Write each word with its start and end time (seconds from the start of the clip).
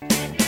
Thank 0.00 0.40
you. 0.40 0.47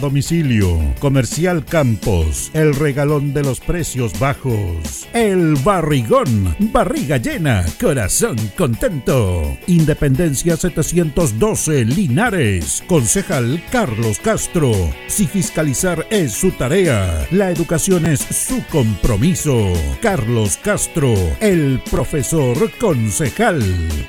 domicilio. 0.01 0.77
Comercial 0.99 1.63
Campos, 1.63 2.51
el 2.53 2.75
regalón 2.75 3.33
de 3.33 3.43
los 3.43 3.61
precios 3.61 4.19
bajos. 4.19 5.07
El 5.13 5.55
barrigón, 5.63 6.55
barriga 6.59 7.17
llena, 7.17 7.63
corazón 7.79 8.35
contento. 8.57 9.57
Independencia 9.67 10.57
712, 10.57 11.85
Linares. 11.85 12.83
Concejal 12.87 13.63
Carlos 13.71 14.19
Castro. 14.19 14.71
Si 15.07 15.27
fiscalizar 15.27 16.05
es 16.09 16.33
su 16.33 16.51
tarea, 16.51 17.25
la 17.31 17.51
educación 17.51 18.05
es 18.05 18.19
su 18.19 18.63
compromiso. 18.71 19.71
Carlos 20.01 20.57
Castro, 20.61 21.13
el 21.39 21.79
profesor 21.89 22.71
concejal. 22.79 23.61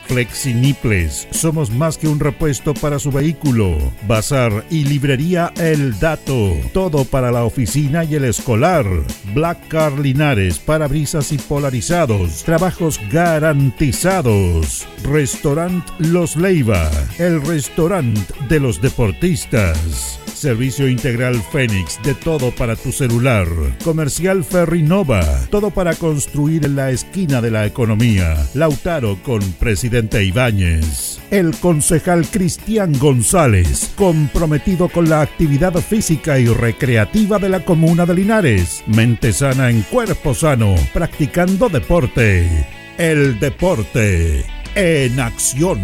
Flexiniples, 0.06 1.28
somos 1.30 1.70
más 1.70 1.98
que 1.98 2.08
un 2.08 2.18
repuesto 2.18 2.74
para 2.74 2.98
su 2.98 3.12
vehículo. 3.12 3.76
Bazar 4.08 4.64
y 4.70 4.84
librería 4.84 5.52
El 5.72 5.98
Dato, 5.98 6.54
todo 6.74 7.06
para 7.06 7.32
la 7.32 7.44
oficina 7.44 8.04
y 8.04 8.16
el 8.16 8.24
escolar. 8.24 8.84
Black 9.32 9.68
Car 9.68 9.98
Linares, 9.98 10.58
parabrisas 10.58 11.32
y 11.32 11.38
polarizados, 11.38 12.44
trabajos 12.44 13.00
garantizados. 13.10 14.86
Restaurant 15.02 15.82
Los 15.98 16.36
Leiva, 16.36 16.90
el 17.18 17.40
restaurante 17.40 18.20
de 18.50 18.60
los 18.60 18.82
deportistas. 18.82 20.20
Servicio 20.42 20.88
Integral 20.88 21.40
Fénix, 21.52 22.02
de 22.02 22.16
todo 22.16 22.50
para 22.50 22.74
tu 22.74 22.90
celular. 22.90 23.46
Comercial 23.84 24.42
Ferrinova, 24.42 25.24
todo 25.50 25.70
para 25.70 25.94
construir 25.94 26.66
en 26.66 26.74
la 26.74 26.90
esquina 26.90 27.40
de 27.40 27.52
la 27.52 27.64
economía. 27.64 28.36
Lautaro 28.52 29.22
con 29.22 29.40
Presidente 29.60 30.24
Ibáñez. 30.24 31.20
El 31.30 31.54
concejal 31.54 32.26
Cristian 32.26 32.92
González, 32.98 33.92
comprometido 33.94 34.88
con 34.88 35.08
la 35.08 35.20
actividad 35.20 35.74
física 35.74 36.40
y 36.40 36.48
recreativa 36.48 37.38
de 37.38 37.48
la 37.48 37.64
comuna 37.64 38.04
de 38.04 38.14
Linares. 38.16 38.82
Mente 38.88 39.32
sana 39.32 39.70
en 39.70 39.82
cuerpo 39.82 40.34
sano, 40.34 40.74
practicando 40.92 41.68
deporte. 41.68 42.66
El 42.98 43.38
deporte 43.38 44.44
en 44.74 45.20
acción. 45.20 45.78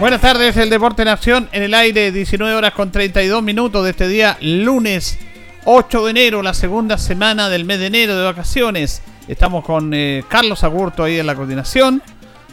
Buenas 0.00 0.22
tardes, 0.22 0.56
el 0.56 0.70
Deporte 0.70 1.02
en 1.02 1.08
Acción 1.08 1.50
en 1.52 1.62
el 1.62 1.74
aire, 1.74 2.10
19 2.10 2.54
horas 2.54 2.72
con 2.72 2.90
32 2.90 3.42
minutos 3.42 3.84
de 3.84 3.90
este 3.90 4.08
día, 4.08 4.38
lunes 4.40 5.18
8 5.66 6.06
de 6.06 6.10
enero, 6.10 6.40
la 6.40 6.54
segunda 6.54 6.96
semana 6.96 7.50
del 7.50 7.66
mes 7.66 7.80
de 7.80 7.88
enero 7.88 8.16
de 8.16 8.24
vacaciones. 8.24 9.02
Estamos 9.28 9.62
con 9.62 9.92
eh, 9.92 10.24
Carlos 10.26 10.64
Agurto 10.64 11.04
ahí 11.04 11.18
en 11.18 11.26
la 11.26 11.34
coordinación. 11.34 12.02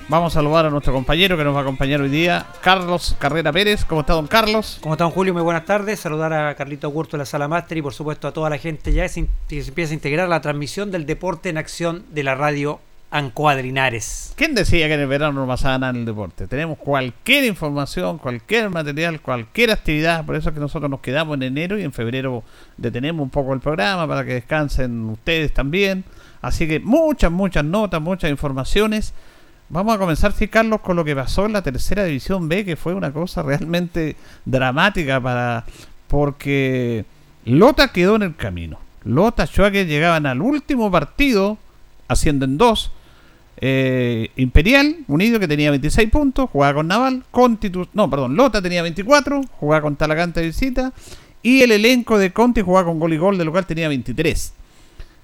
Vamos 0.10 0.34
a 0.34 0.40
saludar 0.40 0.66
a 0.66 0.70
nuestro 0.70 0.92
compañero 0.92 1.38
que 1.38 1.46
nos 1.46 1.56
va 1.56 1.60
a 1.60 1.62
acompañar 1.62 2.02
hoy 2.02 2.10
día, 2.10 2.48
Carlos 2.60 3.16
Carrera 3.18 3.54
Pérez. 3.54 3.86
¿Cómo 3.86 4.02
está, 4.02 4.12
don 4.12 4.28
Carlos? 4.28 4.80
¿Cómo 4.82 4.96
está, 4.96 5.06
don 5.06 5.14
Julio? 5.14 5.34
Muy 5.34 5.42
buenas 5.42 5.64
tardes. 5.64 6.02
Saludar 6.02 6.34
a 6.34 6.54
Carlito 6.56 6.88
Agurto 6.88 7.16
de 7.16 7.20
la 7.20 7.26
Sala 7.26 7.48
Máster 7.48 7.78
y, 7.78 7.82
por 7.82 7.94
supuesto, 7.94 8.28
a 8.28 8.34
toda 8.34 8.50
la 8.50 8.58
gente 8.58 8.92
ya 8.92 9.04
que 9.04 9.10
se 9.10 9.70
empieza 9.70 9.92
a 9.92 9.94
integrar 9.94 10.28
la 10.28 10.42
transmisión 10.42 10.92
del 10.92 11.06
Deporte 11.06 11.48
en 11.48 11.58
Acción 11.58 12.04
de 12.10 12.24
la 12.24 12.36
radio 12.36 12.82
Ancuadrinares. 13.10 14.34
¿Quién 14.36 14.54
decía 14.54 14.88
que 14.88 14.96
en 14.96 15.00
el 15.00 15.08
verano 15.08 15.40
no 15.40 15.48
pasaba 15.48 15.78
nada 15.78 15.92
en 15.92 16.00
el 16.00 16.06
deporte? 16.06 16.46
Tenemos 16.46 16.78
cualquier 16.78 17.46
información, 17.46 18.18
cualquier 18.18 18.70
material, 18.70 19.22
cualquier 19.22 19.72
actividad. 19.72 20.26
Por 20.26 20.36
eso 20.36 20.50
es 20.50 20.54
que 20.54 20.60
nosotros 20.60 20.92
nos 20.92 21.00
quedamos 21.00 21.36
en 21.36 21.44
enero 21.44 21.80
y 21.80 21.84
en 21.84 21.94
febrero 21.94 22.44
detenemos 22.76 23.24
un 23.24 23.30
poco 23.30 23.54
el 23.54 23.62
programa 23.62 24.06
para 24.08 24.26
que 24.26 24.34
descansen 24.34 25.06
ustedes 25.06 25.54
también. 25.54 26.04
Así 26.42 26.68
que 26.68 26.82
muchas, 26.82 27.32
muchas 27.32 27.64
notas, 27.64 28.02
muchas 28.02 28.30
informaciones. 28.30 29.14
Vamos 29.70 29.96
a 29.96 30.00
comenzar, 30.00 30.34
sí, 30.34 30.50
Carlos, 30.50 30.82
con 30.82 30.98
lo 30.98 31.06
que 31.06 31.16
pasó 31.16 31.46
en 31.46 31.54
la 31.54 31.62
tercera 31.62 32.04
división 32.04 32.50
B, 32.50 32.66
que 32.66 32.76
fue 32.76 32.94
una 32.94 33.14
cosa 33.14 33.42
realmente 33.42 34.18
dramática 34.44 35.22
para. 35.22 35.64
porque 36.10 37.06
Lota 37.46 37.88
quedó 37.90 38.18
en 38.18 38.24
el 38.24 38.36
camino. 38.36 38.80
Lota, 39.06 39.48
que 39.48 39.86
llegaban 39.86 40.26
al 40.26 40.42
último 40.42 40.92
partido, 40.92 41.58
ascienden 42.10 42.58
dos 42.58 42.92
eh, 43.60 44.30
Imperial, 44.36 44.98
unido, 45.08 45.40
que 45.40 45.48
tenía 45.48 45.72
26 45.72 46.10
puntos, 46.10 46.50
jugaba 46.50 46.76
con 46.76 46.88
Naval. 46.88 47.24
Constitu 47.32 47.88
no, 47.94 48.10
perdón, 48.10 48.36
Lota 48.36 48.62
tenía 48.62 48.82
24, 48.84 49.42
jugaba 49.60 49.82
con 49.82 49.96
Talagante 49.96 50.42
de 50.42 50.48
visita. 50.48 50.94
Y 51.42 51.62
el 51.62 51.72
elenco 51.72 52.18
de 52.18 52.34
Conti 52.34 52.62
jugaba 52.62 52.88
con 52.88 53.00
gol 53.00 53.14
y 53.14 53.18
gol, 53.18 53.38
de 53.38 53.46
local 53.46 53.66
tenía 53.66 53.88
23. 53.88 54.54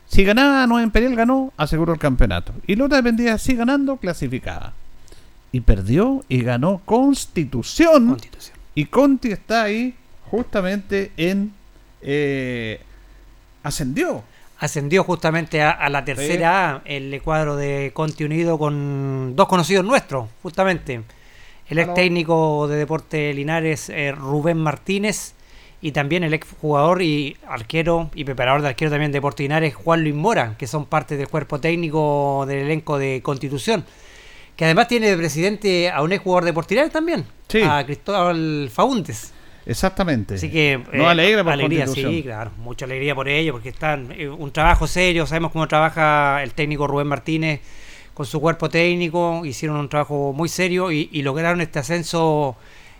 Si 0.08 0.24
ganaba 0.24 0.66
Nueva 0.68 0.84
Imperial, 0.84 1.16
ganó, 1.16 1.52
aseguró 1.58 1.94
el 1.94 2.00
campeonato. 2.00 2.54
Y 2.68 2.76
Lota 2.76 2.96
dependía, 2.96 3.38
si 3.38 3.56
ganando, 3.56 3.98
clasificaba. 3.98 4.74
Y 5.52 5.62
perdió 5.62 6.24
y 6.30 6.42
ganó 6.42 6.82
Constitución. 6.86 8.10
Constitución. 8.10 8.58
Y 8.76 8.86
Conti 8.86 9.32
está 9.32 9.64
ahí 9.64 9.96
justamente 10.30 11.12
en... 11.18 11.54
Eh, 12.02 12.82
ascendió 13.64 14.24
ascendió 14.60 15.04
justamente 15.04 15.62
a, 15.62 15.90
la 15.90 16.06
tercera 16.06 16.76
A, 16.76 16.82
el 16.86 17.22
cuadro 17.22 17.56
de 17.56 17.92
Conti 17.94 18.24
Unido 18.24 18.58
con 18.58 19.36
dos 19.36 19.48
conocidos 19.48 19.86
nuestros, 19.86 20.30
justamente. 20.42 21.04
El 21.68 21.80
ex 21.80 21.94
técnico 21.94 22.68
de 22.68 22.76
Deporte 22.78 23.34
Linares, 23.34 23.90
eh, 23.90 24.12
Rubén 24.12 24.58
Martínez, 24.58 25.34
y 25.82 25.92
también 25.92 26.24
el 26.24 26.34
ex 26.34 26.48
jugador 26.62 27.02
y 27.02 27.36
arquero 27.46 28.10
y 28.16 28.24
preparador 28.24 28.62
de 28.62 28.70
arquero 28.70 28.90
también 28.90 29.12
de 29.12 29.18
Deporte 29.18 29.44
Linares, 29.44 29.76
Juan 29.76 30.02
Luis 30.02 30.16
Mora, 30.16 30.56
que 30.58 30.66
son 30.66 30.86
parte 30.86 31.18
del 31.18 31.28
cuerpo 31.28 31.60
técnico 31.60 32.46
del 32.48 32.60
elenco 32.60 32.98
de 32.98 33.22
Constitución. 33.22 33.84
Que 34.56 34.66
además 34.66 34.88
tiene 34.88 35.10
de 35.10 35.18
presidente 35.18 35.90
a 35.90 36.02
un 36.02 36.14
ex 36.14 36.24
jugador 36.24 36.46
de 36.46 36.62
Linares 36.70 36.92
también, 36.92 37.26
a 37.66 37.84
Cristóbal 37.84 38.70
Faúndes. 38.72 39.33
Exactamente. 39.66 40.36
Así 40.36 40.50
que. 40.50 40.82
No 40.92 41.04
eh, 41.04 41.08
alegra 41.08 41.44
por 41.44 41.54
alegría, 41.54 41.88
sí, 41.88 42.22
claro. 42.24 42.52
Mucha 42.58 42.86
alegría 42.86 43.16
por 43.16 43.28
ello, 43.28 43.54
porque 43.54 43.70
están. 43.70 44.12
Eh, 44.12 44.28
un 44.28 44.52
trabajo 44.52 44.88
serio. 44.88 45.26
Sabemos 45.26 45.52
cómo 45.52 45.68
trabaja 45.68 46.44
el 46.44 46.54
técnico 46.54 46.88
Rubén 46.88 47.08
Martínez 47.08 47.62
con 48.14 48.26
su 48.26 48.40
cuerpo 48.42 48.70
técnico. 48.70 49.46
Hicieron 49.46 49.78
un 49.78 49.90
trabajo 49.90 50.34
muy 50.34 50.50
serio 50.50 50.92
y, 50.92 51.22
lograron 51.22 51.62
este 51.62 51.80
ascenso 51.80 52.56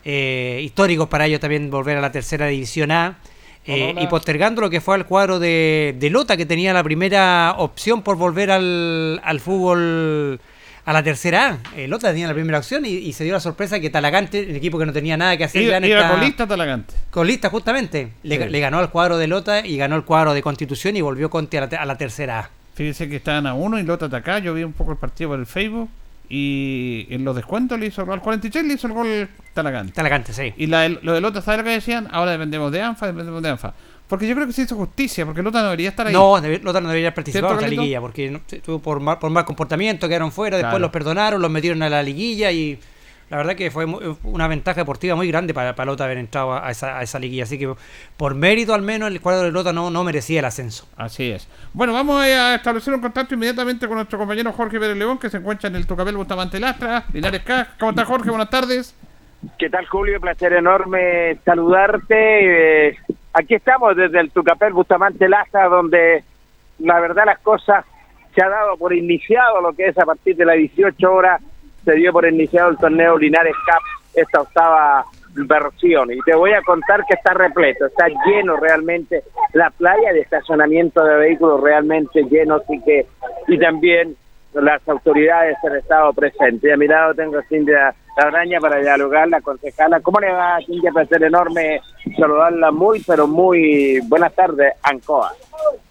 eh, 0.06 0.62
histórico 0.64 1.08
para 1.08 1.26
ellos 1.26 1.40
también 1.40 1.70
volver 1.70 1.98
a 1.98 2.02
la 2.02 2.12
tercera 2.12 2.48
división 2.48 2.92
A. 2.92 3.20
y 3.66 4.08
postergando 4.08 4.62
lo 4.62 4.70
que 4.70 4.82
fue 4.82 4.96
al 4.96 5.06
cuadro 5.06 5.40
de, 5.40 5.96
de, 5.98 6.10
Lota, 6.10 6.36
que 6.36 6.46
tenía 6.46 6.74
la 6.74 6.84
primera 6.84 7.56
opción 7.58 8.02
por 8.02 8.18
volver 8.18 8.52
al, 8.52 9.22
al 9.24 9.40
fútbol 9.40 10.40
a 10.86 10.94
la 10.94 11.04
tercera 11.04 11.50
A. 11.50 11.78
El 11.78 11.94
otro 11.94 12.10
tenía 12.10 12.28
la 12.28 12.34
primera 12.34 12.58
opción 12.58 12.86
y, 12.86 13.14
se 13.14 13.24
dio 13.24 13.34
la 13.34 13.40
sorpresa 13.40 13.80
que 13.80 13.90
Talagante, 13.90 14.40
el 14.40 14.56
equipo 14.56 14.78
que 14.78 14.86
no 14.86 14.94
tenía 14.94 15.18
nada 15.18 15.38
que 15.38 15.46
hacer, 15.46 15.62
iba, 15.62 15.78
iba 15.86 16.10
colista 16.10 16.48
Talagante. 16.48 16.94
Colista, 17.10 17.50
justamente. 17.50 18.14
Le, 18.24 18.60
ganó 18.60 18.80
al 18.80 18.90
cuadro 18.90 19.18
de 19.18 19.28
Lota 19.28 19.66
y 19.66 19.78
ganó 19.78 19.96
el 19.96 20.04
cuadro 20.04 20.34
de 20.34 20.42
Constitución 20.42 20.98
y 20.98 21.02
volvió 21.02 21.30
Conti 21.30 21.58
a 21.58 21.86
la, 21.86 21.98
tercera 21.98 22.40
A. 22.40 22.50
Fíjese 22.76 23.08
que 23.08 23.18
estaban 23.18 23.48
a 23.48 23.54
uno 23.54 23.80
y 23.80 23.84
Lota 23.84 24.06
acá. 24.06 24.40
Yo 24.40 24.54
vi 24.54 24.64
un 24.64 24.74
poco 24.74 24.92
el 24.92 24.98
partido 24.98 25.32
por 25.32 25.40
el 25.40 25.46
Facebook. 25.46 25.90
Y 26.30 27.06
en 27.12 27.26
los 27.26 27.36
descuentos 27.36 27.80
le 27.80 27.88
hizo 27.88 28.02
el 28.02 28.08
gol. 28.08 28.16
Al 28.16 28.22
43 28.22 28.66
le 28.66 28.74
hizo 28.74 28.88
el 28.88 28.94
gol 28.94 29.30
Talagante. 29.54 29.94
Talagante, 29.94 30.34
sí. 30.34 30.54
Y 30.58 30.66
la, 30.66 30.90
lo 30.90 31.14
de 31.14 31.22
Lota, 31.22 31.42
¿sabes 31.42 31.60
lo 31.60 31.64
que 31.66 31.72
decían? 31.72 32.08
Ahora 32.12 32.32
dependemos 32.32 32.72
de 32.72 32.82
ANFA, 32.82 33.08
dependemos 33.08 33.44
de 33.44 33.50
ANFA. 33.50 33.74
Porque 34.14 34.28
yo 34.28 34.36
creo 34.36 34.46
que 34.46 34.54
se 34.54 34.62
hizo 34.62 34.76
justicia, 34.76 35.26
porque 35.26 35.42
Lota 35.42 35.58
no 35.58 35.64
debería 35.66 35.90
estar 35.90 36.06
ahí. 36.06 36.14
No, 36.14 36.40
debe- 36.40 36.60
Lota 36.62 36.80
no 36.80 36.88
debería 36.90 37.12
participar 37.16 37.50
¿Cierto, 37.50 37.66
en 37.66 37.72
la 37.72 37.76
liguilla, 37.82 38.00
porque 38.00 38.30
no- 38.30 38.42
tuvo 38.64 38.78
por 38.78 39.00
mal, 39.00 39.18
por 39.18 39.32
mal 39.32 39.44
comportamiento, 39.44 40.08
quedaron 40.08 40.32
fuera, 40.32 40.58
después 40.58 40.70
Claro. 40.74 40.82
los 40.84 40.92
perdonaron, 40.92 41.42
los 41.42 41.50
metieron 41.50 41.82
a 41.82 41.90
la 41.90 42.04
liguilla 42.04 42.52
y 42.52 42.78
la 43.32 43.38
verdad 43.38 43.56
que 43.56 43.72
fue 43.72 43.88
mu- 43.88 44.00
una 44.26 44.48
ventaja 44.48 44.82
deportiva 44.82 45.16
muy 45.16 45.28
grande 45.30 45.52
para, 45.56 45.74
para 45.74 45.88
Lota 45.90 46.04
haber 46.04 46.20
entrado 46.20 46.54
a 46.54 46.70
esa, 46.70 47.00
a 47.00 47.02
esa 47.02 47.18
liguilla. 47.18 47.42
Así 47.46 47.58
que 47.58 47.74
por 48.18 48.36
mérito 48.36 48.76
al 48.76 48.84
menos 48.84 49.10
el 49.10 49.20
cuadro 49.20 49.46
de 49.46 49.52
Lota 49.52 49.74
no, 49.74 49.90
no 49.90 50.04
merecía 50.04 50.38
el 50.42 50.46
ascenso. 50.46 50.88
Así 50.96 51.32
es. 51.32 51.48
Bueno, 51.74 51.94
vamos 51.94 52.22
a 52.22 52.54
establecer 52.54 52.94
un 52.94 53.02
contacto 53.02 53.34
inmediatamente 53.34 53.88
con 53.88 53.96
nuestro 53.96 54.20
compañero 54.20 54.52
Jorge 54.54 54.80
Pérez 54.80 54.96
León, 54.96 55.18
que 55.18 55.32
se 55.32 55.38
encuentra 55.38 55.70
en 55.70 55.76
el 55.78 55.88
Tucapel 55.88 56.16
Bustamante 56.16 56.60
Lastra, 56.60 57.06
Linares 57.14 57.42
Cas. 57.42 57.70
¿Cómo 57.80 57.90
está 57.90 58.06
Jorge? 58.06 58.30
Buenas 58.30 58.52
tardes. 58.52 58.94
¿Qué 59.60 59.70
tal, 59.70 59.86
Julio? 59.88 60.22
Placer 60.22 60.54
enorme 60.54 61.38
saludarte. 61.44 62.88
Eh, 62.92 62.98
aquí 63.34 63.56
estamos 63.56 63.96
desde 63.96 64.20
el 64.20 64.32
Tucapel 64.32 64.74
Bustamante 64.74 65.28
Laza, 65.28 65.66
donde 65.66 66.24
la 66.80 67.00
verdad 67.00 67.26
las 67.26 67.40
cosas 67.40 67.86
se 68.34 68.44
ha 68.44 68.50
dado 68.50 68.78
por 68.78 68.94
iniciado 68.94 69.62
lo 69.62 69.74
que 69.74 69.88
es 69.88 69.98
a 69.98 70.06
partir 70.06 70.36
de 70.36 70.46
las 70.46 70.56
18 70.56 71.12
horas, 71.12 71.42
se 71.84 71.94
dio 71.94 72.12
por 72.12 72.26
iniciado 72.28 72.72
el 72.72 72.78
torneo 72.78 73.18
Linares 73.18 73.56
Cup, 73.66 73.84
esta 74.16 74.42
octava 74.42 75.06
versión. 75.36 76.12
Y 76.12 76.20
te 76.22 76.36
voy 76.36 76.54
a 76.54 76.62
contar 76.62 77.06
que 77.06 77.16
está 77.16 77.34
repleto, 77.34 77.86
está 77.86 78.08
lleno 78.26 78.56
realmente 78.58 79.24
la 79.54 79.70
playa 79.72 80.14
de 80.14 80.22
estacionamiento 80.22 81.04
de 81.04 81.16
vehículos 81.16 81.62
realmente 81.62 82.24
lleno, 82.24 82.56
así 82.56 82.80
que, 82.84 83.06
y 83.48 83.58
también 83.58 84.16
las 84.62 84.88
autoridades 84.88 85.58
han 85.64 85.78
estado 85.78 86.14
presentes. 86.14 86.70
Y 86.70 86.74
a 86.74 86.78
mi 86.78 86.88
lado 86.88 87.14
tengo 87.14 87.38
a 87.38 87.44
Cintia 87.44 87.96
Araña 88.18 88.60
para 88.60 88.80
dialogar, 88.80 89.28
la 89.28 89.42
concejala. 89.42 90.00
¿Cómo 90.02 90.20
le 90.20 90.32
va, 90.32 90.60
Cintia? 90.66 90.92
Placer 90.92 91.24
enorme 91.24 91.82
saludarla 92.18 92.72
muy, 92.72 93.02
pero 93.06 93.28
muy 93.28 94.00
buenas 94.08 94.34
tardes, 94.34 94.74
Ancoa. 94.84 95.32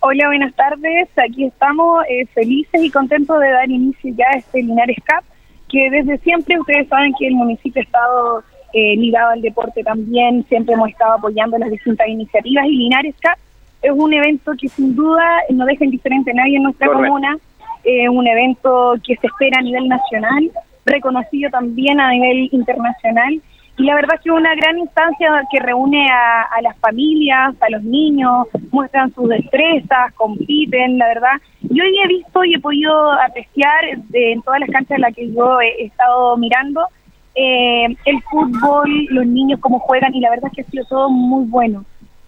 Hola, 0.00 0.26
buenas 0.28 0.54
tardes. 0.54 1.08
Aquí 1.16 1.44
estamos 1.44 2.04
eh, 2.08 2.26
felices 2.26 2.82
y 2.82 2.90
contentos 2.90 3.40
de 3.40 3.50
dar 3.50 3.68
inicio 3.68 4.14
ya 4.16 4.26
a 4.34 4.38
este 4.38 4.62
Linares 4.62 4.98
Cup, 4.98 5.24
que 5.68 5.90
desde 5.90 6.18
siempre 6.18 6.58
ustedes 6.58 6.88
saben 6.88 7.12
que 7.18 7.26
el 7.26 7.34
municipio 7.34 7.80
ha 7.80 7.84
estado 7.84 8.44
eh, 8.72 8.96
ligado 8.96 9.30
al 9.30 9.42
deporte 9.42 9.82
también, 9.82 10.44
siempre 10.48 10.74
hemos 10.74 10.90
estado 10.90 11.14
apoyando 11.14 11.58
las 11.58 11.70
distintas 11.70 12.08
iniciativas 12.08 12.66
y 12.66 12.76
Linares 12.76 13.14
Cup 13.16 13.38
es 13.82 13.90
un 13.92 14.14
evento 14.14 14.52
que 14.58 14.68
sin 14.68 14.94
duda 14.94 15.24
no 15.50 15.66
deja 15.66 15.84
indiferente 15.84 16.30
a 16.30 16.34
nadie 16.34 16.56
en 16.56 16.62
nuestra 16.62 16.86
Correcto. 16.86 17.08
comuna, 17.08 17.36
es 17.84 18.08
un 18.08 18.26
evento 18.26 18.94
que 19.04 19.16
se 19.16 19.26
espera 19.26 19.58
a 19.58 19.62
nivel 19.62 19.88
nacional, 19.88 20.50
reconocido 20.84 21.50
también 21.50 22.00
a 22.00 22.10
nivel 22.10 22.48
internacional 22.52 23.40
y 23.78 23.84
la 23.84 23.94
verdad 23.94 24.16
es 24.16 24.20
que 24.20 24.28
es 24.28 24.36
una 24.36 24.54
gran 24.54 24.78
instancia 24.78 25.28
que 25.50 25.58
reúne 25.58 26.06
a, 26.10 26.60
las 26.62 26.76
familias, 26.78 27.54
a 27.60 27.70
los 27.70 27.82
niños, 27.82 28.46
muestran 28.70 29.12
sus 29.14 29.28
destrezas, 29.28 30.12
compiten, 30.14 30.98
la 30.98 31.06
verdad. 31.06 31.32
Yo 31.62 31.82
hoy 31.82 31.98
he 32.04 32.08
visto 32.08 32.44
y 32.44 32.54
he 32.54 32.60
podido 32.60 33.12
apreciar 33.12 33.84
eh, 33.84 34.32
en 34.32 34.42
todas 34.42 34.60
las 34.60 34.70
canchas 34.70 34.96
en 34.96 35.00
las 35.00 35.14
que 35.14 35.32
yo 35.32 35.60
he, 35.60 35.68
he 35.82 35.86
estado 35.86 36.36
mirando 36.36 36.86
eh, 37.34 37.86
el 38.04 38.22
fútbol, 38.30 39.06
los 39.08 39.26
niños 39.26 39.58
cómo 39.60 39.78
juegan 39.78 40.14
y 40.14 40.20
la 40.20 40.30
verdad 40.30 40.50
es 40.50 40.56
que 40.56 40.62
ha 40.62 40.70
sido 40.70 40.84
todo 40.84 41.08
muy 41.08 41.46
bueno. 41.46 41.84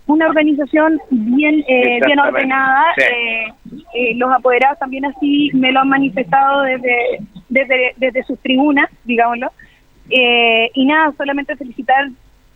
Una 0.06 0.26
organización 0.26 0.98
bien 1.10 1.64
eh, 1.66 1.98
bien 2.04 2.18
ordenada, 2.18 2.84
Sí. 2.96 3.04
eh, 3.04 3.46
eh, 3.94 4.14
los 4.16 4.30
apoderados 4.32 4.78
también 4.78 5.06
así 5.06 5.50
me 5.54 5.72
lo 5.72 5.80
han 5.80 5.88
manifestado 5.88 6.62
desde, 6.62 6.94
desde, 7.48 7.94
desde 7.96 8.22
sus 8.24 8.38
tribunas, 8.40 8.90
digámoslo. 9.04 9.50
Eh, 10.10 10.70
y 10.74 10.84
nada, 10.84 11.12
solamente 11.16 11.56
felicitar 11.56 12.08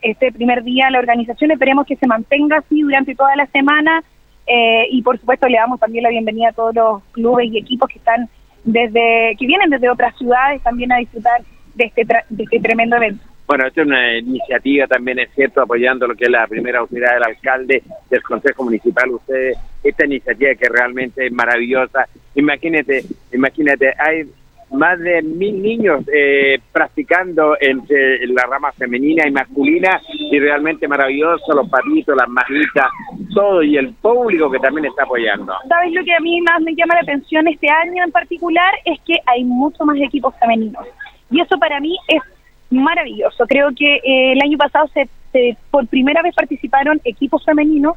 este 0.03 0.31
primer 0.31 0.62
día 0.62 0.89
a 0.89 0.91
la 0.91 0.99
organización, 0.99 1.50
esperemos 1.50 1.87
que 1.87 1.97
se 1.97 2.06
mantenga 2.06 2.59
así 2.59 2.83
durante 2.83 3.15
toda 3.15 3.35
la 3.35 3.47
semana 3.47 4.03
eh, 4.47 4.87
y 4.91 5.03
por 5.03 5.19
supuesto 5.19 5.49
le 5.49 5.56
damos 5.56 5.81
también 5.81 6.05
la 6.05 6.11
bienvenida 6.11 6.50
a 6.50 6.53
todos 6.53 6.75
los 6.75 7.03
clubes 7.12 7.50
y 7.50 7.59
equipos 7.59 7.89
que 7.89 7.99
están 7.99 8.29
desde 8.65 9.35
que 9.39 9.47
vienen 9.47 9.71
desde 9.71 9.89
otras 9.89 10.17
ciudades 10.19 10.62
también 10.62 10.93
a 10.93 10.97
disfrutar 10.99 11.41
de 11.75 11.85
este 11.85 12.06
tra- 12.06 12.25
de 12.29 12.45
este 12.45 12.61
tremendo 12.61 12.97
evento. 12.97 13.25
Bueno, 13.49 13.67
esta 13.67 13.81
es 13.81 13.87
una 13.87 14.19
iniciativa 14.19 14.87
también, 14.87 15.21
es 15.21 15.31
cierto, 15.35 15.62
apoyando 15.62 16.06
lo 16.06 16.15
que 16.15 16.25
es 16.25 16.31
la 16.31 16.47
primera 16.47 16.81
autoridad 16.81 17.15
del 17.15 17.25
alcalde, 17.25 17.83
del 18.11 18.23
Consejo 18.23 18.62
Municipal. 18.62 19.09
Ustedes, 19.09 19.56
esta 19.83 20.05
iniciativa 20.05 20.55
que 20.55 20.69
realmente 20.69 21.25
es 21.25 21.33
maravillosa. 21.33 22.06
Imagínate, 22.35 23.05
imagínate, 23.33 23.95
hay 23.99 24.25
más 24.71 24.99
de 24.99 25.23
mil 25.23 25.62
niños 25.62 26.05
eh, 26.12 26.59
practicando 26.71 27.56
entre 27.59 28.27
la 28.27 28.43
rama 28.43 28.71
femenina 28.73 29.27
y 29.27 29.31
masculina 29.31 29.99
y 30.31 30.39
realmente 30.39 30.87
maravilloso, 30.87 31.55
los 31.55 31.71
patitos, 31.71 32.15
las 32.19 32.29
manitas, 32.29 32.89
todo 33.33 33.62
y 33.62 33.79
el 33.79 33.95
público 33.95 34.50
que 34.50 34.59
también 34.59 34.85
está 34.85 35.05
apoyando. 35.05 35.55
¿Sabes 35.67 35.95
lo 35.95 36.05
que 36.05 36.12
a 36.12 36.21
mí 36.21 36.39
más 36.43 36.61
me 36.61 36.75
llama 36.75 36.97
la 36.97 37.00
atención 37.00 37.49
este 37.49 37.71
año 37.71 38.05
en 38.05 38.12
particular? 38.12 38.75
Es 38.85 39.00
que 39.06 39.15
hay 39.25 39.43
mucho 39.43 39.87
más 39.87 39.97
equipos 39.97 40.35
femeninos. 40.39 40.87
Y 41.31 41.41
eso 41.41 41.59
para 41.59 41.81
mí 41.81 41.97
es 42.09 42.23
maravilloso. 42.70 43.47
Creo 43.47 43.70
que 43.76 43.97
eh, 43.97 44.32
el 44.32 44.43
año 44.43 44.59
pasado 44.59 44.88
se, 44.88 45.09
se- 45.32 45.56
por 45.70 45.87
primera 45.87 46.23
vez 46.23 46.35
participaron 46.35 47.00
equipos 47.05 47.44
femeninos 47.44 47.97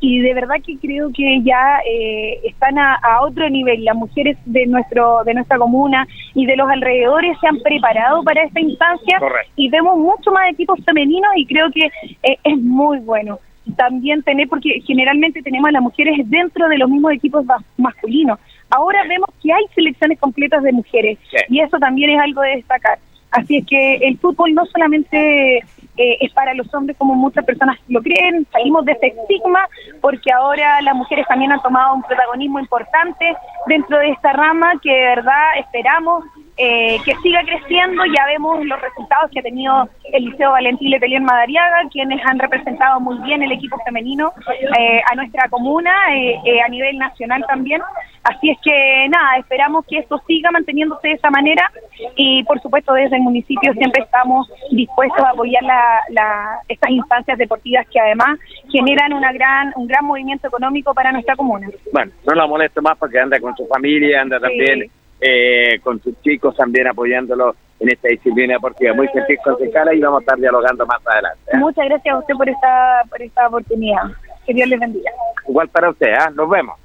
y 0.00 0.20
de 0.20 0.32
verdad 0.32 0.56
que 0.64 0.78
creo 0.78 1.10
que 1.12 1.42
ya 1.42 1.80
eh, 1.88 2.38
están 2.44 2.78
a, 2.78 2.94
a 2.94 3.22
otro 3.22 3.48
nivel. 3.50 3.84
Las 3.84 3.96
mujeres 3.96 4.36
de 4.44 4.66
nuestro 4.66 5.24
de 5.24 5.34
nuestra 5.34 5.58
comuna 5.58 6.06
y 6.34 6.46
de 6.46 6.56
los 6.56 6.68
alrededores 6.70 7.36
se 7.40 7.48
han 7.48 7.58
preparado 7.60 8.22
para 8.22 8.44
esta 8.44 8.60
instancia 8.60 9.18
Correcto. 9.18 9.52
y 9.56 9.68
vemos 9.68 9.96
mucho 9.98 10.30
más 10.30 10.50
equipos 10.52 10.78
femeninos 10.84 11.30
y 11.36 11.46
creo 11.46 11.70
que 11.72 11.86
eh, 12.22 12.38
es 12.44 12.58
muy 12.58 12.98
bueno. 13.00 13.40
También 13.76 14.22
tener, 14.22 14.48
porque 14.48 14.80
generalmente 14.86 15.42
tenemos 15.42 15.68
a 15.68 15.72
las 15.72 15.82
mujeres 15.82 16.16
dentro 16.30 16.68
de 16.68 16.78
los 16.78 16.88
mismos 16.88 17.12
equipos 17.12 17.44
ma- 17.44 17.62
masculinos. 17.76 18.38
Ahora 18.70 19.02
vemos 19.06 19.28
que 19.42 19.52
hay 19.52 19.64
selecciones 19.74 20.18
completas 20.18 20.62
de 20.62 20.72
mujeres 20.72 21.18
Sí. 21.30 21.36
y 21.50 21.60
eso 21.60 21.78
también 21.78 22.10
es 22.10 22.20
algo 22.20 22.40
de 22.42 22.56
destacar. 22.56 22.98
Así 23.30 23.58
es 23.58 23.66
que 23.66 23.96
el 23.96 24.18
fútbol 24.18 24.54
no 24.54 24.64
solamente 24.66 25.58
eh, 25.58 26.16
es 26.20 26.32
para 26.32 26.54
los 26.54 26.72
hombres 26.74 26.96
como 26.96 27.14
muchas 27.14 27.44
personas 27.44 27.78
lo 27.88 28.00
creen, 28.00 28.46
salimos 28.52 28.84
de 28.84 28.92
ese 28.92 29.08
estigma 29.08 29.68
porque 30.00 30.32
ahora 30.32 30.80
las 30.82 30.94
mujeres 30.94 31.26
también 31.26 31.52
han 31.52 31.60
tomado 31.60 31.94
un 31.94 32.02
protagonismo 32.02 32.60
importante 32.60 33.36
dentro 33.66 33.98
de 33.98 34.10
esta 34.10 34.32
rama 34.32 34.72
que 34.82 34.92
de 34.92 35.06
verdad 35.06 35.58
esperamos 35.58 36.24
eh, 36.58 36.98
que 37.04 37.14
siga 37.22 37.40
creciendo. 37.42 38.02
Ya 38.06 38.26
vemos 38.26 38.64
los 38.64 38.80
resultados 38.80 39.30
que 39.30 39.40
ha 39.40 39.42
tenido 39.42 39.88
el 40.12 40.24
Liceo 40.24 40.50
Valentín 40.50 40.90
Letelier 40.90 41.22
Madariaga, 41.22 41.82
quienes 41.90 42.20
han 42.26 42.38
representado 42.38 43.00
muy 43.00 43.18
bien 43.22 43.42
el 43.42 43.52
equipo 43.52 43.78
femenino 43.84 44.32
eh, 44.78 45.00
a 45.10 45.14
nuestra 45.14 45.48
comuna, 45.48 45.92
eh, 46.14 46.38
eh, 46.44 46.60
a 46.60 46.68
nivel 46.68 46.98
nacional 46.98 47.44
también. 47.46 47.80
Así 48.24 48.50
es 48.50 48.58
que 48.62 49.06
nada, 49.08 49.36
esperamos 49.38 49.86
que 49.86 49.98
esto 49.98 50.20
siga 50.26 50.50
manteniéndose 50.50 51.08
de 51.08 51.14
esa 51.14 51.30
manera 51.30 51.70
y 52.16 52.42
por 52.44 52.60
supuesto 52.60 52.92
desde 52.92 53.16
el 53.16 53.22
municipio 53.22 53.72
siempre 53.74 54.02
estamos 54.02 54.50
dispuestos 54.70 55.24
a 55.24 55.30
apoyar 55.30 55.62
la, 55.62 56.00
la- 56.10 56.58
estas 56.68 56.90
instancias 56.90 57.38
deportivas 57.38 57.86
que 57.88 57.98
además 58.00 58.38
generan 58.70 59.12
una 59.14 59.32
gran, 59.32 59.72
un 59.76 59.86
gran 59.86 60.04
movimiento 60.04 60.48
económico 60.48 60.92
para 60.92 61.12
nuestra 61.12 61.36
comuna. 61.36 61.68
Bueno, 61.92 62.12
no 62.26 62.34
la 62.34 62.46
molesto 62.46 62.82
más 62.82 62.98
porque 62.98 63.18
anda 63.18 63.38
con 63.40 63.56
su 63.56 63.66
familia, 63.66 64.20
anda 64.20 64.38
también 64.40 64.90
eh, 65.20 65.80
con 65.82 66.00
sus 66.02 66.20
chicos 66.22 66.56
también 66.56 66.86
apoyándolo 66.86 67.54
en 67.80 67.90
esta 67.90 68.08
disciplina 68.08 68.54
deportiva. 68.54 68.94
Muy 68.94 69.08
feliz 69.08 69.38
concejala 69.42 69.94
y 69.94 70.00
vamos 70.00 70.20
a 70.20 70.22
estar 70.22 70.38
dialogando 70.38 70.86
más 70.86 70.98
adelante. 71.06 71.40
¿eh? 71.52 71.56
Muchas 71.58 71.84
gracias 71.86 72.14
a 72.14 72.18
usted 72.18 72.34
por 72.34 72.48
esta, 72.48 73.02
por 73.08 73.22
esta 73.22 73.48
oportunidad. 73.48 74.02
Que 74.46 74.54
Dios 74.54 74.68
les 74.68 74.80
bendiga. 74.80 75.10
Igual 75.48 75.68
para 75.68 75.90
usted, 75.90 76.12
¿ah? 76.12 76.30
nos 76.34 76.48
vemos. 76.48 76.78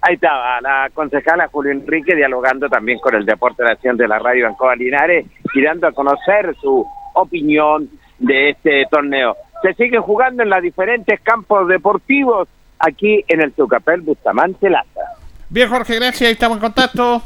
Ahí 0.00 0.14
estaba 0.14 0.60
la 0.60 0.90
concejala 0.92 1.48
Julio 1.48 1.72
Enrique 1.72 2.14
dialogando 2.14 2.68
también 2.68 2.98
con 2.98 3.14
el 3.14 3.24
Deporte 3.24 3.64
de 3.64 3.72
Acción 3.72 3.96
de 3.96 4.06
la 4.06 4.18
Radio 4.18 4.46
Ancoa 4.46 4.76
Linares 4.76 5.26
y 5.54 5.62
dando 5.62 5.86
a 5.86 5.92
conocer 5.92 6.54
su 6.60 6.86
opinión 7.14 7.88
de 8.18 8.50
este 8.50 8.84
torneo. 8.90 9.34
Se 9.62 9.72
sigue 9.74 9.98
jugando 9.98 10.42
en 10.42 10.50
los 10.50 10.60
diferentes 10.60 11.18
campos 11.20 11.66
deportivos 11.68 12.48
aquí 12.78 13.24
en 13.28 13.40
el 13.40 13.52
Tucapel 13.52 14.02
Bustamante 14.02 14.68
Laza. 14.68 15.00
Bien, 15.48 15.70
Jorge, 15.70 15.94
gracias. 15.96 16.28
Ahí 16.28 16.32
estamos 16.32 16.58
en 16.58 16.62
contacto. 16.62 17.22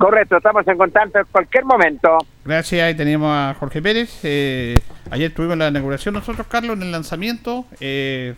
Correcto, 0.00 0.38
estamos 0.38 0.66
en 0.66 0.78
contacto 0.78 1.18
en 1.18 1.26
cualquier 1.30 1.66
momento. 1.66 2.16
Gracias, 2.42 2.82
ahí 2.82 2.94
teníamos 2.96 3.28
a 3.30 3.54
Jorge 3.60 3.82
Pérez. 3.82 4.20
Eh, 4.22 4.74
ayer 5.10 5.30
tuvimos 5.34 5.58
la 5.58 5.68
inauguración 5.68 6.14
nosotros, 6.14 6.46
Carlos, 6.46 6.74
en 6.78 6.84
el 6.84 6.90
lanzamiento. 6.90 7.66
Eh, 7.80 8.34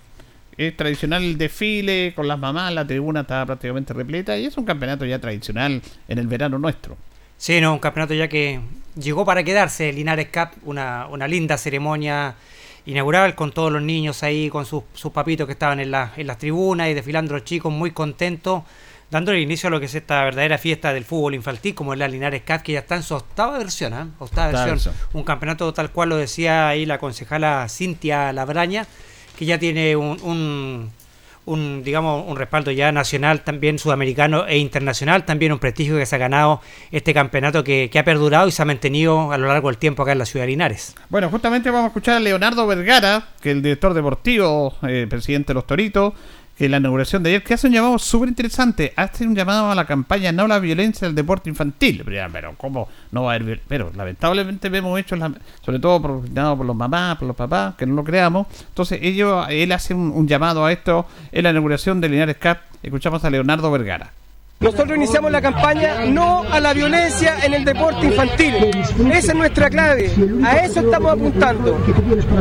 es 0.57 0.77
tradicional 0.77 1.23
el 1.23 1.39
desfile 1.39 2.15
con 2.17 2.27
las 2.27 2.37
mamás, 2.37 2.73
la 2.75 2.85
tribuna 2.85 3.21
estaba 3.21 3.47
prácticamente 3.47 3.95
repleta 3.95 4.37
y 4.37 4.47
es 4.47 4.57
un 4.59 4.65
campeonato 4.65 5.05
ya 5.05 5.21
tradicional 5.21 5.81
en 6.09 6.19
el 6.19 6.27
verano 6.27 6.59
nuestro. 6.59 6.97
Sí, 7.37 7.61
no, 7.61 7.75
un 7.75 7.79
campeonato 7.79 8.15
ya 8.15 8.27
que 8.27 8.59
llegó 8.97 9.25
para 9.25 9.45
quedarse, 9.45 9.91
el 9.91 9.95
Linares 9.97 10.31
Cup, 10.35 10.49
una, 10.65 11.07
una 11.07 11.29
linda 11.29 11.57
ceremonia 11.59 12.35
inaugural 12.87 13.37
con 13.37 13.53
todos 13.53 13.71
los 13.71 13.83
niños 13.83 14.25
ahí, 14.25 14.51
con 14.51 14.67
sus, 14.67 14.83
sus 14.95 15.13
papitos 15.13 15.47
que 15.47 15.53
estaban 15.53 15.79
en, 15.79 15.93
la- 15.93 16.11
en 16.17 16.27
las 16.27 16.39
tribunas 16.39 16.89
y 16.89 16.95
desfilando 16.95 17.35
los 17.35 17.45
chicos 17.45 17.73
muy 17.73 17.93
contentos 17.93 18.65
dándole 19.13 19.43
inicio 19.43 19.67
a 19.67 19.71
lo 19.71 19.79
que 19.79 19.85
es 19.85 19.95
esta 19.95 20.25
verdadera 20.25 20.57
fiesta 20.57 20.95
del 20.95 21.05
fútbol 21.05 21.35
infantil, 21.35 21.75
como 21.75 21.93
es 21.93 21.99
la 21.99 22.09
Linares 22.09 22.43
Cup, 22.47 22.63
que 22.63 22.73
ya 22.73 22.79
está 22.79 22.97
en 22.97 23.03
su 23.03 23.15
octava 23.15 23.59
versión, 23.59 23.93
¿eh? 23.93 24.07
octava 24.19 24.47
versión. 24.47 24.71
versión. 24.71 24.95
Un 25.13 25.23
campeonato 25.23 25.71
tal 25.75 25.91
cual 25.91 26.09
lo 26.09 26.17
decía 26.17 26.69
ahí 26.69 26.87
la 26.87 26.97
concejala 26.97 27.69
Cintia 27.69 28.33
Labraña, 28.33 28.87
que 29.37 29.45
ya 29.45 29.59
tiene 29.59 29.97
un, 29.97 30.19
un, 30.23 30.91
un, 31.45 31.83
digamos, 31.85 32.25
un 32.27 32.39
respaldo 32.39 32.71
ya 32.71 32.91
nacional, 32.91 33.43
también 33.43 33.79
sudamericano 33.79 34.47
e 34.47 34.57
internacional, 34.57 35.27
también 35.27 35.53
un 35.53 35.59
prestigio 35.59 35.99
que 35.99 36.07
se 36.07 36.17
ha 36.17 36.19
ganado 36.19 36.63
este 36.91 37.13
campeonato 37.13 37.63
que, 37.63 37.91
que 37.93 37.99
ha 37.99 38.05
perdurado 38.05 38.49
y 38.49 38.51
se 38.51 38.63
ha 38.63 38.65
mantenido 38.65 39.31
a 39.31 39.37
lo 39.37 39.47
largo 39.47 39.69
del 39.69 39.77
tiempo 39.77 40.05
acá 40.05 40.13
en 40.13 40.21
la 40.21 40.25
ciudad 40.25 40.45
de 40.45 40.53
Linares. 40.53 40.95
Bueno, 41.11 41.29
justamente 41.29 41.69
vamos 41.69 41.85
a 41.85 41.89
escuchar 41.89 42.17
a 42.17 42.21
Leonardo 42.21 42.67
Vergara, 42.67 43.29
que 43.43 43.51
es 43.51 43.57
el 43.57 43.63
director 43.63 43.93
deportivo, 43.93 44.75
eh, 44.89 45.07
presidente 45.07 45.49
de 45.49 45.55
los 45.55 45.67
Toritos, 45.67 46.15
que 46.63 46.69
la 46.69 46.77
inauguración 46.77 47.25
de 47.25 47.31
ayer, 47.31 47.43
que 47.43 47.55
hace 47.55 47.67
un 47.67 47.73
llamado 47.73 47.99
súper 47.99 48.29
interesante, 48.29 48.93
hace 48.95 49.27
un 49.27 49.35
llamado 49.35 49.73
a 49.73 49.75
la 49.75 49.85
campaña 49.85 50.31
No 50.31 50.47
la 50.47 50.61
violencia 50.61 51.09
del 51.09 51.17
deporte 51.17 51.51
infantil. 51.51 52.05
Pero, 52.05 52.55
¿cómo 52.57 52.89
no 53.11 53.25
va 53.25 53.33
a 53.33 53.35
haber? 53.35 53.61
Pero 53.67 53.91
lamentablemente 53.97 54.69
vemos 54.69 54.97
hechos, 55.01 55.19
sobre 55.61 55.81
todo 55.81 56.01
coordinados 56.01 56.57
por 56.57 56.65
los 56.65 56.77
mamás, 56.77 57.19
por 57.19 57.27
los 57.27 57.37
papás, 57.37 57.75
que 57.75 57.85
no 57.85 57.97
lo 57.97 58.05
creamos. 58.05 58.47
Entonces 58.69 59.01
ellos, 59.03 59.45
él 59.51 59.73
hace 59.73 59.93
un, 59.93 60.13
un 60.15 60.29
llamado 60.29 60.65
a 60.65 60.71
esto 60.71 61.05
en 61.33 61.43
la 61.43 61.51
inauguración 61.51 62.01
de 62.01 62.09
Linares 62.09 62.37
Cup. 62.37 62.59
Escuchamos 62.81 63.25
a 63.25 63.31
Leonardo 63.31 63.69
Vergara. 63.73 64.13
Nosotros 64.63 64.97
iniciamos 64.97 65.33
la 65.33 65.43
campaña 65.43 66.05
no 66.07 66.45
a 66.51 66.61
la 66.61 66.73
violencia 66.73 67.35
en 67.43 67.55
el 67.55 67.65
deporte 67.65 68.07
infantil. 68.07 68.55
Esa 69.13 69.33
es 69.33 69.35
nuestra 69.35 69.69
clave. 69.69 70.11
A 70.45 70.59
eso 70.59 70.81
estamos 70.81 71.13
apuntando. 71.13 71.79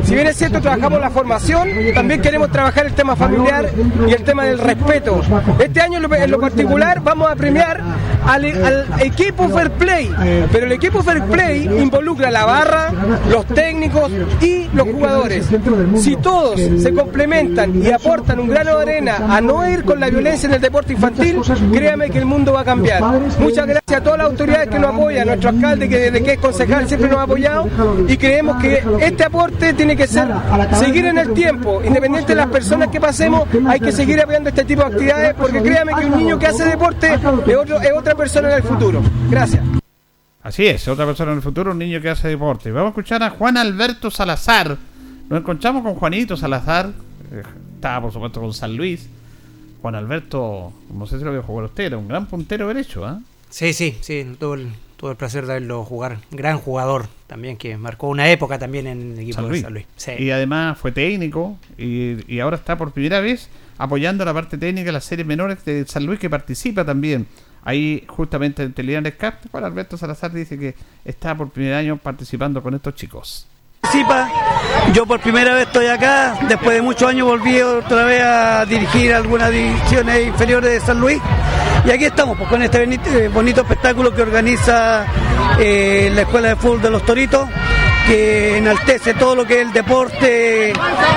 Si 0.03 0.13
bien 0.13 0.27
es 0.27 0.37
cierto, 0.37 0.61
trabajamos 0.61 1.01
la 1.01 1.09
formación, 1.09 1.69
también 1.95 2.21
queremos 2.21 2.51
trabajar 2.51 2.85
el 2.85 2.93
tema 2.93 3.15
familiar 3.15 3.69
y 4.07 4.11
el 4.11 4.23
tema 4.23 4.45
del 4.45 4.59
respeto. 4.59 5.21
Este 5.59 5.81
año 5.81 5.97
en 5.97 6.31
lo, 6.31 6.39
particular 6.39 7.01
vamos 7.01 7.31
a 7.31 7.35
premiar 7.35 7.81
al, 8.25 8.45
equipo 8.99 9.49
Fair 9.49 9.71
Play. 9.71 10.11
Pero 10.51 10.65
el 10.65 10.71
equipo 10.71 11.03
Fair 11.03 11.23
Play 11.23 11.69
involucra 11.81 12.31
la 12.31 12.45
barra, 12.45 12.91
los 13.29 13.45
técnicos 13.47 14.11
y 14.41 14.67
los 14.73 14.87
jugadores. 14.87 15.47
Si 15.95 16.15
todos 16.17 16.59
se 16.59 16.93
complementan 16.93 17.81
y 17.81 17.91
aportan 17.91 18.39
un 18.39 18.47
grano 18.47 18.77
de 18.77 18.81
arena 18.83 19.17
a 19.29 19.41
no 19.41 19.67
ir 19.69 19.83
con 19.83 19.99
la 19.99 20.09
violencia 20.09 20.47
en 20.47 20.55
el 20.55 20.61
deporte 20.61 20.93
infantil, 20.93 21.41
créame 21.73 22.09
que 22.09 22.19
el 22.19 22.25
mundo 22.25 22.53
va 22.53 22.61
a 22.61 22.65
cambiar. 22.65 23.01
Muchas 23.39 23.67
gracias 23.67 24.01
a 24.01 24.03
todas 24.03 24.19
las 24.19 24.27
autoridades 24.27 24.69
que 24.69 24.79
nos 24.79 24.93
apoyan, 24.93 25.21
a 25.21 25.25
nuestro 25.25 25.49
alcalde 25.49 25.89
que 25.89 25.97
desde 25.97 26.23
que 26.23 26.33
es 26.33 26.39
concejal 26.39 26.87
siempre 26.87 27.09
nos 27.09 27.19
ha 27.19 27.23
apoyado 27.23 27.67
y 28.07 28.17
creemos 28.17 28.61
que 28.61 28.83
este 29.01 29.23
aporte 29.23 29.73
tiene 29.73 29.95
que 29.95 30.07
ser 30.07 30.27
seguir 30.73 31.05
en 31.05 31.17
el 31.17 31.33
tiempo, 31.33 31.81
independiente 31.83 32.31
de 32.31 32.35
las 32.35 32.47
personas 32.47 32.89
que 32.89 32.99
pasemos, 32.99 33.47
hay 33.67 33.79
que 33.79 33.91
seguir 33.91 34.21
apoyando 34.21 34.49
este 34.49 34.65
tipo 34.65 34.81
de 34.81 34.87
actividades 34.87 35.33
porque 35.35 35.61
créame 35.61 35.93
que 35.95 36.05
un 36.05 36.17
niño 36.17 36.39
que 36.39 36.47
hace 36.47 36.65
deporte 36.65 37.13
es 37.13 37.91
otra 37.93 38.10
persona 38.15 38.49
en 38.51 38.57
el 38.57 38.63
futuro. 38.63 39.01
Gracias. 39.29 39.63
Así 40.43 40.65
es, 40.65 40.87
otra 40.87 41.05
persona 41.05 41.31
en 41.31 41.37
el 41.37 41.43
futuro, 41.43 41.71
un 41.71 41.77
niño 41.79 42.01
que 42.01 42.09
hace 42.09 42.27
deporte. 42.27 42.71
Vamos 42.71 42.87
a 42.87 42.89
escuchar 42.91 43.21
a 43.23 43.29
Juan 43.29 43.57
Alberto 43.57 44.09
Salazar. 44.09 44.75
Nos 45.29 45.39
encontramos 45.39 45.83
con 45.83 45.95
Juanito 45.95 46.35
Salazar. 46.35 46.91
eh, 47.31 47.43
Estaba, 47.75 48.01
por 48.01 48.11
supuesto, 48.11 48.41
con 48.41 48.53
San 48.53 48.75
Luis. 48.75 49.07
Juan 49.81 49.95
Alberto, 49.95 50.71
no 50.93 51.05
sé 51.07 51.17
si 51.17 51.23
lo 51.25 51.31
vio 51.31 51.41
jugar 51.43 51.65
usted, 51.65 51.85
era 51.85 51.97
un 51.97 52.07
gran 52.07 52.27
puntero 52.27 52.67
derecho, 52.67 53.03
¿ah? 53.05 53.19
Sí, 53.49 53.73
sí, 53.73 53.97
sí, 54.01 54.35
tuve 54.39 54.57
el, 54.61 54.67
tuve 54.95 55.11
el 55.11 55.17
placer 55.17 55.45
de 55.47 55.53
verlo 55.53 55.83
jugar. 55.83 56.19
Gran 56.31 56.59
jugador 56.59 57.07
también, 57.27 57.57
que 57.57 57.77
marcó 57.77 58.07
una 58.07 58.29
época 58.29 58.59
también 58.59 58.85
en 58.87 59.13
el 59.13 59.19
equipo 59.19 59.41
San 59.41 59.51
de. 59.51 59.61
San 59.61 59.73
Luis. 59.73 59.85
Sí. 59.95 60.11
Y 60.19 60.29
además 60.31 60.77
fue 60.77 60.91
técnico 60.91 61.57
y, 61.77 62.17
y 62.33 62.39
ahora 62.39 62.57
está 62.57 62.77
por 62.77 62.91
primera 62.91 63.19
vez 63.21 63.49
apoyando 63.79 64.23
la 64.23 64.33
parte 64.33 64.57
técnica 64.57 64.85
de 64.87 64.91
las 64.91 65.03
series 65.05 65.25
menores 65.27 65.65
de 65.65 65.85
San 65.87 66.05
Luis 66.05 66.19
que 66.19 66.29
participa 66.29 66.85
también. 66.85 67.25
Ahí 67.63 68.05
justamente 68.07 68.63
en 68.63 68.73
Telinares 68.73 69.15
Cup, 69.15 69.49
Juan 69.51 69.63
Alberto 69.63 69.97
Salazar 69.97 70.31
dice 70.31 70.57
que 70.57 70.75
está 71.05 71.35
por 71.35 71.49
primer 71.49 71.75
año 71.75 71.97
participando 71.97 72.61
con 72.63 72.73
estos 72.73 72.95
chicos. 72.95 73.47
Yo 74.93 75.05
por 75.05 75.19
primera 75.19 75.53
vez 75.53 75.67
estoy 75.67 75.87
acá, 75.87 76.37
después 76.47 76.75
de 76.75 76.81
muchos 76.81 77.09
años 77.09 77.27
volví 77.27 77.61
otra 77.61 78.03
vez 78.05 78.21
a 78.21 78.65
dirigir 78.65 79.13
algunas 79.13 79.51
divisiones 79.51 80.27
inferiores 80.27 80.71
de 80.71 80.79
San 80.79 80.99
Luis. 80.99 81.21
Y 81.85 81.91
aquí 81.91 82.05
estamos 82.05 82.37
pues, 82.37 82.49
con 82.49 82.61
este 82.61 82.83
eh, 82.83 83.27
bonito 83.29 83.61
espectáculo 83.61 84.13
que 84.13 84.21
organiza 84.21 85.05
eh, 85.59 86.11
la 86.13 86.21
Escuela 86.21 86.49
de 86.49 86.55
Fútbol 86.55 86.81
de 86.81 86.89
los 86.91 87.03
Toritos, 87.03 87.49
que 88.07 88.57
enaltece 88.57 89.13
todo 89.13 89.35
lo 89.35 89.45
que 89.45 89.55
es 89.55 89.61
el 89.61 89.73
deporte, 89.73 90.73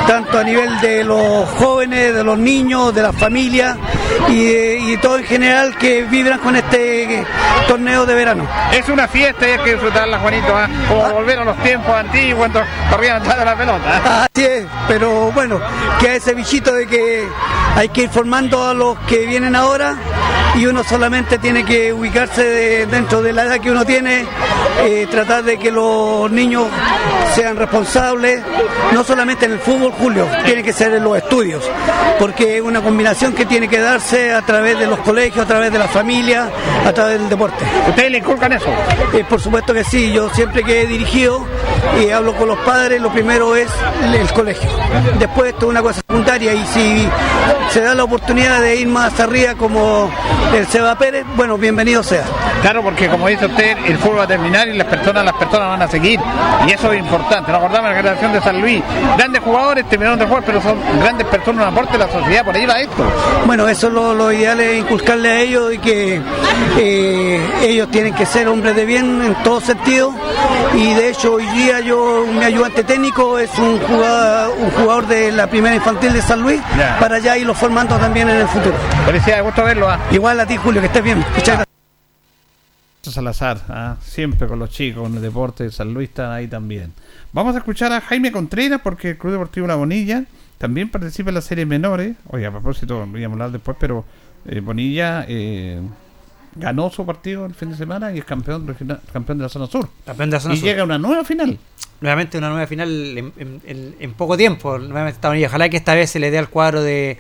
tanto 0.07 0.39
a 0.39 0.45
nivel 0.45 0.81
de 0.81 1.05
los 1.05 1.49
jóvenes, 1.51 2.15
de 2.15 2.25
los 2.25 2.39
niños, 2.39 2.95
de 2.95 3.03
las 3.03 3.15
familias 3.17 3.77
y, 4.29 4.93
y 4.93 4.97
todo 5.01 5.19
en 5.19 5.25
general 5.25 5.77
que 5.79 6.03
vibran 6.05 6.39
con 6.39 6.57
este 6.57 7.25
torneo 7.69 8.07
de 8.07 8.15
verano. 8.15 8.47
Es 8.73 8.89
una 8.89 9.09
fiesta 9.09 9.49
y 9.49 9.53
hay 9.53 9.59
que 9.59 9.73
disfrutarla, 9.73 10.19
Juanito, 10.19 10.55
¿ah? 10.57 10.69
como 10.89 11.11
volver 11.13 11.39
a 11.41 11.45
los 11.45 11.57
tiempos 11.63 11.95
antiguos 11.95 12.39
cuando 12.39 12.63
corrían 12.91 13.17
atrás 13.23 13.39
de 13.39 13.45
la 13.45 13.57
pelota. 13.57 14.03
¿ah? 14.05 14.27
Así 14.35 14.45
es, 14.45 14.67
pero 14.89 15.33
bueno, 15.33 15.61
queda 16.01 16.15
ese 16.15 16.35
bichito 16.35 16.73
de 16.73 16.87
que 16.87 17.27
hay 17.77 17.89
que 17.89 18.03
ir 18.03 18.09
formando 18.11 18.69
a 18.69 18.75
los 18.75 18.99
que 19.01 19.27
vienen 19.27 19.57
ahora 19.57 19.97
y 20.57 20.67
uno 20.67 20.85
solamente 20.85 21.39
tiene 21.39 21.65
que 21.65 21.93
ubicarse 21.93 22.45
de- 22.45 22.87
dentro 22.87 23.21
de 23.23 23.33
la 23.33 23.43
edad 23.45 23.59
que 23.61 23.71
uno 23.73 23.85
tiene, 23.85 24.25
eh, 24.85 25.09
tratar 25.11 25.43
de 25.43 25.59
que 25.59 25.71
los 25.73 26.31
niños 26.31 26.67
sean 27.35 27.57
responsables, 27.57 28.43
no 28.93 29.03
solamente 29.03 29.47
en 29.47 29.53
el 29.53 29.59
fútbol, 29.59 29.93
Julio, 29.93 30.27
tiene 30.45 30.63
que 30.63 30.73
ser 30.73 30.95
en 30.95 31.03
los 31.03 31.17
estudios, 31.17 31.69
porque 32.19 32.57
es 32.59 32.63
una 32.63 32.81
combinación 32.81 33.33
que 33.33 33.45
tiene 33.45 33.69
que 33.69 33.81
darse 33.81 34.33
a 34.33 34.43
través 34.43 34.79
de 34.79 34.87
los 34.87 35.01
colegios, 35.01 35.45
a 35.45 35.49
través 35.49 35.73
de 35.73 35.79
la 35.79 35.89
familia, 35.89 36.49
a 36.87 36.93
través 36.93 37.19
del 37.19 37.29
deporte. 37.29 37.65
¿Ustedes 37.89 38.11
le 38.11 38.19
inculcan 38.19 38.53
eso? 38.53 38.69
Eh, 39.13 39.25
por 39.29 39.41
supuesto 39.41 39.75
que 39.75 39.83
sí, 39.83 40.13
yo 40.13 40.29
siempre 40.31 40.63
que 40.63 40.83
he 40.83 40.87
dirigido 40.87 41.45
y 42.01 42.11
hablo 42.11 42.35
con 42.35 42.49
los 42.49 42.59
padres, 42.59 43.01
lo 43.01 43.11
primero 43.11 43.57
es 43.57 43.69
el, 44.03 44.33
colegio. 44.33 44.69
Después 45.19 45.53
esto 45.53 45.67
es 45.67 45.71
una 45.71 45.83
cosa 45.83 46.01
secundaria 46.07 46.55
y 46.55 46.67
si 46.67 47.09
se 47.71 47.81
da 47.81 47.95
la 47.95 48.05
oportunidad 48.05 48.61
de 48.61 48.77
ir 48.77 48.89
más 48.89 49.19
arriba 49.21 49.55
como 49.55 50.11
el 50.55 50.67
Seba 50.67 50.97
Pérez, 50.97 51.25
bueno, 51.37 51.59
bienvenido 51.59 52.03
sea. 52.03 52.25
Claro, 52.63 52.83
porque 52.83 53.09
como 53.09 53.29
dice 53.29 53.47
usted, 53.47 53.77
el 53.87 53.99
fútbol 53.99 54.21
va 54.21 54.25
a 54.25 54.29
terminar 54.29 54.69
y 54.69 54.75
las 54.75 54.87
personas, 54.87 55.25
las 55.25 55.35
personas 55.35 55.69
van 55.69 55.83
a 55.83 55.89
seguir. 55.89 56.19
Y 56.67 56.73
eso 56.73 56.93
es 56.93 57.01
importante. 57.01 57.53
Nos 57.53 57.61
acordamos 57.61 57.91
de 57.91 57.95
la 57.95 58.03
generación 58.03 58.33
de 58.33 58.41
San 58.41 58.61
Luis. 58.61 58.83
Grandes 59.17 59.43
jugadores 59.43 59.89
terminaron 59.89 60.19
de 60.19 60.27
jugar, 60.27 60.43
pero 60.47 60.61
son 60.61 60.79
grandes 61.01 61.27
personas, 61.27 61.67
un 61.67 61.73
aporte 61.73 61.97
a 61.97 61.99
la 61.99 62.13
sociedad. 62.13 62.45
Por 62.45 62.55
ahí 62.55 62.67
va 62.67 62.81
esto. 62.81 63.05
Bueno, 63.47 63.69
eso 63.69 63.89
es 63.89 63.93
lo, 63.93 64.15
lo 64.15 64.33
ideal 64.33 64.61
es 64.61 64.81
inculcarle 64.81 65.29
a 65.31 65.41
ellos 65.41 65.75
y 65.75 65.79
que 65.79 66.21
eh, 66.79 67.47
ellos 67.63 67.91
tienen 67.91 68.15
que 68.15 68.27
ser 68.27 68.49
hombres 68.49 68.75
de 68.77 68.85
bien 68.85 69.23
en 69.23 69.35
todo 69.43 69.61
sentido. 69.61 70.13
Y 70.75 70.95
de 70.95 71.11
hecho 71.11 71.35
hoy 71.35 71.47
día 71.47 71.81
yo, 71.81 72.25
mi 72.27 72.45
ayudante 72.45 72.83
técnico 72.85 73.39
es 73.39 73.51
un 73.59 73.79
jugador, 73.81 74.55
un 74.59 74.71
jugador 74.71 75.07
de 75.07 75.33
la 75.33 75.47
primera 75.47 75.75
infantil 75.75 76.13
de 76.13 76.23
San 76.23 76.41
Luis, 76.41 76.61
para 76.99 77.19
ya 77.19 77.37
irlo 77.37 77.55
formando 77.55 77.97
también 77.97 78.29
en 78.29 78.37
el 78.37 78.49
futuro. 78.49 78.75
Felicidades, 79.07 79.45
gusto 79.45 79.65
verlo. 79.65 79.89
¿ah? 79.89 79.99
Igual 80.11 80.41
a 80.41 80.47
ti, 80.47 80.57
Julio, 80.57 80.81
que 80.81 80.87
estés 80.87 81.03
bien. 81.03 81.19
Muchas 81.19 81.57
gracias. 81.57 81.74
Salazar, 83.11 83.63
¿ah? 83.69 83.97
siempre 84.03 84.47
con 84.49 84.59
los 84.59 84.71
chicos, 84.71 85.03
con 85.03 85.15
el 85.17 85.23
deporte 85.23 85.65
de 85.65 85.71
San 85.73 85.93
Luis 85.95 86.09
están 86.09 86.31
ahí 86.33 86.47
también. 86.49 86.93
Vamos 87.33 87.55
a 87.55 87.59
escuchar 87.59 87.93
a 87.93 88.01
Jaime 88.01 88.31
Contreras 88.33 88.81
porque 88.83 89.11
el 89.11 89.19
Club 89.19 89.33
Deportivo 89.33 89.67
La 89.67 89.75
Bonilla 89.77 90.25
también 90.59 90.89
participa 90.89 91.31
en 91.31 91.35
las 91.35 91.45
series 91.45 91.67
menores. 91.67 92.17
Oye, 92.29 92.47
a 92.47 92.51
propósito, 92.51 93.05
voy 93.07 93.23
a 93.23 93.27
hablar 93.27 93.51
después, 93.51 93.77
pero 93.81 94.05
eh, 94.47 94.61
Bonilla 94.61 95.25
eh, 95.29 95.81
ganó 96.57 96.91
su 96.91 97.05
partido 97.05 97.45
el 97.47 97.55
fin 97.55 97.71
de 97.71 97.77
semana 97.77 98.13
y 98.13 98.19
es 98.19 98.25
campeón 98.25 98.77
campeón 99.13 99.39
de 99.39 99.43
la 99.43 99.49
zona 99.49 99.67
sur. 99.67 99.89
Campeón 100.07 100.31
de 100.31 100.37
la 100.37 100.41
zona 100.41 100.55
Y 100.55 100.59
sur. 100.59 100.69
llega 100.69 100.83
a 100.83 100.85
una 100.85 100.99
nueva 100.99 101.25
final. 101.25 101.59
Nuevamente 102.01 102.39
una 102.39 102.51
nueva 102.51 102.67
final 102.67 102.89
en, 103.19 103.33
en- 103.39 103.61
en- 103.65 103.95
en 103.99 104.13
poco 104.15 104.37
tiempo. 104.37 104.79
Nuevamente 104.79 105.17
está 105.17 105.29
Bonilla. 105.29 105.49
Ojalá 105.49 105.69
que 105.69 105.77
esta 105.77 105.95
vez 105.95 106.11
se 106.11 106.19
le 106.21 106.31
dé 106.31 106.39
al 106.39 106.49
cuadro 106.49 106.83
de, 106.83 107.19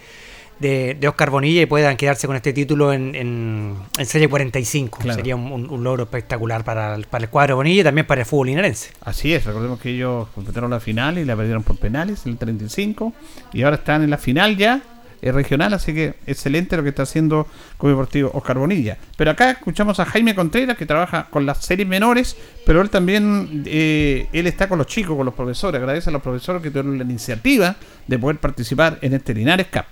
de, 0.58 0.96
de 0.98 1.08
Oscar 1.08 1.30
Bonilla 1.30 1.62
y 1.62 1.66
puedan 1.66 1.96
quedarse 1.96 2.26
con 2.26 2.36
este 2.36 2.52
título 2.52 2.92
en, 2.92 3.14
en, 3.14 3.74
en 3.98 4.06
Serie 4.06 4.28
45. 4.28 4.98
Claro. 5.00 5.16
Sería 5.16 5.36
un, 5.36 5.82
logro 5.84 6.04
espectacular 6.04 6.64
para, 6.64 6.94
el- 6.94 7.04
para 7.06 7.24
el 7.24 7.30
cuadro 7.30 7.56
Bonilla 7.56 7.80
y 7.80 7.84
también 7.84 8.06
para 8.06 8.20
el 8.22 8.26
fútbol 8.26 8.46
linarense. 8.48 8.90
Así 9.02 9.32
es, 9.34 9.44
recordemos 9.44 9.80
que 9.80 9.90
ellos 9.90 10.28
completaron 10.34 10.70
la 10.70 10.80
final 10.80 11.18
y 11.18 11.24
la 11.24 11.36
perdieron 11.36 11.62
por 11.62 11.76
penales 11.78 12.24
en 12.26 12.32
el 12.32 12.38
35 12.38 13.12
y 13.52 13.62
ahora 13.62 13.76
están 13.76 14.02
en 14.02 14.10
la 14.10 14.18
final 14.18 14.56
ya 14.56 14.80
eh, 15.22 15.32
regional, 15.32 15.72
así 15.72 15.94
que 15.94 16.14
excelente 16.26 16.76
lo 16.76 16.82
que 16.82 16.90
está 16.90 17.04
haciendo 17.04 17.46
Club 17.78 17.92
Deportivo 17.92 18.30
Oscar 18.34 18.58
Bonilla. 18.58 18.98
Pero 19.16 19.30
acá 19.30 19.52
escuchamos 19.52 19.98
a 19.98 20.04
Jaime 20.04 20.34
Contreras 20.34 20.76
que 20.76 20.84
trabaja 20.86 21.28
con 21.30 21.46
las 21.46 21.64
series 21.64 21.88
menores, 21.88 22.36
pero 22.66 22.82
él 22.82 22.90
también 22.90 23.62
eh, 23.66 24.28
él 24.32 24.46
está 24.46 24.68
con 24.68 24.76
los 24.78 24.86
chicos, 24.86 25.16
con 25.16 25.24
los 25.24 25.34
profesores, 25.34 25.78
agradece 25.80 26.10
a 26.10 26.12
los 26.12 26.20
profesores 26.22 26.62
que 26.62 26.68
tuvieron 26.70 26.98
la 26.98 27.04
iniciativa 27.04 27.74
de 28.06 28.18
poder 28.18 28.36
participar 28.38 28.98
en 29.00 29.14
este 29.14 29.32
Linares 29.34 29.68
Cup. 29.72 29.84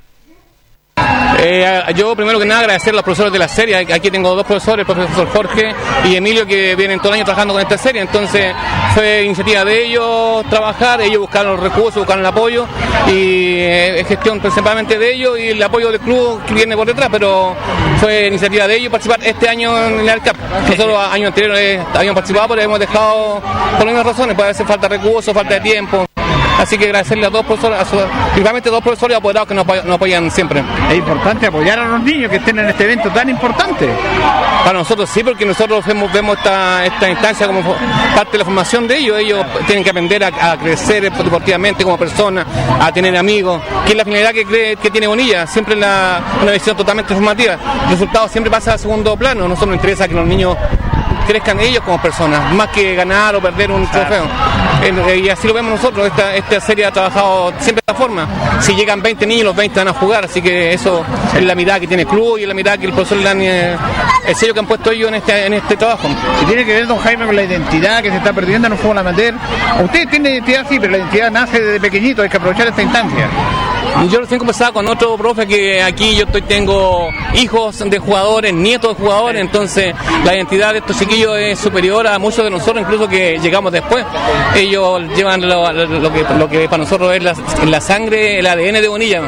Eh, 1.44 1.82
yo 1.96 2.14
primero 2.14 2.38
que 2.38 2.44
nada 2.44 2.60
agradecer 2.60 2.92
a 2.92 2.96
los 2.96 3.02
profesores 3.02 3.32
de 3.32 3.38
la 3.38 3.48
serie. 3.48 3.76
Aquí 3.76 4.10
tengo 4.12 4.32
dos 4.34 4.46
profesores, 4.46 4.86
el 4.86 4.94
profesor 4.94 5.28
Jorge 5.28 5.74
y 6.04 6.14
Emilio, 6.14 6.46
que 6.46 6.76
vienen 6.76 7.00
todo 7.00 7.08
el 7.08 7.14
año 7.14 7.24
trabajando 7.24 7.54
con 7.54 7.62
esta 7.62 7.76
serie. 7.76 8.00
Entonces 8.00 8.54
fue 8.94 9.24
iniciativa 9.24 9.64
de 9.64 9.86
ellos 9.86 10.44
trabajar, 10.48 11.00
ellos 11.00 11.22
buscaron 11.22 11.56
los 11.56 11.60
recursos, 11.60 11.96
buscaron 11.96 12.20
el 12.20 12.26
apoyo 12.26 12.66
y 13.08 13.56
eh, 13.56 14.00
es 14.00 14.06
gestión 14.06 14.38
principalmente 14.38 14.96
de 14.96 15.14
ellos 15.14 15.36
y 15.36 15.48
el 15.48 15.62
apoyo 15.62 15.90
del 15.90 16.00
club 16.00 16.44
que 16.44 16.54
viene 16.54 16.76
por 16.76 16.86
detrás, 16.86 17.08
pero 17.10 17.56
fue 17.98 18.28
iniciativa 18.28 18.68
de 18.68 18.76
ellos 18.76 18.92
participar 18.92 19.18
este 19.24 19.48
año 19.48 19.76
en 19.84 20.00
el 20.00 20.08
ARCAP. 20.08 20.36
Nosotros 20.68 20.96
años 21.10 21.28
anteriores 21.28 21.80
habíamos 21.92 22.14
participado, 22.14 22.48
pero 22.50 22.62
hemos 22.62 22.78
dejado 22.78 23.42
por 23.76 23.86
las 23.86 23.86
mismas 23.86 24.06
razones, 24.06 24.36
puede 24.36 24.50
hacer 24.50 24.66
falta 24.66 24.88
de 24.88 24.96
recursos, 24.96 25.34
falta 25.34 25.54
de 25.54 25.60
tiempo. 25.60 26.06
Así 26.58 26.78
que 26.78 26.84
agradecerle 26.84 27.26
a 27.26 27.30
dos 27.30 27.44
profesores, 27.44 27.80
a 27.80 27.84
su, 27.84 27.96
principalmente 28.26 28.68
a 28.68 28.72
dos 28.72 28.82
profesores 28.82 29.16
apoderados 29.16 29.48
que 29.48 29.54
nos 29.54 29.64
apoyan, 29.64 29.86
nos 29.86 29.96
apoyan, 29.96 30.30
siempre. 30.30 30.62
Es 30.90 30.96
importante 30.96 31.46
apoyar 31.46 31.78
a 31.78 31.86
los 31.86 32.02
niños 32.02 32.30
que 32.30 32.36
estén 32.36 32.58
en 32.58 32.68
este 32.68 32.84
evento 32.84 33.10
tan 33.10 33.28
importante. 33.28 33.88
Para 34.64 34.78
nosotros 34.78 35.10
sí, 35.10 35.24
porque 35.24 35.44
nosotros 35.44 35.84
vemos, 35.84 36.12
vemos 36.12 36.36
esta, 36.38 36.86
esta 36.86 37.10
instancia 37.10 37.46
como 37.46 37.62
parte 38.14 38.32
de 38.32 38.38
la 38.38 38.44
formación 38.44 38.86
de 38.86 38.96
ellos. 38.96 39.18
Ellos 39.18 39.44
tienen 39.66 39.82
que 39.82 39.90
aprender 39.90 40.24
a, 40.24 40.52
a 40.52 40.58
crecer 40.58 41.02
deportivamente 41.02 41.82
como 41.84 41.98
personas, 41.98 42.46
a 42.80 42.92
tener 42.92 43.16
amigos, 43.16 43.60
que 43.84 43.92
es 43.92 43.96
la 43.96 44.04
finalidad 44.04 44.32
que, 44.32 44.44
cree, 44.44 44.76
que 44.76 44.90
tiene 44.90 45.06
Bonilla, 45.06 45.46
siempre 45.46 45.74
la, 45.74 46.20
una 46.42 46.52
visión 46.52 46.76
totalmente 46.76 47.12
formativa. 47.14 47.58
El 47.84 47.90
resultado 47.90 48.28
siempre 48.28 48.50
pasa 48.50 48.74
a 48.74 48.78
segundo 48.78 49.16
plano. 49.16 49.44
A 49.44 49.48
nosotros 49.48 49.70
nos 49.70 49.76
interesa 49.76 50.06
que 50.06 50.14
los 50.14 50.26
niños 50.26 50.56
crezcan 51.24 51.60
ellos 51.60 51.82
como 51.82 52.00
personas, 52.00 52.52
más 52.54 52.68
que 52.68 52.94
ganar 52.94 53.34
o 53.36 53.40
perder 53.40 53.70
un 53.70 53.86
trofeo. 53.86 54.26
Y 55.16 55.28
así 55.28 55.46
lo 55.46 55.54
vemos 55.54 55.72
nosotros, 55.72 56.06
esta, 56.06 56.34
esta 56.34 56.60
serie 56.60 56.84
ha 56.84 56.90
trabajado 56.90 57.52
siempre 57.58 57.82
de 57.86 57.92
esta 57.92 57.94
forma. 57.94 58.26
Si 58.60 58.74
llegan 58.74 59.00
20 59.00 59.26
niños, 59.26 59.44
los 59.44 59.56
20 59.56 59.78
van 59.78 59.88
a 59.88 59.92
jugar, 59.92 60.24
así 60.24 60.42
que 60.42 60.72
eso 60.72 61.04
es 61.34 61.42
la 61.42 61.54
mirada 61.54 61.80
que 61.80 61.86
tiene 61.86 62.02
el 62.02 62.08
club 62.08 62.38
y 62.38 62.42
es 62.42 62.48
la 62.48 62.54
mirada 62.54 62.78
que 62.78 62.86
el 62.86 62.92
profesor 62.92 63.18
Lani, 63.18 63.46
el 63.46 64.34
sello 64.34 64.54
que 64.54 64.60
han 64.60 64.66
puesto 64.66 64.90
ellos 64.90 65.08
en 65.08 65.14
este, 65.16 65.46
en 65.46 65.54
este 65.54 65.76
trabajo. 65.76 66.08
Y 66.42 66.46
tiene 66.46 66.64
que 66.64 66.74
ver, 66.74 66.86
don 66.86 66.98
Jaime, 66.98 67.26
con 67.26 67.36
la 67.36 67.44
identidad 67.44 68.02
que 68.02 68.10
se 68.10 68.16
está 68.16 68.32
perdiendo 68.32 68.66
en 68.66 68.72
el 68.72 68.78
fútbol 68.78 68.98
amateur. 68.98 69.34
Usted 69.84 70.08
tiene 70.08 70.30
identidad, 70.30 70.66
sí, 70.68 70.78
pero 70.80 70.92
la 70.92 70.98
identidad 70.98 71.30
nace 71.30 71.60
desde 71.60 71.80
pequeñito, 71.80 72.22
hay 72.22 72.28
que 72.28 72.36
aprovechar 72.36 72.68
esta 72.68 72.82
instancia. 72.82 73.28
Yo 74.10 74.20
recién 74.20 74.38
conversaba 74.38 74.72
con 74.72 74.88
otro 74.88 75.16
profe 75.16 75.46
que 75.46 75.82
aquí 75.82 76.16
yo 76.16 76.24
estoy, 76.24 76.42
tengo 76.42 77.08
hijos 77.34 77.78
de 77.78 77.98
jugadores, 77.98 78.52
nietos 78.52 78.96
de 78.96 79.02
jugadores, 79.04 79.40
entonces 79.40 79.94
la 80.24 80.34
identidad 80.34 80.72
de 80.72 80.78
estos 80.78 80.98
chiquillos 80.98 81.38
es 81.38 81.58
superior 81.58 82.06
a 82.06 82.18
muchos 82.18 82.44
de 82.44 82.50
nosotros, 82.50 82.82
incluso 82.82 83.08
que 83.08 83.38
llegamos 83.38 83.72
después. 83.72 84.04
Ellos 84.56 85.02
llevan 85.14 85.46
lo, 85.48 85.72
lo 85.72 86.12
que, 86.12 86.24
lo 86.36 86.48
que 86.48 86.64
para 86.68 86.82
nosotros 86.82 87.14
es 87.14 87.22
la, 87.22 87.34
la, 87.66 87.80
sangre, 87.80 88.38
el 88.38 88.46
ADN 88.46 88.80
de 88.80 88.88
Bonilla. 88.88 89.22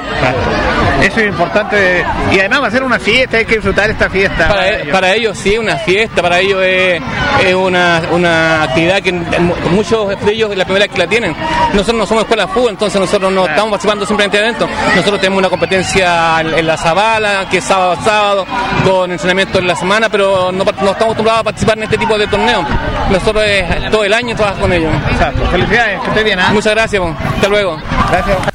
Eso 1.02 1.20
es 1.20 1.26
importante 1.26 2.04
y 2.32 2.38
además 2.38 2.62
va 2.62 2.66
a 2.68 2.70
ser 2.70 2.82
una 2.82 2.98
fiesta, 2.98 3.36
hay 3.36 3.44
que 3.44 3.56
disfrutar 3.56 3.90
esta 3.90 4.08
fiesta. 4.08 4.48
Para, 4.48 4.54
para, 4.54 4.70
ellos. 4.70 4.92
para 4.92 5.14
ellos 5.14 5.38
sí, 5.38 5.58
una 5.58 5.76
fiesta, 5.76 6.22
para 6.22 6.38
ellos 6.40 6.62
es, 6.62 7.02
es 7.44 7.54
una, 7.54 8.02
una, 8.10 8.62
actividad 8.62 9.02
que 9.02 9.12
muchos 9.12 10.08
de 10.20 10.32
ellos 10.32 10.50
es 10.50 10.58
la 10.58 10.64
primera 10.64 10.86
vez 10.86 10.94
que 10.94 10.98
la 10.98 11.06
tienen. 11.06 11.34
Nosotros 11.72 11.96
no 11.96 12.06
somos 12.06 12.22
escuela 12.22 12.46
de 12.46 12.52
fútbol, 12.52 12.70
entonces 12.70 13.00
nosotros 13.00 13.32
no 13.32 13.46
estamos 13.46 13.70
participando 13.70 14.06
simplemente 14.06 14.38
de 14.38 14.44
evento. 14.44 14.68
Nosotros 14.96 15.20
tenemos 15.20 15.38
una 15.38 15.48
competencia 15.48 16.40
en 16.40 16.66
la 16.66 16.76
Zabala, 16.76 17.48
que 17.50 17.58
es 17.58 17.64
sábado 17.64 17.92
a 17.92 18.04
sábado, 18.04 18.46
con 18.84 19.10
entrenamiento 19.10 19.58
en 19.58 19.66
la 19.66 19.76
semana, 19.76 20.08
pero 20.08 20.52
no, 20.52 20.64
no 20.64 20.70
estamos 20.70 20.92
acostumbrados 20.92 21.40
a 21.40 21.44
participar 21.44 21.76
en 21.78 21.84
este 21.84 21.98
tipo 21.98 22.16
de 22.16 22.26
torneos. 22.26 22.64
Nosotros 23.10 23.44
es, 23.46 23.90
todo 23.90 24.04
el 24.04 24.12
año 24.12 24.34
trabajo 24.34 24.60
con 24.60 24.72
ellos. 24.72 24.92
Exacto. 25.10 25.46
Felicidades, 25.50 26.00
que 26.00 26.08
esté 26.08 26.24
bien. 26.24 26.38
¿eh? 26.38 26.44
Muchas 26.52 26.74
gracias, 26.74 27.02
hasta 27.02 27.48
luego. 27.48 27.78
Gracias. 28.10 28.53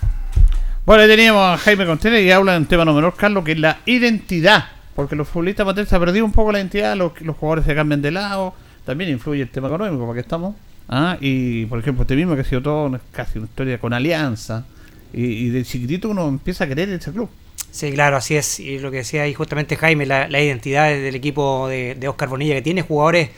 Bueno, 0.89 1.03
ahí 1.03 1.09
teníamos 1.09 1.43
a 1.43 1.55
Jaime 1.59 1.85
Contreras 1.85 2.19
y 2.19 2.31
habla 2.31 2.55
en 2.55 2.65
tema 2.65 2.83
no 2.83 2.95
menor, 2.95 3.13
Carlos, 3.15 3.43
que 3.43 3.51
es 3.51 3.59
la 3.59 3.77
identidad. 3.85 4.69
Porque 4.95 5.15
los 5.15 5.27
futbolistas 5.27 5.63
amateurs 5.63 5.87
se 5.87 5.95
ha 5.95 5.99
perdido 5.99 6.25
un 6.25 6.31
poco 6.31 6.51
la 6.51 6.57
identidad, 6.57 6.95
los, 6.97 7.11
los 7.21 7.37
jugadores 7.37 7.65
se 7.65 7.75
cambian 7.75 8.01
de 8.01 8.09
lado, 8.09 8.55
también 8.87 9.11
influye 9.11 9.43
el 9.43 9.49
tema 9.49 9.67
económico, 9.67 10.03
porque 10.07 10.21
estamos. 10.21 10.55
Ah, 10.87 11.15
y 11.21 11.67
por 11.67 11.77
ejemplo, 11.77 12.01
este 12.01 12.15
mismo 12.15 12.33
que 12.33 12.41
ha 12.41 12.43
sido 12.43 12.63
todo 12.63 12.99
casi 13.11 13.37
una 13.37 13.45
historia 13.45 13.77
con 13.77 13.93
alianza. 13.93 14.65
Y, 15.13 15.25
y 15.25 15.49
de 15.49 15.63
chiquitito 15.63 16.09
uno 16.09 16.27
empieza 16.27 16.63
a 16.63 16.67
querer 16.67 16.89
ese 16.89 17.11
club. 17.11 17.29
Sí, 17.69 17.91
claro, 17.91 18.17
así 18.17 18.35
es. 18.35 18.59
Y 18.59 18.79
lo 18.79 18.89
que 18.89 18.97
decía 18.97 19.21
ahí 19.21 19.35
justamente 19.35 19.75
Jaime, 19.75 20.07
la, 20.07 20.27
la 20.27 20.41
identidad 20.41 20.89
del 20.89 21.13
equipo 21.13 21.67
de, 21.67 21.93
de, 21.99 22.07
Oscar 22.07 22.29
Bonilla, 22.29 22.55
que 22.55 22.63
tiene 22.63 22.81
jugadores 22.81 23.29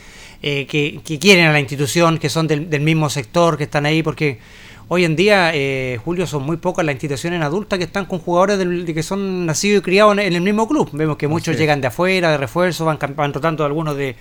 eh, 0.41 0.65
que, 0.67 1.01
que, 1.03 1.19
quieren 1.19 1.47
a 1.47 1.51
la 1.51 1.59
institución, 1.59 2.17
que 2.17 2.29
son 2.29 2.47
del, 2.47 2.69
del, 2.69 2.81
mismo 2.81 3.09
sector, 3.09 3.57
que 3.57 3.65
están 3.65 3.85
ahí, 3.85 4.03
porque 4.03 4.39
hoy 4.93 5.05
en 5.05 5.15
día, 5.15 5.51
eh, 5.53 5.97
Julio, 6.03 6.27
son 6.27 6.43
muy 6.43 6.57
pocas 6.57 6.83
las 6.83 6.91
instituciones 6.91 7.41
adultas 7.41 7.79
que 7.79 7.85
están 7.85 8.05
con 8.05 8.19
jugadores 8.19 8.57
del, 8.57 8.85
de 8.85 8.93
que 8.93 9.03
son 9.03 9.45
nacidos 9.45 9.79
y 9.79 9.81
criados 9.83 10.11
en, 10.11 10.19
en, 10.19 10.33
el 10.33 10.41
mismo 10.41 10.67
club. 10.67 10.89
Vemos 10.91 11.15
que 11.15 11.29
muchos 11.29 11.55
sí. 11.55 11.61
llegan 11.61 11.79
de 11.79 11.87
afuera, 11.87 12.29
de 12.29 12.37
refuerzo, 12.37 12.83
van, 12.83 12.99
van 13.15 13.33
rotando 13.33 13.63
algunos 13.63 13.95
de, 13.95 14.17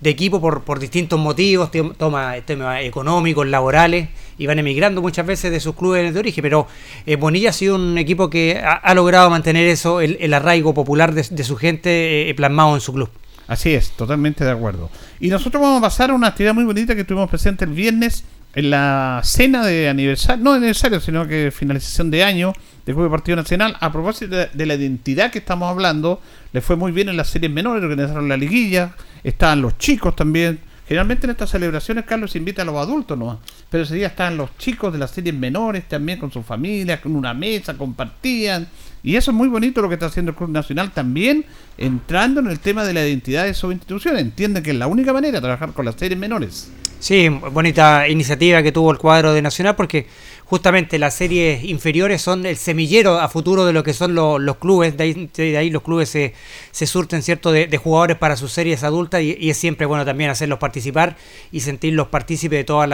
de 0.00 0.10
equipo 0.10 0.40
por, 0.40 0.62
por 0.62 0.78
distintos 0.78 1.18
motivos, 1.18 1.72
toma 1.98 2.36
temas 2.46 2.84
económicos, 2.84 3.48
laborales, 3.48 4.10
y 4.38 4.46
van 4.46 4.60
emigrando 4.60 5.02
muchas 5.02 5.26
veces 5.26 5.50
de 5.50 5.58
sus 5.58 5.74
clubes 5.74 6.14
de 6.14 6.20
origen, 6.20 6.42
pero 6.42 6.68
eh, 7.04 7.16
Bonilla 7.16 7.50
ha 7.50 7.52
sido 7.52 7.74
un 7.74 7.98
equipo 7.98 8.30
que 8.30 8.62
ha, 8.64 8.74
ha 8.74 8.94
logrado 8.94 9.28
mantener 9.28 9.66
eso, 9.66 10.00
el, 10.00 10.18
el 10.20 10.32
arraigo 10.34 10.72
popular 10.72 11.14
de, 11.14 11.26
de 11.28 11.42
su 11.42 11.56
gente 11.56 12.30
eh, 12.30 12.34
plasmado 12.36 12.76
en 12.76 12.80
su 12.80 12.92
club. 12.92 13.10
Así 13.48 13.74
es, 13.74 13.90
totalmente 13.90 14.44
de 14.44 14.52
acuerdo. 14.52 14.88
Y 15.18 15.30
nosotros 15.30 15.60
vamos 15.60 15.78
a 15.78 15.82
pasar 15.82 16.10
a 16.10 16.14
una 16.14 16.28
actividad 16.28 16.54
muy 16.54 16.62
bonita 16.62 16.94
que 16.94 17.02
tuvimos 17.02 17.28
presente 17.28 17.64
el 17.64 17.72
viernes 17.72 18.24
en 18.54 18.70
la 18.70 19.20
cena 19.24 19.64
de 19.64 19.88
aniversario, 19.88 20.42
no 20.44 20.52
de 20.52 20.58
aniversario, 20.58 21.00
sino 21.00 21.26
que 21.26 21.50
finalización 21.50 22.10
de 22.10 22.22
año 22.22 22.52
del 22.84 22.94
Club 22.94 23.10
Partido 23.10 23.36
Nacional. 23.36 23.76
A 23.80 23.90
propósito 23.92 24.36
de, 24.36 24.66
la 24.66 24.74
identidad 24.74 25.30
que 25.30 25.38
estamos 25.38 25.70
hablando, 25.70 26.20
le 26.52 26.60
fue 26.60 26.76
muy 26.76 26.92
bien 26.92 27.08
en 27.08 27.16
las 27.16 27.28
series 27.28 27.50
menores, 27.50 27.82
organizaron 27.82 28.28
la 28.28 28.36
liguilla, 28.36 28.94
estaban 29.24 29.62
los 29.62 29.78
chicos 29.78 30.14
también. 30.14 30.60
Generalmente 30.86 31.26
en 31.26 31.30
estas 31.30 31.48
celebraciones, 31.48 32.04
Carlos, 32.04 32.36
invita 32.36 32.62
a 32.62 32.64
los 32.66 32.76
adultos 32.76 33.16
nomás. 33.16 33.38
Pero 33.70 33.84
ese 33.84 33.94
día 33.94 34.08
estaban 34.08 34.36
los 34.36 34.56
chicos 34.58 34.92
de 34.92 34.98
las 34.98 35.10
series 35.10 35.34
menores 35.34 35.88
también 35.88 36.18
con 36.18 36.30
sus 36.30 36.44
familias, 36.44 37.00
con 37.00 37.16
una 37.16 37.32
mesa, 37.32 37.74
compartían. 37.78 38.68
Y 39.02 39.16
eso 39.16 39.30
es 39.30 39.36
muy 39.36 39.48
bonito 39.48 39.80
lo 39.80 39.88
que 39.88 39.94
está 39.94 40.06
haciendo 40.06 40.32
el 40.32 40.36
Club 40.36 40.50
Nacional 40.50 40.90
también, 40.90 41.46
entrando 41.78 42.40
en 42.40 42.48
el 42.48 42.60
tema 42.60 42.84
de 42.84 42.92
la 42.92 43.06
identidad 43.06 43.44
de 43.44 43.54
sus 43.54 43.72
instituciones. 43.72 44.20
Entienden 44.20 44.62
que 44.62 44.70
es 44.72 44.76
la 44.76 44.86
única 44.86 45.14
manera 45.14 45.38
de 45.38 45.40
trabajar 45.40 45.72
con 45.72 45.86
las 45.86 45.94
series 45.94 46.18
menores. 46.18 46.70
Sí, 47.02 47.28
bonita 47.28 48.06
iniciativa 48.06 48.62
que 48.62 48.70
tuvo 48.70 48.92
el 48.92 48.98
cuadro 48.98 49.34
de 49.34 49.42
Nacional 49.42 49.74
porque 49.74 50.06
justamente 50.44 51.00
las 51.00 51.14
series 51.14 51.64
inferiores 51.64 52.22
son 52.22 52.46
el 52.46 52.56
semillero 52.56 53.18
a 53.18 53.28
futuro 53.28 53.66
de 53.66 53.72
lo 53.72 53.82
que 53.82 53.92
son 53.92 54.14
los, 54.14 54.56
clubes, 54.58 54.96
de 54.96 55.02
ahí, 55.02 55.30
de 55.34 55.56
ahí, 55.58 55.68
los 55.68 55.82
clubes 55.82 56.10
se, 56.10 56.32
se 56.70 56.86
surten 56.86 57.22
cierto 57.22 57.50
de, 57.50 57.76
jugadores 57.76 58.18
para 58.18 58.36
sus 58.36 58.52
series 58.52 58.84
adultas 58.84 59.20
y, 59.20 59.36
y, 59.36 59.50
es 59.50 59.56
siempre 59.56 59.84
bueno 59.84 60.04
también 60.04 60.30
hacerlos 60.30 60.60
participar 60.60 61.16
y 61.50 61.58
sentirlos 61.58 62.06
partícipes 62.06 62.60
de 62.60 62.64
todos 62.64 62.88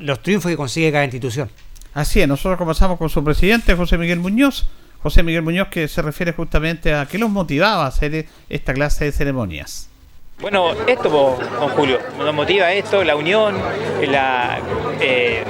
los 0.00 0.22
triunfos 0.24 0.50
que 0.50 0.56
consigue 0.56 0.90
cada 0.90 1.04
institución. 1.04 1.48
Así 1.94 2.20
es, 2.20 2.26
nosotros 2.26 2.58
conversamos 2.58 2.98
con 2.98 3.10
su 3.10 3.22
presidente 3.22 3.76
José 3.76 3.96
Miguel 3.96 4.18
Muñoz, 4.18 4.66
José 5.04 5.22
Miguel 5.22 5.42
Muñoz 5.42 5.68
que 5.68 5.86
se 5.86 6.02
refiere 6.02 6.32
justamente 6.32 6.94
a 6.94 7.06
qué 7.06 7.16
los 7.16 7.30
motivaba 7.30 7.84
a 7.84 7.86
hacer 7.86 8.26
esta 8.48 8.74
clase 8.74 9.04
de 9.04 9.12
ceremonias. 9.12 9.91
Bueno, 10.42 10.72
esto, 10.88 11.08
don 11.08 11.68
Julio, 11.68 12.00
nos 12.18 12.34
motiva 12.34 12.72
esto, 12.72 13.04
la 13.04 13.14
unión, 13.14 13.54
la, 14.08 14.58
eh, 15.00 15.44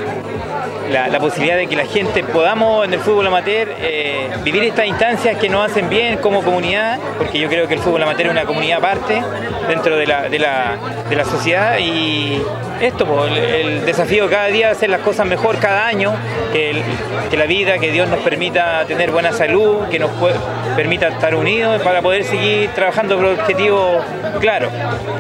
la, 0.91 1.09
la, 1.09 1.19
posibilidad 1.19 1.57
de 1.57 1.67
que 1.67 1.77
la 1.77 1.87
gente 1.87 2.23
podamos 2.23 2.85
en 2.85 2.93
el 2.93 3.01
fútbol 3.01 3.27
amateur 3.27 3.75
eh, 3.79 4.29
vivir 4.45 4.65
estas 4.65 4.85
instancias 4.85 5.39
que 5.39 5.49
nos 5.49 5.71
hacen 5.71 5.89
bien 5.89 6.19
como 6.19 6.43
comunidad, 6.43 6.99
porque 7.17 7.39
yo 7.39 7.49
creo 7.49 7.67
que 7.67 7.73
el 7.73 7.81
fútbol 7.81 8.03
amateur 8.03 8.27
es 8.27 8.33
una 8.33 8.45
comunidad 8.45 8.81
aparte 8.81 9.23
dentro 9.67 9.97
de 9.97 10.07
la, 10.07 10.29
de 10.29 10.39
la, 10.39 10.77
de 11.09 11.17
la 11.17 11.25
sociedad 11.25 11.79
y 11.79 12.43
esto, 12.83 13.27
el, 13.27 13.39
el, 13.39 13.87
desafío 13.87 14.29
cada 14.29 14.49
día 14.49 14.71
hacer 14.71 14.91
las 14.91 15.01
cosas 15.01 15.25
mejor 15.27 15.59
cada 15.59 15.87
año, 15.87 16.13
que, 16.53 16.83
la 17.37 17.47
vida, 17.47 17.79
que 17.79 17.93
Dios 17.93 18.09
nos 18.09 18.21
permita 18.21 18.85
tener 18.87 19.11
buena 19.13 19.33
salud, 19.33 19.89
que 19.89 19.99
nos 19.99 20.11
permita 20.77 21.09
estar 21.09 21.35
unidos 21.35 21.81
para 21.83 22.03
poder 22.03 22.25
seguir 22.25 22.71
trabajando 22.71 23.17
por 23.17 23.27
objetivos 23.27 24.05
claros 24.41 24.73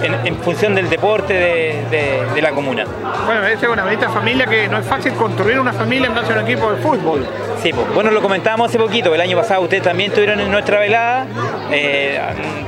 en, 0.03 0.27
en, 0.27 0.37
función 0.37 0.75
del 0.75 0.89
deporte 0.89 1.35
de, 1.35 1.85
de, 1.91 2.35
de, 2.35 2.43
la 2.43 2.51
comuna. 2.51 2.85
Bueno, 3.27 3.47
esa 3.47 3.67
es 3.67 3.73
una 3.73 3.85
bonita 3.85 4.09
familia 4.09 4.47
que 4.47 4.69
no 4.69 4.79
es 4.79 4.87
fácil 4.87 5.13
construir 5.15 5.59
una 5.59 5.73
familia 5.73 6.09
en 6.09 6.15
base 6.15 6.33
a 6.33 6.37
un 6.37 6.43
equipo 6.43 6.71
de 6.73 6.83
fútbol. 6.83 7.27
Sí, 7.63 7.73
pues, 7.73 7.95
bueno, 7.95 8.11
lo 8.11 8.21
comentábamos 8.21 8.69
hace 8.69 8.79
poquito, 8.79 9.15
el 9.15 9.21
año 9.21 9.37
pasado 9.37 9.63
ustedes 9.63 9.85
también 9.85 10.11
estuvieron 10.11 10.41
en 10.41 10.51
nuestra 10.51 10.81
velada, 10.81 11.27
eh, 11.71 12.21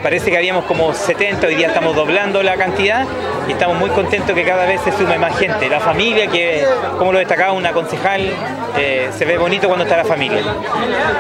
parece 0.03 0.31
que 0.31 0.37
habíamos 0.37 0.65
como 0.67 0.95
70, 0.95 1.47
hoy 1.49 1.57
día 1.57 1.69
estamos 1.69 1.97
doblando 1.97 2.43
la 2.43 2.57
cantidad 2.57 3.05
y 3.49 3.53
estamos 3.53 3.77
muy 3.77 3.91
contentos 3.91 4.35
que 4.35 4.45
cada 4.45 4.67
vez 4.67 4.81
se 4.83 4.93
sume 4.93 5.19
más 5.19 5.37
gente, 5.37 5.69
la 5.69 5.81
familia, 5.81 6.29
que 6.29 6.65
como 6.97 7.13
lo 7.13 7.19
destacaba 7.19 7.53
una 7.53 7.73
concejal, 7.73 8.31
eh, 8.79 9.11
se 9.13 9.25
ve 9.25 9.37
bonito 9.37 9.67
cuando 9.67 9.85
está 9.85 9.97
la 9.97 10.05
familia. 10.05 10.43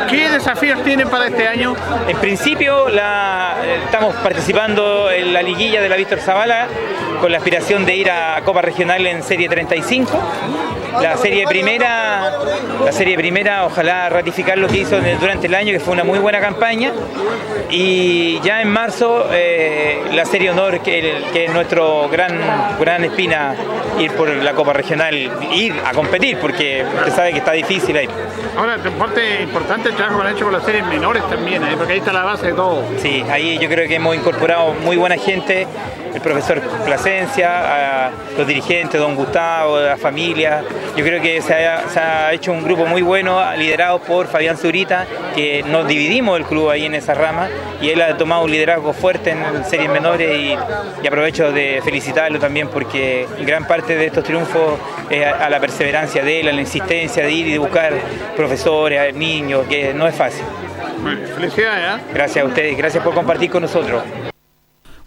¿Qué 0.08 0.30
desafíos 0.30 0.82
tienen 0.84 1.08
para 1.08 1.26
este 1.26 1.48
año? 1.48 1.74
En 2.06 2.16
principio 2.18 2.88
la, 2.88 3.56
estamos 3.86 4.14
participando 4.16 5.10
en 5.10 5.32
la 5.32 5.42
liguilla 5.42 5.63
de 5.70 5.88
la 5.88 5.96
Víctor 5.96 6.20
Zavala 6.20 6.68
con 7.22 7.32
la 7.32 7.38
aspiración 7.38 7.86
de 7.86 7.96
ir 7.96 8.10
a 8.10 8.42
Copa 8.44 8.60
Regional 8.60 9.06
en 9.06 9.22
Serie 9.22 9.48
35. 9.48 10.12
La 11.00 11.16
serie 11.16 11.46
primera, 11.46 12.32
la 12.84 12.92
serie 12.92 13.16
primera, 13.16 13.66
ojalá 13.66 14.08
ratificar 14.08 14.58
lo 14.58 14.68
que 14.68 14.78
hizo 14.78 14.98
durante 15.20 15.46
el 15.46 15.54
año, 15.54 15.72
que 15.72 15.80
fue 15.80 15.92
una 15.92 16.04
muy 16.04 16.18
buena 16.18 16.40
campaña. 16.40 16.92
Y 17.70 18.40
ya 18.40 18.62
en 18.62 18.68
marzo, 18.68 19.28
eh, 19.32 20.02
la 20.12 20.24
serie 20.24 20.50
honor, 20.50 20.80
que, 20.80 21.24
que, 21.32 21.46
es 21.46 21.52
nuestro 21.52 22.08
gran, 22.08 22.38
gran 22.78 23.04
espina, 23.04 23.54
ir 23.98 24.12
por 24.12 24.28
la 24.28 24.52
Copa 24.52 24.72
Regional, 24.72 25.14
ir 25.52 25.74
a 25.84 25.92
competir, 25.92 26.38
porque 26.38 26.84
usted 26.98 27.12
sabe 27.12 27.32
que 27.32 27.38
está 27.38 27.52
difícil 27.52 27.96
ahí. 27.96 28.08
Ahora, 28.56 28.76
es 28.76 29.42
importante 29.42 29.88
el 29.88 29.96
trabajo 29.96 30.20
que 30.20 30.28
han 30.28 30.34
hecho 30.34 30.44
con 30.44 30.52
las 30.52 30.64
series 30.64 30.86
menores 30.86 31.28
también, 31.28 31.62
¿eh? 31.64 31.74
porque 31.76 31.94
ahí 31.94 31.98
está 31.98 32.12
la 32.12 32.24
base 32.24 32.48
de 32.48 32.52
todo. 32.52 32.84
Sí, 32.98 33.24
ahí 33.30 33.58
yo 33.58 33.68
creo 33.68 33.88
que 33.88 33.96
hemos 33.96 34.14
incorporado 34.14 34.74
muy 34.74 34.96
buena 34.96 35.16
gente 35.16 35.66
el 36.14 36.20
profesor 36.20 36.60
Plasencia, 36.84 38.06
a 38.06 38.10
los 38.38 38.46
dirigentes, 38.46 39.00
don 39.00 39.16
Gustavo, 39.16 39.80
la 39.80 39.96
familia. 39.96 40.62
Yo 40.96 41.04
creo 41.04 41.20
que 41.20 41.42
se 41.42 41.52
ha, 41.54 42.32
hecho 42.32 42.52
un 42.52 42.62
grupo 42.62 42.86
muy 42.86 43.02
bueno, 43.02 43.40
liderado 43.56 43.98
por 44.00 44.28
Fabián 44.28 44.56
Zurita, 44.56 45.06
que 45.34 45.62
nos 45.64 45.86
dividimos 45.86 46.38
el 46.38 46.44
club 46.44 46.70
ahí 46.70 46.86
en 46.86 46.94
esa 46.94 47.14
rama 47.14 47.48
y 47.80 47.90
él 47.90 48.00
ha 48.00 48.16
tomado 48.16 48.44
un 48.44 48.50
liderazgo 48.50 48.92
fuerte 48.92 49.30
en 49.30 49.64
series 49.64 49.90
menores 49.90 50.38
y, 50.38 50.56
aprovecho 51.06 51.52
de 51.52 51.80
felicitarlo 51.84 52.38
también 52.38 52.68
porque 52.68 53.26
gran 53.40 53.66
parte 53.66 53.94
de 53.94 54.06
estos 54.06 54.24
triunfos 54.24 54.78
es 55.10 55.24
a, 55.26 55.50
la 55.50 55.60
perseverancia 55.60 56.24
de 56.24 56.40
él, 56.40 56.48
a 56.48 56.52
la 56.52 56.60
insistencia 56.60 57.22
de 57.22 57.30
ir 57.30 57.46
y 57.48 57.52
de 57.52 57.58
buscar 57.58 57.92
profesores, 58.36 59.14
niños, 59.14 59.66
que 59.68 59.92
no 59.92 60.08
es 60.08 60.14
fácil. 60.14 60.44
Felicidades. 61.34 62.00
¿eh? 62.00 62.04
Gracias 62.14 62.44
a 62.44 62.48
ustedes, 62.48 62.76
gracias 62.76 63.04
por 63.04 63.14
compartir 63.14 63.50
con 63.50 63.62
nosotros. 63.62 64.02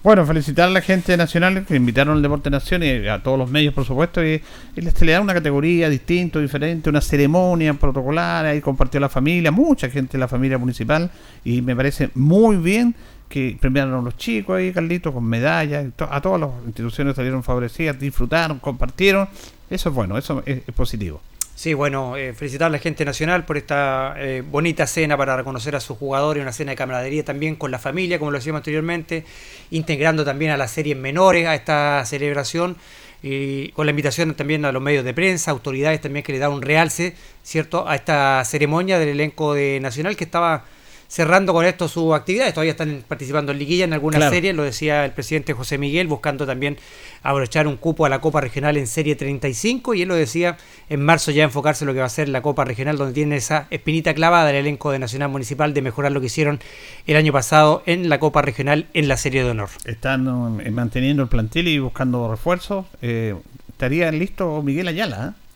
Bueno, 0.08 0.26
felicitar 0.26 0.70
a 0.70 0.72
la 0.72 0.80
gente 0.80 1.18
nacional 1.18 1.66
que 1.66 1.76
invitaron 1.76 2.16
al 2.16 2.22
Deporte 2.22 2.50
Nación 2.50 2.82
y 2.82 3.10
a 3.10 3.22
todos 3.22 3.38
los 3.38 3.52
medios, 3.52 3.74
por 3.74 3.84
supuesto, 3.84 4.26
y, 4.26 4.42
les 4.76 5.02
le 5.02 5.12
da 5.12 5.20
una 5.20 5.34
categoría 5.34 5.90
distinta, 5.90 6.40
diferente, 6.40 6.90
una 6.90 7.02
ceremonia 7.02 7.74
protocolar, 7.74 8.46
ahí 8.46 8.62
compartió 8.62 9.02
la 9.02 9.10
familia, 9.10 9.52
mucha 9.52 9.90
gente 9.90 10.14
de 10.14 10.20
la 10.20 10.30
familia 10.30 10.58
municipal, 10.58 11.12
y 11.44 11.62
me 11.62 11.76
parece 11.76 12.10
muy 12.16 12.56
bien 12.56 12.96
que 13.28 13.58
premiaron 13.60 13.96
a 13.96 14.02
los 14.02 14.16
chicos 14.16 14.56
ahí, 14.56 14.72
Carlitos, 14.72 15.14
con 15.14 15.26
medallas, 15.26 15.88
a 15.98 16.22
todas 16.22 16.40
las 16.40 16.52
instituciones 16.66 17.14
salieron 17.14 17.44
favorecidas, 17.44 18.00
disfrutaron, 18.00 18.60
compartieron, 18.60 19.28
eso 19.70 19.90
es 19.90 19.94
bueno, 19.94 20.18
eso 20.18 20.42
es 20.46 20.62
positivo. 20.74 21.20
Sí, 21.58 21.74
bueno, 21.74 22.16
eh, 22.18 22.36
felicitar 22.36 22.68
a 22.68 22.70
la 22.70 22.78
gente 22.78 23.04
nacional 23.04 23.44
por 23.44 23.58
esta 23.58 24.14
eh, 24.20 24.44
bonita 24.48 24.86
cena 24.86 25.18
para 25.18 25.36
reconocer 25.36 25.76
a 25.76 25.80
sus 25.80 25.98
jugadores, 25.98 26.44
una 26.44 26.52
cena 26.52 26.74
de 26.74 26.76
camaradería 26.76 27.26
también 27.26 27.56
con 27.56 27.72
la 27.72 27.80
familia, 27.80 28.20
como 28.20 28.30
lo 28.30 28.38
decíamos 28.38 28.60
anteriormente, 28.60 29.26
integrando 29.72 30.24
también 30.24 30.52
a 30.52 30.58
las 30.58 30.70
series 30.70 30.96
menores 30.96 31.48
a 31.48 31.56
esta 31.56 32.06
celebración 32.06 32.78
y 33.24 33.70
con 33.70 33.88
la 33.88 33.90
invitación 33.90 34.36
también 34.36 34.66
a 34.66 34.72
los 34.72 34.84
medios 34.84 35.04
de 35.04 35.16
prensa, 35.16 35.50
autoridades 35.50 36.00
también 36.00 36.24
que 36.24 36.32
le 36.32 36.38
da 36.38 36.50
un 36.50 36.62
realce, 36.62 37.16
¿cierto?, 37.42 37.90
a 37.90 37.96
esta 37.96 38.46
ceremonia 38.46 39.00
del 39.00 39.10
elenco 39.10 39.56
de 39.56 39.80
Nacional 39.82 40.16
que 40.16 40.26
estaba 40.26 40.64
cerrando 41.08 41.54
con 41.54 41.66
esto 41.66 41.88
sus 41.88 42.14
actividades. 42.14 42.54
Todavía 42.54 42.72
están 42.72 43.04
participando 43.08 43.52
en 43.52 43.60
liguilla 43.60 43.86
en 43.86 43.94
algunas 43.94 44.30
series, 44.30 44.56
lo 44.56 44.64
decía 44.64 45.06
el 45.06 45.12
presidente 45.12 45.54
José 45.54 45.78
Miguel, 45.78 46.08
buscando 46.08 46.46
también 46.46 46.78
abrochar 47.24 47.68
un 47.68 47.78
cupo 47.78 48.06
a 48.06 48.10
la 48.10 48.20
Copa 48.20 48.42
Regional 48.42 48.78
en 48.78 48.88
Serie 48.88 49.16
35 49.16 49.94
y 49.94 50.02
él 50.04 50.08
lo 50.08 50.16
decía 50.16 50.58
en 50.90 51.02
marzo 51.02 51.32
ya 51.32 51.44
enfocarse 51.44 51.84
en 51.84 51.88
lo 51.88 51.94
que 51.94 52.00
va 52.00 52.06
a 52.06 52.10
ser 52.10 52.30
la 52.30 52.42
Copa 52.42 52.66
Regional, 52.66 52.98
donde 52.98 53.14
tiene 53.14 53.38
esa 53.38 53.68
espinita 53.70 54.14
clavada 54.14 54.48
del 54.48 54.58
elenco 54.58 54.92
de 54.92 55.00
Nacional 55.00 55.30
Municipal 55.30 55.74
de 55.74 55.82
mejorar 55.82 56.12
lo 56.12 56.20
que 56.20 56.28
hicieron 56.28 56.60
el 57.06 57.16
año 57.16 57.34
pasado 57.34 57.84
en 57.86 58.10
la 58.10 58.20
Copa 58.20 58.42
Regional 58.42 58.88
en 58.94 59.08
la 59.08 59.18
Serie 59.18 59.44
de 59.44 59.52
Honor. 59.52 59.70
Están 59.86 60.60
eh, 60.64 60.72
manteniendo 60.72 61.24
el 61.24 61.30
plantel 61.30 61.68
y 61.68 61.80
buscando 61.80 62.30
refuerzos. 62.30 62.86
Eh, 63.02 63.36
estaría 63.70 64.12
listo 64.12 64.62
Miguel 64.62 64.88
Ayala. 64.88 65.34
¿eh? 65.36 65.47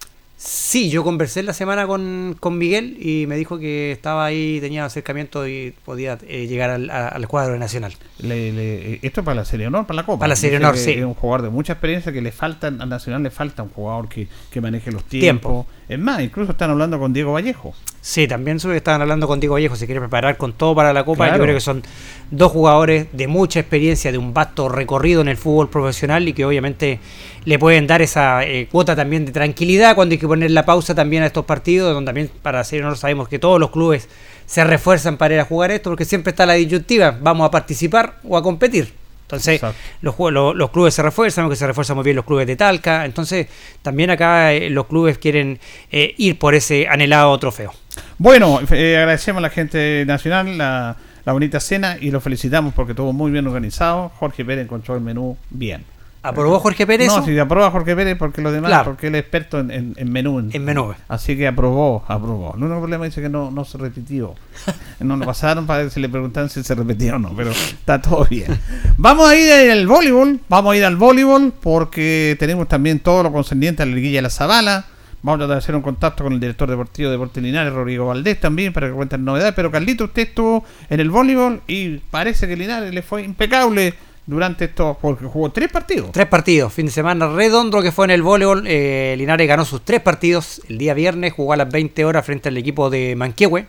Sí, 0.43 0.89
yo 0.89 1.03
conversé 1.03 1.43
la 1.43 1.53
semana 1.53 1.85
con, 1.85 2.35
Miguel 2.57 2.97
y 2.99 3.27
me 3.27 3.37
dijo 3.37 3.59
que 3.59 3.91
estaba 3.91 4.25
ahí, 4.25 4.59
tenía 4.59 4.83
acercamiento 4.83 5.47
y 5.47 5.71
podía 5.85 6.17
eh, 6.27 6.47
llegar 6.47 6.71
al, 6.71 7.27
cuadro 7.27 7.59
nacional. 7.59 7.93
esto 8.17 9.21
es 9.21 9.23
para 9.23 9.35
la 9.35 9.45
Serie 9.45 9.67
Honor, 9.67 9.85
para 9.85 9.97
la 9.97 10.05
Copa. 10.07 10.21
Para 10.21 10.29
la 10.29 10.35
Serie 10.35 10.57
Honor, 10.57 10.77
sí. 10.77 10.93
Es 10.93 11.05
un 11.05 11.13
jugador 11.13 11.43
de 11.43 11.51
mucha 11.51 11.73
experiencia 11.73 12.11
que 12.11 12.21
le 12.21 12.31
falta, 12.31 12.69
al 12.69 12.89
Nacional 12.89 13.21
le 13.21 13.29
falta 13.29 13.61
un 13.61 13.69
jugador 13.69 14.09
que, 14.09 14.27
maneje 14.59 14.91
los 14.91 15.03
tiempos. 15.03 15.67
Es 15.91 15.99
más, 15.99 16.21
incluso 16.21 16.53
están 16.53 16.69
hablando 16.69 16.97
con 16.97 17.11
Diego 17.11 17.33
Vallejo. 17.33 17.73
Sí, 17.99 18.25
también 18.25 18.61
sobre 18.61 18.77
estaban 18.77 19.01
hablando 19.01 19.27
con 19.27 19.41
Diego 19.41 19.55
Vallejo, 19.55 19.75
se 19.75 19.87
quiere 19.87 19.99
preparar 19.99 20.37
con 20.37 20.53
todo 20.53 20.73
para 20.73 20.93
la 20.93 21.03
Copa. 21.03 21.29
Yo 21.35 21.43
creo 21.43 21.53
que 21.53 21.59
son 21.59 21.83
dos 22.31 22.49
jugadores 22.49 23.07
de 23.11 23.27
mucha 23.27 23.59
experiencia, 23.59 24.09
de 24.09 24.17
un 24.17 24.33
vasto 24.33 24.69
recorrido 24.69 25.19
en 25.19 25.27
el 25.27 25.35
fútbol 25.35 25.67
profesional 25.67 26.25
y 26.29 26.31
que 26.31 26.45
obviamente 26.45 27.01
le 27.43 27.59
pueden 27.59 27.87
dar 27.87 28.01
esa 28.01 28.45
eh, 28.45 28.69
cuota 28.71 28.95
también 28.95 29.25
de 29.25 29.33
tranquilidad 29.33 29.93
cuando 29.93 30.13
hay 30.13 30.17
que 30.17 30.27
poner 30.27 30.51
la 30.51 30.63
pausa 30.63 30.95
también 30.95 31.23
a 31.23 31.25
estos 31.25 31.43
partidos, 31.43 31.93
donde 31.93 32.07
también 32.07 32.31
para 32.41 32.63
ser 32.63 32.83
no 32.83 32.95
sabemos 32.95 33.27
que 33.27 33.37
todos 33.37 33.59
los 33.59 33.69
clubes 33.69 34.07
se 34.45 34.63
refuerzan 34.63 35.17
para 35.17 35.33
ir 35.33 35.41
a 35.41 35.43
jugar 35.43 35.71
esto, 35.71 35.89
porque 35.89 36.05
siempre 36.05 36.29
está 36.29 36.45
la 36.45 36.53
disyuntiva, 36.53 37.17
vamos 37.21 37.45
a 37.45 37.51
participar 37.51 38.15
o 38.23 38.37
a 38.37 38.41
competir. 38.41 39.00
Entonces, 39.31 39.61
los, 40.01 40.15
los, 40.55 40.69
clubes 40.71 40.93
se 40.93 41.01
refuerzan, 41.01 41.49
que 41.49 41.55
se 41.55 41.65
refuerzan 41.65 41.95
muy 41.95 42.03
bien 42.03 42.17
los 42.17 42.25
clubes 42.25 42.45
de 42.47 42.57
Talca. 42.57 43.05
Entonces, 43.05 43.47
también 43.81 44.09
acá 44.09 44.51
eh, 44.51 44.69
los 44.69 44.87
clubes 44.87 45.17
quieren 45.17 45.59
eh, 45.91 46.13
ir 46.17 46.37
por 46.37 46.53
ese 46.53 46.87
anhelado 46.87 47.37
trofeo. 47.39 47.73
Bueno, 48.17 48.57
agradecemos 48.57 49.39
a 49.39 49.41
la 49.41 49.49
gente 49.49 50.03
nacional 50.05 50.57
la, 50.57 50.97
la 51.23 51.33
bonita 51.33 51.59
cena 51.59 51.97
y 51.99 52.11
lo 52.11 52.19
felicitamos 52.19 52.73
porque 52.73 52.91
estuvo 52.91 53.13
muy 53.13 53.31
bien 53.31 53.47
organizado. 53.47 54.11
Jorge 54.19 54.43
Pérez 54.43 54.65
encontró 54.65 54.95
el 54.95 55.01
menú 55.01 55.37
bien. 55.49 55.85
¿Aprobó 56.23 56.59
Jorge 56.59 56.85
Pérez? 56.85 57.07
No, 57.07 57.25
sí, 57.25 57.37
aprobó 57.39 57.69
Jorge 57.71 57.95
Pérez 57.95 58.15
porque 58.15 58.41
lo 58.41 58.51
demás, 58.51 58.83
porque 58.83 59.07
él 59.07 59.15
es 59.15 59.21
experto 59.21 59.59
en, 59.59 59.95
menú. 60.05 60.49
En, 60.51 60.63
menú. 60.63 60.93
Así 61.07 61.35
que 61.35 61.47
aprobó, 61.47 62.03
aprobó. 62.07 62.53
El 62.55 62.63
único 62.63 62.79
problema 62.79 63.05
dice 63.05 63.21
que 63.21 63.29
no, 63.29 63.49
no 63.49 63.65
se 63.65 63.79
repitió. 63.79 64.35
no 64.99 65.17
lo 65.17 65.25
pasaron 65.25 65.65
para 65.65 65.81
ver 65.81 65.91
si 65.91 65.99
le 65.99 66.09
preguntan 66.09 66.49
si 66.49 66.63
se 66.63 66.75
repitió 66.75 67.15
o 67.15 67.19
no, 67.19 67.33
pero 67.35 67.49
está 67.49 67.99
todo 67.99 68.27
bien. 68.29 68.59
Vamos 68.97 69.29
a 69.29 69.35
ir 69.35 69.71
al 69.71 69.87
voleibol, 69.87 70.39
vamos 70.47 70.73
a 70.73 70.77
ir 70.77 70.85
al 70.85 70.95
voleibol 70.95 71.53
porque 71.59 72.35
tenemos 72.37 72.67
también 72.67 72.99
todo 72.99 73.23
lo 73.23 73.31
concerniente 73.31 73.81
a 73.81 73.87
la 73.87 73.95
liguilla 73.95 74.19
de 74.19 74.23
la 74.23 74.29
Zabala. 74.29 74.85
Vamos 75.23 75.37
a 75.37 75.39
tratar 75.39 75.55
de 75.55 75.59
hacer 75.59 75.75
un 75.75 75.81
contacto 75.81 76.23
con 76.23 76.33
el 76.33 76.39
director 76.39 76.69
deportivo 76.69 77.09
de 77.09 77.13
Deportes 77.13 77.43
Linares, 77.43 77.73
Rodrigo 77.73 78.07
Valdés, 78.07 78.39
también, 78.39 78.73
para 78.73 78.87
que 78.87 78.93
cuenten 78.93 79.23
novedades. 79.23 79.53
Pero 79.55 79.71
Carlito, 79.71 80.05
usted 80.05 80.29
estuvo 80.29 80.65
en 80.89 80.99
el 80.99 81.09
voleibol 81.09 81.61
y 81.67 81.97
parece 81.97 82.47
que 82.47 82.55
Linares 82.55 82.93
le 82.93 83.01
fue 83.01 83.23
impecable 83.23 83.95
durante 84.31 84.65
estos, 84.65 84.95
porque 84.97 85.25
jugó 85.25 85.51
tres 85.51 85.69
partidos. 85.69 86.11
Tres 86.13 86.25
partidos, 86.25 86.71
fin 86.71 86.85
de 86.85 86.91
semana 86.91 87.27
redondo 87.27 87.81
que 87.81 87.91
fue 87.91 88.05
en 88.05 88.11
el 88.11 88.21
voleibol. 88.21 88.63
Eh, 88.65 89.13
Linares 89.17 89.45
ganó 89.45 89.65
sus 89.65 89.83
tres 89.83 89.99
partidos 89.99 90.61
el 90.69 90.77
día 90.77 90.93
viernes, 90.93 91.33
jugó 91.33 91.51
a 91.51 91.57
las 91.57 91.69
20 91.69 92.05
horas 92.05 92.25
frente 92.25 92.47
al 92.47 92.57
equipo 92.57 92.89
de 92.89 93.15
Manquehue. 93.17 93.65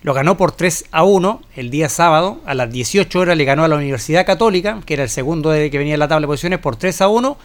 Lo 0.00 0.14
ganó 0.14 0.36
por 0.36 0.52
3 0.52 0.86
a 0.92 1.02
1 1.02 1.42
el 1.56 1.70
día 1.70 1.88
sábado. 1.90 2.40
A 2.46 2.54
las 2.54 2.70
18 2.70 3.18
horas 3.18 3.36
le 3.36 3.44
ganó 3.44 3.64
a 3.64 3.68
la 3.68 3.76
Universidad 3.76 4.24
Católica, 4.24 4.80
que 4.86 4.94
era 4.94 5.02
el 5.02 5.10
segundo 5.10 5.50
de 5.50 5.70
que 5.70 5.76
venía 5.76 5.94
en 5.94 6.00
la 6.00 6.08
tabla 6.08 6.22
de 6.22 6.28
posiciones, 6.28 6.60
por 6.60 6.76
3 6.76 7.02
a 7.02 7.08
1. 7.08 7.36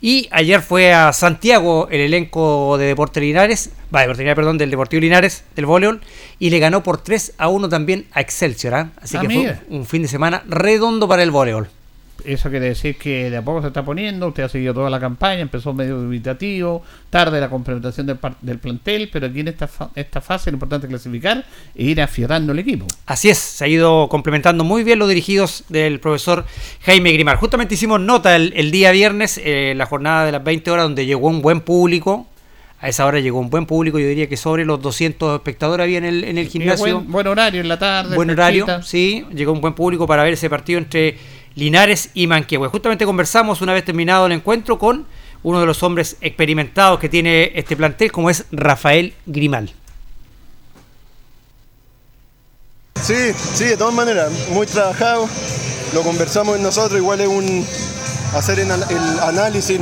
Y 0.00 0.28
ayer 0.30 0.60
fue 0.60 0.92
a 0.92 1.12
Santiago 1.12 1.88
el 1.90 2.00
elenco 2.00 2.76
de 2.78 2.86
Deportes 2.86 3.22
Linares, 3.22 3.70
va, 3.92 4.02
Deportes 4.02 4.34
perdón, 4.34 4.58
del 4.58 4.70
Deportivo 4.70 5.00
Linares, 5.00 5.44
del 5.56 5.66
voleibol, 5.66 6.00
y 6.38 6.50
le 6.50 6.58
ganó 6.60 6.82
por 6.82 6.98
3 6.98 7.32
a 7.38 7.48
1 7.48 7.68
también 7.70 8.06
a 8.12 8.20
Excelsior. 8.20 8.74
¿ah? 8.74 8.90
Así 9.00 9.18
que 9.18 9.26
fue 9.28 9.58
un 9.70 9.86
fin 9.86 10.02
de 10.02 10.08
semana 10.08 10.44
redondo 10.46 11.08
para 11.08 11.22
el 11.24 11.32
voleibol 11.32 11.68
eso 12.24 12.50
quiere 12.50 12.66
decir 12.66 12.96
que 12.96 13.30
de 13.30 13.36
a 13.36 13.42
poco 13.42 13.60
se 13.60 13.68
está 13.68 13.84
poniendo, 13.84 14.28
usted 14.28 14.42
ha 14.44 14.48
seguido 14.48 14.74
toda 14.74 14.90
la 14.90 15.00
campaña, 15.00 15.40
empezó 15.40 15.72
medio 15.72 15.98
dubitativo, 15.98 16.82
tarde 17.10 17.40
la 17.40 17.48
complementación 17.48 18.06
del, 18.06 18.18
del 18.40 18.58
plantel, 18.58 19.08
pero 19.12 19.26
aquí 19.26 19.40
en 19.40 19.48
esta, 19.48 19.68
esta 19.94 20.20
fase 20.20 20.50
lo 20.50 20.56
importante 20.56 20.86
es 20.86 20.90
clasificar 20.90 21.44
e 21.74 21.84
ir 21.84 22.00
afiatando 22.00 22.52
el 22.52 22.58
equipo. 22.58 22.86
Así 23.06 23.28
es, 23.28 23.38
se 23.38 23.64
ha 23.64 23.68
ido 23.68 24.08
complementando 24.08 24.64
muy 24.64 24.84
bien 24.84 24.98
los 24.98 25.08
dirigidos 25.08 25.64
del 25.68 26.00
profesor 26.00 26.44
Jaime 26.82 27.12
Grimar. 27.12 27.36
Justamente 27.36 27.74
hicimos 27.74 28.00
nota 28.00 28.36
el, 28.36 28.70
día 28.70 28.90
viernes, 28.90 29.40
eh, 29.42 29.74
la 29.76 29.86
jornada 29.86 30.26
de 30.26 30.32
las 30.32 30.42
20 30.42 30.70
horas, 30.70 30.84
donde 30.84 31.06
llegó 31.06 31.28
un 31.28 31.42
buen 31.42 31.60
público, 31.60 32.26
a 32.84 32.88
esa 32.88 33.06
hora 33.06 33.18
llegó 33.18 33.38
un 33.38 33.48
buen 33.48 33.64
público, 33.64 33.98
yo 33.98 34.06
diría 34.06 34.28
que 34.28 34.36
sobre 34.36 34.66
los 34.66 34.78
200 34.82 35.36
espectadores 35.36 35.84
había 35.84 35.96
en 35.96 36.04
el, 36.04 36.22
en 36.22 36.36
el 36.36 36.48
gimnasio. 36.48 37.00
Buen, 37.00 37.26
horario 37.26 37.62
en 37.62 37.68
la 37.68 37.78
tarde. 37.78 38.14
Buen 38.14 38.28
horario, 38.28 38.66
sí, 38.82 39.24
llegó 39.34 39.52
un 39.52 39.62
buen 39.62 39.72
público 39.72 40.06
para 40.06 40.22
ver 40.22 40.34
ese 40.34 40.50
partido 40.50 40.78
entre 40.78 41.16
Linares 41.54 42.10
y 42.14 42.26
Manquehue. 42.26 42.68
Justamente 42.68 43.04
conversamos 43.04 43.60
una 43.60 43.72
vez 43.72 43.84
terminado 43.84 44.26
el 44.26 44.32
encuentro 44.32 44.78
con 44.78 45.06
uno 45.42 45.60
de 45.60 45.66
los 45.66 45.82
hombres 45.82 46.16
experimentados 46.20 46.98
que 46.98 47.08
tiene 47.08 47.52
este 47.54 47.76
plantel, 47.76 48.10
como 48.10 48.30
es 48.30 48.46
Rafael 48.50 49.14
Grimal. 49.26 49.72
Sí, 53.00 53.32
sí, 53.52 53.64
de 53.64 53.76
todas 53.76 53.94
maneras, 53.94 54.32
muy 54.50 54.66
trabajado, 54.66 55.28
lo 55.92 56.02
conversamos 56.02 56.58
nosotros, 56.58 56.98
igual 56.98 57.20
es 57.20 57.28
un 57.28 57.66
hacer 58.34 58.58
el, 58.58 58.70
análisis, 58.70 59.78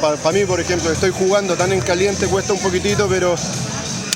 para, 0.00 0.32
mí 0.32 0.44
por 0.44 0.60
ejemplo, 0.60 0.90
estoy 0.90 1.10
jugando 1.10 1.56
tan 1.56 1.72
en 1.72 1.80
caliente, 1.80 2.28
cuesta 2.28 2.52
un 2.52 2.60
poquitito, 2.60 3.08
pero 3.08 3.34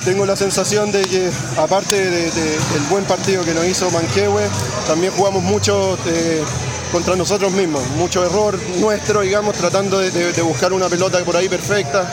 tengo 0.05 0.25
la 0.25 0.37
sensación 0.37 0.93
de 0.93 1.03
que 1.03 1.31
aparte 1.59 1.97
del 1.97 2.83
buen 2.89 3.05
partido 3.05 3.45
que 3.45 3.53
nos 3.53 3.67
hizo 3.67 3.91
Manquehue, 3.91 4.45
también 4.87 5.13
jugamos 5.13 5.43
mucho... 5.43 5.99
Eh, 6.07 6.45
contra 6.95 7.17
nosotros 7.17 7.51
mismos. 7.51 7.83
Mucho 7.97 8.25
error 8.25 8.57
nuestro, 8.79 9.23
digamos, 9.23 9.57
tratando 9.57 9.99
de, 9.99 10.43
buscar 10.43 10.73
una 10.73 10.89
pelota 10.89 11.19
por 11.25 11.37
ahí 11.37 11.49
perfecta. 11.49 12.09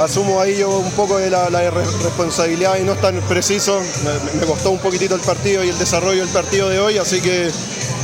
asumo 0.00 0.40
ahí 0.40 0.56
yo 0.56 0.70
un 0.78 0.90
poco 0.92 1.18
de 1.18 1.28
la, 1.28 1.50
la 1.50 1.68
re- 1.70 1.84
responsabilidad 2.02 2.78
y 2.78 2.84
no 2.84 2.92
es 2.94 3.00
tan 3.02 3.20
preciso. 3.28 3.82
Me, 4.40 4.46
costó 4.46 4.70
un 4.70 4.78
poquitito 4.78 5.14
el 5.14 5.20
partido 5.20 5.62
y 5.62 5.68
el 5.68 5.78
desarrollo 5.78 6.22
del 6.24 6.30
partido 6.32 6.70
de 6.70 6.80
hoy, 6.80 6.96
así 6.96 7.20
que 7.20 7.50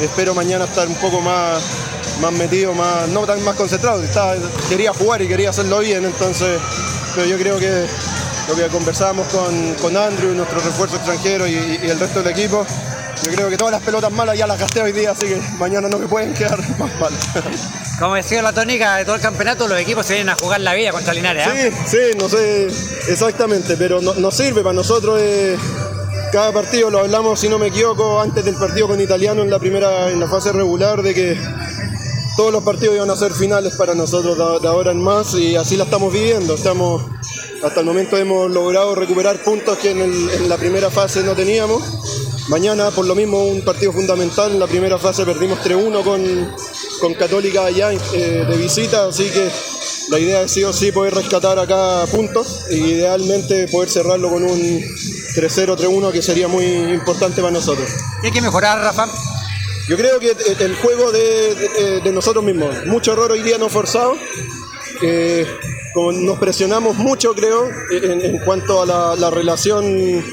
espero 0.03 0.35
mañana 0.35 0.67
estar 0.67 0.87
un 0.87 0.97
poco 0.97 1.23
más, 1.23 1.62
más 2.21 2.33
metido, 2.33 2.75
más, 2.75 3.09
no 3.09 3.21
tan 3.25 3.43
más 3.43 3.57
concentrado. 3.57 4.03
Estaba- 4.03 4.35
quería 4.69 4.93
jugar 4.93 5.23
y 5.23 5.27
quería 5.29 5.49
hacerlo 5.51 5.79
bien, 5.79 6.05
entonces, 6.05 6.61
pero 7.14 7.27
yo 7.27 7.38
creo 7.38 7.59
que 7.59 7.87
lo 8.49 8.55
que 8.55 8.67
conversábamos 8.69 9.27
con, 9.29 9.73
con 9.81 9.97
Andrew, 9.97 10.35
nuestro 10.35 10.61
refuerzo 10.61 10.97
extranjero 10.97 11.49
y 11.49 11.79
el 11.83 11.99
resto 11.99 12.23
del 12.23 12.31
equipo, 12.31 12.67
yo 13.22 13.31
creo 13.33 13.48
que 13.50 13.57
todas 13.57 13.72
las 13.72 13.83
pelotas 13.83 14.11
malas 14.12 14.37
ya 14.38 14.46
las 14.46 14.59
gasté 14.59 14.81
hoy 14.83 14.92
día, 14.92 15.11
así 15.12 15.27
que 15.27 15.40
mañana 15.59 15.88
no 15.88 15.98
me 15.98 16.07
pueden 16.07 16.35
quedar 16.35 16.59
más 16.79 16.90
mal. 17.00 17.12
Como 17.98 18.14
decía 18.16 18.42
la 18.42 18.53
tónica 18.53 18.96
de 18.96 19.05
todo 19.05 19.14
el 19.16 19.20
campeonato, 19.22 19.68
los 19.68 19.79
equipos 19.79 20.05
se 20.07 20.14
vienen 20.14 20.31
a 20.31 20.35
jugar 20.37 20.61
la 20.61 20.74
vida 20.74 20.90
contra 20.92 21.14
Linares. 21.14 21.46
¿ah? 21.46 21.55
Sí, 21.55 21.70
sí, 21.87 22.18
no 22.18 22.29
sé 22.29 22.66
exactamente, 23.09 23.77
pero 23.77 24.00
no- 24.00 24.14
nos 24.14 24.37
sirve 24.37 24.62
para 24.62 24.74
nosotros. 24.74 25.18
eh, 25.22 25.57
cada 26.33 26.53
partido 26.53 26.90
lo 26.90 26.98
hablamos, 26.98 27.38
si 27.38 27.48
no 27.48 27.59
me 27.61 27.68
equivoco, 27.68 28.20
antes 28.20 28.44
del 28.44 28.57
partido 28.57 28.88
con 28.88 29.00
Italiano 29.00 29.42
en 29.42 29.50
la 29.50 29.61
primera, 29.61 30.11
en 30.11 30.18
la 30.18 30.27
fase 30.29 30.50
regular, 30.50 31.00
de 31.03 31.14
que 31.14 31.40
todos 32.37 32.50
los 32.53 32.64
partidos 32.64 32.96
iban 32.96 33.09
a 33.09 33.14
ser 33.16 33.33
finales 33.33 33.74
para 33.77 33.94
nosotros 33.94 34.37
de, 34.37 34.59
de 34.61 34.66
ahora 34.66 34.90
en 34.90 35.00
más 35.00 35.35
y 35.35 35.55
así 35.55 35.77
la 35.77 35.85
estamos 35.85 36.12
viviendo. 36.12 36.55
Estamos, 36.55 37.05
hasta 37.62 37.79
el 37.79 37.87
momento 37.87 38.16
hemos 38.16 38.50
logrado 38.50 38.96
recuperar 38.96 39.44
puntos 39.44 39.79
que 39.79 39.92
en, 39.92 40.00
el- 40.00 40.31
en 40.31 40.48
la 40.48 40.57
primera 40.57 40.90
fase 40.90 41.22
no 41.22 41.35
teníamos. 41.35 41.83
Mañana, 42.49 42.91
por 42.91 43.07
lo 43.07 43.15
mismo, 43.15 43.43
un 43.45 43.63
partido 43.63 43.93
fundamental. 43.93 44.53
En 44.53 44.59
la 44.61 44.67
primera 44.67 44.99
fase 44.99 45.25
perdimos 45.25 45.59
3-1 45.61 46.03
con, 46.05 46.55
con 47.01 47.15
Católica 47.15 47.65
allá 47.65 47.93
eh, 47.93 48.45
de 48.49 48.57
visita, 48.57 49.07
así 49.07 49.31
que 49.31 49.49
la 50.11 50.19
idea 50.19 50.43
es 50.43 50.53
sí 50.53 50.63
o 50.63 50.73
sí 50.73 50.93
poder 50.93 51.15
rescatar 51.15 51.59
acá 51.59 52.05
puntos 52.11 52.67
e 52.69 52.77
idealmente 52.77 53.67
poder 53.69 53.89
cerrarlo 53.89 54.29
con 54.29 54.43
un 54.45 54.59
3-0, 54.61 55.77
3-1 55.79 56.13
que 56.13 56.21
sería 56.21 56.47
muy 56.47 56.65
importante 56.67 57.41
para 57.41 57.53
nosotros. 57.53 57.89
¿Qué 58.21 58.27
hay 58.27 58.33
que 58.33 58.43
mejorar, 58.43 58.79
Rafa? 58.79 59.09
Yo 59.89 59.97
creo 59.97 60.19
que 60.21 60.31
el- 60.31 60.61
el 60.61 60.77
juego 60.77 61.13
de, 61.13 61.55
de- 61.55 62.01
de 62.03 62.13
nosotros 62.13 62.45
mismos, 62.45 62.75
mucho 62.87 63.13
error 63.15 63.33
hoy 63.33 63.43
día 63.43 63.57
no 63.57 63.71
forzado, 63.71 64.15
eh, 65.03 65.47
nos 65.97 66.39
presionamos 66.39 66.97
mucho 66.97 67.35
creo 67.35 67.69
en, 67.91 68.21
en 68.21 68.39
cuanto 68.41 68.83
a 68.83 68.87
la, 68.87 69.17
la 69.17 69.31
relación 69.31 70.25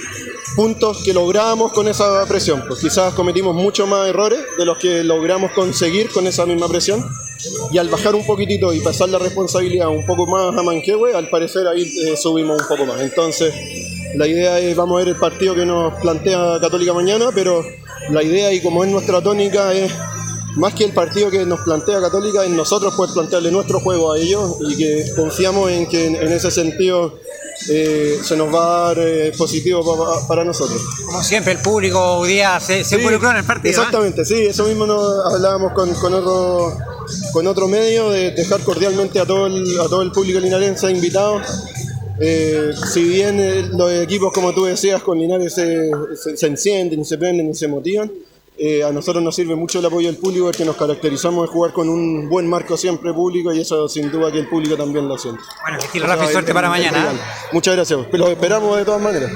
puntos 0.55 1.03
que 1.03 1.13
logramos 1.13 1.71
con 1.71 1.87
esa 1.87 2.25
presión, 2.25 2.63
pues 2.67 2.79
quizás 2.81 3.13
cometimos 3.13 3.55
mucho 3.55 3.87
más 3.87 4.07
errores 4.07 4.39
de 4.57 4.65
los 4.65 4.77
que 4.77 5.03
logramos 5.03 5.51
conseguir 5.51 6.09
con 6.11 6.27
esa 6.27 6.45
misma 6.45 6.67
presión 6.67 7.03
y 7.71 7.77
al 7.77 7.89
bajar 7.89 8.15
un 8.15 8.25
poquitito 8.25 8.73
y 8.73 8.79
pasar 8.81 9.09
la 9.09 9.19
responsabilidad 9.19 9.87
un 9.89 10.05
poco 10.05 10.27
más 10.27 10.57
a 10.57 10.63
Manquehue, 10.63 11.13
al 11.13 11.29
parecer 11.29 11.67
ahí 11.67 11.83
eh, 12.05 12.17
subimos 12.17 12.61
un 12.61 12.67
poco 12.67 12.85
más. 12.85 13.01
Entonces, 13.01 13.53
la 14.15 14.27
idea 14.27 14.59
es, 14.59 14.75
vamos 14.75 14.95
a 14.95 14.99
ver 14.99 15.09
el 15.09 15.19
partido 15.19 15.55
que 15.55 15.65
nos 15.65 15.93
plantea 16.01 16.59
Católica 16.59 16.93
mañana, 16.93 17.29
pero 17.33 17.63
la 18.09 18.21
idea 18.21 18.51
y 18.53 18.61
como 18.61 18.83
es 18.83 18.91
nuestra 18.91 19.21
tónica 19.21 19.73
es 19.73 19.91
más 20.55 20.73
que 20.73 20.83
el 20.83 20.91
partido 20.91 21.31
que 21.31 21.45
nos 21.45 21.61
plantea 21.61 22.01
Católica, 22.01 22.45
en 22.45 22.57
nosotros 22.57 22.93
poder 22.95 23.13
plantearle 23.13 23.51
nuestro 23.51 23.79
juego 23.79 24.11
a 24.11 24.19
ellos 24.19 24.57
y 24.67 24.75
que 24.75 25.05
confiamos 25.15 25.71
en 25.71 25.87
que 25.87 26.07
en, 26.07 26.15
en 26.15 26.31
ese 26.31 26.51
sentido 26.51 27.19
eh, 27.69 28.17
se 28.24 28.36
nos 28.36 28.54
va 28.54 28.63
a 28.63 28.88
dar 28.95 29.00
eh, 29.08 29.32
positivo 29.38 29.84
pa- 29.86 30.19
pa- 30.21 30.28
para 30.28 30.43
nosotros. 30.43 30.82
Como 31.06 31.24
siempre, 31.24 31.54
el 31.54 31.60
público 31.60 32.00
hoy 32.19 32.30
día 32.34 32.60
se, 32.60 32.84
se 32.84 32.91
Sí, 32.91 32.95
involucró 32.95 33.32
en 33.32 33.38
el 33.38 33.43
partido. 33.43 33.69
Exactamente, 33.71 34.26
sí, 34.26 34.36
eso 34.45 34.65
mismo 34.65 34.86
nos 34.86 35.26
hablábamos 35.34 35.74
con, 35.74 35.93
con 35.95 36.13
otro 36.13 36.78
con 37.34 37.45
otro 37.47 37.67
medio 37.67 38.10
de 38.10 38.32
dejar 38.32 38.62
cordialmente 38.62 39.19
a 39.19 39.26
todo 39.26 39.47
el, 39.47 39.80
a 39.80 39.84
todo 39.89 40.02
el 40.02 40.12
público 40.12 40.39
linarense 40.39 40.89
invitado. 40.91 41.41
Eh, 42.19 42.71
si 42.93 43.04
bien 43.04 43.76
los 43.78 43.91
equipos, 43.93 44.32
como 44.32 44.54
tú 44.54 44.65
decías, 44.65 45.02
con 45.02 45.17
Linares 45.19 45.54
se, 45.56 45.89
se- 46.21 46.38
se 46.38 46.47
encienden 46.47 47.02
y 47.02 47.06
se 47.06 47.17
prenden 47.17 47.50
y 47.50 47.56
se 47.56 47.67
motivan, 47.67 48.12
eh, 48.63 48.84
a 48.84 48.91
nosotros 48.91 49.24
nos 49.24 49.36
sirve 49.36 49.56
mucho 49.56 49.80
el 49.80 49.86
apoyo 49.88 50.08
del 50.08 50.17
público 50.17 50.45
porque 50.45 50.63
nos 50.63 50.76
caracterizamos 50.76 51.47
de 51.47 51.52
jugar 51.52 51.74
con 51.74 51.89
un 51.89 52.30
buen 52.30 52.47
marco 52.47 52.78
siempre 52.78 53.12
público 53.13 53.52
y 53.54 53.60
eso 53.62 53.89
sin 53.89 54.12
duda 54.12 54.32
que 54.32 54.39
el 54.39 54.47
público 54.47 54.78
también 54.78 55.08
lo 55.08 55.17
siente. 55.17 55.41
Bueno, 55.63 55.78
estilo 55.80 56.06
Rafa 56.08 56.26
y 56.26 56.28
suerte 56.32 56.54
para 56.54 56.69
mañana. 56.69 57.08
¿ah? 57.10 57.50
Muchas 57.52 57.76
gracias, 57.76 58.00
los 58.12 58.30
esperamos 58.30 58.78
de 58.78 58.86
todas 58.86 59.02
maneras. 59.02 59.32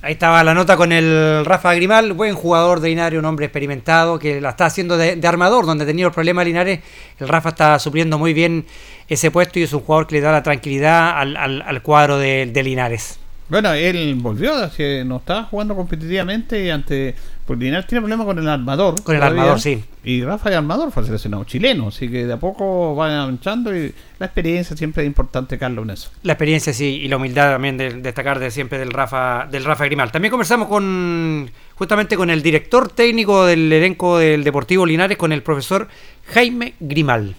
Ahí 0.00 0.12
estaba 0.12 0.44
la 0.44 0.54
nota 0.54 0.76
con 0.76 0.92
el 0.92 1.44
Rafa 1.44 1.74
Grimal, 1.74 2.12
buen 2.12 2.34
jugador 2.36 2.78
de 2.80 2.88
Linares, 2.90 3.18
un 3.18 3.24
hombre 3.24 3.46
experimentado 3.46 4.16
que 4.18 4.40
la 4.40 4.50
está 4.50 4.66
haciendo 4.66 4.96
de, 4.96 5.16
de 5.16 5.26
armador, 5.28 5.66
donde 5.66 5.84
tenía 5.86 6.06
el 6.06 6.12
problema 6.12 6.44
Linares. 6.44 6.80
El 7.18 7.26
Rafa 7.28 7.48
está 7.48 7.78
supliendo 7.80 8.16
muy 8.16 8.32
bien 8.32 8.64
ese 9.08 9.32
puesto 9.32 9.58
y 9.58 9.64
es 9.64 9.72
un 9.72 9.80
jugador 9.80 10.06
que 10.06 10.14
le 10.14 10.20
da 10.20 10.30
la 10.30 10.42
tranquilidad 10.44 11.18
al, 11.18 11.36
al- 11.36 11.62
al 11.62 11.82
cuadro 11.82 12.16
de, 12.16 12.46
de 12.52 12.62
Linares. 12.62 13.18
Bueno, 13.48 13.72
él 13.72 14.14
volvió, 14.20 14.52
que 14.76 15.02
no 15.04 15.16
estaba 15.16 15.44
jugando 15.44 15.74
competitivamente 15.74 16.64
y 16.64 16.70
ante. 16.70 17.14
Porque 17.48 17.64
Linares 17.64 17.86
tiene 17.86 18.02
problemas 18.02 18.26
con 18.26 18.38
el 18.38 18.46
armador. 18.46 19.02
Con 19.02 19.16
el 19.16 19.22
armador, 19.22 19.58
sí. 19.58 19.82
Y 20.04 20.22
Rafa 20.22 20.50
el 20.50 20.56
armador 20.56 20.92
fue 20.92 21.02
seleccionado 21.02 21.44
chileno, 21.44 21.88
así 21.88 22.06
que 22.10 22.26
de 22.26 22.32
a 22.34 22.36
poco 22.36 22.94
van 22.94 23.12
avanzando 23.12 23.74
y 23.74 23.94
la 24.18 24.26
experiencia 24.26 24.76
siempre 24.76 25.02
es 25.02 25.06
importante, 25.06 25.56
Carlos, 25.56 25.86
en 25.86 25.90
eso. 25.92 26.10
La 26.24 26.34
experiencia 26.34 26.74
sí 26.74 27.00
y 27.02 27.08
la 27.08 27.16
humildad 27.16 27.52
también 27.52 27.78
de 27.78 28.02
destacar 28.02 28.38
de 28.38 28.50
siempre 28.50 28.78
del 28.78 28.90
Rafa 28.90 29.48
del 29.50 29.64
Rafa 29.64 29.86
Grimal. 29.86 30.12
También 30.12 30.30
conversamos 30.30 30.68
con 30.68 31.50
justamente 31.74 32.18
con 32.18 32.28
el 32.28 32.42
director 32.42 32.90
técnico 32.90 33.46
del 33.46 33.72
elenco 33.72 34.18
del 34.18 34.44
Deportivo 34.44 34.84
Linares, 34.84 35.16
con 35.16 35.32
el 35.32 35.42
profesor 35.42 35.88
Jaime 36.34 36.74
Grimal. 36.80 37.34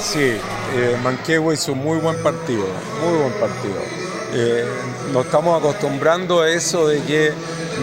Sí, 0.00 0.18
eh, 0.18 0.96
Manquehue 1.04 1.54
hizo 1.54 1.72
un 1.72 1.84
muy 1.84 1.98
buen 1.98 2.20
partido, 2.20 2.66
muy 3.00 3.16
buen 3.16 3.32
partido. 3.34 4.07
Eh, 4.40 4.64
nos 5.12 5.26
estamos 5.26 5.58
acostumbrando 5.58 6.42
a 6.42 6.48
eso 6.48 6.86
de 6.86 7.02
que 7.02 7.32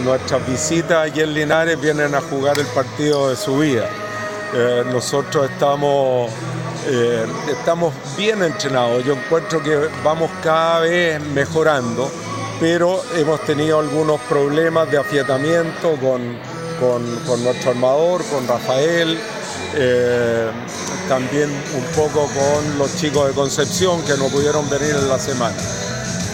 nuestras 0.04 0.46
visitas 0.48 1.06
aquí 1.06 1.20
en 1.20 1.34
Linares 1.34 1.78
vienen 1.78 2.14
a 2.14 2.20
jugar 2.22 2.58
el 2.58 2.64
partido 2.68 3.28
de 3.28 3.36
su 3.36 3.58
vida. 3.58 3.86
Eh, 4.54 4.84
nosotros 4.90 5.50
estamos, 5.50 6.30
eh, 6.88 7.26
estamos 7.50 7.92
bien 8.16 8.42
entrenados, 8.42 9.04
yo 9.04 9.12
encuentro 9.12 9.62
que 9.62 9.76
vamos 10.02 10.30
cada 10.42 10.80
vez 10.80 11.20
mejorando, 11.20 12.10
pero 12.58 13.02
hemos 13.16 13.38
tenido 13.44 13.78
algunos 13.80 14.18
problemas 14.22 14.90
de 14.90 14.96
afiatamiento 14.96 15.96
con, 16.00 16.38
con- 16.80 17.44
nuestro 17.44 17.72
armador, 17.72 18.24
con 18.24 18.48
Rafael, 18.48 19.18
también 21.06 21.50
un 21.50 21.84
poco 21.94 22.28
con 22.28 22.78
los 22.78 22.96
chicos 22.96 23.28
de 23.28 23.34
Concepción 23.34 24.02
que 24.06 24.16
no 24.16 24.28
pudieron 24.28 24.70
venir 24.70 24.94
en 24.94 25.06
la 25.08 25.18
semana. 25.18 25.54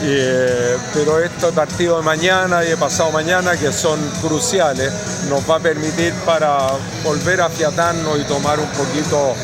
Eh, 0.04 0.76
pero 0.92 1.20
estos 1.20 1.54
partidos 1.54 2.00
de 2.00 2.04
mañana 2.04 2.64
y 2.64 2.70
de 2.70 2.76
pasado 2.76 3.12
mañana 3.12 3.56
que 3.56 3.72
son 3.72 4.00
cruciales 4.20 4.92
nos 5.28 5.48
va 5.48 5.56
a 5.56 5.60
permitir 5.60 6.12
para 6.26 6.72
volver 7.04 7.40
a 7.40 7.46
afiatarnos 7.46 8.18
y 8.18 8.24
tomar 8.24 8.58
un 8.58 8.68
poquito 8.70 9.34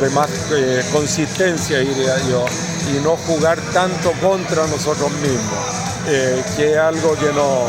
de 0.00 0.10
más 0.10 0.28
eh, 0.52 0.84
consistencia 0.92 1.78
diría 1.78 2.16
yo 2.28 2.44
y 2.92 3.04
no 3.04 3.16
jugar 3.18 3.60
tanto 3.72 4.10
contra 4.20 4.66
nosotros 4.66 5.12
mismos 5.12 5.80
eh, 6.08 6.42
que 6.56 6.72
es 6.72 6.78
algo 6.78 7.14
que 7.14 7.32
no 7.32 7.68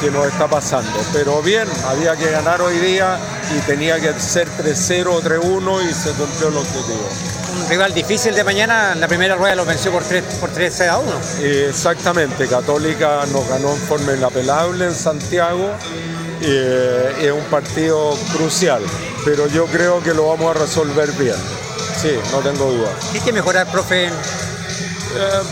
que 0.00 0.10
nos 0.10 0.26
está 0.26 0.48
pasando. 0.48 0.98
Pero 1.12 1.42
bien, 1.42 1.68
había 1.86 2.16
que 2.16 2.30
ganar 2.30 2.62
hoy 2.62 2.78
día 2.78 3.18
y 3.54 3.60
tenía 3.66 4.00
que 4.00 4.18
ser 4.18 4.48
3-0 4.48 5.06
o 5.08 5.20
3-1 5.20 5.90
y 5.90 5.92
se 5.92 6.10
cumplió 6.12 6.48
el 6.48 6.56
objetivo. 6.56 7.39
Un 7.56 7.68
rival 7.68 7.92
difícil 7.94 8.34
de 8.34 8.44
mañana, 8.44 8.92
en 8.92 9.00
la 9.00 9.08
primera 9.08 9.34
rueda 9.36 9.54
lo 9.54 9.64
venció 9.64 9.90
por 9.92 10.02
3 10.02 10.22
por 10.40 10.50
3 10.50 10.80
a 10.82 10.98
1. 10.98 11.10
Eh, 11.40 11.66
Exactamente, 11.70 12.46
Católica 12.46 13.24
nos 13.32 13.48
ganó 13.48 13.70
en 13.72 13.78
forma 13.80 14.12
inapelable 14.14 14.86
en 14.86 14.94
Santiago. 14.94 15.70
eh, 16.42 17.14
es 17.20 17.32
un 17.32 17.44
partido 17.50 18.16
crucial, 18.32 18.82
pero 19.24 19.46
yo 19.48 19.66
creo 19.66 20.02
que 20.02 20.14
lo 20.14 20.28
vamos 20.28 20.56
a 20.56 20.58
resolver 20.60 21.12
bien. 21.12 21.36
Sí, 22.00 22.12
no 22.32 22.38
tengo 22.38 22.70
duda. 22.72 22.88
¿Qué 23.12 23.18
hay 23.18 23.24
que 23.24 23.32
mejorar, 23.32 23.70
profe? 23.70 24.06
Eh, 24.06 24.10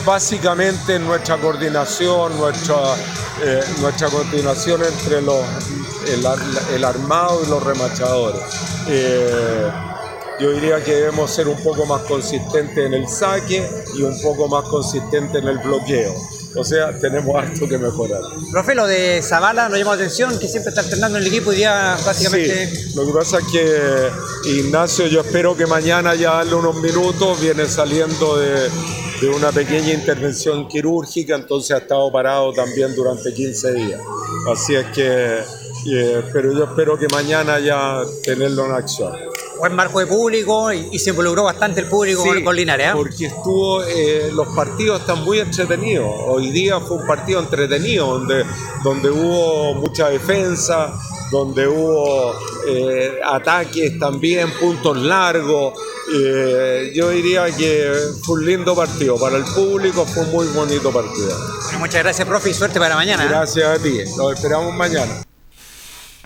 básicamente 0.07 0.99
nuestra 0.99 1.37
coordinación, 1.37 2.39
nuestra, 2.39 2.77
eh, 3.43 3.61
nuestra 3.81 4.09
coordinación 4.09 4.83
entre 4.85 5.21
los, 5.21 5.41
el, 6.09 6.25
ar- 6.25 6.39
el 6.75 6.85
armado 6.85 7.43
y 7.45 7.49
los 7.51 7.63
remachadores. 7.63 8.41
Yo 10.41 10.53
diría 10.53 10.83
que 10.83 10.95
debemos 10.95 11.31
ser 11.31 11.49
un 11.49 11.57
poco 11.63 11.85
más 11.85 12.03
consistentes 12.03 12.79
en 12.79 12.95
el 12.95 13.09
saque 13.09 13.69
y 13.97 14.03
un 14.03 14.21
poco 14.23 14.49
más 14.49 14.69
consistentes 14.69 15.43
en 15.43 15.49
el 15.49 15.59
bloqueo. 15.59 16.15
O 16.55 16.65
sea, 16.65 16.97
tenemos 16.99 17.37
harto 17.37 17.69
que 17.69 17.77
mejorar. 17.77 18.23
Profe, 18.51 18.75
lo 18.75 18.87
de 18.87 19.21
Zavala 19.23 19.69
nos 19.69 19.79
llamó 19.79 19.91
la 19.91 19.97
atención, 19.97 20.39
que 20.39 20.49
siempre 20.49 20.71
está 20.71 20.81
alternando 20.81 21.19
en 21.19 21.25
el 21.25 21.29
equipo 21.29 21.53
y 21.53 21.57
día 21.57 21.97
básicamente... 22.05 22.67
Sí, 22.69 22.97
lo 22.97 23.07
que 23.07 23.13
pasa 23.13 23.39
es 23.39 23.45
que 23.53 24.51
Ignacio, 24.51 25.07
yo 25.07 25.21
espero 25.21 25.57
que 25.57 25.67
mañana 25.67 26.15
ya 26.15 26.35
darle 26.35 26.55
unos 26.55 26.77
minutos, 26.81 27.41
viene 27.41 27.69
saliendo 27.69 28.39
de, 28.39 28.71
de 29.21 29.29
una 29.29 29.51
pequeña 29.51 29.93
intervención 29.93 30.69
quirúrgica, 30.69 31.35
entonces 31.35 31.73
ha 31.73 31.79
estado 31.79 32.11
parado 32.13 32.53
también 32.53 32.95
durante 32.95 33.33
15 33.35 33.73
días. 33.73 34.01
Así 34.51 34.75
es 34.75 34.87
que, 34.87 35.39
eh, 35.91 36.23
pero 36.33 36.53
yo 36.53 36.65
espero 36.65 36.99
que 36.99 37.09
mañana 37.09 37.59
ya 37.59 38.03
tenerlo 38.25 38.67
en 38.67 38.73
acción. 38.73 39.13
Buen 39.59 39.75
marco 39.75 39.99
de 40.01 40.07
público 40.07 40.73
y, 40.73 40.99
se 40.99 41.11
involucró 41.11 41.45
bastante 41.45 41.81
el 41.81 41.87
público 41.87 42.25
con, 42.45 42.57
Linares. 42.57 42.89
¿eh? 42.89 42.93
Porque 42.95 43.27
estuvo, 43.27 43.83
eh, 43.85 44.31
los 44.33 44.49
partidos 44.49 45.01
están 45.01 45.25
muy 45.25 45.41
entretenidos. 45.41 46.11
Hoy 46.27 46.51
día 46.51 46.81
fue 46.81 46.97
un 46.97 47.07
partido 47.07 47.41
entretenido 47.41 48.07
donde, 48.07 48.45
donde 48.83 49.11
hubo 49.11 49.75
mucha 49.75 50.09
defensa, 50.09 50.99
donde 51.31 51.67
hubo 51.67 52.35
eh, 52.67 53.19
ataques 53.25 53.99
también, 53.99 54.51
puntos 54.59 54.97
largos. 54.97 55.75
yo 56.95 57.11
diría 57.11 57.47
que 57.55 57.93
fue 58.25 58.41
un 58.41 58.47
lindo 58.47 58.75
partido. 58.75 59.19
Para 59.19 59.37
el 59.37 59.45
público 59.45 60.05
fue 60.07 60.25
un 60.25 60.33
muy 60.33 60.47
bonito 60.49 60.91
partido. 60.91 61.37
muchas 61.79 62.03
gracias, 62.03 62.27
profe, 62.27 62.51
y 62.51 62.55
suerte 62.55 62.79
para 62.79 62.95
mañana. 62.95 63.25
Gracias 63.25 63.67
a 63.67 63.83
ti. 63.83 63.99
Nos 64.17 64.35
esperamos 64.35 64.75
mañana. 64.75 65.28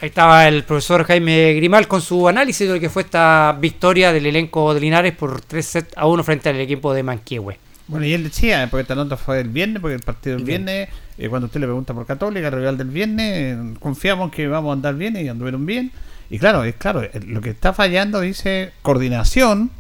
Ahí 0.03 0.09
estaba 0.09 0.49
el 0.49 0.65
profesor 0.65 1.05
Jaime 1.05 1.55
Grimal 1.55 1.87
con 1.87 2.03
su 2.03 2.27
análisis 2.27 2.67
de 2.67 2.75
lo 2.75 2.81
que 2.81 2.91
fue 2.91 3.03
esta 3.03 3.57
victoria 3.61 4.13
del 4.13 4.27
elenco 4.27 4.75
de 4.75 4.81
Linares 4.81 5.15
por 5.15 5.41
3 5.41 5.65
sets 5.65 5.97
a 5.97 6.09
1 6.09 6.25
frente 6.25 6.49
al 6.49 6.59
equipo 6.59 6.93
de 6.93 7.05
Manquehue. 7.05 7.57
Bueno, 7.87 8.05
y 8.05 8.13
él 8.13 8.25
decía, 8.25 8.67
porque 8.69 8.83
esta 8.83 8.97
nota 8.97 9.17
fue 9.17 9.39
el 9.39 9.51
viernes, 9.51 9.81
porque 9.81 9.95
el 9.95 10.03
partido 10.03 10.35
del 10.35 10.45
viernes, 10.45 10.89
eh, 11.17 11.29
cuando 11.29 11.47
usted 11.47 11.61
le 11.61 11.67
pregunta 11.67 11.95
por 11.95 12.05
Católica, 12.05 12.49
el 12.49 12.53
rival 12.53 12.79
del 12.79 12.89
viernes, 12.89 13.79
confiamos 13.79 14.33
que 14.33 14.49
vamos 14.49 14.71
a 14.71 14.73
andar 14.73 14.97
bien 14.97 15.17
y 15.17 15.29
anduvieron 15.29 15.65
bien. 15.65 15.93
Y 16.31 16.41
claro, 16.41 16.65
es 16.65 16.75
claro, 16.75 17.05
eh, 17.05 17.21
lo 17.25 17.41
que 17.41 17.51
está 17.51 17.73
fallando 17.73 18.21
dice 18.23 18.73
coordinación, 18.83 19.71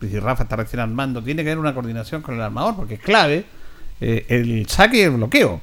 si 0.00 0.16
Rafa 0.20 0.44
está 0.44 0.54
recién 0.54 0.78
armando, 0.78 1.24
tiene 1.24 1.42
que 1.42 1.50
haber 1.50 1.58
una 1.58 1.74
coordinación 1.74 2.22
con 2.22 2.36
el 2.36 2.40
armador, 2.40 2.76
porque 2.76 2.94
es 2.94 3.00
clave 3.00 3.46
eh, 4.00 4.26
el 4.28 4.64
saque 4.68 4.98
y 4.98 5.00
el 5.00 5.10
bloqueo. 5.10 5.60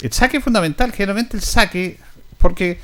El 0.00 0.12
saque 0.12 0.38
es 0.38 0.44
fundamental, 0.44 0.92
generalmente 0.92 1.36
el 1.36 1.42
saque, 1.42 1.98
porque 2.38 2.78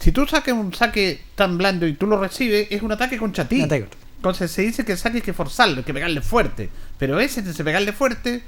si 0.00 0.12
tú 0.12 0.26
saques 0.26 0.54
un 0.54 0.72
saque 0.72 1.22
tan 1.34 1.58
blando 1.58 1.86
y 1.86 1.92
tú 1.92 2.06
lo 2.06 2.18
recibes, 2.18 2.68
es 2.70 2.82
un 2.82 2.90
ataque 2.90 3.18
con 3.18 3.32
chatí. 3.32 3.62
Entonces 3.62 4.50
se 4.50 4.62
dice 4.62 4.84
que 4.84 4.92
el 4.92 4.98
saque 4.98 5.18
hay 5.18 5.22
que 5.22 5.32
forzarlo, 5.32 5.78
hay 5.78 5.84
que 5.84 5.94
pegarle 5.94 6.22
fuerte. 6.22 6.70
Pero 6.98 7.20
ese, 7.20 7.42
de 7.42 7.64
pegarle 7.64 7.92
fuerte, 7.92 8.42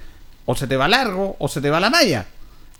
o 0.46 0.56
se 0.56 0.66
te 0.66 0.76
va 0.76 0.88
largo 0.88 1.36
o 1.38 1.48
se 1.48 1.60
te 1.60 1.70
va 1.70 1.78
la 1.78 1.90
malla. 1.90 2.26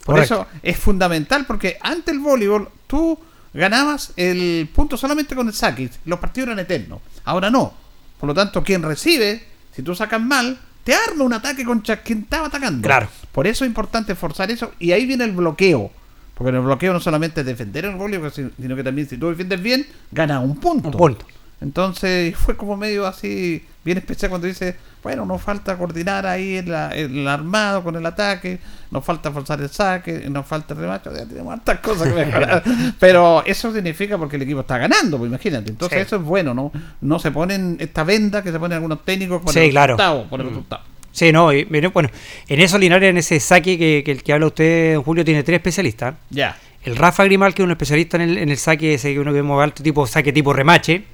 Por 0.04 0.18
eso 0.18 0.46
es 0.62 0.76
fundamental, 0.76 1.46
porque 1.46 1.78
ante 1.80 2.10
el 2.10 2.18
voleibol 2.18 2.68
tú 2.86 3.18
ganabas 3.54 4.12
el 4.16 4.68
punto 4.74 4.96
solamente 4.96 5.34
con 5.36 5.46
el 5.46 5.54
saque. 5.54 5.90
Los 6.06 6.18
partidos 6.18 6.48
eran 6.48 6.58
eternos. 6.58 7.00
Ahora 7.24 7.50
no. 7.50 7.74
Por 8.18 8.28
lo 8.28 8.34
tanto, 8.34 8.64
quien 8.64 8.82
recibe, 8.82 9.44
si 9.74 9.82
tú 9.82 9.94
sacas 9.94 10.20
mal, 10.20 10.58
te 10.84 10.94
arma 10.94 11.24
un 11.24 11.32
ataque 11.32 11.64
contra 11.64 12.02
quien 12.02 12.20
estaba 12.20 12.48
atacando. 12.48 12.86
Claro. 12.86 13.08
Por 13.32 13.46
eso 13.46 13.64
es 13.64 13.68
importante 13.68 14.14
forzar 14.14 14.50
eso. 14.50 14.72
Y 14.78 14.92
ahí 14.92 15.06
viene 15.06 15.24
el 15.24 15.32
bloqueo. 15.32 15.90
Porque 16.34 16.50
en 16.50 16.56
el 16.56 16.62
bloqueo 16.62 16.92
no 16.92 17.00
solamente 17.00 17.40
es 17.40 17.46
defender 17.46 17.84
el 17.84 17.96
goleo, 17.96 18.30
sino 18.30 18.76
que 18.76 18.84
también 18.84 19.08
si 19.08 19.18
tú 19.18 19.28
defiendes 19.28 19.62
bien, 19.62 19.86
ganas 20.10 20.42
un 20.42 20.56
punto. 20.56 20.88
Un 20.88 20.96
punto. 20.96 21.26
Entonces 21.62 22.36
fue 22.38 22.56
como 22.56 22.76
medio 22.76 23.06
así, 23.06 23.64
bien 23.84 23.98
especial 23.98 24.30
cuando 24.30 24.46
dice, 24.46 24.76
bueno, 25.02 25.24
nos 25.24 25.40
falta 25.40 25.76
coordinar 25.76 26.26
ahí 26.26 26.56
el, 26.56 27.26
armado 27.28 27.82
con 27.82 27.96
el 27.96 28.04
ataque, 28.04 28.58
nos 28.90 29.04
falta 29.04 29.30
forzar 29.30 29.60
el 29.60 29.68
saque, 29.68 30.28
nos 30.28 30.46
falta 30.46 30.74
el 30.74 30.80
remacho, 30.80 31.14
ya 31.14 31.24
tenemos 31.24 31.52
hartas 31.52 31.80
cosas 31.80 32.08
que 32.08 32.14
mejorar. 32.14 32.62
Pero 32.98 33.44
eso 33.46 33.72
significa 33.72 34.18
porque 34.18 34.36
el 34.36 34.42
equipo 34.42 34.60
está 34.60 34.78
ganando, 34.78 35.18
pues 35.18 35.28
imagínate. 35.28 35.70
Entonces 35.70 36.06
eso 36.06 36.16
es 36.16 36.22
bueno, 36.22 36.54
¿no? 36.54 36.72
No 37.00 37.18
se 37.18 37.30
ponen 37.30 37.76
esta 37.80 38.04
venda 38.04 38.42
que 38.42 38.52
se 38.52 38.58
ponen 38.58 38.76
algunos 38.76 39.04
técnicos 39.04 39.42
por 39.42 39.56
el 39.56 39.72
resultado. 39.72 40.28
Por 40.28 40.40
el 40.40 40.46
mm. 40.46 40.48
resultado. 40.50 40.91
Sí, 41.12 41.30
no, 41.30 41.52
y, 41.52 41.64
bueno, 41.64 42.10
en 42.48 42.60
eso 42.60 42.78
Linares, 42.78 43.10
en 43.10 43.18
ese 43.18 43.38
saque 43.38 43.78
que, 43.78 44.02
que 44.04 44.10
el 44.10 44.22
que 44.22 44.32
habla 44.32 44.46
usted, 44.46 44.96
Julio, 44.96 45.24
tiene 45.24 45.42
tres 45.42 45.56
especialistas. 45.56 46.14
Ya. 46.30 46.58
El 46.84 46.96
Rafa 46.96 47.24
Grimal, 47.24 47.54
que 47.54 47.62
es 47.62 47.64
un 47.64 47.70
especialista 47.70 48.16
en 48.16 48.22
el, 48.22 48.38
en 48.38 48.48
el 48.48 48.56
saque, 48.56 48.94
ese 48.94 49.12
que 49.12 49.20
uno 49.20 49.30
que 49.30 49.36
vemos 49.36 49.62
alto 49.62 49.82
tipo 49.82 50.06
saque 50.06 50.32
tipo 50.32 50.52
remache. 50.52 51.04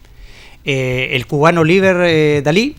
Eh, 0.65 1.11
el 1.13 1.27
cubano 1.27 1.61
Oliver 1.63 1.97
eh, 2.01 2.43
Dalí, 2.45 2.75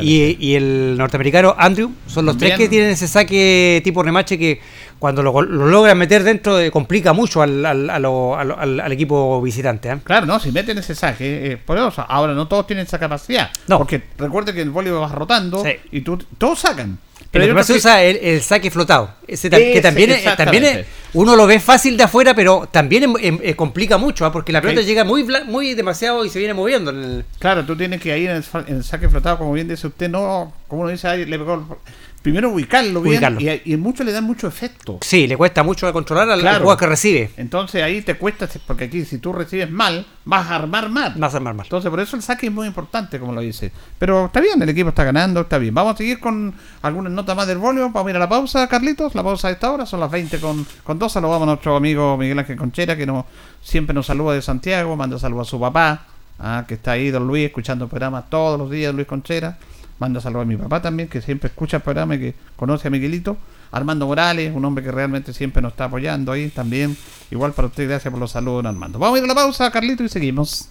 y, 0.00 0.54
el 0.54 0.96
norteamericano 0.96 1.54
Andrew 1.58 1.90
son 2.06 2.26
los 2.26 2.38
tres 2.38 2.56
que 2.56 2.68
tienen 2.68 2.90
ese 2.90 3.08
saque 3.08 3.82
tipo 3.84 4.02
remache 4.02 4.38
que 4.38 4.60
cuando 4.98 5.22
lo, 5.22 5.42
logran 5.42 5.98
meter 5.98 6.22
dentro 6.22 6.58
eh, 6.58 6.70
complica 6.70 7.12
mucho 7.12 7.42
al, 7.42 7.64
al, 7.64 7.88
al, 7.88 8.92
equipo 8.92 9.40
visitante. 9.42 9.98
Claro, 10.04 10.26
no, 10.26 10.40
si 10.40 10.52
meten 10.52 10.78
ese 10.78 10.94
saque, 10.94 11.58
por 11.64 11.76
eso, 11.76 12.04
ahora 12.08 12.34
no 12.34 12.48
todos 12.48 12.66
tienen 12.66 12.86
esa 12.86 12.98
capacidad. 12.98 13.50
No. 13.66 13.78
Porque 13.78 14.02
recuerde 14.18 14.54
que 14.54 14.62
el 14.62 14.70
voleibol 14.70 15.02
va 15.02 15.08
rotando 15.08 15.62
y 15.90 16.00
tú, 16.00 16.18
todos 16.38 16.60
sacan. 16.60 16.98
Pero, 17.30 17.64
se 17.64 17.72
usa 17.74 18.02
el, 18.02 18.40
saque 18.42 18.70
flotado, 18.70 19.10
ese, 19.26 19.50
que 19.50 19.80
también, 19.80 20.14
también 20.36 20.86
uno 21.14 21.34
lo 21.34 21.48
ve 21.48 21.58
fácil 21.58 21.96
de 21.96 22.04
afuera, 22.04 22.32
pero 22.32 22.68
también 22.70 23.12
eh, 23.20 23.56
complica 23.56 23.98
mucho, 23.98 24.24
¿ah? 24.24 24.30
porque 24.30 24.52
la 24.52 24.62
pelota 24.62 24.82
llega 24.82 25.02
muy 25.02 25.26
muy 25.46 25.74
demasiado 25.74 26.24
y 26.24 26.30
se 26.30 26.38
viene 26.38 26.54
moviendo. 26.54 26.92
Claro, 27.40 27.64
tú 27.64 27.76
tienes 27.76 28.00
que 28.00 28.16
ir 28.16 28.30
en 28.30 28.44
el, 28.68 28.84
saque 28.84 29.08
flotado, 29.08 29.38
como 29.38 29.52
bien 29.52 29.66
dice 29.66 29.88
usted, 29.88 30.08
no, 30.08 30.52
como 30.68 30.82
uno 30.82 30.90
dice, 30.90 31.08
ahí 31.08 31.24
le 31.24 31.38
pegó 31.38 31.76
primero 32.24 32.48
ubicarlo 32.48 33.02
bien 33.02 33.22
Y, 33.66 33.76
muchos 33.76 34.06
le 34.06 34.10
dan 34.10 34.24
mucho 34.24 34.48
efecto. 34.48 34.98
Sí, 35.02 35.26
le 35.26 35.36
cuesta 35.36 35.62
mucho 35.62 35.92
controlar 35.92 36.30
al, 36.30 36.40
jugador 36.40 36.78
que 36.78 36.86
recibe. 36.86 37.30
Entonces 37.36 37.82
ahí 37.82 38.00
te 38.00 38.14
cuesta, 38.14 38.48
porque 38.66 38.84
aquí 38.84 39.04
si 39.04 39.18
tú 39.18 39.34
recibes 39.34 39.70
mal, 39.70 40.06
vas 40.24 40.50
a 40.50 40.56
armar 40.56 40.88
mal. 40.88 41.12
Vas 41.18 41.34
a 41.34 41.36
armar 41.36 41.52
mal. 41.52 41.66
Entonces 41.66 41.90
por 41.90 42.00
eso 42.00 42.16
el 42.16 42.22
saque 42.22 42.46
es 42.46 42.52
muy 42.52 42.66
importante, 42.66 43.20
como 43.20 43.34
lo 43.34 43.42
dice. 43.42 43.70
Pero 43.98 44.26
está 44.26 44.40
bien, 44.40 44.60
el 44.62 44.68
equipo 44.70 44.88
está 44.88 45.04
ganando, 45.04 45.42
está 45.42 45.58
bien. 45.58 45.74
Vamos 45.74 45.94
a 45.94 45.96
seguir 45.98 46.18
con 46.18 46.54
algunas 46.80 47.12
notas 47.12 47.36
más 47.36 47.46
del 47.46 47.58
voleo. 47.58 47.90
Vamos 47.90 48.06
a 48.06 48.10
ir 48.10 48.16
a 48.16 48.20
la 48.20 48.28
pausa, 48.28 48.66
Carlitos. 48.68 49.14
La 49.14 49.22
pausa 49.22 49.48
de 49.48 49.54
esta 49.54 49.70
hora 49.70 49.84
son 49.84 50.00
las 50.00 50.10
20 50.10 50.40
con, 50.40 50.66
con 50.82 50.98
2. 50.98 51.12
Saludamos 51.12 51.42
a 51.42 51.46
nuestro 51.46 51.76
amigo 51.76 52.16
Miguel 52.16 52.38
Ángel 52.38 52.56
Conchera, 52.56 52.96
que 52.96 53.04
nos, 53.04 53.26
siempre 53.62 53.92
nos 53.92 54.06
saluda 54.06 54.32
de 54.32 54.40
Santiago. 54.40 54.96
Manda 54.96 55.18
saludos 55.18 55.48
a 55.48 55.50
su 55.50 55.60
papá, 55.60 56.06
ah, 56.38 56.64
que 56.66 56.72
está 56.72 56.92
ahí, 56.92 57.10
don 57.10 57.26
Luis, 57.26 57.44
escuchando 57.44 57.84
el 57.84 57.90
programa 57.90 58.22
todos 58.30 58.58
los 58.58 58.70
días, 58.70 58.94
Luis 58.94 59.06
Conchera. 59.06 59.58
Manda 59.98 60.20
saludos 60.20 60.42
a 60.42 60.46
mi 60.46 60.56
papá 60.56 60.82
también, 60.82 61.08
que 61.08 61.22
siempre 61.22 61.48
escucha 61.48 61.76
el 61.78 61.82
programa 61.82 62.16
y 62.16 62.18
que 62.18 62.34
conoce 62.56 62.88
a 62.88 62.90
Miguelito. 62.90 63.36
Armando 63.70 64.06
Morales, 64.06 64.54
un 64.54 64.64
hombre 64.64 64.84
que 64.84 64.92
realmente 64.92 65.32
siempre 65.32 65.62
nos 65.62 65.72
está 65.72 65.84
apoyando 65.84 66.32
ahí 66.32 66.48
también. 66.50 66.96
Igual 67.30 67.52
para 67.52 67.68
usted, 67.68 67.88
gracias 67.88 68.10
por 68.10 68.20
los 68.20 68.30
saludos, 68.30 68.64
Armando. 68.66 68.98
Vamos 68.98 69.16
a 69.16 69.18
ir 69.18 69.24
a 69.24 69.28
la 69.28 69.34
pausa, 69.34 69.70
Carlito, 69.70 70.04
y 70.04 70.08
seguimos. 70.08 70.68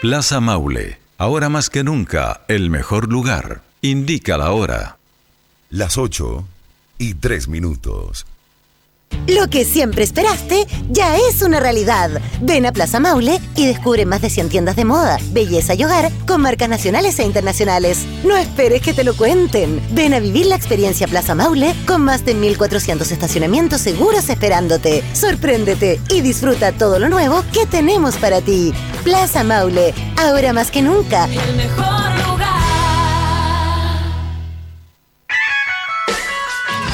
Plaza 0.00 0.40
Maule, 0.40 0.98
ahora 1.18 1.50
más 1.50 1.68
que 1.68 1.84
nunca, 1.84 2.42
el 2.48 2.70
mejor 2.70 3.10
lugar. 3.10 3.62
Indica 3.82 4.38
la 4.38 4.52
hora. 4.52 4.96
Las 5.68 5.98
8 5.98 6.46
y 6.98 7.14
3 7.14 7.48
minutos. 7.48 8.26
Lo 9.26 9.48
que 9.48 9.64
siempre 9.64 10.02
esperaste 10.02 10.66
ya 10.88 11.16
es 11.16 11.42
una 11.42 11.60
realidad. 11.60 12.10
Ven 12.40 12.66
a 12.66 12.72
Plaza 12.72 12.98
Maule 12.98 13.40
y 13.54 13.66
descubre 13.66 14.04
más 14.04 14.22
de 14.22 14.30
100 14.30 14.48
tiendas 14.48 14.76
de 14.76 14.84
moda, 14.84 15.18
belleza 15.30 15.74
y 15.74 15.84
hogar 15.84 16.10
con 16.26 16.40
marcas 16.40 16.68
nacionales 16.68 17.18
e 17.18 17.24
internacionales. 17.24 18.04
No 18.24 18.36
esperes 18.36 18.82
que 18.82 18.92
te 18.92 19.04
lo 19.04 19.14
cuenten. 19.14 19.80
Ven 19.92 20.14
a 20.14 20.20
vivir 20.20 20.46
la 20.46 20.56
experiencia 20.56 21.06
Plaza 21.06 21.34
Maule 21.34 21.74
con 21.86 22.02
más 22.02 22.24
de 22.24 22.34
1400 22.34 23.10
estacionamientos 23.12 23.82
seguros 23.82 24.28
esperándote. 24.28 25.04
Sorpréndete 25.12 26.00
y 26.08 26.22
disfruta 26.22 26.72
todo 26.72 26.98
lo 26.98 27.08
nuevo 27.08 27.44
que 27.52 27.66
tenemos 27.66 28.16
para 28.16 28.40
ti. 28.40 28.72
Plaza 29.04 29.44
Maule, 29.44 29.94
ahora 30.16 30.52
más 30.52 30.70
que 30.70 30.82
nunca. 30.82 31.26
El 31.26 31.56
mejor 31.56 32.39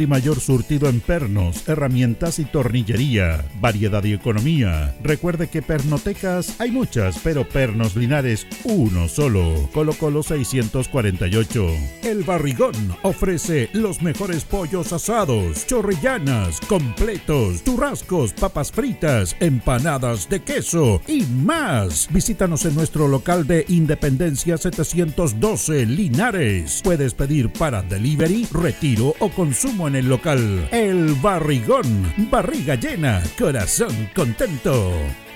y 0.00 0.06
mayor 0.06 0.40
surtido 0.40 0.88
en 0.88 1.00
pernos, 1.00 1.68
herramientas 1.68 2.38
y 2.38 2.44
tornillería. 2.44 3.44
Variedad 3.60 4.02
y 4.04 4.14
economía. 4.14 4.94
Recuerde 5.02 5.48
que 5.48 5.60
pernotecas 5.60 6.60
hay 6.60 6.70
muchas, 6.70 7.18
pero 7.22 7.46
Pernos 7.46 7.96
Linares 7.96 8.46
uno 8.64 9.08
solo. 9.08 9.68
Colo 9.74 9.92
Colo 9.92 10.22
648. 10.22 11.66
El 12.04 12.22
Barrigón 12.22 12.74
ofrece 13.02 13.68
los 13.72 14.00
mejores 14.00 14.44
pollos 14.44 14.92
asados, 14.92 15.66
chorrillanas, 15.66 16.60
completos, 16.60 17.62
churrascos 17.64 18.32
papas 18.32 18.72
fritas, 18.72 19.36
empanadas 19.40 20.28
de 20.28 20.40
queso 20.40 21.02
y 21.06 21.22
más. 21.26 22.08
Visítanos 22.10 22.64
en 22.64 22.74
nuestro 22.74 23.08
local 23.08 23.46
de 23.46 23.64
Independencia 23.68 24.56
712 24.56 25.86
Linares. 25.86 26.80
Puedes 26.82 27.14
pedir 27.14 27.52
para 27.52 27.82
delivery, 27.82 28.46
retiro 28.52 29.14
o 29.18 29.28
consumo 29.28 29.81
en 29.88 29.96
el 29.96 30.08
local. 30.08 30.68
El 30.70 31.14
Barrigón, 31.14 32.12
barriga 32.30 32.74
llena, 32.74 33.22
corazón 33.38 34.10
contento. 34.14 34.92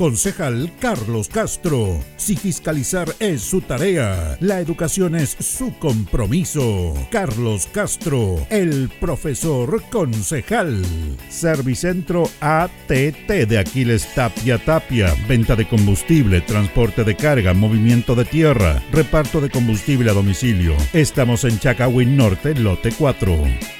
Concejal 0.00 0.72
Carlos 0.80 1.28
Castro. 1.28 2.00
Si 2.16 2.34
fiscalizar 2.34 3.14
es 3.18 3.42
su 3.42 3.60
tarea, 3.60 4.38
la 4.40 4.58
educación 4.58 5.14
es 5.14 5.36
su 5.38 5.74
compromiso. 5.78 6.94
Carlos 7.10 7.68
Castro, 7.70 8.46
el 8.48 8.88
profesor 8.98 9.82
concejal. 9.90 10.82
Servicentro 11.28 12.30
ATT 12.40 13.28
de 13.46 13.58
Aquiles 13.58 14.08
Tapia 14.14 14.56
Tapia. 14.56 15.14
Venta 15.28 15.54
de 15.54 15.68
combustible, 15.68 16.40
transporte 16.40 17.04
de 17.04 17.14
carga, 17.14 17.52
movimiento 17.52 18.14
de 18.14 18.24
tierra, 18.24 18.82
reparto 18.92 19.42
de 19.42 19.50
combustible 19.50 20.10
a 20.10 20.14
domicilio. 20.14 20.74
Estamos 20.94 21.44
en 21.44 21.58
Chacawin 21.58 22.16
Norte, 22.16 22.54
lote 22.54 22.90
4. 22.90 23.79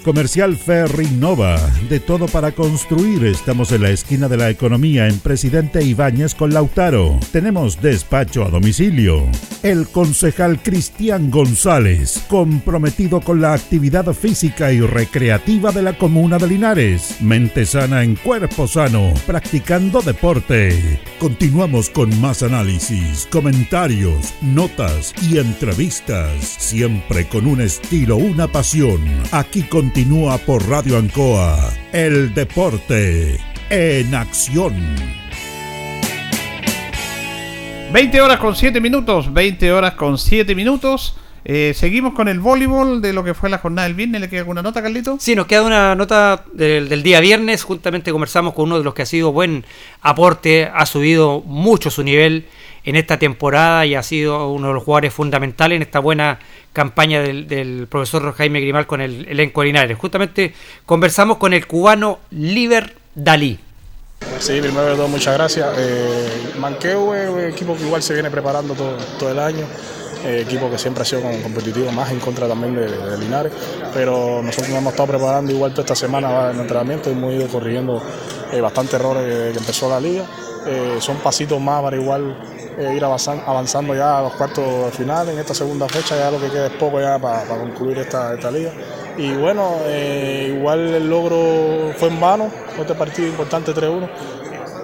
Comercial 0.03 0.55
Ferrinova 0.55 1.59
de 1.89 1.99
todo 1.99 2.27
para 2.27 2.51
construir. 2.53 3.25
Estamos 3.25 3.71
en 3.71 3.83
la 3.83 3.91
esquina 3.91 4.27
de 4.27 4.37
la 4.37 4.49
economía 4.49 5.07
en 5.07 5.19
Presidente 5.19 5.83
Ibáñez 5.83 6.33
con 6.33 6.53
Lautaro. 6.53 7.19
Tenemos 7.31 7.81
despacho 7.81 8.43
a 8.43 8.49
domicilio. 8.49 9.27
El 9.61 9.87
concejal 9.87 10.61
Cristian 10.63 11.29
González, 11.29 12.23
comprometido 12.27 13.21
con 13.21 13.41
la 13.41 13.53
actividad 13.53 14.11
física 14.13 14.71
y 14.71 14.81
recreativa 14.81 15.71
de 15.71 15.83
la 15.83 15.97
comuna 15.97 16.39
de 16.39 16.47
Linares. 16.47 17.17
Mente 17.21 17.65
sana 17.65 18.03
en 18.03 18.15
cuerpo 18.15 18.67
sano, 18.67 19.13
practicando 19.27 20.01
deporte. 20.01 20.99
Continuamos 21.19 21.91
con 21.91 22.19
más 22.19 22.41
análisis, 22.41 23.27
comentarios, 23.31 24.33
notas 24.41 25.13
y 25.29 25.37
entrevistas, 25.37 26.43
siempre 26.43 27.27
con 27.27 27.45
un 27.45 27.61
estilo, 27.61 28.17
una 28.17 28.47
pasión. 28.47 29.01
Aquí 29.31 29.61
continúa 29.93 30.37
por 30.37 30.69
Radio 30.69 30.97
Ancoa, 30.97 31.69
el 31.91 32.33
deporte 32.33 33.37
en 33.69 34.15
acción. 34.15 34.73
20 37.91 38.21
horas 38.21 38.39
con 38.39 38.55
7 38.55 38.79
minutos, 38.79 39.33
20 39.33 39.69
horas 39.73 39.95
con 39.95 40.17
7 40.17 40.55
minutos. 40.55 41.17
Eh, 41.43 41.73
seguimos 41.75 42.13
con 42.13 42.29
el 42.29 42.39
voleibol 42.39 43.01
de 43.01 43.11
lo 43.11 43.25
que 43.25 43.33
fue 43.33 43.49
la 43.49 43.57
jornada 43.57 43.85
del 43.85 43.95
viernes. 43.97 44.21
¿Le 44.21 44.29
queda 44.29 44.39
alguna 44.39 44.61
nota, 44.61 44.81
Carlito? 44.81 45.17
Sí, 45.19 45.35
nos 45.35 45.45
queda 45.45 45.63
una 45.63 45.93
nota 45.93 46.45
del, 46.53 46.87
del, 46.87 47.03
día 47.03 47.19
viernes. 47.19 47.65
Juntamente 47.65 48.13
conversamos 48.13 48.53
con 48.53 48.67
uno 48.67 48.77
de 48.77 48.85
los 48.85 48.93
que 48.93 49.01
ha 49.01 49.05
sido 49.05 49.33
buen 49.33 49.65
aporte, 50.01 50.71
ha 50.73 50.85
subido 50.85 51.41
mucho 51.45 51.91
su 51.91 52.01
nivel 52.01 52.45
en 52.83 52.95
esta 52.95 53.19
temporada 53.19 53.85
y 53.85 53.95
ha 53.95 54.03
sido 54.03 54.51
uno 54.51 54.69
de 54.69 54.73
los 54.73 54.83
jugadores 54.83 55.13
fundamentales 55.13 55.75
en 55.75 55.81
esta 55.81 55.99
buena 55.99 56.39
campaña 56.73 57.21
del, 57.21 57.47
del 57.47 57.87
profesor 57.87 58.33
Jaime 58.33 58.61
Grimal 58.61 58.87
con 58.87 59.01
el 59.01 59.27
elenco 59.27 59.63
Linares. 59.63 59.97
Justamente 59.97 60.53
conversamos 60.85 61.37
con 61.37 61.53
el 61.53 61.67
cubano 61.67 62.19
Liber 62.31 62.95
Dalí. 63.15 63.59
Sí, 64.39 64.59
primero 64.61 64.85
de 64.85 64.95
todo, 64.95 65.07
muchas 65.07 65.33
gracias. 65.35 65.67
Eh, 65.77 66.53
Manqueo 66.59 67.15
es 67.15 67.29
un 67.29 67.41
equipo 67.41 67.75
que 67.75 67.83
igual 67.83 68.01
se 68.01 68.13
viene 68.13 68.29
preparando 68.29 68.73
todo, 68.73 68.97
todo 69.19 69.31
el 69.31 69.39
año. 69.39 69.65
Eh, 70.23 70.41
equipo 70.41 70.69
que 70.69 70.77
siempre 70.77 71.01
ha 71.01 71.05
sido 71.05 71.21
competitivo, 71.41 71.91
más 71.91 72.11
en 72.11 72.19
contra 72.19 72.47
también 72.47 72.75
de, 72.75 72.87
de, 72.87 73.17
Linares, 73.17 73.51
pero 73.91 74.43
nosotros 74.43 74.69
nos 74.69 74.77
hemos 74.77 74.93
estado 74.93 75.07
preparando 75.07 75.51
igual 75.51 75.71
toda 75.71 75.81
esta 75.81 75.95
semana 75.95 76.51
en 76.51 76.59
entrenamiento 76.59 77.09
hemos 77.09 77.33
ido 77.33 77.47
corrigiendo 77.47 77.99
eh, 78.51 78.61
bastantes 78.61 78.93
errores 78.93 79.51
que 79.51 79.57
empezó 79.57 79.89
la 79.89 79.99
liga. 79.99 80.25
Eh, 80.65 80.97
son 80.99 81.17
pasitos 81.17 81.59
más 81.59 81.81
para 81.81 81.97
igual 81.97 82.35
eh, 82.77 82.93
ir 82.95 83.03
avanzando, 83.03 83.93
ya 83.93 84.19
a 84.19 84.21
los 84.21 84.33
cuartos 84.33 84.85
de 84.85 84.91
final 84.91 85.27
en 85.29 85.39
esta 85.39 85.53
segunda 85.53 85.89
fecha, 85.89 86.15
ya 86.15 86.31
lo 86.31 86.39
que 86.39 86.49
queda 86.49 86.67
es 86.67 86.73
poco 86.73 87.01
ya 87.01 87.19
para, 87.19 87.43
concluir 87.45 87.97
esta, 87.99 88.49
liga. 88.49 88.71
Y 89.17 89.33
bueno, 89.33 89.75
eh, 89.85 90.55
igual 90.57 90.79
el 90.95 91.09
logro 91.09 91.93
fue 91.97 92.07
en 92.07 92.19
vano, 92.19 92.49
este 92.79 92.95
partido 92.95 93.27
importante 93.27 93.73
3-1, 93.73 94.09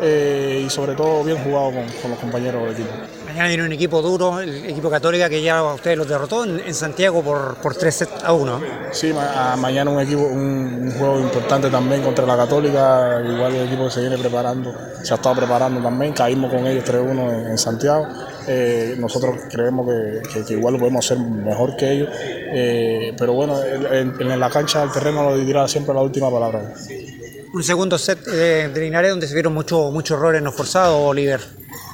eh, 0.02 0.64
y 0.66 0.70
sobre 0.70 0.96
todo 0.96 1.24
bien 1.24 1.38
jugado 1.44 1.72
con, 1.72 1.88
con 2.02 2.12
los 2.12 2.20
compañeros 2.20 2.64
del 2.64 2.72
equipo. 2.74 3.16
Viene 3.46 3.64
un 3.64 3.72
equipo 3.72 4.02
duro, 4.02 4.40
el 4.40 4.66
equipo 4.66 4.90
Católica 4.90 5.30
que 5.30 5.42
ya 5.42 5.64
ustedes 5.64 5.98
los 5.98 6.08
derrotó 6.08 6.44
en, 6.44 6.60
en 6.60 6.74
Santiago 6.74 7.22
por, 7.24 7.56
por 7.56 7.76
3 7.76 7.96
sets 7.96 8.24
a 8.24 8.34
1. 8.34 8.62
Sí, 8.92 9.14
ma- 9.14 9.54
a- 9.54 9.56
mañana 9.56 9.92
un 9.92 10.00
equipo, 10.02 10.22
un, 10.24 10.40
un 10.84 10.92
juego 10.98 11.20
importante 11.20 11.70
también 11.70 12.02
contra 12.04 12.26
la 12.26 12.36
Católica, 12.36 13.22
igual 13.24 13.56
el 13.56 13.68
equipo 13.68 13.86
que 13.86 13.92
se 13.92 14.02
viene 14.02 14.18
preparando, 14.18 14.74
se 15.04 15.14
ha 15.14 15.16
estado 15.18 15.36
preparando 15.36 15.82
también, 15.82 16.14
caímos 16.14 16.52
con 16.52 16.66
ellos 16.68 16.84
3-1 16.86 17.34
en, 17.34 17.48
en 17.52 17.58
Santiago, 17.58 18.08
Eh, 18.50 18.96
nosotros 18.98 19.36
creemos 19.52 19.86
que, 19.90 20.22
que- 20.34 20.46
que 20.46 20.54
igual 20.54 20.74
lo 20.76 20.80
podemos 20.80 21.06
hacer 21.06 21.20
mejor 21.20 21.76
que 21.76 21.92
ellos, 21.92 22.10
Eh, 22.14 23.14
pero 23.20 23.34
bueno, 23.34 23.62
en, 23.64 24.14
en 24.22 24.40
la 24.40 24.50
cancha 24.50 24.80
del 24.82 24.92
terreno 24.92 25.30
lo 25.30 25.38
dirá 25.38 25.68
siempre 25.68 25.94
la 25.94 26.02
última 26.02 26.32
palabra. 26.32 26.74
Un 27.54 27.64
segundo 27.64 27.98
set 27.98 28.24
de, 28.26 28.70
de 28.70 28.82
Linares 28.82 29.12
donde 29.12 29.28
se 29.28 29.34
vieron 29.34 29.54
muchos 29.54 29.92
muchos 29.92 30.18
errores 30.18 30.42
no 30.42 30.52
forzados, 30.52 31.00
Oliver. 31.02 31.42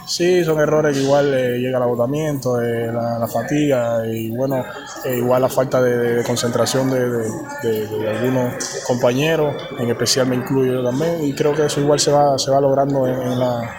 Sí, 0.05 0.43
son 0.43 0.59
errores 0.59 0.95
que 0.97 1.03
igual 1.03 1.33
eh, 1.33 1.57
llega 1.59 1.77
el 1.77 1.83
agotamiento, 1.83 2.61
eh, 2.61 2.91
la, 2.91 3.17
la 3.19 3.27
fatiga 3.27 4.05
y 4.05 4.29
bueno, 4.31 4.63
eh, 5.05 5.15
igual 5.17 5.41
la 5.41 5.49
falta 5.49 5.81
de, 5.81 5.97
de 6.17 6.23
concentración 6.23 6.89
de, 6.91 7.09
de- 7.09 7.29
de- 7.63 7.87
de 7.87 8.09
algunos 8.09 8.83
compañeros, 8.85 9.55
en 9.79 9.89
especial 9.89 10.27
me 10.27 10.35
incluyo 10.35 10.73
yo 10.73 10.83
también, 10.83 11.23
y 11.23 11.33
creo 11.33 11.53
que 11.53 11.65
eso 11.65 11.79
igual 11.79 11.99
se 11.99 12.11
va, 12.11 12.37
se 12.37 12.51
va 12.51 12.59
logrando 12.59 13.07
en, 13.07 13.21
en 13.21 13.39
la, 13.39 13.75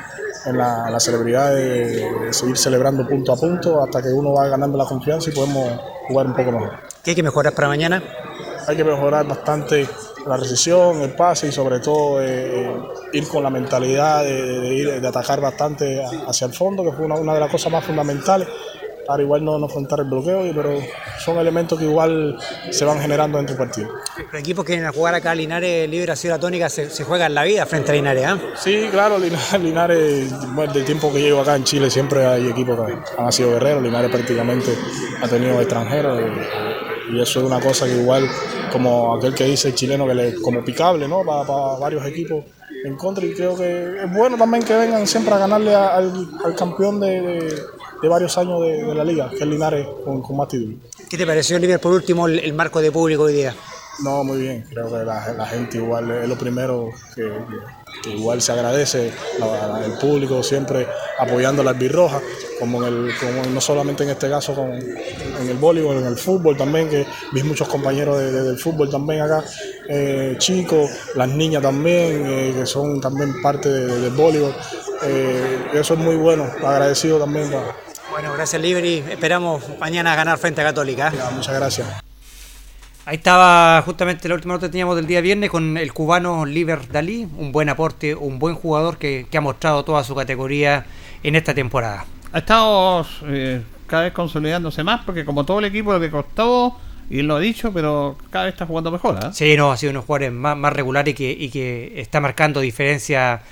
en 0.46 0.56
la, 0.58 0.90
la 0.90 0.98
celebridad 1.00 1.54
de, 1.54 2.10
de 2.26 2.32
seguir 2.32 2.56
celebrando 2.56 3.06
punto 3.06 3.32
a 3.32 3.36
punto 3.36 3.82
hasta 3.84 4.02
que 4.02 4.08
uno 4.08 4.32
va 4.32 4.48
ganando 4.48 4.78
la 4.78 4.86
confianza 4.86 5.28
y 5.30 5.34
podemos 5.34 5.78
jugar 6.08 6.26
un 6.26 6.34
poco 6.34 6.52
mejor. 6.52 6.70
¿Qué 7.02 7.10
hay 7.10 7.16
que 7.16 7.22
mejorar 7.22 7.52
para 7.54 7.68
mañana? 7.68 8.02
Hay 8.66 8.76
que 8.76 8.84
mejorar 8.84 9.26
bastante 9.26 9.86
la 10.26 10.36
recesión, 10.36 11.00
el 11.02 11.10
pase 11.14 11.48
y 11.48 11.52
sobre 11.52 11.80
todo 11.80 12.22
eh, 12.22 12.72
ir 13.12 13.28
con 13.28 13.42
la 13.42 13.50
mentalidad 13.50 14.22
de, 14.24 14.42
de 14.60 14.74
ir, 14.74 15.00
de 15.00 15.08
atacar 15.08 15.40
bastante 15.40 16.02
a- 16.04 16.28
hacia 16.30 16.46
el 16.46 16.52
fondo, 16.54 16.82
que 16.84 16.92
fue 16.92 17.04
una, 17.06 17.16
una 17.16 17.34
de 17.34 17.40
las 17.40 17.50
cosas 17.50 17.70
más 17.72 17.84
fundamentales 17.84 18.48
para 19.06 19.22
igual 19.22 19.44
no, 19.44 19.58
no 19.58 19.66
afrontar 19.66 19.98
el 20.00 20.06
bloqueo, 20.06 20.40
pero 20.54 20.78
son 21.22 21.36
elementos 21.36 21.78
que 21.78 21.84
igual 21.84 22.38
se 22.70 22.86
van 22.86 22.98
generando 23.00 23.36
dentro 23.36 23.54
del 23.54 23.66
partido. 23.68 23.90
Los 24.32 24.40
equipos 24.40 24.64
que 24.64 24.82
a 24.82 24.92
jugar 24.92 25.14
acá 25.14 25.34
Linares, 25.34 25.86
Libre 25.90 26.10
ha 26.12 26.16
sido 26.16 26.32
la 26.34 26.40
tónica, 26.40 26.70
se, 26.70 26.88
se 26.88 27.04
juegan 27.04 27.34
la 27.34 27.42
vida 27.44 27.66
frente 27.66 27.90
a 27.90 27.94
Linares. 27.96 28.24
¿ah? 28.24 28.38
Sí, 28.56 28.88
claro, 28.90 29.18
Linares, 29.18 29.52
Linares, 29.60 30.32
bueno, 30.54 30.72
del 30.72 30.86
tiempo 30.86 31.12
que 31.12 31.20
llevo 31.20 31.42
acá 31.42 31.54
en 31.54 31.64
Chile 31.64 31.90
siempre 31.90 32.24
hay 32.24 32.48
equipos 32.48 32.78
que 32.86 32.94
han 33.18 33.30
sido 33.30 33.50
guerreros, 33.50 33.82
Linares 33.82 34.10
prácticamente 34.10 34.74
ha 35.22 35.28
tenido 35.28 35.60
extranjeros 35.60 36.22
y 37.12 37.20
eso 37.20 37.40
es 37.40 37.44
una 37.44 37.60
cosa 37.60 37.84
que 37.84 37.92
igual, 38.00 38.26
como 38.74 39.14
aquel 39.14 39.34
que 39.34 39.44
dice 39.44 39.68
el 39.68 39.74
chileno, 39.74 40.06
que 40.06 40.14
le, 40.14 40.34
como 40.42 40.62
picable, 40.64 41.06
¿no? 41.08 41.24
Para, 41.24 41.46
para 41.46 41.78
varios 41.78 42.04
equipos 42.06 42.44
en 42.84 42.96
contra 42.96 43.24
y 43.24 43.32
creo 43.32 43.56
que 43.56 43.96
es 44.04 44.12
bueno 44.12 44.36
también 44.36 44.62
que 44.64 44.74
vengan 44.76 45.06
siempre 45.06 45.32
a 45.32 45.38
ganarle 45.38 45.74
a- 45.74 45.94
al, 45.96 46.28
al 46.44 46.54
campeón 46.54 47.00
de, 47.00 47.20
de- 47.22 47.62
de 48.02 48.08
varios 48.08 48.36
años 48.36 48.60
de, 48.60 48.84
de 48.84 48.94
la 48.94 49.04
liga, 49.04 49.30
que 49.30 49.36
es 49.36 49.46
Linares 49.46 49.86
con, 50.04 50.20
con 50.20 50.36
más 50.36 50.48
títulos. 50.48 50.76
¿Qué 51.08 51.16
te 51.16 51.24
pareció, 51.26 51.56
Oliver, 51.56 51.80
por 51.80 51.92
último, 51.92 52.26
el, 52.26 52.38
el 52.40 52.52
marco 52.52 52.80
de 52.82 52.92
público 52.92 53.22
hoy 53.22 53.32
día? 53.34 53.54
No, 54.02 54.22
muy 54.24 54.38
bien. 54.42 54.64
Creo 54.68 54.88
que 54.90 55.04
la, 55.04 55.32
la 55.32 55.46
gente 55.46 55.78
igual 55.78 56.10
es 56.10 56.28
lo 56.28 56.36
primero 56.36 56.90
que, 57.14 57.22
que 57.22 57.83
igual 58.06 58.42
se 58.42 58.52
agradece, 58.52 59.12
el 59.84 59.92
público 60.00 60.42
siempre 60.42 60.86
apoyando 61.18 61.62
a 61.62 61.64
la 61.64 61.70
albirroja, 61.72 62.20
como, 62.58 62.84
en 62.84 62.88
el, 63.08 63.12
como 63.18 63.44
no 63.50 63.60
solamente 63.60 64.04
en 64.04 64.10
este 64.10 64.28
caso 64.28 64.54
con, 64.54 64.72
en 64.72 65.48
el 65.48 65.56
voleibol, 65.56 65.96
en 65.98 66.06
el 66.06 66.16
fútbol 66.16 66.56
también, 66.56 66.88
que 66.88 67.06
vi 67.32 67.42
muchos 67.42 67.68
compañeros 67.68 68.18
de- 68.18 68.30
de- 68.32 68.42
del 68.42 68.58
fútbol 68.58 68.90
también 68.90 69.22
acá, 69.22 69.44
eh, 69.88 70.34
chicos, 70.38 70.90
las 71.14 71.28
niñas 71.28 71.62
también, 71.62 72.24
eh, 72.26 72.54
que 72.56 72.66
son 72.66 73.00
también 73.00 73.40
parte 73.42 73.68
de- 73.68 73.86
de- 73.86 74.00
del 74.00 74.12
voleibol. 74.12 74.54
Eh, 75.02 75.58
eso 75.74 75.94
es 75.94 76.00
muy 76.00 76.16
bueno, 76.16 76.44
agradecido 76.64 77.18
también. 77.18 77.50
para- 77.50 77.74
Bueno, 78.10 78.32
gracias, 78.34 78.60
Libre, 78.62 78.86
y 78.88 79.04
esperamos 79.10 79.62
mañana 79.80 80.14
ganar 80.14 80.38
frente 80.38 80.60
a 80.60 80.64
Católica. 80.64 81.12
muchas 81.34 81.54
gracias. 81.54 82.03
Ahí 83.06 83.16
estaba 83.16 83.82
justamente 83.82 84.28
la 84.28 84.34
última 84.34 84.54
nota 84.54 84.66
que 84.66 84.72
teníamos 84.72 84.96
del 84.96 85.06
día 85.06 85.20
viernes 85.20 85.50
con 85.50 85.76
el 85.76 85.92
cubano 85.92 86.46
Liber 86.46 86.88
Dalí, 86.88 87.28
un 87.36 87.52
buen 87.52 87.68
aporte, 87.68 88.14
un 88.14 88.38
buen 88.38 88.54
jugador 88.54 88.96
que, 88.96 89.26
que 89.30 89.36
ha 89.36 89.42
mostrado 89.42 89.84
toda 89.84 90.02
su 90.04 90.14
categoría 90.14 90.86
en 91.22 91.36
esta 91.36 91.52
temporada. 91.52 92.06
Ha 92.32 92.38
estado 92.38 93.06
eh, 93.26 93.62
cada 93.86 94.04
vez 94.04 94.12
consolidándose 94.14 94.82
más 94.82 95.02
porque 95.04 95.26
como 95.26 95.44
todo 95.44 95.58
el 95.58 95.66
equipo 95.66 95.98
le 95.98 96.10
costó, 96.10 96.78
y 97.10 97.18
él 97.18 97.26
lo 97.26 97.36
ha 97.36 97.40
dicho, 97.40 97.72
pero 97.72 98.16
cada 98.30 98.46
vez 98.46 98.54
está 98.54 98.64
jugando 98.64 98.90
mejor. 98.90 99.18
¿ah? 99.22 99.32
Sí, 99.32 99.54
no, 99.56 99.70
ha 99.70 99.76
sido 99.76 99.90
uno 99.90 99.98
de 99.98 100.00
los 100.00 100.06
jugadores 100.06 100.32
más, 100.32 100.56
más 100.56 100.72
regulares 100.72 101.12
y 101.12 101.14
que, 101.14 101.30
y 101.30 101.50
que 101.50 102.00
está 102.00 102.20
marcando 102.20 102.60
diferencia 102.60 103.42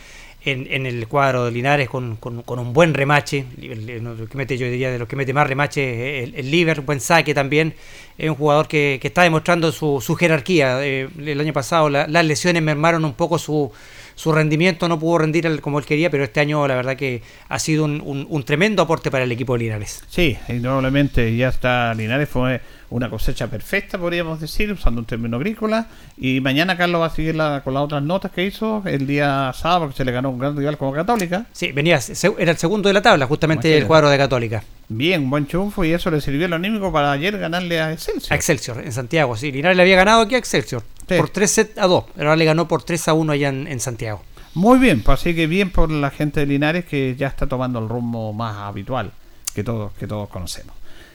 en, 0.45 0.87
el 0.87 1.07
cuadro 1.09 1.45
de 1.45 1.51
Linares 1.53 1.89
con, 1.89 2.17
con- 2.17 2.43
un 2.59 2.73
buen 2.73 2.95
remache. 2.95 3.45
Que 3.61 4.37
mete, 4.37 4.59
yo 4.59 4.67
diría 4.67 4.91
de 4.91 4.99
los 4.99 5.09
que 5.09 5.17
mete 5.17 5.33
más 5.33 5.47
remache, 5.47 6.25
el, 6.25 6.35
el 6.35 6.51
Liver, 6.51 6.81
buen 6.81 7.01
saque 7.01 7.35
también. 7.35 7.75
Es 8.19 8.29
un 8.29 8.37
jugador 8.37 8.69
que, 8.69 8.99
que 9.01 9.09
está 9.09 9.23
demostrando 9.23 9.73
su, 9.73 10.01
jerarquía. 10.17 10.85
Eh, 10.85 11.09
el 11.19 11.41
año 11.41 11.53
pasado 11.53 11.89
la- 11.89 12.07
las 12.07 12.25
lesiones 12.25 12.63
mermaron 12.63 13.05
un 13.05 13.15
poco 13.15 13.39
su, 13.39 13.71
su 14.15 14.33
rendimiento, 14.33 14.89
no 14.89 14.99
pudo 14.99 15.19
rendir 15.19 15.61
como 15.61 15.79
él 15.79 15.85
quería, 15.85 16.11
pero 16.11 16.25
este 16.25 16.41
año 16.41 16.67
la 16.69 16.75
verdad 16.77 16.97
que 16.97 17.23
ha 17.49 17.59
sido 17.59 17.85
un, 17.85 18.01
un- 18.05 18.27
un 18.29 18.43
tremendo 18.45 18.83
aporte 18.83 19.11
para 19.11 19.25
el 19.25 19.33
equipo 19.33 19.55
de 19.55 19.61
Linares. 19.65 20.03
Sí, 20.09 20.37
indudablemente 20.49 21.35
ya 21.37 21.49
está 21.49 21.93
Linares, 21.95 22.29
fue 22.29 22.61
una 22.91 23.09
cosecha 23.09 23.47
perfecta, 23.47 23.97
podríamos 23.97 24.39
decir, 24.39 24.71
usando 24.71 25.01
un 25.01 25.07
término 25.07 25.39
agrícola. 25.39 25.87
Y 26.19 26.41
mañana 26.41 26.77
Carlos 26.77 27.01
va 27.01 27.07
a 27.07 27.11
seguir 27.11 27.35
la- 27.35 27.63
con 27.65 27.73
las 27.75 27.83
otras 27.85 28.03
notas 28.03 28.31
que 28.33 28.45
hizo 28.45 28.83
el 28.85 29.07
día 29.07 29.51
sábado, 29.55 29.83
porque 29.87 29.97
se 29.97 30.05
le 30.05 30.13
ganó 30.13 30.29
un 30.31 30.39
gran 30.39 30.55
rival 30.57 30.77
como 30.77 30.93
Católica. 30.93 31.47
Sí, 31.53 31.73
venía, 31.73 31.99
era 32.39 32.51
el 32.53 32.59
segundo 32.59 32.89
de 32.89 32.93
la 32.93 33.01
tabla, 33.03 33.27
justamente 33.27 33.77
el 33.79 33.87
cuadro 33.87 34.11
de 34.11 34.19
Católica. 34.19 34.63
Bien, 34.89 35.31
buen 35.31 35.47
triunfo 35.47 35.85
y 35.87 35.93
eso 35.93 36.11
le 36.11 36.21
sirvió 36.21 36.45
al 36.45 36.53
anímico 36.53 36.93
para 36.93 37.13
ayer 37.13 37.39
ganarle 37.39 37.81
a 37.81 37.93
Excelsior. 37.93 38.31
A 38.31 38.37
Excelsior, 38.37 38.83
en 38.85 38.93
Santiago, 38.93 39.37
sí. 39.39 39.51
Linares 39.51 39.75
le 39.77 39.83
había 39.85 39.97
ganado 39.97 40.21
aquí 40.21 40.35
a 40.35 40.39
Excelsior 40.39 40.83
por 41.07 41.29
3 41.29 41.51
sets 41.51 41.79
a 41.79 41.87
2. 41.87 42.05
Ahora 42.19 42.37
le 42.37 42.45
ganó 42.45 42.69
por 42.69 42.83
3 42.83 43.09
a 43.09 43.13
1 43.15 43.33
allá 43.33 43.49
en, 43.49 43.67
en 43.67 43.81
Santiago. 43.81 44.23
Muy 44.55 44.79
bien, 44.79 45.03
pues 45.03 45.21
así 45.21 45.35
que 45.35 45.47
bien 45.47 45.71
por 45.71 45.91
la 45.91 46.11
gente 46.11 46.41
de 46.41 46.47
Linares 46.47 46.85
que 46.85 47.17
ya 47.17 47.29
está 47.29 47.47
tomando 47.47 47.79
el 47.79 47.89
rumbo 47.89 48.33
más 48.35 48.57
habitual 48.59 49.13
que 49.55 49.65
todos, 49.65 49.93
que 49.95 50.07
todos 50.07 50.29
conocemos. 50.29 50.75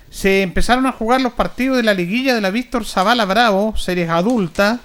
Se 0.10 0.42
empezaron 0.42 0.86
a 0.86 0.92
jugar 0.92 1.22
los 1.22 1.34
partidos 1.34 1.78
de 1.78 1.84
la 1.84 1.94
liguilla 1.94 2.34
de 2.34 2.42
la 2.42 2.50
Víctor 2.50 2.86
Zavala 2.86 3.26
Bravo, 3.26 3.76
series 3.76 4.10
adultas. 4.10 4.80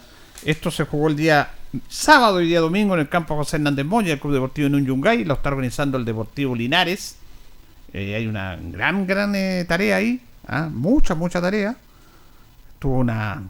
Esto 0.45 0.71
se 0.71 0.85
jugó 0.85 1.09
el 1.09 1.17
día 1.17 1.51
sábado 1.89 2.41
y 2.41 2.49
día 2.49 2.61
domingo 2.61 2.95
en 2.95 3.01
el 3.01 3.09
campo 3.09 3.37
José 3.37 3.57
Hernández 3.57 3.87
Moya, 3.87 4.15
el 4.15 4.21
Club 4.21 4.35
Deportivo 4.35 4.67
en 4.67 4.85
Yungay. 4.85 5.25
Lo 5.25 5.35
está 5.35 5.51
organizando 5.51 5.97
el 5.97 6.05
Deportivo 6.05 6.55
Linares. 6.55 7.17
Eh, 7.93 8.17
hay 8.17 8.27
una 8.27 8.57
gran, 8.57 9.07
gran 9.07 9.35
eh, 9.35 9.65
tarea 9.67 9.97
ahí. 9.97 10.21
¿ah? 10.47 10.69
Mucha, 10.71 11.15
mucha 11.15 11.41
tarea. 11.41 11.77
Tuvo 12.79 12.99
una, 12.99 13.43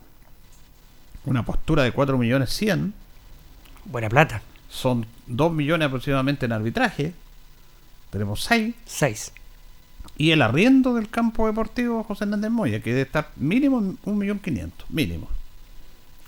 una 1.24 1.44
postura 1.44 1.82
de 1.82 1.92
4 1.92 2.18
millones 2.18 2.50
100. 2.50 2.92
Buena 3.84 4.08
plata. 4.08 4.42
Son 4.68 5.06
2 5.26 5.52
millones 5.52 5.86
aproximadamente 5.86 6.46
en 6.46 6.52
arbitraje. 6.52 7.12
Tenemos 8.10 8.42
6. 8.44 8.74
6. 8.84 9.32
Y 10.18 10.30
el 10.32 10.42
arriendo 10.42 10.94
del 10.94 11.08
campo 11.08 11.46
deportivo 11.46 12.04
José 12.04 12.24
Hernández 12.24 12.50
Moya, 12.50 12.80
que 12.80 12.90
debe 12.90 13.02
estar 13.02 13.30
mínimo 13.36 13.78
en 13.78 13.98
1.500.000. 14.02 14.70
Mínimo. 14.90 15.28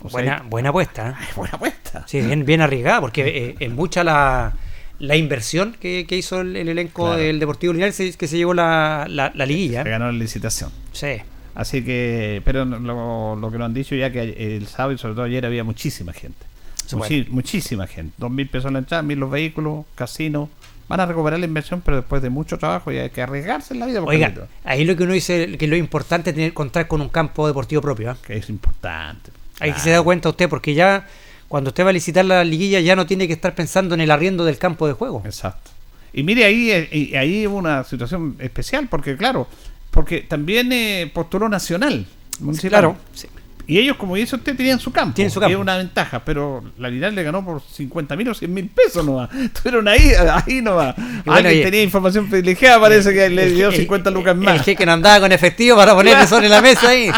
O 0.01 0.09
sea, 0.09 0.11
Buena, 0.19 0.43
buena 0.49 0.69
apuesta. 0.69 1.09
¿eh? 1.09 1.25
buena 1.35 1.55
apuesta. 1.55 2.03
Sí, 2.07 2.21
bien, 2.21 2.45
bien 2.45 2.61
arriesgada, 2.61 3.01
porque 3.01 3.21
eh, 3.49 3.55
es 3.59 3.71
mucha 3.71 4.03
la, 4.03 4.53
la 4.99 5.15
inversión 5.15 5.75
que, 5.79 6.05
que 6.07 6.17
hizo 6.17 6.41
el, 6.41 6.55
el 6.55 6.69
elenco 6.69 7.03
Claro. 7.05 7.17
del 7.19 7.39
Deportivo 7.39 7.73
Linares 7.73 8.17
que 8.17 8.27
se 8.27 8.37
llevó 8.37 8.53
la, 8.53 9.05
la, 9.09 9.31
la 9.33 9.45
liguilla. 9.45 9.83
Se 9.83 9.89
ganó 9.89 10.05
la 10.07 10.11
licitación. 10.17 10.71
Sí. 10.91 11.17
Así 11.55 11.83
que, 11.83 12.41
pero 12.45 12.65
lo, 12.65 13.35
lo 13.35 13.51
que 13.51 13.57
nos 13.57 13.65
han 13.65 13.73
dicho 13.73 13.95
ya 13.95 14.11
que 14.11 14.55
el 14.57 14.67
sábado 14.67 14.91
y 14.93 14.97
sobre 14.97 15.15
todo 15.15 15.23
ayer 15.23 15.45
había 15.45 15.63
muchísima 15.63 16.13
gente. 16.13 16.45
Muchi-. 16.91 17.27
Muchísima 17.29 17.87
gente. 17.87 18.13
Dos 18.17 18.29
mil 18.29 18.47
pesos 18.47 18.71
la 18.71 18.79
entrada, 18.79 19.01
mil 19.01 19.17
los 19.19 19.31
vehículos, 19.31 19.85
casinos. 19.95 20.49
Van 20.87 20.99
a 20.99 21.05
recuperar 21.07 21.39
la 21.39 21.45
inversión, 21.47 21.81
pero 21.83 21.97
después 21.97 22.21
de 22.21 22.29
mucho 22.29 22.59
trabajo 22.59 22.91
y 22.91 22.99
hay 22.99 23.09
que 23.09 23.21
arriesgarse 23.23 23.73
en 23.73 23.79
la 23.79 23.87
vida. 23.87 24.03
Oiga, 24.03 24.31
ahí 24.63 24.85
lo 24.85 24.95
que 24.95 25.03
uno 25.03 25.13
dice 25.13 25.57
que 25.57 25.65
lo 25.65 25.75
importante 25.75 26.29
es 26.29 26.35
tener 26.35 26.53
contar 26.53 26.87
con 26.87 27.01
un 27.01 27.09
campo 27.09 27.47
deportivo 27.47 27.81
propio. 27.81 28.11
¿ah? 28.11 28.17
Que 28.23 28.37
es 28.37 28.49
importante. 28.49 29.31
Ahí 29.59 29.71
Claro. 29.71 29.83
se 29.83 29.89
da 29.91 30.01
cuenta 30.03 30.29
usted, 30.29 30.47
porque 30.47 30.75
ya 30.75 31.07
cuando 31.47 31.69
usted 31.69 31.85
va 31.85 31.89
a 31.89 31.93
licitar 31.93 32.25
la 32.25 32.43
liguilla 32.43 32.81
ya 32.81 32.95
no 32.95 33.07
tiene 33.07 33.25
que 33.25 33.33
estar 33.33 33.55
pensando 33.55 33.95
en 33.95 34.01
el 34.01 34.11
arriendo 34.11 34.45
del 34.45 34.59
campo 34.59 34.85
de 34.87 34.93
juego. 34.93 35.23
Exacto. 35.25 35.71
Y 36.13 36.21
mire, 36.23 36.45
ahí, 36.45 36.69
eh, 36.71 37.17
ahí 37.17 37.47
hubo 37.47 37.57
una 37.57 37.83
situación 37.83 38.35
especial, 38.39 38.87
porque 38.87 39.17
claro, 39.17 39.47
porque 39.95 40.19
también 40.21 40.71
eh, 40.71 41.09
postuló 41.11 41.49
Nacional. 41.49 42.05
Municipal. 42.39 42.69
claro, 42.69 42.97
sí. 43.13 43.27
Y 43.67 43.79
ellos, 43.79 43.97
como 43.97 44.15
dice 44.15 44.35
usted, 44.35 44.55
tenían 44.55 44.79
su 44.79 44.91
campo. 44.91 45.15
Tienen 45.15 45.31
su 45.31 45.39
que 45.39 45.45
campo. 45.45 45.55
Es 45.57 45.59
una 45.59 45.77
ventaja, 45.77 46.23
pero 46.23 46.63
la 46.77 46.87
Linares 46.87 47.15
le 47.15 47.23
ganó 47.23 47.43
por 47.43 47.63
50 47.63 48.15
mil 48.15 48.29
o 48.29 48.35
100 48.35 48.53
mil 48.53 48.67
pesos 48.67 49.03
nomás. 49.03 49.33
Estuvieron 49.41 49.87
ahí, 49.87 50.11
ahí 50.45 50.61
nomás. 50.61 50.93
bueno, 50.95 51.33
Alguien 51.33 51.61
y- 51.61 51.63
tenía 51.63 51.81
información 51.81 52.29
privilegiada, 52.29 52.79
parece 52.79 53.11
que 53.11 53.27
le 53.27 53.49
dio 53.49 53.69
el- 53.69 53.75
50 53.75 54.11
lucas 54.11 54.35
más. 54.35 54.53
El 54.57 54.61
jeque 54.61 54.85
no 54.85 54.91
andaba 54.91 55.21
con 55.21 55.31
efectivo 55.31 55.77
para 55.77 55.95
ponerle 55.95 56.27
sobre 56.27 56.47
la 56.47 56.61
mesa 56.61 56.89
ahí. 56.89 57.09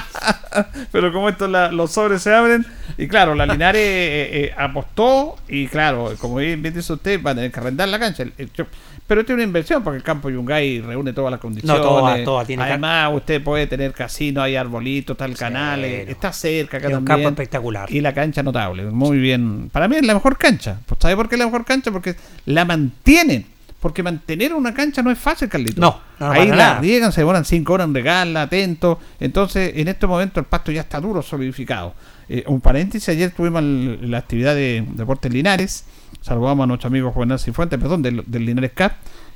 Pero 0.93 1.11
como 1.11 1.27
estos 1.27 1.49
los 1.73 1.91
sobres 1.91 2.21
se 2.21 2.33
abren, 2.33 2.65
Y 2.97 3.07
claro, 3.09 3.35
la 3.35 3.45
Linares 3.45 3.81
eh, 3.81 4.29
eh, 4.45 4.53
apostó 4.57 5.35
y 5.49 5.67
claro, 5.67 6.13
como 6.17 6.37
bien 6.37 6.63
dice 6.63 6.93
usted, 6.93 7.21
va 7.21 7.31
a 7.31 7.35
tener 7.35 7.51
que 7.51 7.59
arrendar 7.59 7.89
la 7.89 7.99
cancha. 7.99 8.23
El- 8.23 8.33
el- 8.37 8.53
yo- 8.53 8.67
Pero 9.07 9.23
tiene 9.23 9.35
una 9.35 9.43
inversión 9.45 9.83
porque 9.83 9.97
el 9.97 10.03
campo 10.03 10.29
Yungay 10.29 10.81
reúne 10.81 11.13
todas 11.13 11.31
las 11.31 11.39
condiciones. 11.39 11.81
todas, 11.81 12.23
todas, 12.25 12.45
tiene 12.45 12.63
Además, 12.63 13.11
usted 13.15 13.41
puede 13.41 13.65
tener 13.65 13.93
casino, 13.93 14.41
hay 14.41 14.57
arbolitos, 14.57 15.13
está 15.13 15.23
el 15.25 15.37
canal, 15.37 15.85
eh, 15.85 16.11
está 16.11 16.33
cerca 16.33 16.77
acá 16.77 16.87
Es 16.89 16.93
un 16.93 17.05
también. 17.05 17.25
campo 17.27 17.41
espectacular. 17.41 17.89
Y 17.89 18.01
la 18.01 18.13
cancha 18.13 18.43
notable, 18.43 18.83
muy 18.85 19.17
bien. 19.17 19.69
Para 19.71 19.87
mí 19.87 19.95
es 19.95 20.05
la 20.05 20.13
mejor 20.13 20.37
cancha. 20.37 20.79
Pues, 20.85 20.99
¿Sabe 21.01 21.15
por 21.15 21.29
qué 21.29 21.35
es 21.35 21.39
la 21.39 21.45
mejor 21.45 21.63
cancha? 21.63 21.89
Porque 21.91 22.15
la 22.45 22.65
mantienen. 22.65 23.45
Porque 23.79 24.01
mantener 24.03 24.53
una 24.55 24.73
cancha 24.73 25.01
no 25.03 25.11
es 25.11 25.19
fácil, 25.19 25.47
Carlito. 25.47 25.79
No, 25.79 26.01
no, 26.19 26.31
Ahí 26.31 26.47
la 26.49 26.79
riegan, 26.79 27.11
se 27.11 27.21
demoran 27.21 27.45
cinco 27.45 27.73
horas 27.73 27.87
en 27.87 27.93
regarla, 27.93 28.41
atento. 28.41 28.99
Entonces, 29.19 29.71
en 29.75 29.87
este 29.87 30.07
momento 30.07 30.39
el 30.39 30.47
pasto 30.47 30.71
ya 30.71 30.81
está 30.81 30.99
duro, 30.99 31.21
solidificado. 31.21 31.93
Eh, 32.27 32.43
un 32.47 32.59
paréntesis, 32.59 33.07
ayer 33.09 33.31
tuvimos 33.31 33.61
el- 33.61 34.09
la 34.11 34.17
actividad 34.17 34.55
de 34.55 34.83
Deportes 34.95 35.31
Linares. 35.31 35.85
Saludamos 36.27 36.65
a 36.65 36.67
nuestro 36.67 36.87
amigo 36.89 37.09
Juvenal 37.13 37.39
Cifuentes, 37.39 37.79
perdón, 37.79 38.01
del, 38.01 38.21
del 38.27 38.45
Linares 38.45 38.71
Cup. 38.75 38.91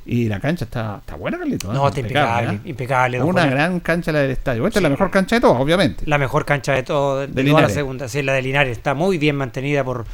Y 0.06 0.28
la 0.28 0.42
cancha 0.42 0.66
está, 0.66 0.98
está 1.00 1.16
buena, 1.16 1.38
Carlito. 1.38 1.72
¿eh? 1.72 1.74
No, 1.74 1.88
está 1.88 2.02
impecable, 2.02 2.54
¿eh? 2.56 2.60
impecable, 2.66 3.18
don 3.20 3.30
Una 3.30 3.44
Juan. 3.44 3.52
gran 3.52 3.80
cancha 3.80 4.12
la 4.12 4.20
del 4.20 4.32
estadio. 4.32 4.68
Esta 4.68 4.80
es 4.80 4.84
la 4.84 4.90
mejor 4.90 5.10
cancha 5.10 5.36
de 5.38 5.42
todas, 5.42 5.62
obviamente. 5.62 6.04
La 6.06 6.18
mejor 6.18 6.44
cancha 6.44 6.74
de 6.74 6.84
todo, 6.84 7.20
de, 7.20 7.28
De 7.28 7.44
toda 7.50 7.62
la 7.62 7.70
segunda, 7.70 8.10
sí, 8.10 8.22
la 8.22 8.34
de 8.34 8.42
Linares. 8.42 8.76
Está 8.76 8.94
muy 8.94 9.18
bien 9.18 9.38
mantenida 9.38 9.86
por, 9.86 10.06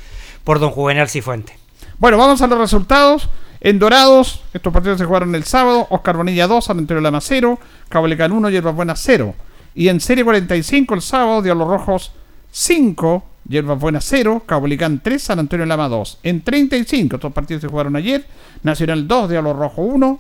por 0.44 0.60
don 0.60 0.70
Juvenal 0.70 1.10
Cifuente. 1.10 1.58
Bueno, 1.98 2.18
vamos 2.20 2.40
a 2.44 2.48
los 2.48 2.60
resultados. 2.60 3.28
En 3.60 3.80
Dorados, 3.80 4.44
estos 4.54 4.72
partidos 4.72 5.00
se 5.00 5.06
jugaron 5.06 5.34
el 5.34 5.46
sábado. 5.46 5.88
Oscar 5.90 6.16
Bonilla 6.18 6.46
2, 6.46 6.64
San 6.64 6.78
Antonio 6.78 7.02
Lama 7.02 7.22
0. 7.22 7.58
Cablecan 7.90 8.32
1, 8.34 8.50
Hierbas 8.52 8.76
Buenas 8.76 9.00
0. 9.04 9.34
Y 9.74 9.88
en 9.88 10.00
Serie 10.00 10.24
45 10.24 10.94
el 10.94 11.02
sábado, 11.02 11.42
Diablos 11.42 11.68
Rojos 11.70 12.12
5, 12.52 13.24
Hierbas 13.48 13.80
Buenas 13.80 14.06
0. 14.06 14.44
Cablecan 14.46 15.00
3, 15.02 15.22
San 15.22 15.40
Antonio 15.40 15.66
Lama 15.66 15.88
2. 15.88 16.20
En 16.24 16.42
35, 16.42 17.16
estos 17.16 17.34
partidos 17.34 17.62
se 17.62 17.68
jugaron 17.68 17.96
ayer. 17.96 18.26
Nacional 18.64 19.08
2, 19.08 19.30
Diablos 19.30 19.56
Rojo 19.56 19.82
1. 19.82 20.20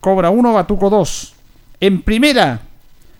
Cobra 0.00 0.30
1, 0.30 0.52
Batuco 0.52 0.90
2. 0.90 1.34
En 1.80 2.02
primera, 2.02 2.60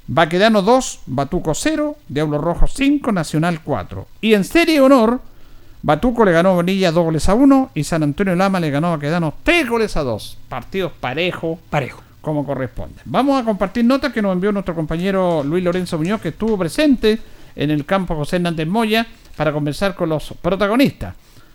Baquedano 0.07 0.62
2, 0.62 1.01
Batuco 1.07 1.55
0, 1.55 1.97
Diablos 2.09 2.43
Rojos 2.43 2.72
5, 2.74 3.12
Nacional 3.12 3.61
4. 3.62 4.07
Y 4.20 4.34
en 4.34 4.45
Serie 4.45 4.80
Honor, 4.80 5.20
Batuco 5.82 6.24
le 6.24 6.32
ganó 6.32 6.51
a 6.51 6.55
Bonilla 6.55 6.93
2 6.93 7.05
goles 7.05 7.28
a 7.28 7.34
1 7.34 7.70
y 7.74 7.84
San 7.84 8.03
Antonio 8.03 8.34
Lama 8.34 8.61
le 8.61 8.70
ganó 8.70 8.88
a 8.88 8.97
Baquedano 8.97 9.34
3 9.43 9.68
goles 9.68 9.97
a 9.97 10.03
2. 10.03 10.38
Partidos 10.49 10.93
parejo. 10.99 11.59
Parejo. 11.70 12.03
Como 12.20 12.45
corresponde. 12.45 13.01
Vamos 13.07 13.41
a 13.41 13.45
compartir 13.45 13.84
notas 13.84 14.12
que 14.12 14.20
nos 14.20 14.34
envió 14.34 14.53
nuestro 14.53 14.74
compañero 14.74 15.43
Luis 15.43 15.64
Lorenzo 15.64 15.97
Muñoz, 15.97 16.20
que 16.20 16.28
estuvo 16.28 16.59
presente 16.59 17.18
en 17.57 17.70
el 17.70 17.86
campo 17.86 18.14
José 18.14 18.36
Hernández 18.36 18.66
Moya 18.66 19.07
para 19.41 19.53
conversar 19.55 19.95
con 19.95 20.11
los 20.11 20.34
protagonistas. 20.43 21.14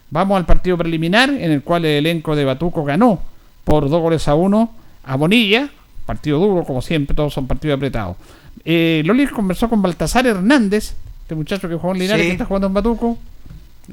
Vamos 0.10 0.38
al 0.38 0.46
partido 0.48 0.76
preliminar 0.76 1.30
en 1.30 1.52
el 1.52 1.62
cual 1.62 1.86
el 1.86 1.98
elenco 2.08 2.36
de 2.36 2.44
Batuco 2.44 2.84
ganó 2.84 3.22
por 3.64 3.88
2 3.88 4.02
goles 4.02 4.28
a 4.28 4.34
1 4.34 4.72
a 5.04 5.16
Bonilla. 5.16 5.70
Partido 6.04 6.40
duro, 6.40 6.64
como 6.64 6.82
siempre, 6.82 7.16
todos 7.16 7.32
son 7.32 7.46
partidos 7.46 7.78
apretados. 7.78 8.18
Eh, 8.64 9.04
Loli 9.06 9.28
conversó 9.28 9.70
con 9.70 9.84
Baltasar 9.84 10.26
Hernández, 10.26 10.96
este 11.22 11.36
muchacho 11.36 11.70
que 11.70 11.76
jugó 11.76 11.94
en 11.94 12.00
Linares, 12.00 12.24
Sí. 12.24 12.28
que 12.30 12.34
está 12.34 12.46
jugando 12.46 12.66
en 12.66 12.74
Batuco. 12.74 13.20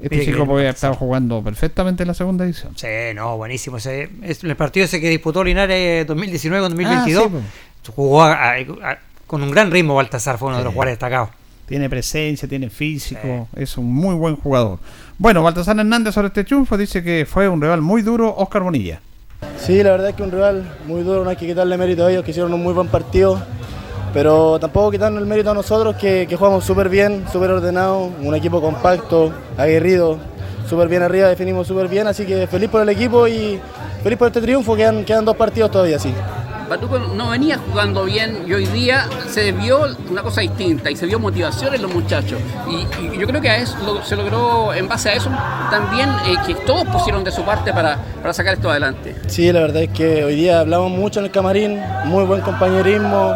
Este 0.03 0.09
Mire 0.17 0.25
chico 0.33 0.47
puede 0.47 0.71
estar 0.71 0.95
jugando 0.97 1.43
perfectamente 1.43 2.03
en 2.05 2.07
la 2.09 2.15
segunda 2.15 2.47
edición. 2.47 2.73
Sí, 2.77 2.87
no, 3.15 3.37
buenísimo. 3.37 3.77
Ese, 3.77 4.09
es 4.23 4.43
el 4.43 4.57
partido 4.57 4.87
ese 4.87 5.03
que 5.03 5.11
disputó 5.11 5.45
Linares 5.45 6.07
2019 6.07 6.63
con 6.65 6.71
2022. 6.71 7.25
Ah, 7.25 7.29
sí, 7.29 7.31
pues. 7.83 7.95
jugó 7.95 8.23
a- 8.23 8.33
a- 8.33 8.55
a- 8.55 8.99
con 9.27 9.43
un 9.43 9.51
gran 9.51 9.71
ritmo 9.71 9.95
Baltasar, 9.95 10.39
fue 10.39 10.49
uno 10.49 10.57
de 10.57 10.65
los 10.65 10.73
jugadores 10.73 10.93
destacados. 10.95 11.29
Tiene 11.73 11.89
presencia, 11.89 12.47
tiene 12.47 12.69
físico, 12.69 13.49
es 13.57 13.79
un 13.79 13.91
muy 13.91 14.15
buen 14.15 14.37
jugador. 14.37 14.79
Bueno, 15.17 15.43
Baltasar 15.43 15.79
Hernández 15.79 16.13
sobre 16.13 16.27
este 16.27 16.45
triunfo 16.45 16.77
dice 16.77 17.03
que 17.03 17.25
fue 17.27 17.49
un 17.49 17.63
rival 17.63 17.81
muy 17.81 18.03
duro, 18.03 18.35
Oscar 18.37 18.63
Bonilla. 18.63 19.01
Sí, 19.59 19.83
la 19.83 19.93
verdad 19.93 20.11
es 20.11 20.15
que 20.15 20.23
un 20.23 20.31
rival 20.31 20.71
muy 20.87 21.03
duro, 21.03 21.25
no 21.25 21.31
hay 21.31 21.37
que 21.37 21.47
quitarle 21.47 21.79
mérito 21.79 22.05
a 22.05 22.11
ellos, 22.11 22.25
que 22.25 22.33
hicieron 22.33 22.53
un 22.53 22.63
muy 22.63 22.75
buen 22.75 22.89
partido, 22.89 23.41
pero 24.13 24.59
tampoco 24.61 24.91
quitarnos 24.91 25.23
el 25.23 25.27
mérito 25.27 25.51
a 25.51 25.55
nosotros, 25.55 25.97
que, 25.97 26.27
que 26.29 26.37
jugamos 26.37 26.63
súper 26.63 26.91
bien, 26.91 27.25
súper 27.33 27.51
ordenado, 27.53 28.11
un 28.21 28.35
equipo 28.35 28.61
compacto, 28.61 29.33
aguerrido, 29.57 30.19
súper 30.69 30.89
bien 30.89 31.01
arriba, 31.01 31.29
definimos 31.29 31.67
súper 31.67 31.89
bien, 31.89 32.07
así 32.07 32.27
que 32.27 32.47
feliz 32.49 32.69
por 32.69 32.83
el 32.83 32.91
equipo 32.91 33.27
y 33.27 33.59
feliz 34.03 34.19
por 34.19 34.29
este 34.29 34.43
triunfo, 34.43 34.77
quedan, 34.77 35.07
quedan 35.07 35.25
dos 35.25 35.37
partidos 35.37 35.71
todavía, 35.71 35.99
sí. 35.99 36.13
Batuco 36.73 36.99
no 36.99 37.31
venía 37.31 37.59
jugando 37.59 38.05
bien 38.05 38.45
y 38.47 38.53
hoy 38.55 38.65
día 38.67 39.07
se 39.29 39.53
vio 39.53 39.87
una 40.11 40.23
cosa 40.23 40.41
distinta 40.41 40.91
y 40.91 40.97
se 40.97 41.05
vio 41.07 41.19
motivación 41.19 41.75
en 41.75 41.83
los 41.83 41.93
muchachos. 41.93 42.39
Y, 42.69 42.87
y 43.05 43.19
yo 43.19 43.27
creo 43.27 43.41
que 43.43 43.51
a 43.51 43.57
eso 43.59 43.77
lo- 43.85 44.03
se 44.03 44.17
logró, 44.17 44.73
en 44.73 44.89
base 44.89 45.11
a 45.11 45.13
eso, 45.15 45.29
también 45.71 46.09
eh, 46.27 46.35
que 46.47 46.55
todos 46.55 46.85
pusieron 46.87 47.25
de 47.25 47.31
su 47.31 47.43
parte 47.43 47.73
para, 47.73 47.99
para 48.23 48.33
sacar 48.33 48.55
esto 48.55 48.71
adelante. 48.71 49.15
Sí, 49.27 49.53
la 49.53 49.61
verdad 49.61 49.83
es 49.83 49.91
que 49.91 50.25
hoy 50.25 50.35
día 50.35 50.61
hablamos 50.61 50.91
mucho 50.91 51.21
en 51.21 51.27
el 51.27 51.31
camarín, 51.31 51.79
muy 52.07 52.25
buen 52.25 52.41
compañerismo 52.41 53.35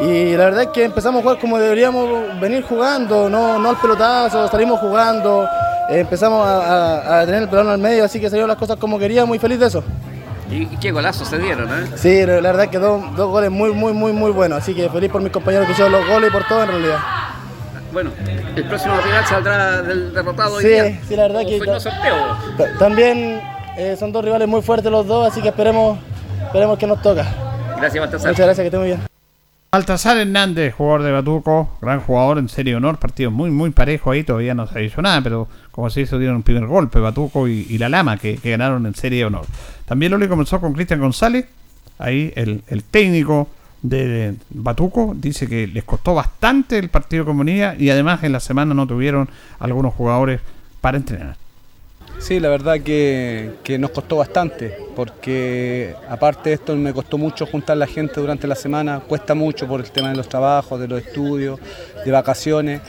y 0.00 0.36
la 0.36 0.44
verdad 0.46 0.62
es 0.62 0.68
que 0.74 0.84
empezamos 0.84 1.20
a 1.20 1.22
jugar 1.22 1.38
como 1.38 1.58
deberíamos 1.58 2.38
venir 2.40 2.62
jugando, 2.64 3.30
no, 3.30 3.58
no 3.58 3.70
al 3.70 3.76
pelotazo, 3.76 4.48
salimos 4.48 4.80
jugando, 4.80 5.44
eh, 5.88 6.00
empezamos 6.00 6.44
a, 6.46 6.56
a- 6.98 7.20
a 7.20 7.26
tener 7.26 7.42
el 7.42 7.48
pelón 7.48 7.68
al 7.68 7.78
medio, 7.78 8.04
así 8.04 8.18
que 8.20 8.28
salieron 8.28 8.48
las 8.48 8.58
cosas 8.58 8.76
como 8.76 8.98
queríamos 8.98 9.36
y 9.36 9.38
feliz 9.38 9.60
de 9.60 9.66
eso. 9.68 9.84
Y, 10.50 10.66
qué 10.76 10.92
golazos 10.92 11.28
se 11.28 11.38
dieron, 11.38 11.68
¿eh? 11.68 11.86
Sí, 11.96 12.24
la 12.24 12.40
verdad 12.40 12.68
que 12.70 12.78
dos, 12.78 13.02
dos 13.16 13.28
goles 13.30 13.50
muy, 13.50 13.72
muy, 13.72 13.92
muy, 13.92 14.12
muy 14.12 14.30
buenos, 14.30 14.58
así 14.58 14.74
que 14.74 14.88
feliz 14.88 15.10
por 15.10 15.20
mis 15.20 15.32
compañeros 15.32 15.66
que 15.66 15.72
hicieron 15.72 15.92
los 15.92 16.06
goles 16.06 16.30
y 16.30 16.32
por 16.32 16.46
todo 16.46 16.62
en 16.62 16.68
realidad. 16.68 16.98
Bueno, 17.92 18.10
el 18.54 18.64
próximo 18.68 18.94
rival 19.00 19.24
saldrá 19.26 19.82
del 19.82 20.12
derrotado 20.14 20.56
hoy 20.56 20.62
Sí, 20.62 20.68
día. 20.68 21.00
sí, 21.08 21.16
la 21.16 21.22
verdad 21.28 21.42
¿O 21.44 21.46
que- 21.48 21.80
sorteo? 21.80 22.36
También 22.78 23.40
eh, 23.76 23.96
son 23.98 24.12
dos 24.12 24.24
rivales 24.24 24.46
muy 24.46 24.62
fuertes 24.62 24.90
los 24.92 25.06
dos, 25.06 25.30
así 25.32 25.40
que 25.42 25.48
esperemos, 25.48 25.98
esperemos 26.44 26.78
que 26.78 26.86
nos 26.86 27.00
toca. 27.02 27.26
Gracias, 27.78 28.00
Baltasar. 28.00 28.30
Muchas 28.30 28.46
gracias, 28.46 28.62
que 28.62 28.66
esté 28.66 28.78
muy 28.78 28.86
bien. 28.88 29.05
Baltasar 29.76 30.16
Hernández, 30.16 30.72
jugador 30.74 31.02
de 31.02 31.12
Batuco, 31.12 31.76
gran 31.82 32.00
jugador 32.00 32.38
en 32.38 32.48
serie 32.48 32.72
de 32.72 32.78
honor, 32.78 32.96
partido 32.96 33.30
muy 33.30 33.50
muy 33.50 33.68
parejo 33.68 34.10
ahí, 34.10 34.24
todavía 34.24 34.54
no 34.54 34.66
se 34.66 34.78
dicho 34.78 35.02
nada, 35.02 35.20
pero 35.20 35.48
como 35.70 35.90
se 35.90 36.00
hizo 36.00 36.18
dieron 36.18 36.36
un 36.36 36.42
primer 36.42 36.64
golpe, 36.64 36.98
Batuco 36.98 37.46
y, 37.46 37.76
La 37.76 37.90
Lama, 37.90 38.16
que, 38.16 38.38
que 38.38 38.52
ganaron 38.52 38.86
en 38.86 38.94
serie 38.94 39.18
de 39.18 39.24
honor. 39.26 39.44
También 39.84 40.12
Loli 40.12 40.28
comenzó 40.28 40.62
con 40.62 40.72
Cristian 40.72 41.00
González, 41.00 41.44
ahí 41.98 42.32
el, 42.36 42.62
el 42.68 42.84
técnico 42.84 43.50
de 43.82 44.36
Batuco, 44.48 45.14
dice 45.14 45.46
que 45.46 45.66
les 45.66 45.84
costó 45.84 46.14
bastante 46.14 46.78
el 46.78 46.88
partido 46.88 47.26
con 47.26 47.36
Bonilla 47.36 47.74
y 47.78 47.90
además 47.90 48.24
en 48.24 48.32
la 48.32 48.40
semana 48.40 48.72
no 48.72 48.86
tuvieron 48.86 49.28
algunos 49.58 49.92
jugadores 49.92 50.40
para 50.80 50.96
entrenar. 50.96 51.36
Sí, 52.18 52.40
la 52.40 52.48
verdad 52.48 52.80
que, 52.80 53.52
que 53.62 53.78
nos 53.78 53.90
costó 53.90 54.16
bastante, 54.16 54.76
porque 54.96 55.94
aparte 56.08 56.50
de 56.50 56.54
esto 56.56 56.74
me 56.74 56.92
costó 56.92 57.18
mucho 57.18 57.46
juntar 57.46 57.76
la 57.76 57.86
gente 57.86 58.20
durante 58.20 58.48
la 58.48 58.56
semana, 58.56 59.00
cuesta 59.00 59.34
mucho 59.34 59.68
por 59.68 59.80
el 59.80 59.90
tema 59.90 60.10
de 60.10 60.16
los 60.16 60.28
trabajos, 60.28 60.80
de 60.80 60.88
los 60.88 61.06
estudios, 61.06 61.60
de 62.04 62.10
vacaciones, 62.10 62.80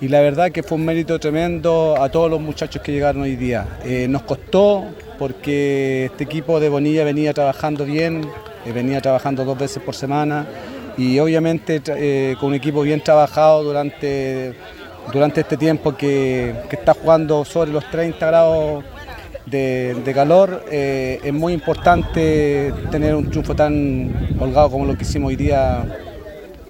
y 0.00 0.08
la 0.08 0.20
verdad 0.20 0.52
que 0.52 0.62
fue 0.62 0.78
un 0.78 0.86
mérito 0.86 1.18
tremendo 1.18 1.96
a 2.00 2.08
todos 2.08 2.30
los 2.30 2.40
muchachos 2.40 2.80
que 2.80 2.92
llegaron 2.92 3.22
hoy 3.22 3.36
día. 3.36 3.78
Eh, 3.84 4.06
nos 4.08 4.22
costó 4.22 4.84
porque 5.18 6.06
este 6.06 6.24
equipo 6.24 6.60
de 6.60 6.68
Bonilla 6.68 7.04
venía 7.04 7.34
trabajando 7.34 7.84
bien, 7.84 8.22
eh, 8.64 8.72
venía 8.72 9.00
trabajando 9.00 9.44
dos 9.44 9.58
veces 9.58 9.82
por 9.82 9.94
semana, 9.96 10.46
y 10.96 11.18
obviamente 11.18 11.82
eh, 11.88 12.36
con 12.40 12.50
un 12.50 12.54
equipo 12.54 12.82
bien 12.82 13.02
trabajado 13.02 13.64
durante 13.64 14.54
durante 15.12 15.40
este 15.40 15.56
tiempo 15.56 15.96
que, 15.96 16.54
que 16.68 16.76
está 16.76 16.94
jugando 16.94 17.44
sobre 17.44 17.70
los 17.70 17.88
30 17.90 18.26
grados 18.26 18.84
de, 19.46 19.96
de 20.04 20.14
calor, 20.14 20.64
eh, 20.70 21.20
es 21.22 21.32
muy 21.32 21.52
importante 21.52 22.72
tener 22.90 23.14
un 23.14 23.30
triunfo 23.30 23.54
tan 23.54 24.36
holgado 24.38 24.70
como 24.70 24.86
lo 24.86 24.96
que 24.96 25.02
hicimos 25.02 25.28
hoy 25.28 25.36
día. 25.36 25.84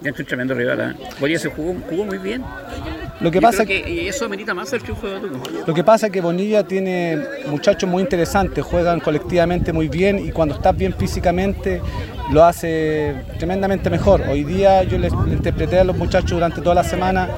Ya 0.00 0.10
es 0.10 0.18
un 0.18 0.26
tremendo 0.26 0.54
rival, 0.54 0.80
¿eh? 0.80 1.06
Bonilla 1.18 1.40
se 1.40 1.48
jugó, 1.48 1.74
jugó 1.88 2.04
muy 2.04 2.18
bien. 2.18 2.44
Lo 3.20 3.32
que 3.32 3.38
Yo 3.38 3.42
pasa 3.42 3.64
creo 3.64 3.84
que 3.84 4.08
eso 4.08 4.26
amerita 4.26 4.54
más 4.54 4.72
el 4.72 4.80
triunfo 4.80 5.08
de. 5.08 5.20
Lo 5.66 5.74
que 5.74 5.82
pasa 5.82 6.06
es 6.06 6.12
que 6.12 6.20
Bonilla 6.20 6.62
tiene 6.62 7.18
muchachos 7.48 7.90
muy 7.90 8.00
interesantes, 8.02 8.64
juegan 8.64 9.00
colectivamente 9.00 9.72
muy 9.72 9.88
bien 9.88 10.24
y 10.24 10.30
cuando 10.30 10.54
estás 10.54 10.76
bien 10.76 10.94
físicamente 10.94 11.80
lo 12.30 12.44
hace 12.44 13.16
tremendamente 13.38 13.90
mejor. 13.90 14.22
Hoy 14.30 14.44
día 14.44 14.84
yo 14.84 14.98
les 14.98 15.12
interpreté 15.12 15.80
a 15.80 15.84
los 15.84 15.96
muchachos 15.96 16.30
durante 16.30 16.60
toda 16.60 16.76
la 16.76 16.84
semana 16.84 17.28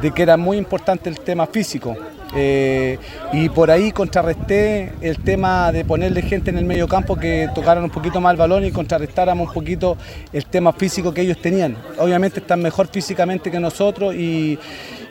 de 0.00 0.10
que 0.12 0.22
era 0.22 0.36
muy 0.36 0.56
importante 0.56 1.08
el 1.08 1.20
tema 1.20 1.46
físico. 1.46 1.96
Eh, 2.34 2.98
y 3.32 3.48
por 3.48 3.70
ahí 3.70 3.92
contrarresté 3.92 4.92
el 5.00 5.22
tema 5.22 5.70
de 5.70 5.84
ponerle 5.84 6.22
gente 6.22 6.50
en 6.50 6.58
el 6.58 6.64
medio 6.64 6.88
campo 6.88 7.16
que 7.16 7.48
tocaran 7.54 7.84
un 7.84 7.90
poquito 7.90 8.20
más 8.20 8.32
el 8.32 8.36
balón 8.36 8.64
y 8.64 8.72
contrarrestáramos 8.72 9.48
un 9.48 9.54
poquito 9.54 9.96
el 10.32 10.44
tema 10.46 10.72
físico 10.72 11.14
que 11.14 11.22
ellos 11.22 11.40
tenían. 11.40 11.76
Obviamente 11.98 12.40
están 12.40 12.60
mejor 12.60 12.88
físicamente 12.88 13.50
que 13.50 13.60
nosotros 13.60 14.14
y, 14.14 14.58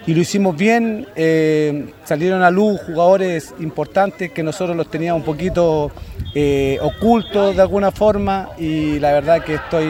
y 0.06 0.14
lo 0.14 0.22
hicimos 0.22 0.56
bien. 0.58 1.08
eh, 1.16 1.88
salieron 2.04 2.44
a 2.44 2.52
luz 2.52 2.82
jugadores 2.86 3.54
importantes 3.60 4.32
que 4.32 4.44
nosotros 4.44 4.76
los 4.76 4.90
teníamos 4.90 5.22
un 5.22 5.26
poquito 5.26 5.92
eh, 6.34 6.78
ocultos 6.82 7.56
de 7.56 7.62
alguna 7.62 7.92
forma 7.92 8.50
y 8.58 9.00
la 9.00 9.14
verdad 9.14 9.44
que 9.44 9.56
estoy 9.56 9.88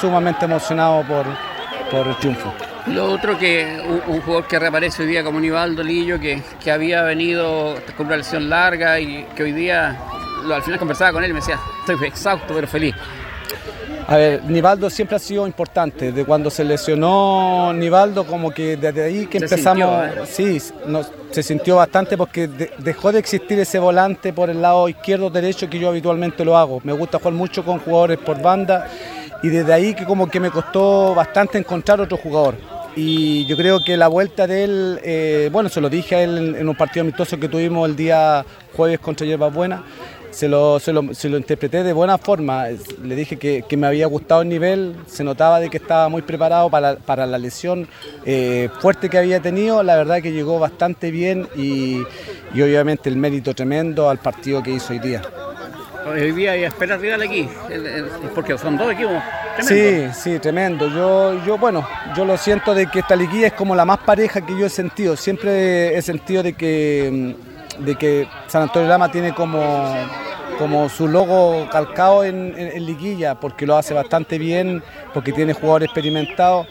sumamente 0.00 0.44
emocionado 0.44 1.02
por, 1.06 1.26
por 1.90 2.06
el 2.06 2.16
triunfo. 2.16 2.52
Lo 2.86 3.12
otro 3.12 3.38
que 3.38 3.80
un, 3.86 4.14
un 4.14 4.20
jugador 4.22 4.46
que 4.46 4.58
reaparece 4.58 5.02
hoy 5.02 5.08
día 5.08 5.22
como 5.22 5.38
Nivaldo 5.40 5.82
Lillo, 5.82 6.18
que, 6.18 6.42
que 6.62 6.70
había 6.70 7.02
venido 7.02 7.74
con 7.96 8.06
una 8.06 8.16
lesión 8.16 8.48
larga 8.48 8.98
y 8.98 9.26
que 9.36 9.42
hoy 9.42 9.52
día 9.52 9.98
lo- 10.46 10.54
al 10.54 10.62
final 10.62 10.78
conversaba 10.78 11.12
con 11.12 11.22
él 11.22 11.30
y 11.30 11.34
me 11.34 11.40
decía, 11.40 11.58
estoy 11.86 12.06
exhausto 12.08 12.54
pero 12.54 12.66
feliz. 12.66 12.94
A 14.06 14.16
ver, 14.16 14.42
Nivaldo 14.44 14.88
siempre 14.88 15.16
ha 15.16 15.18
sido 15.18 15.46
importante. 15.46 16.12
De 16.12 16.24
cuando 16.24 16.48
se 16.48 16.64
lesionó 16.64 17.74
Nivaldo, 17.74 18.24
como 18.24 18.50
que 18.50 18.78
desde 18.78 19.04
ahí 19.04 19.26
que 19.26 19.38
Se 19.38 19.44
empezamos, 19.44 20.06
sintió, 20.06 20.22
¿eh? 20.22 20.26
sí, 20.26 20.72
nos- 20.86 21.12
se 21.30 21.42
sintió 21.42 21.76
bastante 21.76 22.16
porque 22.16 22.48
de- 22.48 22.72
dejó 22.78 23.12
de 23.12 23.18
existir 23.18 23.58
ese 23.58 23.78
volante 23.78 24.32
por 24.32 24.48
el 24.48 24.62
lado 24.62 24.88
izquierdo 24.88 25.26
o 25.26 25.30
derecho 25.30 25.68
que 25.68 25.78
yo 25.78 25.90
habitualmente 25.90 26.42
lo 26.42 26.56
hago. 26.56 26.80
Me 26.84 26.94
gusta 26.94 27.18
jugar 27.18 27.34
mucho 27.34 27.62
con 27.62 27.80
jugadores 27.80 28.16
por 28.16 28.40
banda 28.40 28.88
y 29.42 29.48
desde 29.48 29.72
ahí 29.72 29.94
que 29.94 30.04
como 30.04 30.28
que 30.28 30.40
me 30.40 30.50
costó 30.50 31.14
bastante 31.14 31.58
encontrar 31.58 32.00
otro 32.00 32.16
jugador. 32.16 32.54
Y 32.96 33.46
yo 33.46 33.56
creo 33.56 33.78
que 33.84 33.96
la 33.96 34.08
vuelta 34.08 34.46
de 34.46 34.64
él, 34.64 35.00
eh, 35.04 35.48
bueno, 35.52 35.68
se 35.68 35.80
lo 35.80 35.88
dije 35.88 36.16
a 36.16 36.22
él 36.22 36.56
en, 36.58 36.68
un 36.68 36.74
partido 36.74 37.02
amistoso 37.02 37.38
que 37.38 37.48
tuvimos 37.48 37.88
el 37.88 37.94
día 37.94 38.44
jueves 38.76 38.98
contra 38.98 39.26
Hierbas 39.26 39.52
Buenas 39.54 39.80
se 40.30 40.46
lo, 40.46 40.78
se 40.78 40.92
lo- 40.92 41.14
se 41.14 41.28
lo 41.28 41.36
interpreté 41.38 41.82
de 41.82 41.92
buena 41.92 42.18
forma. 42.18 42.66
Le 43.02 43.14
dije 43.16 43.36
que, 43.38 43.64
que 43.68 43.76
me 43.76 43.86
había 43.86 44.06
gustado 44.06 44.42
el 44.42 44.48
nivel, 44.48 44.94
se 45.06 45.24
notaba 45.24 45.58
de 45.60 45.70
que 45.70 45.78
estaba 45.78 46.08
muy 46.08 46.22
preparado 46.22 46.68
para, 46.70 46.96
para 46.96 47.24
la 47.26 47.38
lesión 47.38 47.88
eh, 48.26 48.68
fuerte 48.80 49.08
que 49.08 49.18
había 49.18 49.40
tenido. 49.40 49.82
La 49.82 49.96
verdad 49.96 50.20
que 50.20 50.32
llegó 50.32 50.58
bastante 50.58 51.10
bien 51.10 51.48
y, 51.56 52.02
y 52.54 52.62
obviamente 52.62 53.08
el 53.08 53.16
mérito 53.16 53.54
tremendo 53.54 54.10
al 54.10 54.18
partido 54.18 54.62
que 54.62 54.72
hizo 54.72 54.92
hoy 54.92 54.98
día. 54.98 55.22
Hoy 56.08 56.32
día 56.32 56.52
hay 56.52 56.64
espera 56.64 56.96
rival 56.96 57.22
aquí, 57.22 57.48
porque 58.34 58.56
son 58.58 58.76
dos 58.76 58.92
equipos. 58.92 59.14
Sí, 59.60 60.06
sí, 60.14 60.38
tremendo. 60.38 60.88
Yo, 60.88 61.44
yo, 61.44 61.58
bueno, 61.58 61.86
yo 62.16 62.24
lo 62.24 62.36
siento 62.36 62.74
de 62.74 62.86
que 62.86 63.00
esta 63.00 63.16
liguilla 63.16 63.48
es 63.48 63.52
como 63.54 63.74
la 63.74 63.84
más 63.84 63.98
pareja 63.98 64.40
que 64.44 64.56
yo 64.58 64.66
he 64.66 64.70
sentido. 64.70 65.16
Siempre 65.16 65.96
he 65.96 66.02
sentido 66.02 66.42
de 66.42 66.52
que, 66.52 67.34
mm, 67.80 67.84
de 67.84 67.94
que 67.96 68.28
San 68.46 68.62
Antonio 68.62 68.88
Lama 68.88 69.10
tiene 69.10 69.34
como, 69.34 69.94
como 70.58 70.88
su 70.88 71.08
logo 71.08 71.68
calcado 71.70 72.24
en, 72.24 72.54
en- 72.56 72.76
en 72.76 72.86
liguilla, 72.86 73.34
porque 73.34 73.66
lo 73.66 73.76
hace 73.76 73.94
bastante 73.94 74.38
bien, 74.38 74.82
porque 75.12 75.32
tiene 75.32 75.52
jugadores 75.54 75.86
experimentados. 75.86 76.66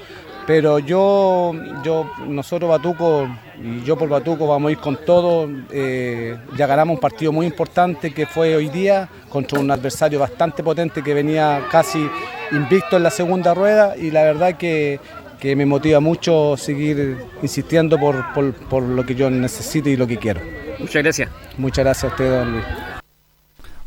Pero 0.48 0.80
yo, 0.80 1.54
yo, 1.84 2.10
nosotros 2.26 2.70
Batuco 2.70 3.28
y 3.62 3.84
yo 3.84 3.98
por 3.98 4.08
Batuco 4.08 4.48
vamos 4.48 4.70
a 4.70 4.72
ir 4.72 4.78
con 4.78 4.96
todo. 5.06 5.50
eh, 5.72 6.38
ya 6.56 6.66
ganamos 6.66 6.96
un 6.96 7.02
partido 7.02 7.34
muy 7.34 7.46
importante 7.46 8.14
que 8.14 8.26
fue 8.26 8.56
hoy 8.56 8.70
día 8.70 9.10
contra 9.28 9.60
un 9.60 9.70
adversario 9.70 10.20
bastante 10.20 10.64
potente 10.64 11.04
que 11.04 11.14
venía 11.14 11.66
casi 11.70 12.10
invicto 12.54 12.96
en 12.96 13.04
la 13.04 13.10
segunda 13.10 13.54
rueda 13.54 13.98
y 13.98 14.10
la 14.10 14.24
verdad 14.24 14.56
que, 14.56 15.02
que 15.38 15.54
me 15.58 15.66
motiva 15.66 16.00
mucho 16.00 16.56
seguir 16.56 17.18
insistiendo 17.42 18.00
por, 18.00 18.32
por- 18.34 18.54
por 18.54 18.84
lo 18.84 19.06
que 19.06 19.16
yo 19.16 19.30
necesito 19.30 19.90
y 19.90 19.98
lo 19.98 20.08
que 20.08 20.16
quiero. 20.18 20.40
Muchas 20.80 21.04
gracias. 21.04 21.30
Muchas 21.58 21.84
gracias 21.84 22.04
a 22.06 22.08
usted, 22.16 22.30
don 22.30 22.52
Luis. 22.54 22.66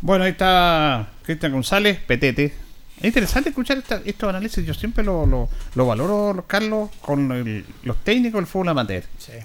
Bueno, 0.02 0.24
ahí 0.24 0.32
está 0.32 1.08
Cristian 1.22 1.52
González, 1.52 2.00
Petete. 2.06 2.52
Es 3.01 3.07
interesante 3.07 3.48
escuchar 3.48 3.78
esta- 3.78 4.03
estos 4.05 4.28
análisis. 4.28 4.64
Yo 4.64 4.74
siempre 4.74 5.03
lo, 5.03 5.24
lo, 5.26 5.48
lo 5.74 5.86
valoro, 5.86 6.44
Carlos, 6.46 6.90
con 7.01 7.32
el- 7.32 7.64
los 7.82 7.96
técnicos 8.05 8.38
del 8.40 8.46
fútbol 8.46 8.68
amateur. 8.68 9.03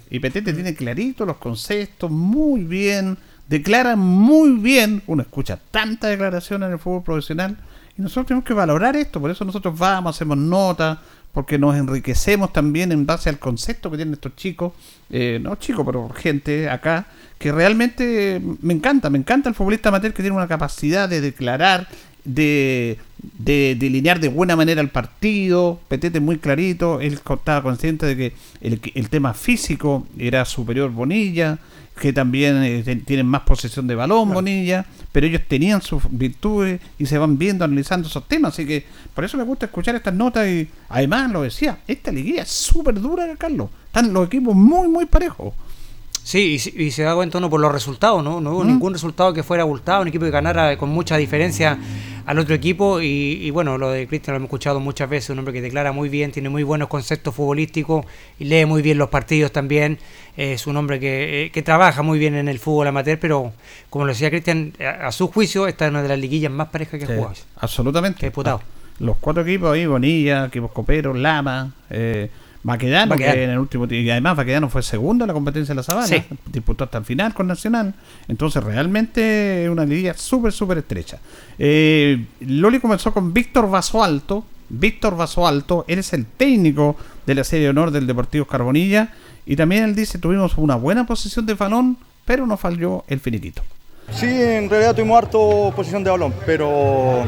Y 0.10 0.20
Petete 0.20 0.53
tiene 0.53 0.76
clarito 0.76 1.26
los 1.26 1.38
conceptos, 1.38 2.12
muy 2.12 2.64
bien, 2.64 3.18
declara 3.47 3.95
muy 3.95 4.58
bien. 4.60 5.01
Uno 5.08 5.22
escucha 5.22 5.58
tanta 5.72 6.08
declaración 6.08 6.64
en 6.64 6.74
el 6.74 6.80
fútbol 6.80 7.03
profesional 7.03 7.58
y 7.97 8.01
nosotros 8.01 8.28
tenemos 8.28 8.45
que 8.45 8.53
valorar 8.53 8.95
esto. 8.97 9.22
Por 9.22 9.32
eso 9.32 9.45
nosotros 9.45 9.78
vamos, 9.80 10.16
hacemos 10.16 10.38
notas, 10.38 10.97
porque 11.32 11.58
nos 11.58 11.76
enriquecemos 11.76 12.51
también 12.53 12.91
en 12.91 13.06
base 13.06 13.30
al 13.30 13.39
concepto 13.39 13.89
que 13.89 13.97
tienen 13.97 14.14
estos 14.16 14.36
chicos, 14.36 14.74
eh, 15.10 15.39
no 15.41 15.56
chicos, 15.56 15.86
pero 15.86 16.10
gente 16.10 16.70
acá, 16.70 17.08
que 17.38 17.51
realmente 17.51 18.41
me 18.62 18.74
encanta, 18.74 19.10
me 19.10 19.18
encanta 19.18 19.47
el 19.49 19.56
futbolista 19.56 19.89
amateur 19.89 20.14
que 20.14 20.24
tiene 20.24 20.36
una 20.36 20.47
capacidad 20.47 21.08
de 21.10 21.20
declarar, 21.22 21.88
de, 22.26 22.97
de 23.39 23.76
delinear 23.80 24.19
de 24.19 24.28
buena 24.30 24.55
manera 24.55 24.82
el 24.82 24.89
partido, 24.89 25.80
Petete 25.88 26.19
muy 26.19 26.38
clarito, 26.38 26.99
él 27.01 27.13
estaba 27.13 27.61
consciente 27.63 28.05
de 28.05 28.15
que 28.17 28.34
el, 28.61 28.82
el 28.95 29.09
tema 29.09 29.34
físico 29.34 30.05
era 30.17 30.43
superior 30.45 30.91
Bonilla, 30.91 31.59
que 31.99 32.11
también 32.11 32.61
eh, 32.63 32.84
tienen 33.05 33.26
más 33.26 33.41
posesión 33.43 33.88
de 33.88 33.95
balón 33.95 34.34
Bonilla, 34.34 34.86
pero 35.13 35.28
ellos 35.28 35.41
tenían 35.47 35.82
sus 35.82 36.03
virtudes 36.09 36.82
y 36.99 37.05
se 37.05 37.17
van 37.17 37.38
viendo, 37.38 37.63
analizando 37.63 38.09
esos 38.09 38.28
temas, 38.28 38.53
así 38.53 38.65
que 38.65 38.86
por 39.13 39.23
eso 39.23 39.38
me 39.38 39.43
gusta 39.43 39.67
escuchar 39.67 39.95
estas 39.95 40.13
notas 40.13 40.45
y 40.47 40.67
además 40.89 41.32
lo 41.32 41.43
decía, 41.43 41.78
esta 41.88 42.11
liguilla 42.11 42.41
es 42.41 42.49
súper 42.49 42.99
dura, 42.99 43.34
Carlos, 43.38 43.69
están 43.86 44.11
los 44.11 44.28
equipos 44.28 44.53
muy, 44.55 44.89
muy 44.89 45.05
parejos. 45.05 45.53
Sí, 46.21 46.39
y, 46.55 46.59
se- 46.59 46.71
y 46.84 46.89
se 46.89 47.03
da 47.03 47.13
cuenta 47.13 47.38
uno 47.38 47.51
por 47.51 47.61
los 47.61 47.71
resultados, 47.71 48.23
¿no? 48.23 48.41
No 48.41 48.53
hubo 48.53 48.63
Mm. 48.63 48.67
ningún 48.67 48.93
resultado 48.93 49.32
que 49.32 49.43
fuera 49.43 49.61
abultado, 49.61 50.01
un 50.01 50.07
equipo 50.07 50.26
que 50.26 50.32
ganara 50.32 50.76
con 50.76 50.89
mucha 50.89 51.17
diferencia 51.17 51.78
al 52.26 52.39
otro 52.39 52.55
equipo. 52.55 53.01
Y, 53.01 53.39
y 53.41 53.49
bueno, 53.51 53.78
lo 53.78 53.91
de 53.91 54.07
Cristian 54.07 54.34
lo 54.34 54.38
hemos 54.38 54.47
escuchado 54.47 54.80
muchas 54.80 55.09
veces, 55.09 55.30
un 55.32 55.39
hombre 55.39 55.53
que 55.53 55.61
declara 55.61 55.91
muy 55.91 56.09
bien, 56.09 56.32
tiene 56.32 56.49
muy 56.49 56.63
buenos 56.63 56.88
conceptos 56.88 57.34
futbolísticos 57.36 58.05
y 58.39 58.45
lee 58.45 58.65
muy 58.65 58.82
bien 58.82 58.97
los 58.97 59.09
partidos 59.09 59.51
también. 59.51 59.97
Es 60.38 60.67
un 60.67 60.76
hombre 60.78 60.99
que, 60.99 61.45
eh, 61.45 61.51
que 61.51 61.61
trabaja 61.61 62.01
muy 62.01 62.19
bien 62.19 62.36
en 62.36 62.47
el 62.49 62.59
fútbol 62.59 62.88
amateur, 62.88 63.17
pero 63.19 63.53
como 63.89 64.05
lo 64.05 64.11
decía 64.11 64.30
Cristian, 64.30 64.73
a, 64.80 65.07
a 65.07 65.11
su 65.11 65.28
juicio, 65.30 65.67
esta 65.67 65.86
es 65.86 65.91
una 65.91 66.01
de 66.01 66.09
las 66.09 66.19
liguillas 66.19 66.51
más 66.51 66.67
parejas 66.69 66.99
que 66.99 67.05
ha 67.05 67.07
Sí, 67.07 67.13
jugado. 67.15 67.36
Absolutamente. 67.57 68.26
disputado. 68.26 68.61
Los 68.99 69.17
cuatro 69.17 69.43
equipos 69.43 69.73
ahí, 69.73 69.86
Bonilla, 69.86 70.45
equipos 70.45 70.71
coperos, 70.71 71.17
Lama, 71.17 71.73
eh, 71.89 72.30
Baquedano, 72.66 73.11
Baquedano. 73.11 73.34
que 73.36 73.43
en 73.43 73.49
el 73.51 73.59
último 73.59 73.86
y 73.88 74.09
además 74.09 74.36
Baquedano 74.38 74.70
fue 74.70 74.82
segundo 74.82 75.24
en 75.24 75.28
la 75.28 75.34
competencia 75.36 75.74
de 75.74 75.78
la 75.78 75.84
Sabana, 75.84 76.07
Sí. 76.07 76.24
disputó 76.51 76.84
hasta 76.84 76.97
el 76.97 77.05
final 77.05 77.32
con 77.36 77.45
Nacional. 77.45 77.93
Entonces 78.28 78.63
realmente 78.63 79.68
una 79.70 79.86
liga 79.86 80.16
súper, 80.16 80.51
súper 80.51 80.80
estrecha. 80.80 81.20
Eh, 81.59 82.26
Loli 82.39 82.80
comenzó 82.80 83.13
con 83.13 83.32
Víctor 83.34 83.70
Vasoalto. 83.70 84.45
Víctor 84.68 85.16
Vasoalto, 85.16 85.86
él 85.88 85.99
es 85.99 86.11
el 86.13 86.26
técnico 86.26 86.95
de 87.28 87.36
la 87.36 87.43
Serie 87.43 87.66
de 87.66 87.70
Honor 87.70 87.91
del 87.91 88.07
Deportivo 88.07 88.45
Carbonilla. 88.45 89.09
Y 89.45 89.55
también 89.55 89.84
él 89.84 89.93
dice, 89.93 90.18
tuvimos 90.18 90.57
una 90.57 90.76
buena 90.76 91.05
posición 91.05 91.45
de 91.45 91.53
balón, 91.53 91.97
pero 92.26 92.47
nos 92.47 92.59
falló 92.59 93.03
el 93.07 93.20
finiquito. 93.20 93.61
Sí, 94.11 94.26
en 94.26 94.68
realidad 94.72 94.95
tuvimos 94.95 95.20
harto 95.20 95.72
posición 95.76 96.03
de 96.03 96.09
balón, 96.09 96.34
pero 96.47 97.24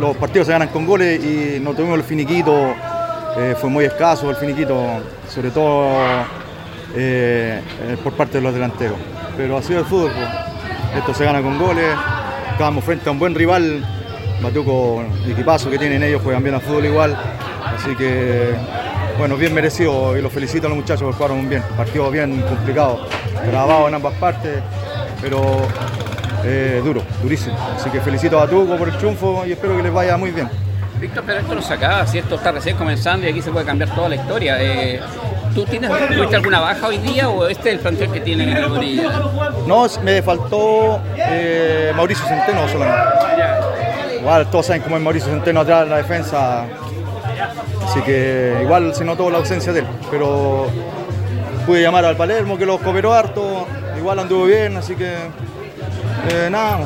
los 0.00 0.16
partidos 0.16 0.46
se 0.48 0.52
ganan 0.54 0.68
con 0.68 0.86
goles 0.86 1.24
y 1.24 1.60
no 1.60 1.72
tuvimos 1.72 1.98
el 1.98 2.04
finiquito. 2.04 2.74
Eh, 3.36 3.56
fue 3.58 3.70
muy 3.70 3.84
escaso 3.84 4.28
el 4.30 4.36
finiquito, 4.36 4.78
sobre 5.28 5.50
todo 5.50 5.88
eh, 6.94 7.60
por 8.02 8.12
parte 8.12 8.38
de 8.38 8.42
los 8.42 8.52
delanteros. 8.52 8.98
Pero 9.36 9.56
así 9.56 9.72
es 9.72 9.78
el 9.80 9.84
fútbol. 9.84 10.12
Esto 10.96 11.14
se 11.14 11.24
gana 11.24 11.40
con 11.40 11.58
goles. 11.58 11.96
Estábamos 12.52 12.84
frente 12.84 13.08
a 13.08 13.12
un 13.12 13.18
buen 13.18 13.34
rival. 13.34 13.84
Batuco, 14.42 15.02
el 15.24 15.32
equipazo 15.32 15.70
que 15.70 15.78
tienen 15.78 16.02
ellos, 16.02 16.20
juegan 16.22 16.42
bien 16.42 16.54
al 16.54 16.60
fútbol 16.60 16.84
igual. 16.84 17.16
Así 17.64 17.94
que, 17.96 18.54
bueno, 19.18 19.36
bien 19.36 19.54
merecido 19.54 20.16
y 20.16 20.20
los 20.20 20.32
felicito 20.32 20.66
a 20.66 20.68
los 20.68 20.78
muchachos 20.78 21.02
porque 21.02 21.16
jugaron 21.16 21.48
bien. 21.48 21.62
Partido 21.76 22.10
bien 22.10 22.42
complicado, 22.42 23.06
grabado 23.46 23.88
en 23.88 23.94
ambas 23.94 24.14
partes, 24.14 24.58
pero 25.20 25.62
eh, 26.44 26.82
duro, 26.84 27.02
durísimo. 27.22 27.56
Así 27.76 27.88
que 27.88 28.00
felicito 28.00 28.38
a 28.38 28.44
Batuco 28.44 28.76
por 28.76 28.88
el 28.88 28.98
triunfo 28.98 29.44
y 29.46 29.52
espero 29.52 29.76
que 29.76 29.84
les 29.84 29.92
vaya 29.92 30.16
muy 30.16 30.32
bien. 30.32 30.50
Víctor, 31.02 31.24
pero 31.26 31.40
esto 31.40 31.54
no 31.56 31.62
se 31.62 31.74
acaba, 31.74 32.06
si 32.06 32.18
esto 32.18 32.36
está 32.36 32.52
recién 32.52 32.76
comenzando 32.76 33.26
y 33.26 33.30
aquí 33.30 33.42
se 33.42 33.50
puede 33.50 33.66
cambiar 33.66 33.92
toda 33.92 34.08
la 34.08 34.14
historia. 34.14 34.56
Eh, 34.60 35.00
¿Tú 35.52 35.64
tienes, 35.64 35.90
alguna 35.90 36.60
baja 36.60 36.86
hoy 36.86 36.98
día 36.98 37.28
o 37.28 37.46
este 37.48 37.70
es 37.70 37.74
el 37.74 37.80
plantel 37.80 38.10
que 38.12 38.20
tienen 38.20 38.50
en? 38.50 38.62
No, 39.66 39.86
me 40.04 40.22
faltó 40.22 41.02
eh, 41.16 41.92
Mauricio 41.96 42.24
Centeno 42.26 42.68
solamente. 42.68 43.02
Igual 44.20 44.48
todos 44.48 44.66
saben 44.66 44.82
cómo 44.82 44.96
es 44.96 45.02
Mauricio 45.02 45.28
Centeno 45.28 45.60
atrás 45.60 45.84
de 45.84 45.90
la 45.90 45.96
defensa. 45.96 46.66
Así 47.84 48.00
que 48.02 48.60
igual 48.62 48.94
se 48.94 49.04
notó 49.04 49.28
la 49.28 49.38
ausencia 49.38 49.72
de 49.72 49.80
él. 49.80 49.86
Pero 50.08 50.68
pude 51.66 51.82
llamar 51.82 52.04
al 52.04 52.16
Palermo 52.16 52.56
que 52.56 52.64
lo 52.64 52.78
cooperó 52.78 53.12
harto. 53.12 53.66
Igual 53.98 54.20
anduvo 54.20 54.44
bien, 54.44 54.76
así 54.76 54.94
que 54.94 55.16
eh, 56.28 56.48
nada. 56.50 56.80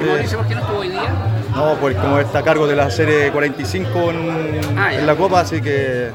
¿Y 0.00 0.02
eh, 0.02 0.06
Mauricio 0.06 0.38
por 0.38 0.46
qué 0.48 0.54
no 0.54 0.60
estuvo 0.60 0.78
hoy 0.78 0.88
día? 0.90 1.10
no, 1.54 1.74
pues 1.80 1.96
como 1.96 2.18
está 2.20 2.38
a 2.38 2.42
cargo 2.42 2.66
de 2.66 2.76
la 2.76 2.90
serie 2.90 3.30
45 3.32 4.10
en, 4.10 4.78
Ah, 4.78 4.94
en 4.94 5.06
la 5.06 5.14
Copa, 5.16 5.40
así 5.40 5.60
que 5.60 6.10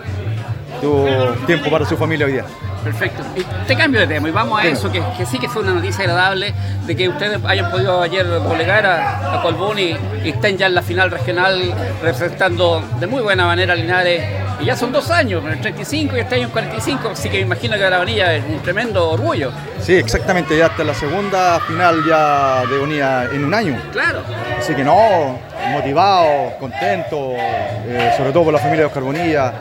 tuvo 0.82 1.06
tiempo 1.46 1.70
para 1.70 1.86
su 1.86 1.98
familia 1.98 2.26
hoy 2.26 2.34
día. 2.34 2.46
Perfecto. 2.84 3.24
Y 3.36 3.44
te 3.66 3.76
cambio 3.78 4.02
de 4.02 4.08
tema 4.08 4.28
y 4.28 4.32
vamos 4.32 4.60
a 4.60 4.66
eso, 4.68 4.92
que, 4.92 5.02
que 5.18 5.26
sí 5.26 5.40
que 5.40 5.48
fue 5.48 5.62
una 5.62 5.74
noticia 5.74 6.04
agradable 6.04 6.54
de 6.86 6.96
que 6.96 7.08
ustedes 7.08 7.40
hayan 7.46 7.72
podido 7.72 8.02
ayer 8.02 8.28
doblegar 8.28 8.86
a, 8.86 9.40
a 9.40 9.42
Colbún 9.42 9.80
y, 9.80 9.96
y 10.24 10.30
estén 10.30 10.58
ya 10.58 10.66
en 10.68 10.76
la 10.76 10.82
final 10.82 11.10
regional 11.10 11.74
representando 12.02 12.84
de 13.00 13.08
muy 13.08 13.22
buena 13.22 13.46
manera 13.46 13.72
a 13.74 13.76
Linares. 13.78 14.22
Y 14.64 14.68
ya 14.68 14.78
son 14.78 14.94
dos 14.94 15.12
años, 15.12 15.44
en 15.44 15.52
el 15.52 15.60
35 15.60 16.16
y 16.16 16.22
este 16.22 16.36
año 16.36 16.46
en 16.46 16.52
45, 16.52 17.10
así 17.10 17.28
que 17.30 17.40
me 17.40 17.44
imagino 17.44 17.76
que 17.76 17.90
la 17.90 17.98
Vanilla 17.98 18.34
es 18.34 18.46
un 18.46 18.62
tremendo 18.62 19.10
orgullo. 19.12 19.52
Sí, 19.82 19.94
exactamente, 19.96 20.58
ya 20.58 20.68
hasta 20.68 20.86
la 20.86 20.94
segunda 20.94 21.60
final 21.68 22.02
ya 22.08 22.64
de 22.66 22.80
unida 22.80 23.26
en 23.26 23.44
un 23.44 23.54
año. 23.54 23.78
Claro. 23.92 24.22
Así 24.58 24.74
que 24.74 24.84
no, 24.86 25.38
motivado, 25.72 26.58
contento, 26.62 27.34
eh, 27.38 28.14
sobre 28.16 28.32
todo 28.32 28.46
por 28.46 28.54
la 28.54 28.60
familia 28.60 28.82
de 28.82 28.86
Oscar 28.86 29.04
Bonilla. 29.04 29.54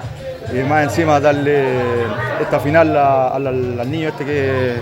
y 0.52 0.56
más 0.68 0.84
encima 0.84 1.18
darle 1.18 1.64
esta 2.40 2.60
final 2.60 2.96
a- 2.96 3.28
al, 3.28 3.46
al- 3.46 3.80
al 3.80 3.90
niño 3.90 4.08
este 4.10 4.24
que 4.24 4.74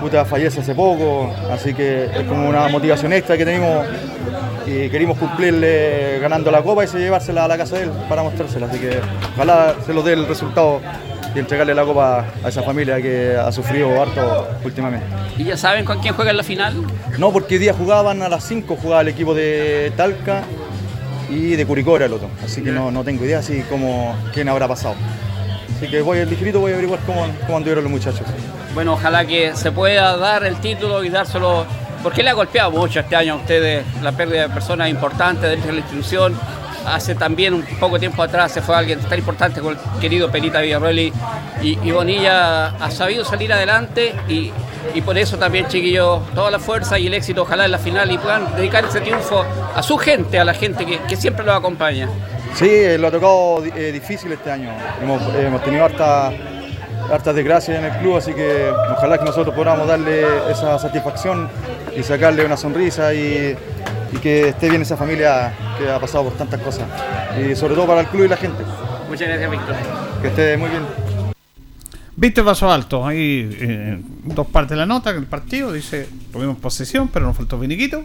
puta, 0.00 0.24
fallece 0.24 0.60
hace 0.60 0.74
poco, 0.74 1.32
así 1.50 1.74
que 1.74 2.04
es 2.04 2.22
como 2.28 2.48
una 2.48 2.68
motivación 2.68 3.12
extra 3.12 3.36
que 3.36 3.44
tenemos 3.44 3.86
y 4.66 4.88
querimos 4.88 5.18
cumplirle 5.18 6.18
ganando 6.20 6.50
la 6.50 6.62
copa 6.62 6.84
y 6.84 6.88
se 6.88 6.98
llevársela 6.98 7.44
a 7.44 7.48
la 7.48 7.56
casa 7.56 7.76
de 7.76 7.84
él 7.84 7.90
para 8.08 8.22
mostrársela, 8.22 8.66
así 8.66 8.78
que 8.78 9.00
ojalá 9.34 9.74
se 9.84 9.92
lo 9.92 10.02
dé 10.02 10.14
el 10.14 10.26
resultado 10.26 10.80
y 11.34 11.38
entregarle 11.38 11.74
la 11.74 11.84
copa 11.84 12.24
a 12.44 12.48
esa 12.48 12.62
familia 12.62 13.00
que 13.02 13.36
ha 13.36 13.50
sufrido 13.50 14.00
harto 14.00 14.48
últimamente. 14.64 15.06
¿Y 15.36 15.44
ya 15.44 15.56
saben 15.56 15.84
con 15.84 16.00
quién 16.00 16.14
juega 16.14 16.30
en 16.30 16.36
la 16.36 16.44
final? 16.44 16.74
No, 17.18 17.32
porque 17.32 17.54
hoy 17.54 17.60
día 17.60 17.74
jugaban 17.74 18.22
a 18.22 18.28
las 18.28 18.44
5, 18.44 18.78
jugaba 18.80 19.00
el 19.00 19.08
equipo 19.08 19.34
de 19.34 19.92
Talca 19.96 20.42
y 21.28 21.56
de 21.56 21.66
Curicó 21.66 21.96
era 21.96 22.06
el 22.06 22.12
otro. 22.12 22.28
Así 22.44 22.62
que 22.62 22.70
no, 22.70 22.90
no 22.90 23.02
tengo 23.02 23.24
idea 23.24 23.40
así 23.40 23.62
como 23.68 24.14
quién 24.32 24.48
habrá 24.48 24.68
pasado. 24.68 24.94
Así 25.76 25.88
que 25.88 26.02
voy 26.02 26.20
al 26.20 26.30
distrito, 26.30 26.60
voy 26.60 26.70
a 26.70 26.74
averiguar 26.74 27.00
cómo, 27.04 27.26
cómo 27.46 27.56
anduvieron 27.56 27.82
los 27.82 27.92
muchachos. 27.92 28.22
Bueno, 28.74 28.94
ojalá 28.94 29.24
que 29.24 29.54
se 29.54 29.70
pueda 29.70 30.16
dar 30.16 30.44
el 30.44 30.56
título 30.56 31.04
y 31.04 31.08
dárselo, 31.08 31.64
porque 32.02 32.24
le 32.24 32.30
ha 32.30 32.32
golpeado 32.32 32.72
mucho 32.72 32.98
este 32.98 33.14
año 33.14 33.34
a 33.34 33.36
ustedes 33.36 33.84
la 34.02 34.10
pérdida 34.10 34.42
de 34.42 34.48
personas 34.48 34.90
importantes 34.90 35.48
dentro 35.48 35.68
de 35.68 35.74
la 35.74 35.80
institución. 35.80 36.36
Hace 36.84 37.14
también 37.14 37.54
un 37.54 37.64
poco 37.78 38.00
tiempo 38.00 38.20
atrás 38.22 38.50
se 38.50 38.60
fue 38.60 38.74
alguien 38.74 38.98
tan 38.98 39.16
importante 39.16 39.60
como 39.60 39.70
el 39.70 39.78
querido 40.00 40.28
Pelita 40.30 40.60
Villarroel 40.60 41.12
y, 41.62 41.90
Bonilla 41.92 42.66
ha 42.66 42.90
sabido 42.90 43.24
salir 43.24 43.52
adelante 43.52 44.12
y, 44.28 44.50
y 44.92 45.00
por 45.00 45.16
eso 45.16 45.38
también, 45.38 45.68
chiquillos, 45.68 46.20
toda 46.34 46.50
la 46.50 46.58
fuerza 46.58 46.98
y 46.98 47.06
el 47.06 47.14
éxito, 47.14 47.42
ojalá 47.42 47.64
en 47.64 47.70
la 47.70 47.78
final 47.78 48.10
y 48.10 48.18
puedan 48.18 48.54
dedicar 48.56 48.84
ese 48.84 49.00
triunfo 49.00 49.44
a 49.74 49.82
su 49.82 49.96
gente, 49.96 50.38
a 50.38 50.44
la 50.44 50.52
gente 50.52 50.84
que, 50.84 51.16
siempre 51.16 51.46
los 51.46 51.56
acompaña. 51.56 52.08
Sí, 52.54 52.98
lo 52.98 53.06
ha 53.06 53.10
tocado 53.10 53.64
eh, 53.64 53.92
difícil 53.92 54.32
este 54.32 54.50
año. 54.50 54.70
Hemos, 55.00 55.22
hemos 55.36 55.62
tenido 55.62 55.84
harta, 55.84 56.32
hartas 57.10 57.34
desgracias 57.34 57.78
en 57.78 57.84
el 57.84 57.98
club, 57.98 58.16
así 58.16 58.32
que 58.32 58.70
ojalá 58.92 59.18
que 59.18 59.24
nosotros 59.24 59.54
podamos 59.54 59.86
darle 59.86 60.24
esa 60.50 60.78
satisfacción 60.78 61.48
y 61.96 62.02
sacarle 62.02 62.44
una 62.44 62.56
sonrisa 62.56 63.14
y, 63.14 63.56
y 64.12 64.16
que 64.18 64.48
esté 64.48 64.68
bien 64.68 64.82
esa 64.82 64.96
familia 64.96 65.52
que 65.78 65.90
ha 65.90 65.98
pasado 65.98 66.24
por 66.24 66.34
tantas 66.34 66.60
cosas. 66.60 66.86
Y 67.38 67.54
sobre 67.54 67.74
todo 67.74 67.86
para 67.86 68.00
el 68.00 68.06
club 68.06 68.24
y 68.24 68.28
la 68.28 68.36
gente. 68.36 68.62
Muchas 69.08 69.28
gracias, 69.28 69.50
Víctor. 69.50 69.76
Que 70.22 70.28
esté 70.28 70.56
muy 70.56 70.70
bien. 70.70 70.82
Víctor 72.16 72.44
Paso 72.44 72.70
Alto, 72.70 73.06
ahí 73.06 73.48
eh, 73.60 74.00
dos 74.24 74.46
partes 74.46 74.70
de 74.70 74.76
la 74.76 74.86
nota 74.86 75.12
del 75.12 75.26
partido, 75.26 75.72
dice, 75.72 76.08
tuvimos 76.32 76.58
posesión, 76.58 77.08
pero 77.08 77.26
nos 77.26 77.36
faltó 77.36 77.58
finiquito. 77.58 78.04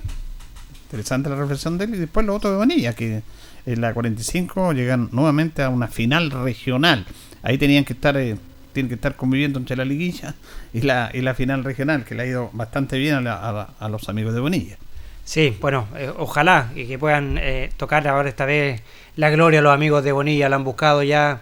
Interesante 0.85 1.29
la 1.29 1.35
reflexión 1.35 1.77
de 1.77 1.85
él. 1.85 1.95
Y 1.95 1.97
después 1.99 2.25
lo 2.25 2.33
otro 2.33 2.51
de 2.51 2.57
Vanilla, 2.57 2.93
que 2.95 3.21
en 3.65 3.81
la 3.81 3.93
45 3.93 4.73
llegan 4.73 5.09
nuevamente 5.11 5.61
a 5.61 5.69
una 5.69 5.87
final 5.87 6.31
regional. 6.31 7.05
Ahí 7.43 7.59
tenían 7.59 7.85
que 7.85 7.93
estar, 7.93 8.17
eh, 8.17 8.35
tienen 8.73 8.89
que 8.89 8.95
estar 8.95 9.15
conviviendo 9.15 9.59
entre 9.59 9.75
la 9.75 9.85
liguilla 9.85 10.35
y 10.73 10.81
la, 10.81 11.09
y 11.13 11.21
la 11.21 11.33
final 11.33 11.63
regional, 11.63 12.03
que 12.05 12.15
le 12.15 12.23
ha 12.23 12.25
ido 12.25 12.49
bastante 12.53 12.97
bien 12.97 13.15
a, 13.15 13.21
la- 13.21 13.69
a 13.79 13.89
los 13.89 14.09
amigos 14.09 14.33
de 14.33 14.39
Bonilla. 14.39 14.77
Sí, 15.25 15.55
bueno, 15.61 15.87
eh, 15.95 16.11
ojalá 16.17 16.71
y 16.75 16.85
que 16.87 16.97
puedan 16.97 17.37
eh, 17.37 17.69
tocar 17.77 18.07
ahora 18.07 18.29
esta 18.29 18.45
vez 18.45 18.81
la 19.15 19.29
gloria 19.29 19.59
a 19.59 19.61
los 19.61 19.73
amigos 19.73 20.03
de 20.03 20.11
Bonilla, 20.11 20.49
la 20.49 20.55
han 20.55 20.63
buscado 20.63 21.03
ya 21.03 21.41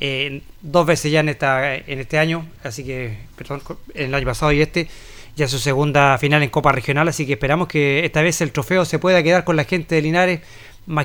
eh, 0.00 0.42
dos 0.60 0.86
veces 0.86 1.10
ya 1.12 1.20
en 1.20 1.28
esta 1.30 1.74
en 1.76 1.98
este 2.00 2.18
año, 2.18 2.46
así 2.62 2.84
que, 2.84 3.16
perdón, 3.36 3.62
en 3.94 4.06
el 4.06 4.14
año 4.14 4.26
pasado 4.26 4.52
y 4.52 4.60
este, 4.60 4.88
ya 5.36 5.48
su 5.48 5.58
segunda 5.58 6.18
final 6.18 6.42
en 6.42 6.50
Copa 6.50 6.72
Regional, 6.72 7.08
así 7.08 7.24
que 7.26 7.34
esperamos 7.34 7.68
que 7.68 8.04
esta 8.04 8.20
vez 8.20 8.40
el 8.42 8.52
trofeo 8.52 8.84
se 8.84 8.98
pueda 8.98 9.22
quedar 9.22 9.44
con 9.44 9.56
la 9.56 9.64
gente 9.64 9.94
de 9.94 10.02
Linares, 10.02 10.40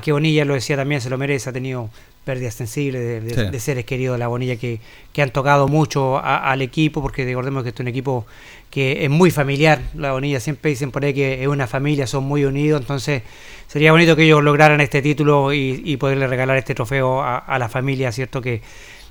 que 0.02 0.12
Bonilla 0.12 0.44
lo 0.44 0.54
decía 0.54 0.76
también, 0.76 1.00
se 1.00 1.10
lo 1.10 1.18
merece, 1.18 1.50
ha 1.50 1.52
tenido 1.52 1.90
pérdidas 2.24 2.54
sensibles 2.54 3.00
de, 3.00 3.20
de- 3.20 3.34
Sí. 3.46 3.50
de 3.50 3.60
seres 3.60 3.84
queridos 3.86 4.14
de 4.16 4.18
la 4.18 4.28
Bonilla 4.28 4.56
que, 4.56 4.80
que 5.12 5.22
han 5.22 5.30
tocado 5.30 5.66
mucho 5.68 6.18
a- 6.18 6.50
al 6.50 6.60
equipo, 6.62 7.00
porque 7.00 7.24
recordemos 7.24 7.62
que 7.62 7.70
este 7.70 7.82
es 7.82 7.84
un 7.84 7.88
equipo 7.88 8.26
que 8.70 9.04
es 9.04 9.10
muy 9.10 9.30
familiar, 9.30 9.80
la 9.94 10.12
Bonilla 10.12 10.40
siempre 10.40 10.70
dicen 10.70 10.90
por 10.90 11.04
ahí 11.04 11.14
que 11.14 11.40
es 11.42 11.48
una 11.48 11.66
familia, 11.66 12.06
son 12.06 12.24
muy 12.24 12.44
unidos, 12.44 12.82
entonces 12.82 13.22
sería 13.66 13.92
bonito 13.92 14.14
que 14.14 14.24
ellos 14.24 14.42
lograran 14.42 14.80
este 14.82 15.00
título 15.00 15.54
y, 15.54 15.80
y 15.84 15.96
poderle 15.96 16.26
regalar 16.26 16.58
este 16.58 16.74
trofeo 16.74 17.22
a, 17.22 17.38
a 17.38 17.58
la 17.58 17.68
familia, 17.70 18.12
¿cierto? 18.12 18.42
Que 18.42 18.60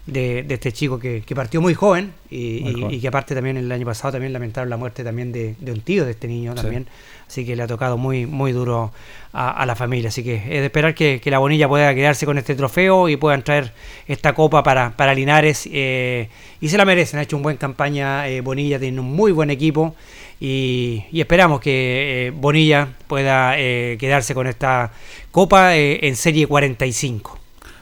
de, 0.08 0.44
de 0.44 0.54
este 0.56 0.72
chico 0.72 0.98
que, 1.00 1.22
que 1.26 1.36
partió 1.36 1.62
muy 1.62 1.74
joven 1.76 2.14
y, 2.32 2.62
Muy 2.64 2.72
y- 2.72 2.82
joven. 2.82 2.94
y 2.96 3.00
que 3.00 3.08
aparte 3.10 3.36
también 3.36 3.58
el 3.58 3.72
año 3.72 3.86
pasado 3.86 4.14
también 4.14 4.34
lamentaron 4.34 4.70
la 4.70 4.78
muerte 4.78 5.04
también 5.04 5.32
de, 5.32 5.56
de 5.60 5.72
un 5.72 5.82
tío 5.82 6.06
de 6.06 6.12
este 6.12 6.28
niño 6.28 6.54
Sí. 6.56 6.62
también, 6.62 6.88
así 7.28 7.46
que 7.46 7.56
le 7.56 7.64
ha 7.64 7.68
tocado 7.68 7.98
muy 7.98 8.26
muy 8.26 8.54
duro 8.54 8.92
a, 9.34 9.52
a 9.52 9.66
la 9.66 9.76
familia, 9.76 10.08
así 10.10 10.24
que 10.24 10.36
es 10.36 10.44
de 10.62 10.66
esperar 10.66 10.96
que, 10.96 11.20
que 11.22 11.30
la 11.30 11.40
Bonilla 11.40 11.68
pueda 11.68 11.94
quedarse 11.94 12.26
con 12.26 12.38
este 12.38 12.56
trofeo 12.56 13.10
y 13.10 13.18
puedan 13.18 13.44
traer 13.44 13.74
esta 14.08 14.34
copa 14.34 14.64
para, 14.64 14.96
para 14.96 15.14
Linares 15.14 15.68
eh, 15.72 16.30
y 16.62 16.70
se 16.70 16.78
la 16.78 16.86
merecen, 16.86 17.20
ha 17.20 17.24
hecho 17.24 17.36
un 17.38 17.44
buen 17.44 17.58
campaña 17.58 18.28
eh, 18.30 18.42
Bonilla, 18.42 18.80
tiene 18.80 19.00
un 19.02 19.12
muy 19.14 19.32
buen 19.34 19.50
equipo 19.50 19.94
y, 20.40 21.04
y 21.12 21.20
esperamos 21.20 21.60
que 21.60 22.28
eh, 22.28 22.32
Bonilla 22.32 22.88
pueda 23.08 23.56
eh, 23.60 23.98
quedarse 24.00 24.34
con 24.34 24.48
esta 24.48 24.92
copa 25.32 25.76
eh, 25.76 26.00
en 26.08 26.16
serie 26.16 26.48
45. 26.48 27.40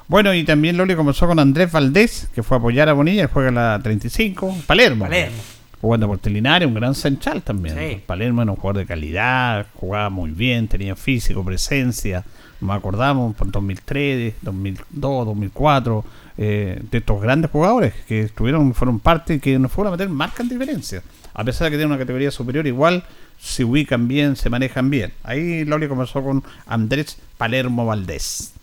Bueno, 0.07 0.33
y 0.33 0.43
también 0.43 0.77
Loli 0.77 0.95
comenzó 0.95 1.25
con 1.25 1.39
Andrés 1.39 1.71
Valdés, 1.71 2.29
que 2.35 2.43
fue 2.43 2.57
a 2.57 2.59
apoyar 2.59 2.89
a 2.89 2.93
Bonilla, 2.93 3.27
juega 3.27 3.49
en 3.49 3.55
la 3.55 3.79
35, 3.81 4.57
Palermo. 4.67 5.05
Palermo. 5.05 5.37
Jugando 5.81 6.07
por 6.07 6.19
Telinares, 6.19 6.67
un 6.67 6.75
gran 6.75 6.93
central 6.93 7.41
también. 7.41 7.75
Sí. 7.77 8.01
Palermo 8.05 8.41
era 8.41 8.51
un 8.51 8.57
jugador 8.57 8.81
de 8.81 8.85
calidad, 8.85 9.67
jugaba 9.75 10.09
muy 10.09 10.31
bien, 10.31 10.67
tenía 10.67 10.95
físico, 10.95 11.43
presencia. 11.43 12.23
Nos 12.61 12.77
acordamos 12.77 13.35
por 13.35 13.51
2003, 13.51 14.35
2002, 14.41 15.25
2004, 15.25 16.05
eh, 16.37 16.81
de 16.89 16.97
estos 16.97 17.21
grandes 17.21 17.51
jugadores 17.51 17.93
que 18.07 18.21
estuvieron, 18.21 18.73
fueron 18.73 18.99
parte 18.99 19.35
y 19.35 19.39
que 19.39 19.57
nos 19.59 19.71
fueron 19.71 19.93
a 19.93 19.97
meter 19.97 20.09
marcan 20.09 20.47
diferencia. 20.47 21.01
A 21.33 21.43
pesar 21.43 21.65
de 21.65 21.71
que 21.71 21.77
tienen 21.77 21.91
una 21.91 21.99
categoría 21.99 22.31
superior, 22.31 22.65
igual 22.65 23.03
se 23.39 23.63
ubican 23.63 24.07
bien, 24.07 24.35
se 24.35 24.49
manejan 24.49 24.89
bien. 24.89 25.13
Ahí 25.23 25.65
Loli 25.65 25.87
comenzó 25.87 26.23
con 26.23 26.43
Andrés 26.65 27.17
Palermo 27.37 27.85
Valdés. 27.85 28.54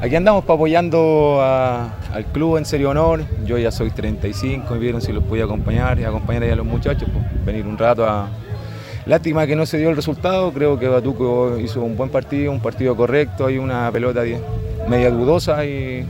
Aquí 0.00 0.14
andamos 0.14 0.44
pa' 0.44 0.54
apoyando 0.54 1.40
al 1.42 2.24
club 2.32 2.56
en 2.56 2.64
serio 2.64 2.90
honor. 2.90 3.22
Yo 3.44 3.58
ya 3.58 3.72
soy 3.72 3.90
35, 3.90 4.72
me 4.74 4.78
vieron 4.78 5.00
si 5.02 5.12
los 5.12 5.24
podía 5.24 5.44
acompañar 5.44 5.98
y 5.98 6.04
acompañar 6.04 6.44
a 6.44 6.54
los 6.54 6.66
muchachos, 6.66 7.08
pues, 7.12 7.44
venir 7.44 7.66
un 7.66 7.76
rato 7.76 8.06
a. 8.08 8.28
Lástima 9.06 9.46
que 9.46 9.56
no 9.56 9.64
se 9.66 9.78
dio 9.78 9.88
el 9.90 9.96
resultado, 9.96 10.52
creo 10.52 10.78
que 10.78 10.86
Batuco 10.86 11.58
hizo 11.58 11.80
un 11.82 11.96
buen 11.96 12.10
partido, 12.10 12.52
un 12.52 12.60
partido 12.60 12.94
correcto, 12.94 13.46
hay 13.46 13.56
una 13.58 13.90
pelota 13.90 14.22
di- 14.22 14.36
media 14.86 15.10
dudosa 15.10 15.64
y 15.64 16.04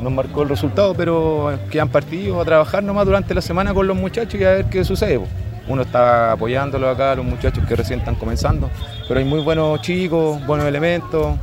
nos 0.00 0.12
marcó 0.12 0.42
el 0.42 0.48
resultado, 0.48 0.94
pero 0.94 1.52
quedan 1.70 1.88
partidos 1.88 2.40
a 2.40 2.44
trabajar 2.44 2.82
nomás 2.84 3.06
durante 3.06 3.34
la 3.34 3.40
semana 3.42 3.74
con 3.74 3.86
los 3.88 3.96
muchachos 3.96 4.40
y 4.40 4.44
a 4.44 4.50
ver 4.52 4.64
qué 4.66 4.84
sucede. 4.84 5.18
pues. 5.18 5.30
Uno 5.66 5.82
está 5.82 6.32
apoyándolo 6.32 6.88
acá, 6.88 7.14
los 7.14 7.24
muchachos 7.24 7.64
que 7.66 7.74
recién 7.74 7.98
están 7.98 8.14
comenzando, 8.14 8.70
pero 9.08 9.18
hay 9.18 9.26
muy 9.26 9.40
buenos 9.42 9.80
chicos, 9.80 10.44
buenos 10.46 10.66
elementos 10.66 11.36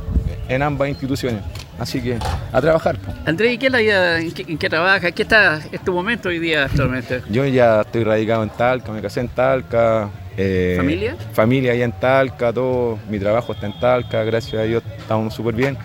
en 0.48 0.62
ambas 0.62 0.88
instituciones. 0.88 1.42
Así 1.82 2.00
que 2.00 2.16
a 2.52 2.60
trabajar. 2.60 2.96
Andrés, 3.26 3.54
¿y 3.54 3.58
qué 3.58 3.66
es 3.66 3.72
la 3.72 3.78
vida, 3.78 4.20
en 4.20 4.30
qué, 4.30 4.44
en 4.46 4.56
qué 4.56 4.70
trabaja? 4.70 5.10
¿Qué 5.10 5.22
está 5.22 5.60
es 5.72 5.80
tu 5.84 5.92
momento 5.92 6.28
hoy 6.28 6.38
día 6.38 6.64
actualmente? 6.66 7.22
Yo 7.28 7.44
ya 7.44 7.80
estoy 7.80 8.04
radicado 8.04 8.44
en 8.44 8.50
Talca, 8.50 8.92
me 8.92 9.02
casé 9.02 9.18
en 9.18 9.28
Talca. 9.28 10.08
eh, 10.36 10.74
¿Familia? 10.76 11.16
Familia 11.32 11.72
allá 11.72 11.84
en 11.84 11.92
Talca, 11.92 12.52
todo. 12.52 13.00
Mi 13.10 13.18
trabajo 13.18 13.52
está 13.52 13.66
en 13.66 13.78
Talca, 13.80 14.22
gracias 14.22 14.62
a 14.62 14.64
Dios 14.64 14.82
estamos 14.96 15.34
súper 15.34 15.56
bien. 15.56 15.76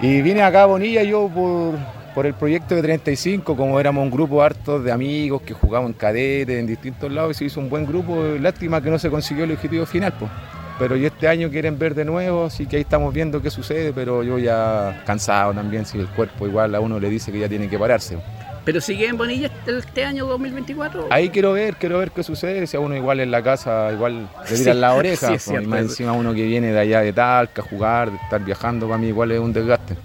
Y 0.00 0.22
vine 0.22 0.42
acá 0.42 0.62
a 0.62 0.66
Bonilla 0.66 1.02
yo 1.02 1.28
por, 1.28 1.74
por 2.14 2.24
el 2.24 2.32
proyecto 2.32 2.74
de 2.74 2.80
35, 2.80 3.54
como 3.56 3.78
éramos 3.78 4.02
un 4.04 4.10
grupo 4.10 4.42
harto 4.42 4.80
de 4.80 4.90
amigos 4.90 5.42
que 5.42 5.52
jugábamos 5.52 5.90
en 5.90 5.98
cadete, 5.98 6.58
en 6.58 6.66
distintos 6.66 7.12
lados, 7.12 7.32
y 7.32 7.34
se 7.40 7.44
hizo 7.44 7.60
un 7.60 7.68
buen 7.68 7.84
grupo. 7.84 8.24
Lástima 8.40 8.80
que 8.80 8.88
no 8.88 8.98
se 8.98 9.10
consiguió 9.10 9.44
el 9.44 9.52
objetivo 9.52 9.84
final, 9.84 10.14
pues. 10.18 10.30
Pero 10.78 10.94
yo 10.96 11.08
este 11.08 11.26
año 11.26 11.50
quieren 11.50 11.78
ver 11.78 11.94
de 11.94 12.04
nuevo, 12.04 12.44
así 12.46 12.66
que 12.66 12.76
ahí 12.76 12.82
estamos 12.82 13.12
viendo 13.12 13.42
qué 13.42 13.50
sucede, 13.50 13.92
pero 13.92 14.22
yo 14.22 14.38
ya 14.38 15.02
cansado 15.04 15.52
también, 15.52 15.84
si 15.84 15.98
el 15.98 16.06
cuerpo 16.06 16.46
igual 16.46 16.74
a 16.74 16.80
uno 16.80 17.00
le 17.00 17.08
dice 17.10 17.32
que 17.32 17.40
ya 17.40 17.48
tiene 17.48 17.68
que 17.68 17.78
pararse. 17.78 18.16
¿Pero 18.64 18.80
sigue 18.82 19.06
en 19.06 19.16
Bonilla 19.16 19.50
este 19.66 20.04
año 20.04 20.26
2024? 20.26 21.06
Ahí 21.10 21.30
quiero 21.30 21.54
ver, 21.54 21.76
quiero 21.76 21.98
ver 21.98 22.10
qué 22.10 22.22
sucede. 22.22 22.66
Si 22.66 22.76
a 22.76 22.80
uno 22.80 22.94
igual 22.94 23.18
en 23.20 23.30
la 23.30 23.42
casa, 23.42 23.90
igual 23.92 24.28
le 24.42 24.46
Sí, 24.56 24.62
tiran 24.62 24.80
la 24.82 24.92
oreja. 24.94 25.28
sí, 25.28 25.34
es 25.34 25.44
pues, 25.46 25.62
y 25.62 25.66
más 25.66 25.80
encima 25.80 26.12
uno 26.12 26.34
que 26.34 26.42
viene 26.44 26.70
de 26.72 26.78
allá 26.78 27.00
de 27.00 27.12
Talca 27.14 27.62
a 27.62 27.64
jugar, 27.64 28.10
de 28.10 28.16
estar 28.18 28.44
viajando, 28.44 28.86
para 28.86 28.98
mí 28.98 29.08
igual 29.08 29.32
es 29.32 29.40
un 29.40 29.52
desgaste. 29.54 29.96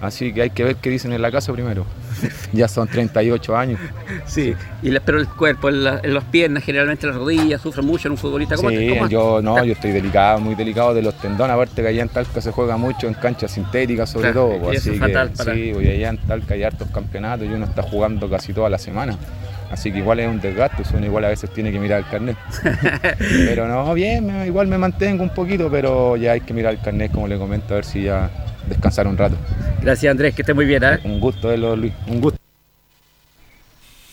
Así 0.00 0.32
que 0.32 0.40
hay 0.42 0.50
que 0.50 0.64
ver 0.64 0.76
qué 0.76 0.88
dicen 0.88 1.12
en 1.12 1.20
la 1.20 1.30
casa 1.30 1.52
primero. 1.52 1.84
ya 2.52 2.68
son 2.68 2.88
38 2.88 3.56
años. 3.56 3.78
Sí, 4.26 4.54
y 4.82 4.90
la- 4.90 5.00
pero 5.00 5.18
el 5.18 5.28
cuerpo, 5.28 5.68
en, 5.68 5.84
la- 5.84 6.00
en 6.02 6.14
las 6.14 6.24
piernas, 6.24 6.64
generalmente 6.64 7.06
las 7.06 7.16
rodillas, 7.16 7.60
sufre 7.60 7.82
mucho 7.82 8.08
en 8.08 8.12
un 8.12 8.18
futbolista. 8.18 8.56
¿Cómo, 8.56 8.70
Sí, 8.70 8.88
cómo- 8.88 9.08
yo 9.08 9.40
no, 9.42 9.62
yo 9.62 9.72
estoy 9.74 9.90
delicado, 9.92 10.40
muy 10.40 10.54
delicado 10.54 10.94
de 10.94 11.02
los 11.02 11.14
tendones, 11.20 11.52
aparte 11.54 11.82
que 11.82 11.88
allá 11.88 12.02
en 12.02 12.08
Talca 12.08 12.40
se 12.40 12.50
juega 12.50 12.76
mucho 12.78 13.08
en 13.08 13.14
canchas 13.14 13.50
sintéticas 13.52 14.08
sobre 14.10 14.32
Claro, 14.32 14.48
todo, 14.48 14.56
y 14.56 14.60
pues, 14.60 14.78
eso 14.78 14.88
así 14.90 14.94
es 14.94 15.00
fatal 15.00 15.30
que 15.30 15.36
para- 15.36 15.54
sí, 15.54 15.72
voy 15.72 15.88
allá 15.88 16.08
en 16.08 16.18
Talca 16.18 16.54
hay 16.54 16.62
hartos 16.62 16.88
campeonatos 16.90 17.46
y 17.46 17.50
uno 17.52 17.66
está 17.66 17.82
jugando 17.82 18.28
casi 18.30 18.52
toda 18.54 18.70
la 18.70 18.78
semana. 18.78 19.18
Así 19.70 19.92
que 19.92 19.98
igual 19.98 20.18
es 20.20 20.28
un 20.28 20.40
desgaste, 20.40 20.82
uno 20.96 21.06
igual 21.06 21.24
a 21.24 21.28
veces 21.28 21.48
tiene 21.52 21.70
que 21.70 21.78
mirar 21.78 22.00
el 22.00 22.06
carnet. 22.08 22.36
pero 23.46 23.68
no, 23.68 23.94
bien, 23.94 24.26
me- 24.26 24.46
igual 24.46 24.66
me 24.66 24.76
mantengo 24.78 25.22
un 25.22 25.30
poquito, 25.30 25.70
pero 25.70 26.16
ya 26.16 26.32
hay 26.32 26.40
que 26.40 26.52
mirar 26.52 26.74
el 26.74 26.80
carnet, 26.80 27.12
como 27.12 27.28
le 27.28 27.38
comento, 27.38 27.74
a 27.74 27.76
ver 27.76 27.84
si 27.84 28.02
ya 28.02 28.30
descansar 28.68 29.06
un 29.06 29.16
rato. 29.16 29.36
Gracias 29.80 30.10
Andrés, 30.10 30.34
que 30.34 30.42
esté 30.42 30.54
muy 30.54 30.64
bien. 30.66 30.82
¿eh? 30.82 30.98
Un 31.04 31.20
gusto 31.20 31.48
verlo, 31.48 31.76
Luis. 31.76 31.92
Un 32.08 32.20
gusto. 32.20 32.38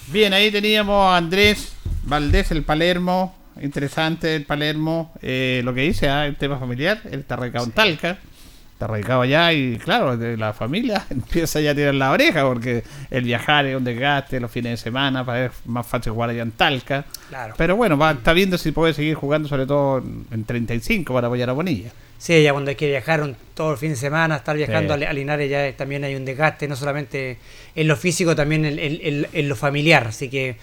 Bien, 0.07 0.31
ahí 0.33 0.51
teníamos 0.51 0.95
a 1.11 1.17
Andrés 1.17 1.73
Valdés, 2.03 2.51
el 2.51 2.63
Palermo. 2.63 3.35
Interesante 3.61 4.35
el 4.35 4.45
Palermo. 4.45 5.13
Eh, 5.21 5.61
lo 5.63 5.73
que 5.73 5.81
dice, 5.81 6.07
ah, 6.07 6.25
el 6.27 6.35
tema 6.35 6.59
familiar. 6.59 6.99
Él 7.11 7.21
está 7.21 7.35
en 7.43 7.71
Talca. 7.71 8.17
Está 8.78 8.86
radicado 8.86 9.21
allá 9.23 9.51
y, 9.53 9.78
claro, 9.78 10.15
de 10.17 10.38
la 10.38 10.53
familia 10.53 11.03
empieza 11.09 11.59
ya 11.59 11.71
a 11.71 11.75
tirar 11.75 11.95
la 11.95 12.11
oreja 12.11 12.43
porque 12.43 12.84
el 13.09 13.23
viajar 13.23 13.65
es 13.65 13.75
un 13.75 13.84
desgaste 13.84 14.39
los 14.39 14.51
fines 14.51 14.73
de 14.73 14.78
semana 14.78 15.25
para 15.25 15.45
es 15.45 15.51
más 15.65 15.88
fácil 15.88 16.11
jugar 16.13 16.30
allá 16.30 16.43
en 16.43 16.51
Talca. 16.51 17.03
Claro. 17.30 17.55
Pero 17.57 17.75
bueno, 17.75 17.97
va, 17.97 18.11
está 18.11 18.34
viendo 18.34 18.55
si 18.59 18.71
puede 18.71 18.93
seguir 18.93 19.15
jugando, 19.15 19.49
sobre 19.49 19.65
todo 19.65 19.97
en 20.32 20.43
35 20.45 21.11
para 21.11 21.25
apoyar 21.25 21.49
a 21.49 21.53
Bonilla. 21.53 21.89
Sí, 22.19 22.43
ya 22.43 22.51
cuando 22.51 22.69
hay 22.69 22.75
que 22.75 22.88
viajar 22.88 23.21
un- 23.23 23.36
todo 23.55 23.71
el 23.71 23.78
fin 23.80 23.89
de 23.89 23.95
semana, 23.95 24.36
estar 24.36 24.55
viajando 24.55 24.95
Sí. 24.95 25.03
a, 25.05 25.09
a 25.09 25.13
Linares 25.13 25.49
ya 25.49 25.71
también 25.75 26.03
hay 26.03 26.13
un 26.15 26.23
desgaste, 26.25 26.67
no 26.67 26.75
solamente 26.75 27.38
en 27.75 27.88
lo 27.88 27.95
físico, 27.95 28.36
también 28.36 28.63
en, 28.65 28.78
en- 28.78 28.99
en- 29.01 29.28
en 29.34 29.49
lo 29.49 29.55
familiar. 29.55 30.05
Así 30.07 30.30
que 30.30 30.55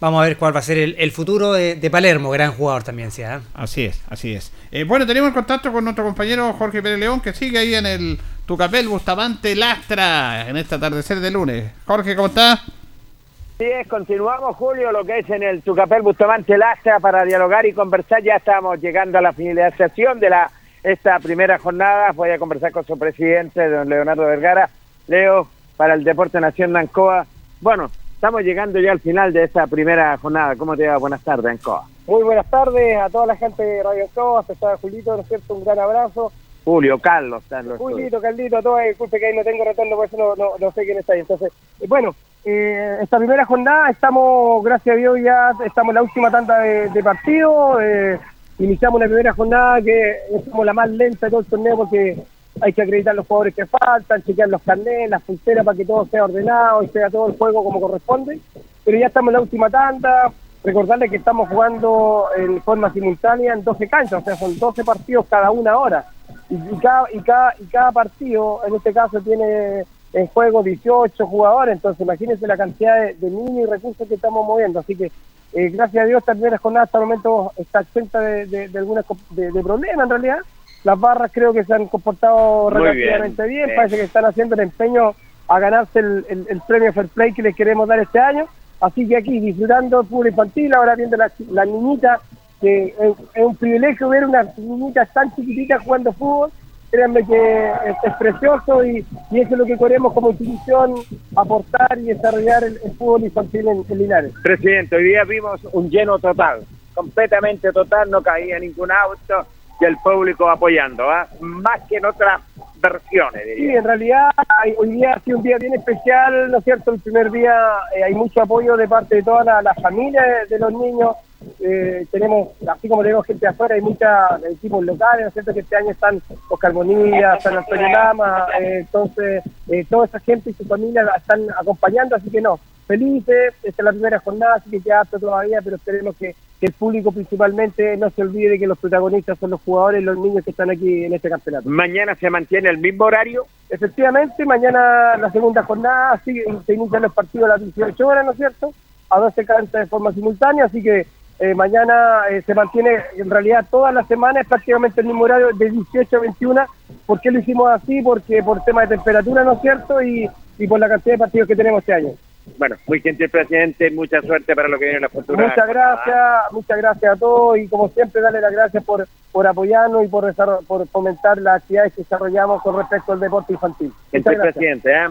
vamos 0.00 0.22
a 0.22 0.26
ver 0.26 0.36
cuál 0.36 0.54
va 0.54 0.60
a 0.60 0.62
ser 0.62 0.78
el, 0.78 0.96
el 0.98 1.12
futuro 1.12 1.52
de, 1.52 1.76
de 1.76 1.90
Palermo, 1.90 2.30
gran 2.30 2.52
jugador 2.52 2.82
también, 2.82 3.10
sí. 3.10 3.22
¿ah? 3.22 3.42
Así 3.54 3.84
es, 3.84 4.02
así 4.08 4.34
es. 4.34 4.52
Eh, 4.72 4.84
bueno, 4.84 5.06
tenemos 5.06 5.32
contacto 5.32 5.72
con 5.72 5.84
nuestro 5.84 6.04
compañero 6.04 6.52
Jorge 6.54 6.82
Pérez 6.82 6.98
León, 6.98 7.20
que 7.20 7.32
sigue 7.32 7.58
ahí 7.58 7.74
en 7.74 7.86
el 7.86 8.18
Tucapel 8.46 8.88
Bustamante 8.88 9.54
Lastra, 9.54 10.48
en 10.48 10.56
este 10.56 10.74
atardecer 10.74 11.20
de 11.20 11.30
lunes. 11.30 11.70
Jorge, 11.86 12.16
¿cómo 12.16 12.28
estás? 12.28 12.60
Así 12.60 13.64
es, 13.64 13.86
continuamos 13.88 14.56
Julio 14.56 14.90
lo 14.90 15.04
que 15.04 15.18
es 15.18 15.28
en 15.28 15.42
el 15.42 15.60
Tucapel 15.60 16.00
Bustamante 16.00 16.56
Lastra 16.56 16.98
para 16.98 17.24
dialogar 17.24 17.66
y 17.66 17.74
conversar. 17.74 18.22
Ya 18.22 18.36
estamos 18.36 18.80
llegando 18.80 19.18
a 19.18 19.20
la 19.20 19.34
finalización 19.34 20.18
de 20.18 20.30
la 20.30 20.50
esta 20.82 21.18
primera 21.18 21.58
jornada. 21.58 22.12
Voy 22.12 22.30
a 22.30 22.38
conversar 22.38 22.72
con 22.72 22.86
su 22.86 22.98
presidente, 22.98 23.68
don 23.68 23.88
Leonardo 23.88 24.22
Vergara. 24.22 24.70
Leo, 25.08 25.46
para 25.76 25.94
el 25.94 26.04
Deporte 26.04 26.40
Nación 26.40 26.72
de 26.72 26.80
Ancoa. 26.80 27.26
Bueno, 27.60 27.90
estamos 28.20 28.42
llegando 28.42 28.78
ya 28.78 28.92
al 28.92 29.00
final 29.00 29.32
de 29.32 29.44
esta 29.44 29.66
primera 29.66 30.14
jornada. 30.18 30.54
¿Cómo 30.54 30.76
te 30.76 30.86
va? 30.86 30.98
Buenas 30.98 31.24
tardes, 31.24 31.46
Ancoa. 31.52 31.86
Muy 32.06 32.22
buenas 32.22 32.44
tardes 32.50 32.98
a 32.98 33.08
toda 33.08 33.24
la 33.24 33.34
gente 33.34 33.62
de 33.62 33.82
Radio 33.82 34.04
Coa, 34.14 34.40
a 34.40 34.76
Julito, 34.76 35.16
¿no 35.16 35.22
es 35.22 35.28
cierto? 35.28 35.54
Un 35.54 35.64
gran 35.64 35.78
abrazo. 35.78 36.30
Julio, 36.62 36.98
Carlos, 36.98 37.42
están 37.42 37.66
los 37.66 37.78
Julito, 37.78 38.20
Caldito, 38.20 38.58
a 38.58 38.62
todos, 38.62 38.82
disculpe 38.86 39.18
que 39.18 39.26
ahí 39.26 39.34
no 39.34 39.42
tengo 39.42 39.64
retorno, 39.64 39.96
por 39.96 40.04
eso 40.04 40.18
no, 40.18 40.36
no, 40.36 40.50
no 40.60 40.70
sé 40.72 40.84
quién 40.84 40.98
está 40.98 41.14
ahí. 41.14 41.20
Entonces, 41.20 41.50
eh, 41.80 41.86
bueno, 41.88 42.14
eh, 42.44 42.98
esta 43.00 43.16
primera 43.16 43.46
jornada 43.46 43.88
estamos, 43.88 44.62
gracias 44.64 44.92
a 44.92 44.98
Dios, 44.98 45.18
ya 45.24 45.52
estamos 45.64 45.92
en 45.92 45.94
la 45.94 46.02
última 46.02 46.30
tanda 46.30 46.58
de, 46.58 46.90
de 46.90 47.02
partido. 47.02 47.80
eh, 47.80 48.18
iniciamos 48.58 48.98
una 48.98 49.06
primera 49.06 49.32
jornada 49.32 49.80
que 49.80 50.10
es 50.10 50.48
como 50.50 50.62
la 50.62 50.74
más 50.74 50.90
lenta 50.90 51.24
de 51.26 51.30
todo 51.30 51.40
el 51.40 51.46
torneo 51.46 51.74
porque 51.78 52.18
hay 52.60 52.72
que 52.72 52.82
acreditar 52.82 53.14
los 53.14 53.26
jugadores 53.26 53.54
que 53.54 53.66
faltan, 53.66 54.22
chequear 54.22 54.48
los 54.48 54.62
carnets, 54.62 55.10
las 55.10 55.22
pulseras 55.22 55.64
para 55.64 55.76
que 55.76 55.84
todo 55.84 56.06
sea 56.06 56.24
ordenado 56.24 56.82
y 56.82 56.88
sea 56.88 57.10
todo 57.10 57.28
el 57.28 57.38
juego 57.38 57.64
como 57.64 57.80
corresponde. 57.80 58.40
Pero 58.84 58.98
ya 58.98 59.06
estamos 59.06 59.28
en 59.28 59.34
la 59.34 59.40
última 59.40 59.70
tanda. 59.70 60.32
Recordarles 60.62 61.10
que 61.10 61.16
estamos 61.16 61.48
jugando 61.48 62.26
en 62.36 62.60
forma 62.62 62.92
simultánea 62.92 63.54
en 63.54 63.64
12 63.64 63.88
canchas, 63.88 64.20
o 64.20 64.24
sea, 64.24 64.36
son 64.36 64.58
12 64.58 64.84
partidos 64.84 65.26
cada 65.28 65.50
una 65.50 65.78
hora. 65.78 66.04
Y, 66.50 66.58
cada, 66.78 67.04
y, 67.12 67.20
cada, 67.20 67.54
y 67.58 67.64
cada 67.66 67.92
partido, 67.92 68.60
en 68.66 68.74
este 68.74 68.92
caso, 68.92 69.20
tiene 69.20 69.84
en 70.12 70.26
juego 70.26 70.62
18 70.62 71.26
jugadores, 71.26 71.76
entonces 71.76 72.00
imagínense 72.00 72.46
la 72.46 72.56
cantidad 72.56 73.00
de, 73.00 73.14
de 73.14 73.28
y 73.28 73.64
recursos 73.64 74.06
que 74.06 74.14
estamos 74.14 74.46
moviendo. 74.46 74.80
Así 74.80 74.96
que, 74.96 75.10
eh, 75.54 75.68
gracias 75.70 76.04
a 76.04 76.06
Dios, 76.06 76.18
esta 76.18 76.32
primera 76.32 76.58
jornada 76.58 76.84
hasta 76.84 76.98
el 76.98 77.04
momento 77.04 77.52
está 77.56 77.80
exenta 77.80 78.20
de, 78.20 78.46
de, 78.46 78.68
de 78.68 78.78
algunas 78.78 79.06
de 79.30 79.62
problemas 79.62 80.04
en 80.04 80.10
realidad. 80.10 80.38
Las 80.84 80.98
barras 80.98 81.30
creo 81.32 81.52
que 81.52 81.64
se 81.64 81.74
han 81.74 81.86
comportado 81.86 82.70
Muy 82.70 82.80
relativamente 82.80 83.42
bien, 83.42 83.48
bien, 83.56 83.66
bien. 83.66 83.76
parece 83.76 83.96
que 83.96 84.02
están 84.04 84.24
haciendo 84.24 84.54
el 84.54 84.60
empeño 84.62 85.14
a 85.48 85.58
ganarse 85.58 85.98
el, 85.98 86.24
el- 86.28 86.46
el 86.48 86.60
premio 86.66 86.92
Fair 86.92 87.08
Play 87.08 87.32
que 87.34 87.42
les 87.42 87.54
queremos 87.56 87.86
dar 87.88 87.98
este 88.00 88.18
año. 88.18 88.46
Así 88.80 89.06
que 89.06 89.16
aquí 89.16 89.40
disfrutando 89.40 90.00
el 90.00 90.06
fútbol 90.06 90.28
infantil, 90.28 90.72
ahora 90.74 90.94
viendo 90.94 91.16
las 91.18 91.32
la 91.50 91.64
niñitas, 91.66 92.20
que 92.62 92.86
es, 92.98 93.12
es 93.34 93.44
un 93.44 93.56
privilegio 93.56 94.08
ver 94.08 94.24
unas 94.24 94.56
niñitas 94.58 95.12
tan 95.12 95.34
chiquititas 95.34 95.82
jugando 95.84 96.12
fútbol. 96.12 96.50
Créanme 96.90 97.24
que 97.24 97.68
es, 97.68 97.96
es 98.02 98.14
precioso 98.18 98.82
y, 98.84 99.04
y 99.30 99.40
eso 99.40 99.52
es 99.52 99.58
lo 99.58 99.64
que 99.66 99.76
queremos 99.78 100.12
como 100.12 100.30
institución, 100.30 100.94
aportar 101.36 101.98
y 101.98 102.04
desarrollar 102.04 102.64
el, 102.64 102.78
el 102.84 102.92
fútbol 102.96 103.22
infantil 103.24 103.68
en, 103.68 103.84
en 103.88 103.98
Linares. 103.98 104.32
Presidente, 104.42 104.96
hoy 104.96 105.04
día 105.04 105.22
vimos 105.24 105.60
un 105.72 105.88
lleno 105.88 106.18
total, 106.18 106.62
completamente 106.94 107.70
total, 107.70 108.10
no 108.10 108.20
caía 108.22 108.58
ningún 108.58 108.90
auto 108.90 109.46
y 109.80 109.84
el 109.84 109.96
público 109.98 110.48
apoyando, 110.48 111.10
¿ah? 111.10 111.26
más 111.40 111.80
que 111.88 111.96
en 111.96 112.04
otras 112.06 112.40
versiones, 112.80 113.42
Sí, 113.56 113.68
en 113.68 113.84
realidad 113.84 114.30
hay- 114.62 114.74
hoy 114.78 114.90
día 114.92 115.12
ha 115.14 115.20
sido 115.20 115.36
un 115.38 115.42
día 115.44 115.58
bien 115.58 115.74
especial, 115.74 116.50
¿no 116.50 116.58
es 116.58 116.64
cierto? 116.64 116.92
El 116.92 117.00
primer 117.00 117.30
día 117.30 117.54
eh, 117.94 118.04
hay 118.04 118.14
mucho 118.14 118.40
apoyo 118.42 118.74
de 118.76 118.88
parte 118.88 119.16
de 119.16 119.22
toda 119.22 119.44
la, 119.44 119.60
la 119.62 119.74
familia 119.74 120.22
de, 120.48 120.58
los 120.58 120.72
niños. 120.72 121.14
Eh, 121.60 122.06
tenemos, 122.10 122.48
así 122.66 122.88
como 122.88 123.02
tenemos 123.02 123.26
gente 123.26 123.46
afuera, 123.46 123.74
hay 123.74 123.80
muchos 123.82 124.08
equipos 124.50 124.82
locales, 124.84 125.22
¿no 125.22 125.28
es 125.28 125.32
cierto? 125.34 125.52
Que 125.54 125.60
este 125.60 125.76
año 125.76 125.90
están 125.90 126.22
Oscar 126.48 126.72
Bonilla, 126.72 127.38
San 127.40 127.56
Antonio 127.58 127.88
Lama, 127.88 128.46
eh, 128.58 128.78
entonces 128.80 129.42
eh, 129.68 129.84
toda 129.88 130.06
esa 130.06 130.20
gente 130.20 130.50
y 130.50 130.54
su 130.54 130.64
familia 130.64 131.02
la 131.02 131.12
están 131.16 131.42
acompañando, 131.58 132.16
así 132.16 132.30
que 132.30 132.40
no, 132.40 132.58
felices, 132.90 133.54
esta 133.62 133.82
es 133.82 133.84
la 133.84 133.92
primera 133.92 134.18
jornada, 134.18 134.56
así 134.56 134.68
que 134.68 134.80
queda 134.80 135.02
harto 135.02 135.16
todavía, 135.16 135.60
pero 135.62 135.76
esperemos 135.76 136.16
que, 136.16 136.34
que 136.58 136.66
el 136.66 136.72
público 136.72 137.12
principalmente 137.12 137.96
no 137.96 138.10
se 138.10 138.22
olvide 138.22 138.58
que 138.58 138.66
los 138.66 138.78
protagonistas 138.78 139.38
son 139.38 139.50
los 139.50 139.60
jugadores 139.60 140.02
y 140.02 140.04
los 140.04 140.18
niños 140.18 140.42
que 140.44 140.50
están 140.50 140.70
aquí 140.70 141.04
en 141.04 141.12
este 141.12 141.30
campeonato. 141.30 141.68
Mañana 141.68 142.16
se 142.16 142.28
mantiene 142.28 142.68
el 142.68 142.78
mismo 142.78 143.04
horario. 143.04 143.46
Efectivamente, 143.68 144.44
mañana 144.44 145.16
la 145.18 145.30
segunda 145.30 145.62
jornada 145.62 146.20
sigue, 146.24 146.44
se 146.66 146.74
inician 146.74 147.02
los 147.02 147.14
partidos 147.14 147.48
a 147.48 147.52
las 147.52 147.62
18 147.62 148.08
horas, 148.08 148.24
¿no 148.24 148.32
es 148.32 148.38
cierto? 148.38 148.74
A 149.08 149.20
12 149.20 149.44
canchas 149.44 149.82
de 149.82 149.86
forma 149.86 150.12
simultánea, 150.12 150.64
así 150.64 150.82
que 150.82 151.06
eh, 151.38 151.54
mañana 151.54 152.22
eh, 152.28 152.42
se 152.44 152.54
mantiene 152.54 152.90
en 153.16 153.30
realidad 153.30 153.66
toda 153.70 153.92
la 153.92 154.02
semana, 154.08 154.40
es 154.40 154.48
prácticamente 154.48 155.00
el 155.00 155.06
mismo 155.06 155.22
horario 155.22 155.50
de 155.56 155.70
18 155.70 156.16
a 156.16 156.20
21. 156.20 156.66
¿Por 157.06 157.20
qué 157.20 157.30
lo 157.30 157.38
hicimos 157.38 157.70
así? 157.70 158.02
Porque 158.02 158.42
por 158.42 158.64
tema 158.64 158.80
de 158.80 158.96
temperatura, 158.96 159.44
¿no 159.44 159.52
es 159.52 159.60
cierto? 159.60 160.02
Y, 160.02 160.28
y 160.58 160.66
por 160.66 160.80
la 160.80 160.88
cantidad 160.88 161.14
de 161.14 161.18
partidos 161.18 161.46
que 161.46 161.54
tenemos 161.54 161.78
este 161.78 161.94
año. 161.94 162.14
Bueno, 162.58 162.76
muy 162.86 163.00
gentil 163.00 163.28
presidente, 163.28 163.90
mucha 163.90 164.20
suerte 164.22 164.54
para 164.54 164.68
lo 164.68 164.78
que 164.78 164.84
viene 164.84 164.96
en 164.96 165.02
la 165.02 165.08
futura. 165.08 165.46
Muchas 165.46 165.68
gracias, 165.68 166.52
muchas 166.52 166.78
gracias 166.78 167.12
a 167.12 167.16
todos 167.16 167.58
y 167.58 167.68
como 167.68 167.88
siempre 167.88 168.20
darle 168.20 168.40
las 168.40 168.52
gracias 168.52 168.84
por, 168.84 169.06
por 169.32 169.46
apoyarnos 169.46 170.04
y 170.04 170.08
por, 170.08 170.34
por 170.66 170.88
fomentar 170.88 171.38
las 171.38 171.62
actividades 171.62 171.94
que 171.94 172.02
desarrollamos 172.02 172.62
con 172.62 172.76
respecto 172.76 173.12
al 173.12 173.20
deporte 173.20 173.52
infantil. 173.52 173.92
Gentil 174.10 174.38
presidente, 174.38 174.90
¿eh? 174.92 175.08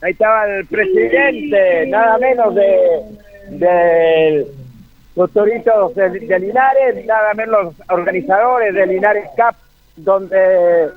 Ahí 0.00 0.12
estaba 0.12 0.46
el 0.46 0.66
presidente, 0.66 1.86
nada 1.86 2.18
menos 2.18 2.54
de 2.54 3.02
del 3.50 4.46
los 5.14 5.30
toritos 5.30 5.94
de, 5.94 6.08
de 6.10 6.38
Linares, 6.38 7.04
nada 7.06 7.34
menos 7.34 7.64
los 7.64 7.74
organizadores 7.90 8.74
de 8.74 8.86
Linares 8.86 9.26
Cup, 9.36 9.54
donde 9.96 10.88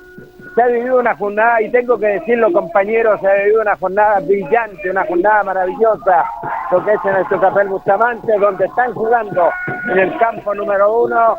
se 0.56 0.62
ha 0.62 0.66
vivido 0.68 0.98
una 0.98 1.14
jornada, 1.14 1.60
y 1.60 1.70
tengo 1.70 1.98
que 1.98 2.06
decirlo 2.06 2.50
compañeros, 2.50 3.20
se 3.20 3.28
ha 3.28 3.34
vivido 3.34 3.60
una 3.60 3.76
jornada 3.76 4.20
brillante, 4.20 4.90
una 4.90 5.04
jornada 5.04 5.42
maravillosa, 5.44 6.24
lo 6.70 6.82
que 6.82 6.92
es 6.94 7.04
en 7.04 7.14
el 7.16 7.26
Tucapel 7.28 7.68
Bustamante, 7.68 8.32
donde 8.38 8.64
están 8.64 8.94
jugando 8.94 9.50
en 9.92 9.98
el 9.98 10.16
campo 10.16 10.54
número 10.54 11.02
uno 11.02 11.36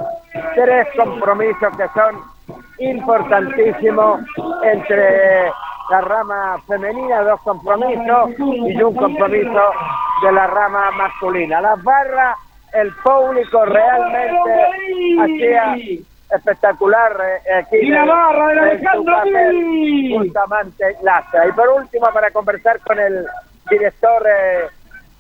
tres 0.54 0.88
compromisos 0.96 1.76
que 1.78 1.88
son 1.96 2.16
importantísimos 2.78 4.22
entre 4.64 5.46
la 5.90 6.02
rama 6.02 6.58
femenina, 6.68 7.22
dos 7.24 7.42
compromisos, 7.42 8.30
y 8.38 8.84
un 8.84 8.96
compromiso 8.96 9.62
de 10.22 10.32
la 10.32 10.46
rama 10.46 10.92
masculina. 10.92 11.60
Las 11.60 11.84
barras, 11.84 12.38
el 12.74 12.94
público 13.04 13.66
realmente 13.66 14.52
hacía 15.22 15.76
espectacular 16.30 17.18
eh, 17.46 17.54
aquí 17.54 17.78
Y 17.78 17.90
la 17.90 18.06
barra 18.06 18.54
en 18.54 18.60
Alejandro 18.60 19.24
Pi. 19.24 20.18
Bustamante 20.18 20.96
Lastra. 21.04 21.48
Y 21.48 21.52
por 21.54 21.70
último, 21.70 22.08
para 22.14 22.32
conversar 22.32 22.80
con 22.82 23.00
el 23.00 23.26
director 23.70 24.24
eh, 24.28 24.68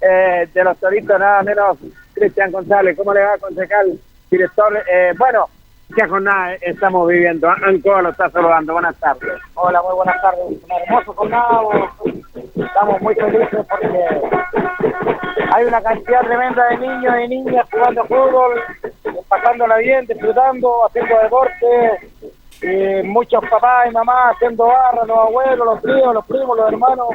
eh, 0.01 0.49
de 0.53 0.63
los 0.63 0.77
Toritos, 0.77 1.19
nada 1.19 1.43
menos 1.43 1.77
Cristian 2.13 2.51
González. 2.51 2.97
¿Cómo 2.97 3.13
le 3.13 3.21
va, 3.21 3.37
concejal? 3.37 3.99
Director, 4.29 4.83
eh, 4.91 5.13
bueno, 5.17 5.47
¿qué 5.95 6.07
jornada 6.07 6.55
estamos 6.61 7.07
viviendo? 7.07 7.49
Ancoa 7.49 8.01
lo 8.01 8.09
está 8.09 8.29
saludando. 8.29 8.73
Buenas 8.73 8.95
tardes. 8.97 9.39
Hola, 9.55 9.81
muy 9.81 9.95
buenas 9.95 10.21
tardes. 10.21 10.41
Un 10.45 10.71
hermoso 10.71 11.13
jornada. 11.13 11.61
Estamos 12.55 13.01
muy 13.01 13.15
felices 13.15 13.65
porque 13.69 14.05
hay 15.53 15.65
una 15.65 15.81
cantidad 15.81 16.21
tremenda 16.21 16.67
de 16.67 16.77
niños 16.77 17.15
y 17.23 17.27
niñas 17.27 17.67
jugando 17.71 18.03
fútbol, 18.05 18.61
pasándola 19.27 19.77
bien, 19.77 20.05
disfrutando, 20.05 20.85
haciendo 20.85 21.15
deporte. 21.19 22.11
Y 22.61 23.07
muchos 23.07 23.43
papás 23.49 23.87
y 23.87 23.91
mamás 23.91 24.35
haciendo 24.35 24.65
barra, 24.65 25.05
los 25.05 25.17
abuelos, 25.17 25.65
los 25.65 25.81
tíos, 25.81 26.13
los 26.13 26.25
primos, 26.25 26.57
los 26.57 26.71
hermanos. 26.71 27.07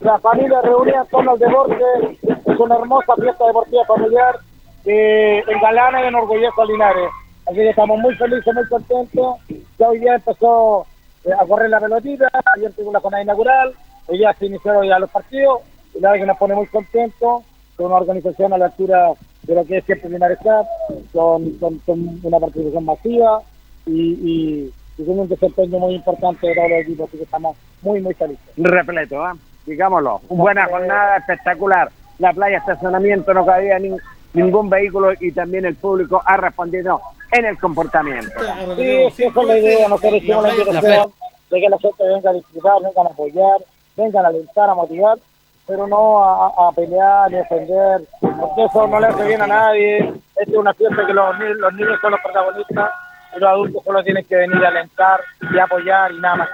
La 0.00 0.18
familia 0.18 0.62
reunida 0.62 1.02
en 1.02 1.08
torno 1.08 1.32
al 1.32 1.38
deporte. 1.38 1.84
Es 2.22 2.58
una 2.58 2.76
hermosa 2.76 3.14
fiesta 3.16 3.46
deportiva 3.46 3.84
familiar 3.84 4.36
que 4.84 5.40
engalana 5.40 6.02
y 6.02 6.06
enorgullece 6.06 6.60
a 6.60 6.64
Linares. 6.64 7.10
Así 7.50 7.56
que 7.58 7.70
estamos 7.70 7.98
muy 7.98 8.14
felices, 8.14 8.54
muy 8.54 8.64
contentos. 8.68 9.36
Ya 9.78 9.88
hoy 9.88 9.98
día 9.98 10.14
empezó 10.14 10.86
eh, 11.24 11.30
a 11.38 11.44
correr 11.46 11.68
la 11.70 11.80
pelotita, 11.80 12.28
ayer 12.56 12.72
tuvo 12.74 12.92
la 12.92 13.00
jornada 13.00 13.24
inaugural, 13.24 13.72
hoy 14.06 14.18
ya 14.20 14.32
se 14.34 14.46
iniciaron 14.46 14.86
ya 14.86 14.98
los 15.00 15.10
partidos, 15.10 15.60
y 15.94 16.00
la 16.00 16.10
verdad 16.12 16.22
que 16.22 16.26
nos 16.28 16.38
pone 16.38 16.54
muy 16.54 16.66
contentos, 16.68 17.42
con 17.76 17.86
una 17.86 17.96
organización 17.96 18.52
a 18.52 18.58
la 18.58 18.66
altura 18.66 19.10
de 19.42 19.54
lo 19.54 19.64
que 19.64 19.78
es 19.78 19.84
siempre 19.84 20.10
Linares 20.10 20.38
Cup, 20.38 20.66
con, 21.12 21.50
con, 21.58 21.78
con 21.78 22.20
una 22.22 22.38
participación 22.38 22.84
masiva 22.84 23.40
y, 23.86 23.90
y, 24.12 24.74
y 24.98 25.04
con 25.04 25.18
un 25.18 25.28
desempeño 25.28 25.78
muy 25.78 25.94
importante 25.96 26.46
de 26.46 26.54
todos 26.54 26.70
los 26.70 26.80
equipos, 26.82 27.08
así 27.08 27.16
que 27.18 27.24
estamos 27.24 27.56
muy, 27.82 28.00
muy 28.00 28.14
felices. 28.14 28.44
repleto, 28.58 29.24
¿ah? 29.24 29.34
digámoslo. 29.66 30.20
Buena 30.28 30.66
jornada 30.66 31.16
espectacular. 31.16 31.90
La 32.20 32.32
playa 32.32 32.58
estacionamiento 32.58 33.32
no 33.34 33.44
cabía 33.46 33.78
ni- 33.78 33.96
ningún 34.34 34.68
vehículo 34.70 35.12
y 35.18 35.32
también 35.32 35.64
el 35.64 35.74
público 35.74 36.22
ha 36.24 36.36
respondido 36.36 37.00
en 37.32 37.44
el 37.44 37.58
comportamiento. 37.58 38.30
Sí, 38.76 39.10
sí, 39.16 39.24
esa 39.24 39.40
es 39.40 39.46
la 39.46 39.58
idea, 39.58 39.88
nosotros 39.88 40.22
hicimos 40.22 40.42
la 40.42 40.50
invitación 40.50 41.12
de 41.50 41.60
que 41.60 41.68
la 41.68 41.78
gente 41.78 42.04
venga 42.04 42.30
a 42.30 42.32
disfrutar, 42.32 42.82
vengan 42.82 43.06
a 43.06 43.10
apoyar, 43.10 43.56
vengan 43.96 44.24
a 44.24 44.28
alentar, 44.28 44.70
a 44.70 44.74
motivar, 44.74 45.18
pero 45.66 45.86
no 45.86 46.22
a, 46.22 46.68
a 46.68 46.72
pelear 46.72 47.34
ofender, 47.34 48.02
porque 48.20 48.64
eso 48.64 48.86
no 48.86 49.00
le 49.00 49.06
hace 49.06 49.26
bien 49.26 49.42
a 49.42 49.46
nadie. 49.46 49.98
Esta 50.36 50.50
es 50.50 50.56
una 50.56 50.74
fiesta 50.74 51.06
que 51.06 51.12
los, 51.12 51.38
los 51.38 51.72
niños 51.74 51.98
son 52.00 52.12
los 52.12 52.20
protagonistas 52.20 52.90
y 53.36 53.40
los 53.40 53.48
adultos 53.50 53.84
solo 53.84 54.02
tienen 54.02 54.24
que 54.24 54.36
venir 54.36 54.64
a 54.64 54.68
alentar 54.68 55.20
y 55.52 55.58
apoyar 55.58 56.12
y 56.12 56.20
nada 56.20 56.36
más. 56.36 56.48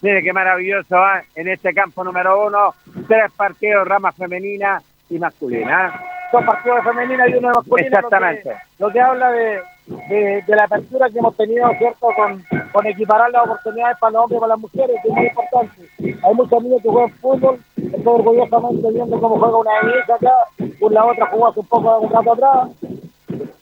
Mire 0.00 0.22
qué 0.22 0.32
maravilloso, 0.32 0.96
¿ah? 0.96 1.22
en 1.34 1.48
este 1.48 1.72
campo 1.72 2.02
número 2.02 2.46
uno, 2.46 2.74
tres 3.06 3.30
partidos, 3.36 3.86
rama 3.86 4.10
femenina 4.12 4.82
y 5.10 5.18
masculina. 5.18 5.86
¿ah? 5.86 6.00
Dos 6.32 6.44
partidos 6.44 6.78
de 6.78 6.90
femenina 6.90 7.28
y 7.28 7.34
uno 7.34 7.48
de 7.48 7.54
masculina. 7.54 7.86
Exactamente. 7.86 8.48
Lo 8.48 8.54
que, 8.54 8.62
lo 8.78 8.90
que 8.90 9.00
habla 9.00 9.30
de, 9.30 9.60
de, 9.86 10.42
de 10.46 10.56
la 10.56 10.64
apertura 10.64 11.10
que 11.10 11.18
hemos 11.18 11.36
tenido, 11.36 11.68
¿cierto? 11.78 12.08
Con, 12.16 12.42
con 12.72 12.86
equiparar 12.86 13.30
las 13.30 13.44
oportunidades 13.44 13.98
para 13.98 14.12
los 14.12 14.22
hombres 14.22 14.36
y 14.36 14.40
para 14.40 14.54
las 14.54 14.60
mujeres, 14.60 14.96
que 15.02 15.08
es 15.08 15.14
muy 15.14 15.26
importante. 15.26 15.82
Hay 16.24 16.34
muchos 16.34 16.62
niños 16.62 16.82
que 16.82 16.88
juegan 16.88 17.10
fútbol, 17.10 17.58
estoy 17.76 18.02
orgullosamente 18.06 18.90
viendo 18.92 19.20
cómo 19.20 19.38
juega 19.38 19.56
una 19.58 19.70
de 19.82 19.92
ellas 19.92 20.10
acá, 20.10 20.34
por 20.80 20.92
la 20.92 21.04
otra 21.04 21.26
jugó 21.26 21.52
un 21.56 21.66
poco 21.66 21.98
un 21.98 22.10
rato 22.10 22.32
atrás. 22.32 22.68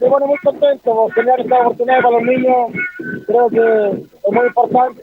Me 0.00 0.08
pone 0.08 0.26
muy 0.26 0.38
contento 0.38 0.94
por 0.94 1.12
tener 1.14 1.40
esta 1.40 1.60
oportunidad 1.60 2.00
para 2.02 2.10
los 2.10 2.22
niños. 2.22 2.56
Creo 3.26 3.48
que 3.50 4.06
es 4.26 4.32
muy 4.32 4.46
importante. 4.46 5.02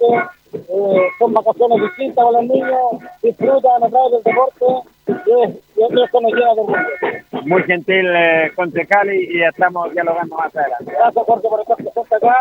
eh, 0.53 1.01
son 1.19 1.33
vacaciones 1.33 1.81
distintas 1.81 2.25
para 2.25 2.31
los 2.31 2.43
niños. 2.43 2.81
Disfrutan 3.21 3.83
a 3.83 3.89
través 3.89 4.11
del 4.11 4.23
deporte. 4.23 4.89
Y, 5.07 5.11
es- 5.11 5.55
y 5.75 5.83
eso 6.03 6.21
nos 6.21 6.31
llena 6.33 6.53
de 6.53 6.61
orgullo. 6.61 7.45
Muy 7.45 7.63
gentil 7.63 8.05
eh, 8.15 8.51
concejal 8.55 9.13
y, 9.13 9.37
y 9.37 9.43
estamos 9.43 9.91
dialogando 9.93 10.35
más 10.35 10.55
adelante. 10.55 10.91
Gracias, 10.91 11.25
Jorge, 11.25 11.47
por 11.47 11.61
estar 11.61 11.75
presente 11.77 12.15
acá. 12.15 12.35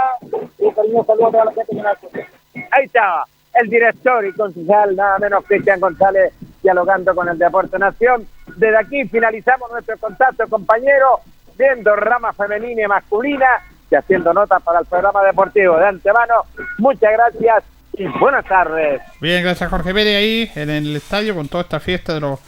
Y 0.58 0.64
un 0.64 0.74
cariñoso 0.74 1.04
saludo 1.06 1.26
a 1.26 1.30
toda 1.30 1.44
la 1.46 1.52
gente 1.52 1.76
que 1.76 1.82
nos. 1.82 1.98
Ahí 2.72 2.84
estaba 2.84 3.24
el 3.54 3.70
director 3.70 4.26
y 4.26 4.32
concejal, 4.32 4.96
nada 4.96 5.18
menos 5.18 5.44
Cristian 5.46 5.80
González, 5.80 6.32
dialogando 6.62 7.14
con 7.14 7.28
el 7.28 7.38
Deporte 7.38 7.78
Nación. 7.78 8.26
Desde 8.56 8.76
aquí 8.76 9.04
finalizamos 9.04 9.70
nuestro 9.70 9.96
contacto, 9.98 10.46
compañero, 10.48 11.20
viendo 11.56 11.94
rama 11.96 12.32
femenina 12.32 12.82
y 12.82 12.86
masculina 12.86 13.46
y 13.90 13.94
haciendo 13.94 14.32
notas 14.34 14.62
para 14.62 14.80
el 14.80 14.86
programa 14.86 15.22
deportivo. 15.22 15.76
De 15.78 15.86
antemano, 15.86 16.34
muchas 16.78 17.12
gracias 17.12 17.64
buenas 18.20 18.44
tardes. 18.44 19.00
Bien, 19.20 19.42
gracias 19.42 19.68
Jorge 19.70 19.92
Pérez 19.94 20.16
ahí 20.16 20.50
en 20.60 20.70
el 20.70 20.96
estadio 20.96 21.34
con 21.34 21.48
toda 21.48 21.62
esta 21.62 21.80
fiesta 21.80 22.14
de 22.14 22.20
los 22.20 22.38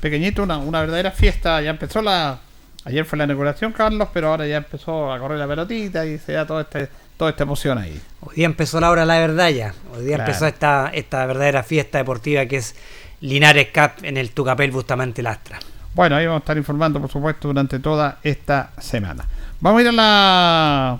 pequeñitos, 0.00 0.42
una, 0.44 0.58
una 0.58 0.80
verdadera 0.80 1.10
fiesta. 1.10 1.60
Ya 1.60 1.70
empezó 1.70 2.02
la. 2.02 2.38
Ayer 2.84 3.04
fue 3.04 3.18
la 3.18 3.24
inauguración, 3.24 3.72
Carlos, 3.72 4.08
pero 4.12 4.28
ahora 4.28 4.46
ya 4.46 4.58
empezó 4.58 5.12
a 5.12 5.18
correr 5.18 5.38
la 5.38 5.48
pelotita 5.48 6.06
y 6.06 6.18
se 6.18 6.32
da 6.32 6.46
toda, 6.46 6.62
este, 6.62 6.88
toda 7.16 7.30
esta 7.30 7.42
emoción 7.42 7.78
ahí. 7.78 8.00
Hoy 8.20 8.36
día 8.36 8.46
empezó 8.46 8.80
la 8.80 8.90
hora 8.90 9.00
de 9.00 9.06
la 9.08 9.18
verdad 9.18 9.48
ya. 9.48 9.74
Hoy 9.92 10.04
día 10.04 10.16
Claro. 10.16 10.30
empezó 10.30 10.46
esta, 10.46 10.90
esta 10.94 11.26
verdadera 11.26 11.64
fiesta 11.64 11.98
deportiva 11.98 12.46
que 12.46 12.58
es 12.58 12.76
Linares 13.20 13.68
Cup 13.74 14.04
en 14.04 14.16
el 14.16 14.30
Tucapel 14.30 14.70
Bustamante 14.70 15.20
Lastra. 15.20 15.58
Bueno, 15.94 16.14
ahí 16.14 16.26
vamos 16.26 16.40
a 16.40 16.42
estar 16.44 16.56
informando, 16.56 17.00
por 17.00 17.10
supuesto, 17.10 17.48
durante 17.48 17.80
toda 17.80 18.18
esta 18.22 18.70
semana. 18.78 19.24
Vamos 19.60 19.80
a 19.80 19.82
ir 19.82 19.88
a 19.88 19.92
la 19.92 20.98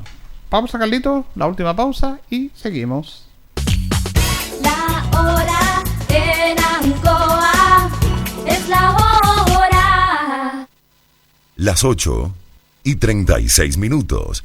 pausa, 0.49 0.81
Carlito, 0.81 1.27
la 1.37 1.47
última 1.47 1.77
pausa 1.77 2.19
y 2.31 2.51
seguimos. 2.55 3.26
Hora 5.19 5.83
en 6.09 6.59
Ancoa 6.59 7.91
es 8.47 8.69
la 8.69 8.91
hora. 8.93 10.69
Las 11.57 11.85
8 11.85 12.35
y 12.85 12.97
36 12.97 13.79
minutos. 13.79 14.45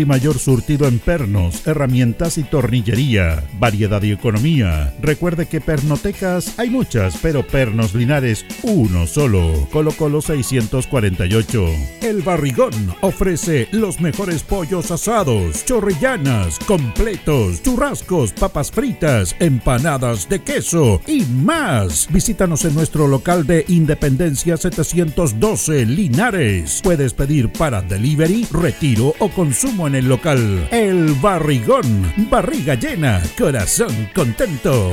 y 0.00 0.04
mayor 0.04 0.38
surtido 0.38 0.86
en 0.86 0.98
pernos, 0.98 1.66
herramientas 1.66 2.38
y 2.38 2.42
tornillería. 2.42 3.44
Variedad 3.58 4.02
y 4.02 4.12
economía. 4.12 4.94
Recuerde 5.00 5.46
que 5.46 5.60
pernotecas 5.60 6.58
hay 6.58 6.70
muchas, 6.70 7.18
pero 7.22 7.46
pernos 7.46 7.94
linares 7.94 8.44
uno 8.62 9.06
solo. 9.06 9.68
Colo 9.72 9.92
Colo 9.92 10.20
648. 10.20 11.66
El 12.02 12.22
Barrigón 12.22 12.94
ofrece 13.00 13.68
los 13.72 14.00
mejores 14.00 14.42
pollos 14.42 14.90
asados, 14.90 15.64
chorrillanas, 15.64 16.58
completos, 16.60 17.62
churrascos, 17.62 18.32
papas 18.32 18.70
fritas, 18.70 19.36
empanadas 19.38 20.28
de 20.28 20.40
queso 20.40 21.00
y 21.06 21.22
más. 21.24 22.08
Visítanos 22.10 22.64
en 22.64 22.74
nuestro 22.74 23.08
local 23.08 23.46
de 23.46 23.64
Independencia 23.68 24.56
712 24.56 25.86
Linares. 25.86 26.80
Puedes 26.82 27.14
pedir 27.14 27.50
para 27.50 27.82
delivery, 27.82 28.46
retiro 28.52 29.14
o 29.18 29.28
consumo 29.28 29.85
en 29.86 29.94
el 29.94 30.08
local. 30.08 30.68
El 30.70 31.12
Barrigón. 31.20 32.12
Barriga 32.30 32.74
llena, 32.74 33.22
corazón 33.36 34.08
contento. 34.14 34.92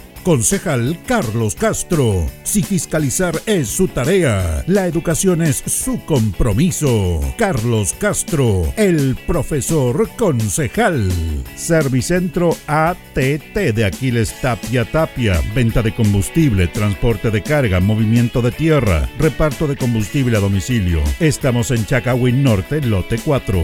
Concejal 0.23 0.99
Carlos 1.07 1.55
Castro. 1.55 2.27
Si 2.43 2.61
fiscalizar 2.61 3.33
es 3.45 3.69
su 3.69 3.87
tarea, 3.87 4.63
la 4.67 4.85
educación 4.85 5.41
es 5.41 5.57
su 5.57 6.03
compromiso. 6.05 7.19
Carlos 7.37 7.93
Castro, 7.97 8.71
el 8.77 9.17
profesor 9.25 10.09
concejal. 10.17 11.09
Servicentro 11.55 12.55
ATT 12.67 13.55
de 13.73 13.85
Aquiles 13.85 14.39
Tapia 14.41 14.85
Tapia. 14.85 15.41
Venta 15.55 15.81
de 15.81 15.93
combustible, 15.93 16.67
transporte 16.67 17.31
de 17.31 17.41
carga, 17.41 17.79
movimiento 17.79 18.41
de 18.41 18.51
tierra, 18.51 19.09
reparto 19.17 19.67
de 19.67 19.75
combustible 19.75 20.37
a 20.37 20.39
domicilio. 20.39 21.01
Estamos 21.19 21.71
en 21.71 21.85
Chacawin 21.85 22.43
Norte, 22.43 22.81
lote 22.81 23.17
4. 23.17 23.63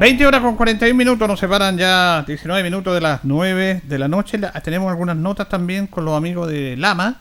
20 0.00 0.26
horas 0.26 0.40
con 0.40 0.56
41 0.56 0.96
minutos, 0.96 1.28
nos 1.28 1.38
separan 1.38 1.78
ya 1.78 2.24
19 2.26 2.62
minutos 2.64 2.92
de 2.92 3.00
las 3.00 3.20
9 3.22 3.82
de 3.84 3.98
la 3.98 4.08
noche. 4.08 4.38
Tenemos 4.64 4.90
algunas 4.90 5.16
notas 5.16 5.48
también 5.48 5.86
con 5.86 6.04
los 6.04 6.16
amigos 6.16 6.48
de 6.48 6.76
Lama. 6.76 7.20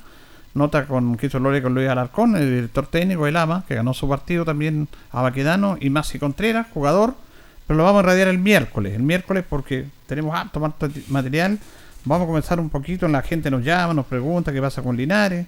Nota 0.53 0.85
con 0.85 1.15
Quiso 1.15 1.39
Lore 1.39 1.61
con 1.61 1.73
Luis 1.76 1.88
Alarcón, 1.88 2.35
el 2.35 2.49
director 2.49 2.85
técnico 2.88 3.26
de 3.26 3.31
Lama, 3.31 3.64
que 3.68 3.76
ganó 3.76 3.93
su 3.93 4.10
partido 4.10 4.43
también 4.43 4.88
a 5.11 5.22
Baquedano 5.22 5.77
y 5.80 5.89
Masi 5.89 6.18
Contreras, 6.19 6.68
jugador. 6.73 7.14
Pero 7.68 7.77
lo 7.77 7.84
vamos 7.84 7.99
a 8.03 8.07
radiar 8.07 8.27
el 8.27 8.39
miércoles. 8.39 8.93
El 8.95 9.03
miércoles 9.03 9.45
porque 9.48 9.85
tenemos 10.07 10.35
harto 10.35 10.60
mat- 10.60 10.84
material. 11.07 11.60
Vamos 12.03 12.26
a 12.26 12.27
comenzar 12.27 12.60
un 12.60 12.69
poquito. 12.69 13.07
La 13.07 13.22
gente 13.22 13.52
nos 13.52 13.64
llama, 13.64 13.93
nos 13.93 14.07
pregunta 14.07 14.52
qué 14.52 14.60
pasa 14.60 14.81
con 14.81 14.98
Linares. 14.98 15.45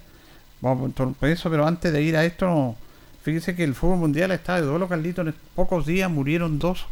Vamos 0.62 0.92
a 1.22 1.28
eso, 1.28 1.50
pero 1.50 1.66
antes 1.68 1.92
de 1.92 2.02
ir 2.02 2.16
a 2.16 2.24
esto, 2.24 2.76
fíjese 3.24 3.56
que 3.56 3.64
el 3.66 3.74
fútbol 3.76 3.98
mundial 3.98 4.32
está 4.32 4.56
de 4.56 4.62
duelo, 4.62 4.88
Carlito. 4.88 5.24
En 5.24 5.34
pocos 5.56 5.86
días 5.88 6.10
murieron 6.10 6.60
dos 6.60 6.86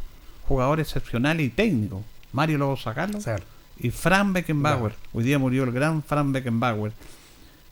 jugadores 0.51 0.87
excepcionales 0.87 1.45
y 1.45 1.49
técnicos. 1.49 2.01
Mario 2.33 2.57
Lobo 2.57 2.75
Zagallo 2.75 3.19
y 3.79 3.89
Fran 3.89 4.33
Beckenbauer. 4.33 4.93
Hoy 5.13 5.23
día 5.23 5.39
murió 5.39 5.63
el 5.63 5.71
gran 5.71 6.03
Fran 6.03 6.33
Beckenbauer. 6.33 6.91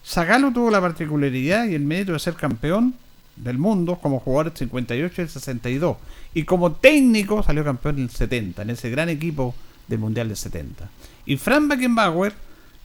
Zagallo 0.06 0.54
tuvo 0.54 0.72
la 0.72 0.80
particularidad 0.80 1.66
y 1.66 1.76
el 1.76 1.82
mérito 1.82 2.14
de 2.14 2.20
ser 2.20 2.36
campeón 2.36 2.96
del 3.36 3.58
mundo 3.58 3.98
como 3.98 4.22
jugador 4.22 4.52
del 4.52 4.58
58 4.58 5.14
y 5.18 5.24
el 5.24 5.30
62. 5.30 5.98
Y 6.34 6.44
como 6.44 6.72
técnico 6.72 7.44
salió 7.44 7.66
campeón 7.66 7.98
en 7.98 8.04
el 8.04 8.10
70, 8.12 8.62
en 8.62 8.70
ese 8.70 8.90
gran 8.90 9.10
equipo 9.10 9.54
del 9.90 10.00
Mundial 10.00 10.30
del 10.30 10.38
70. 10.38 10.90
Y 11.26 11.36
Fran 11.36 11.68
Beckenbauer, 11.68 12.34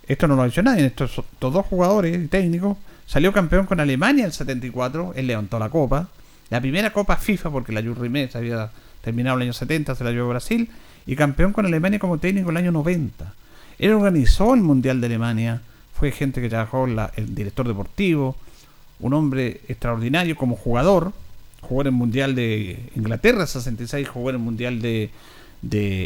esto 0.08 0.26
no 0.26 0.34
lo 0.34 0.42
ha 0.42 0.46
dicho 0.46 0.62
nadie, 0.64 0.86
estos, 0.86 1.18
estos 1.18 1.52
dos 1.52 1.66
jugadores 1.66 2.18
y 2.18 2.26
técnicos, 2.26 2.76
salió 3.06 3.32
campeón 3.32 3.66
con 3.66 3.78
Alemania 3.78 4.24
en 4.24 4.30
el 4.30 4.32
74, 4.32 5.12
él 5.14 5.28
levantó 5.28 5.60
la 5.60 5.68
copa, 5.68 6.08
la 6.50 6.60
primera 6.60 6.92
copa 6.92 7.16
FIFA, 7.16 7.50
porque 7.50 7.72
la 7.72 7.80
Jules 7.80 7.98
Rimet 7.98 8.32
se 8.32 8.38
había 8.38 8.70
terminado 9.04 9.36
el 9.36 9.42
año 9.42 9.52
70, 9.52 9.94
se 9.94 10.04
la 10.04 10.10
llevó 10.10 10.30
Brasil, 10.30 10.70
y 11.06 11.16
campeón 11.16 11.52
con 11.52 11.66
Alemania 11.66 11.98
como 11.98 12.18
técnico 12.18 12.50
el 12.50 12.56
año 12.56 12.72
90. 12.72 13.32
Él 13.78 13.92
organizó 13.92 14.54
el 14.54 14.62
Mundial 14.62 15.00
de 15.00 15.06
Alemania, 15.08 15.60
fue 15.98 16.10
gente 16.10 16.40
que 16.40 16.48
trabajó 16.48 16.86
la- 16.86 17.12
el 17.16 17.34
director 17.34 17.68
deportivo, 17.68 18.36
un 19.00 19.12
hombre 19.12 19.60
extraordinario 19.68 20.36
como 20.36 20.56
jugador, 20.56 21.12
jugó 21.60 21.82
en 21.82 21.86
el 21.88 21.92
Mundial 21.92 22.34
de 22.34 22.78
Inglaterra 22.96 23.46
66, 23.46 24.08
jugó 24.08 24.30
en 24.30 24.36
el 24.36 24.42
Mundial 24.42 24.80
de, 24.80 25.10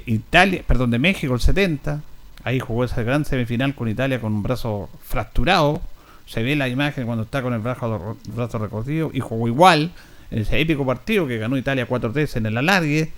Italia, 0.06 0.62
perdón, 0.66 0.90
de 0.90 0.98
México 0.98 1.34
el 1.34 1.40
70, 1.40 2.00
ahí 2.44 2.60
jugó 2.60 2.84
esa 2.84 3.02
gran 3.02 3.24
semifinal 3.24 3.74
con 3.74 3.88
Italia 3.88 4.20
con 4.20 4.32
un 4.32 4.42
brazo 4.42 4.88
fracturado, 5.02 5.80
se 6.26 6.42
ve 6.42 6.54
la 6.56 6.68
imagen 6.68 7.06
cuando 7.06 7.24
está 7.24 7.42
con 7.42 7.52
el 7.54 7.60
brazo, 7.60 8.16
brazo 8.34 8.58
recorrido 8.58 9.10
y 9.12 9.20
jugó 9.20 9.48
igual 9.48 9.90
ese 10.30 10.60
épico 10.60 10.84
partido 10.86 11.26
que 11.26 11.38
ganó 11.38 11.56
Italia 11.56 11.88
4-3 11.88 12.36
en 12.36 12.46
el 12.46 12.58
alargue. 12.58 13.10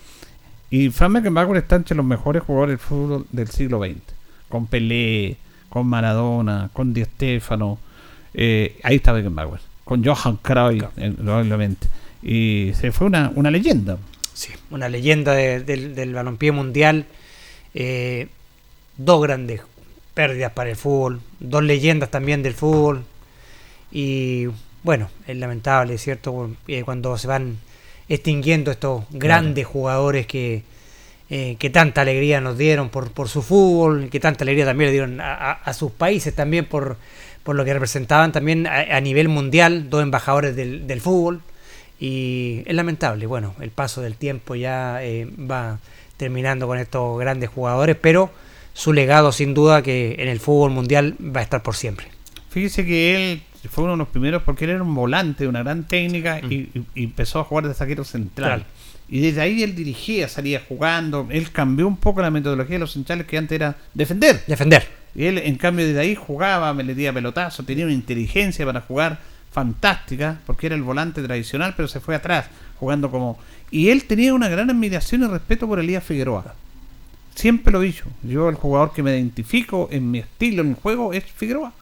Y 0.70 0.90
Frank 0.90 1.12
Beckenbauer 1.14 1.56
está 1.58 1.76
entre 1.76 1.96
los 1.96 2.04
mejores 2.06 2.42
jugadores 2.42 2.72
del 2.78 2.78
fútbol 2.78 3.26
del 3.32 3.48
siglo 3.48 3.80
XX. 3.84 3.96
Con 4.48 4.66
Pelé, 4.66 5.36
con 5.68 5.86
Maradona, 5.86 6.70
con 6.72 6.92
Di 6.94 7.04
Stefano. 7.04 7.78
eh, 8.34 8.78
ahí 8.84 8.96
está 8.96 9.12
Beckenbauer. 9.12 9.60
Con 9.84 10.04
Johan 10.04 10.36
Cruyff, 10.42 10.84
eh, 10.96 11.12
probablemente. 11.16 11.88
Y 12.22 12.70
se 12.74 12.92
fue 12.92 13.08
una, 13.08 13.32
una 13.34 13.50
leyenda. 13.50 13.98
Sí, 14.34 14.52
una 14.70 14.88
leyenda 14.88 15.32
de- 15.32 15.60
del, 15.64 15.94
del 15.96 16.14
balompié 16.14 16.52
mundial. 16.52 17.06
Eh, 17.74 18.28
dos 18.96 19.20
grandes 19.22 19.62
pérdidas 20.14 20.52
para 20.52 20.70
el 20.70 20.76
fútbol, 20.76 21.20
dos 21.40 21.62
leyendas 21.64 22.10
también 22.10 22.42
del 22.44 22.54
fútbol. 22.54 23.02
Y 23.90 24.46
bueno, 24.82 25.08
es 25.26 25.36
lamentable, 25.36 25.98
¿cierto? 25.98 26.50
Eh, 26.68 26.82
cuando 26.84 27.16
se 27.18 27.26
van 27.28 27.58
extinguiendo 28.08 28.70
estos 28.70 29.04
grandes 29.10 29.66
jugadores 29.66 30.26
que, 30.26 30.62
eh, 31.28 31.56
que 31.58 31.70
tanta 31.70 32.00
alegría 32.00 32.40
nos 32.40 32.58
dieron 32.58 32.88
por, 32.88 33.12
por 33.12 33.28
su 33.28 33.42
fútbol, 33.42 34.08
que 34.10 34.18
tanta 34.20 34.44
alegría 34.44 34.64
también 34.64 34.88
le 34.88 34.92
dieron 34.92 35.20
a, 35.20 35.34
a- 35.34 35.52
a 35.52 35.72
sus 35.74 35.92
países 35.92 36.34
también 36.34 36.64
por, 36.64 36.96
por 37.44 37.54
lo 37.56 37.64
que 37.64 37.72
representaban 37.72 38.32
también 38.32 38.66
a, 38.66 38.80
a 38.96 39.00
nivel 39.00 39.28
mundial, 39.28 39.90
dos 39.90 40.02
embajadores 40.02 40.56
del, 40.56 40.86
del 40.86 41.00
fútbol. 41.00 41.40
Y 42.00 42.62
es 42.66 42.74
lamentable, 42.74 43.26
bueno, 43.26 43.54
el 43.60 43.70
paso 43.70 44.00
del 44.00 44.14
tiempo 44.16 44.54
ya 44.54 45.04
eh, 45.04 45.28
va 45.38 45.78
terminando 46.16 46.66
con 46.66 46.78
estos 46.78 47.18
grandes 47.18 47.50
jugadores, 47.50 47.96
pero 48.00 48.30
su 48.72 48.92
legado 48.94 49.32
sin 49.32 49.52
duda 49.52 49.82
que 49.82 50.16
en 50.18 50.28
el 50.28 50.40
fútbol 50.40 50.70
mundial 50.70 51.14
va 51.20 51.40
a 51.40 51.42
estar 51.42 51.62
por 51.62 51.76
siempre. 51.76 52.06
Fíjese 52.48 52.84
que 52.86 53.14
él 53.32 53.42
fue 53.68 53.84
uno 53.84 53.92
de 53.92 53.98
los 53.98 54.08
primeros 54.08 54.42
porque 54.42 54.64
él 54.64 54.70
era 54.72 54.82
un 54.82 54.94
volante 54.94 55.44
de 55.44 55.48
una 55.48 55.62
gran 55.62 55.84
técnica 55.86 56.40
y, 56.40 56.54
y- 56.74 56.84
y 56.94 57.04
empezó 57.04 57.40
a 57.40 57.44
jugar 57.44 57.68
de 57.68 57.74
saquero 57.74 58.04
central. 58.04 58.60
Claro. 58.60 58.64
Y 59.08 59.20
desde 59.20 59.40
ahí 59.40 59.62
él 59.62 59.74
dirigía, 59.74 60.28
salía 60.28 60.62
jugando. 60.68 61.26
Él 61.30 61.50
cambió 61.50 61.86
un 61.88 61.96
poco 61.96 62.22
la 62.22 62.30
metodología 62.30 62.76
de 62.76 62.80
los 62.80 62.92
centrales 62.92 63.26
que 63.26 63.36
antes 63.38 63.56
era 63.56 63.76
defender. 63.92 64.42
Defender. 64.46 64.86
Y 65.14 65.24
él, 65.24 65.38
en 65.38 65.56
cambio, 65.56 65.84
desde 65.84 65.98
ahí 66.00 66.14
jugaba, 66.14 66.72
me 66.72 66.84
metía 66.84 67.12
pelotazo, 67.12 67.64
tenía 67.64 67.84
una 67.84 67.92
inteligencia 67.94 68.64
para 68.64 68.80
jugar 68.82 69.18
fantástica, 69.50 70.38
porque 70.46 70.66
era 70.68 70.76
el 70.76 70.82
volante 70.82 71.22
tradicional, 71.22 71.74
pero 71.76 71.88
se 71.88 71.98
fue 72.00 72.14
atrás, 72.14 72.46
jugando 72.78 73.10
como. 73.10 73.36
Y 73.72 73.88
él 73.90 74.04
tenía 74.04 74.32
una 74.32 74.48
gran 74.48 74.70
admiración 74.70 75.24
y 75.24 75.26
respeto 75.26 75.66
por 75.66 75.80
Elías 75.80 76.04
Figueroa. 76.04 76.54
Siempre 77.34 77.72
lo 77.72 77.82
he 77.82 77.86
dicho. 77.86 78.04
Yo, 78.22 78.48
el 78.48 78.54
jugador 78.54 78.92
que 78.92 79.02
me 79.02 79.10
identifico 79.16 79.88
en 79.90 80.10
mi 80.10 80.18
estilo 80.20 80.62
en 80.62 80.68
el 80.70 80.74
juego 80.74 81.12
es 81.12 81.24
Figueroa. 81.24 81.72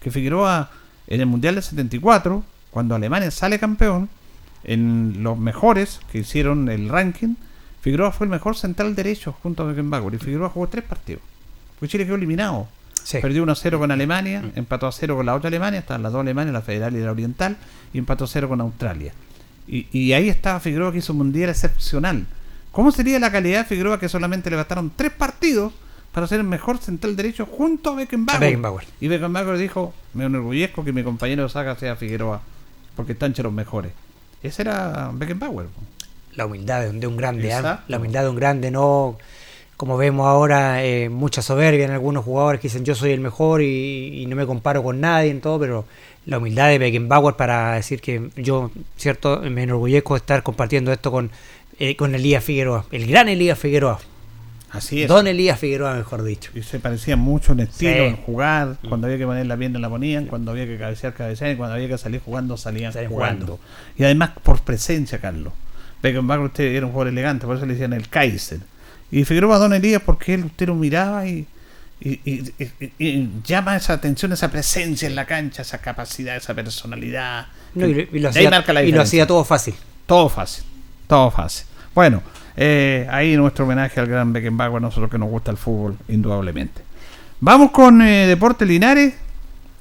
Que 0.00 0.10
Figueroa, 0.10 0.70
en 1.06 1.20
el 1.20 1.26
Mundial 1.26 1.54
de 1.54 1.62
74, 1.62 2.44
cuando 2.70 2.94
Alemania 2.94 3.30
sale 3.30 3.58
campeón, 3.58 4.08
en 4.64 5.22
los 5.22 5.36
mejores 5.38 6.00
que 6.10 6.18
hicieron 6.18 6.68
el 6.68 6.88
ranking, 6.88 7.34
Figueroa 7.80 8.12
fue 8.12 8.26
el 8.26 8.30
mejor 8.30 8.56
central 8.56 8.94
derecho 8.94 9.34
junto 9.42 9.64
a 9.64 9.66
Beckenbauer. 9.66 10.14
Y 10.14 10.18
Figueroa 10.18 10.48
jugó 10.48 10.68
tres 10.68 10.84
partidos. 10.84 11.22
Pues 11.78 11.90
Chile 11.90 12.04
quedó 12.04 12.14
eliminado. 12.14 12.68
Perdió 13.20 13.44
1-0 13.44 13.78
con 13.78 13.90
Alemania, 13.90 14.44
empató 14.54 14.86
a 14.86 14.92
0 14.92 15.16
con 15.16 15.26
la 15.26 15.34
otra 15.34 15.48
Alemania, 15.48 15.80
estaban 15.80 16.04
las 16.04 16.12
dos 16.12 16.20
Alemanias, 16.20 16.52
la 16.52 16.62
federal 16.62 16.94
y 16.94 17.00
la 17.00 17.10
oriental, 17.10 17.56
y 17.92 17.98
empató 17.98 18.24
a 18.24 18.28
0 18.28 18.48
con 18.48 18.60
Australia. 18.60 19.12
Y, 19.66 19.88
y 19.90 20.12
ahí 20.12 20.28
estaba 20.28 20.60
Figueroa 20.60 20.92
que 20.92 20.98
hizo 20.98 21.12
un 21.12 21.18
mundial 21.18 21.50
excepcional. 21.50 22.26
¿Cómo 22.70 22.92
sería 22.92 23.18
la 23.18 23.32
calidad 23.32 23.62
de 23.62 23.64
Figueroa 23.64 23.98
que 23.98 24.08
solamente 24.08 24.48
le 24.50 24.56
bastaron 24.56 24.92
tres 24.94 25.10
partidos 25.10 25.72
para 26.12 26.26
ser 26.26 26.40
el 26.40 26.46
mejor 26.46 26.78
central 26.78 27.16
derecho 27.16 27.46
junto 27.46 27.90
a 27.90 27.96
Beckenbauer? 27.96 28.40
Beckenbauer. 28.40 28.84
Y 29.00 29.08
Beckenbauer 29.08 29.58
dijo, 29.58 29.92
me 30.14 30.24
enorgullezco 30.24 30.84
que 30.84 30.92
mi 30.92 31.02
compañero 31.02 31.48
saga 31.48 31.76
sea 31.76 31.96
Figueroa, 31.96 32.42
porque 32.94 33.12
están 33.12 33.34
los 33.36 33.52
mejores. 33.52 33.92
Ese 34.42 34.62
era 34.62 35.10
Beckenbauer. 35.12 35.66
La 36.34 36.46
humildad 36.46 36.90
de, 36.90 37.06
un 37.06 37.16
grande, 37.16 37.52
¿ah? 37.52 37.58
Exacto. 37.58 37.84
la 37.88 37.98
humildad 37.98 38.22
de 38.22 38.28
un 38.28 38.36
grande, 38.36 38.70
no 38.70 39.18
como 39.76 39.96
vemos 39.96 40.26
ahora, 40.28 40.84
eh, 40.84 41.08
mucha 41.08 41.42
soberbia 41.42 41.84
en 41.84 41.90
algunos 41.90 42.24
jugadores 42.24 42.60
que 42.60 42.68
dicen 42.68 42.84
yo 42.84 42.94
soy 42.94 43.10
el 43.10 43.20
mejor 43.20 43.62
y, 43.62 44.22
y 44.22 44.26
no 44.26 44.36
me 44.36 44.46
comparo 44.46 44.80
con 44.82 45.00
nadie 45.00 45.30
en 45.30 45.40
todo, 45.40 45.58
pero 45.58 45.84
la 46.26 46.38
humildad 46.38 46.68
de 46.68 46.78
Beckenbauer 46.78 47.34
para 47.34 47.74
decir 47.74 48.00
que 48.00 48.30
yo, 48.36 48.70
cierto, 48.96 49.40
me 49.40 49.64
enorgullezco 49.64 50.14
de 50.14 50.18
estar 50.18 50.42
compartiendo 50.42 50.92
esto 50.92 51.10
con, 51.10 51.30
eh, 51.78 51.96
con 51.96 52.14
Elías 52.14 52.44
Figueroa, 52.44 52.84
el 52.92 53.06
gran 53.06 53.28
Elías 53.28 53.58
Figueroa. 53.58 53.98
Así 54.72 55.02
es. 55.02 55.08
Don 55.08 55.26
Elías 55.26 55.58
Figueroa, 55.60 55.94
mejor 55.94 56.22
dicho. 56.24 56.50
Y 56.54 56.62
se 56.62 56.80
parecían 56.80 57.18
mucho 57.18 57.52
en 57.52 57.60
estilo, 57.60 57.92
Sí. 57.92 57.98
en 58.00 58.16
jugar. 58.16 58.78
Cuando 58.88 59.06
había 59.06 59.18
que 59.18 59.26
poner 59.26 59.44
la 59.46 59.56
pierna 59.56 59.78
la 59.78 59.88
ponían, 59.90 60.26
cuando 60.26 60.50
había 60.50 60.64
que 60.66 60.78
cabecear, 60.78 61.12
cabeceaban, 61.12 61.54
y 61.54 61.56
cuando 61.58 61.74
había 61.74 61.88
que 61.88 61.98
salir 61.98 62.20
jugando, 62.24 62.56
salían 62.56 62.92
Salían 62.92 63.12
jugando. 63.12 63.46
jugando. 63.46 63.64
Y 63.98 64.04
además 64.04 64.30
por 64.42 64.60
presencia, 64.62 65.18
Carlos. 65.20 65.52
Beckenbauer 66.02 66.46
usted 66.46 66.64
era 66.74 66.86
un 66.86 66.92
jugador 66.92 67.12
elegante, 67.12 67.46
por 67.46 67.56
eso 67.56 67.66
le 67.66 67.74
decían 67.74 67.92
el 67.92 68.08
Kaiser. 68.08 68.60
Y 69.10 69.24
Figueroa 69.24 69.58
Don 69.58 69.72
Elías 69.74 70.00
porque 70.04 70.34
él 70.34 70.46
usted 70.46 70.66
lo 70.68 70.74
miraba 70.74 71.26
y, 71.26 71.46
y, 72.00 72.18
y- 72.24 72.52
y- 72.58 72.92
y 72.98 73.30
llama 73.44 73.76
esa 73.76 73.92
atención, 73.92 74.32
esa 74.32 74.50
presencia 74.50 75.06
en 75.06 75.14
la 75.14 75.26
cancha, 75.26 75.62
esa 75.62 75.78
capacidad, 75.78 76.34
esa 76.34 76.54
personalidad. 76.54 77.46
No, 77.74 77.86
y, 77.86 77.92
lo- 78.18 78.28
hacía, 78.30 78.82
y 78.84 78.90
lo 78.92 79.02
hacía 79.02 79.26
todo 79.26 79.44
fácil. 79.44 79.74
Todo 80.06 80.28
fácil, 80.30 80.64
todo 81.06 81.30
fácil. 81.30 81.66
Bueno, 81.94 82.22
eh, 82.56 83.06
ahí 83.10 83.36
nuestro 83.36 83.64
homenaje 83.64 84.00
al 84.00 84.06
gran 84.06 84.32
Beckenbauer, 84.32 84.78
a 84.78 84.80
nosotros 84.80 85.10
que 85.10 85.18
nos 85.18 85.30
gusta 85.30 85.50
el 85.50 85.56
fútbol, 85.56 85.96
indudablemente. 86.08 86.82
Vamos 87.40 87.70
con 87.70 88.02
eh, 88.02 88.26
Deportes 88.26 88.68
Linares. 88.68 89.14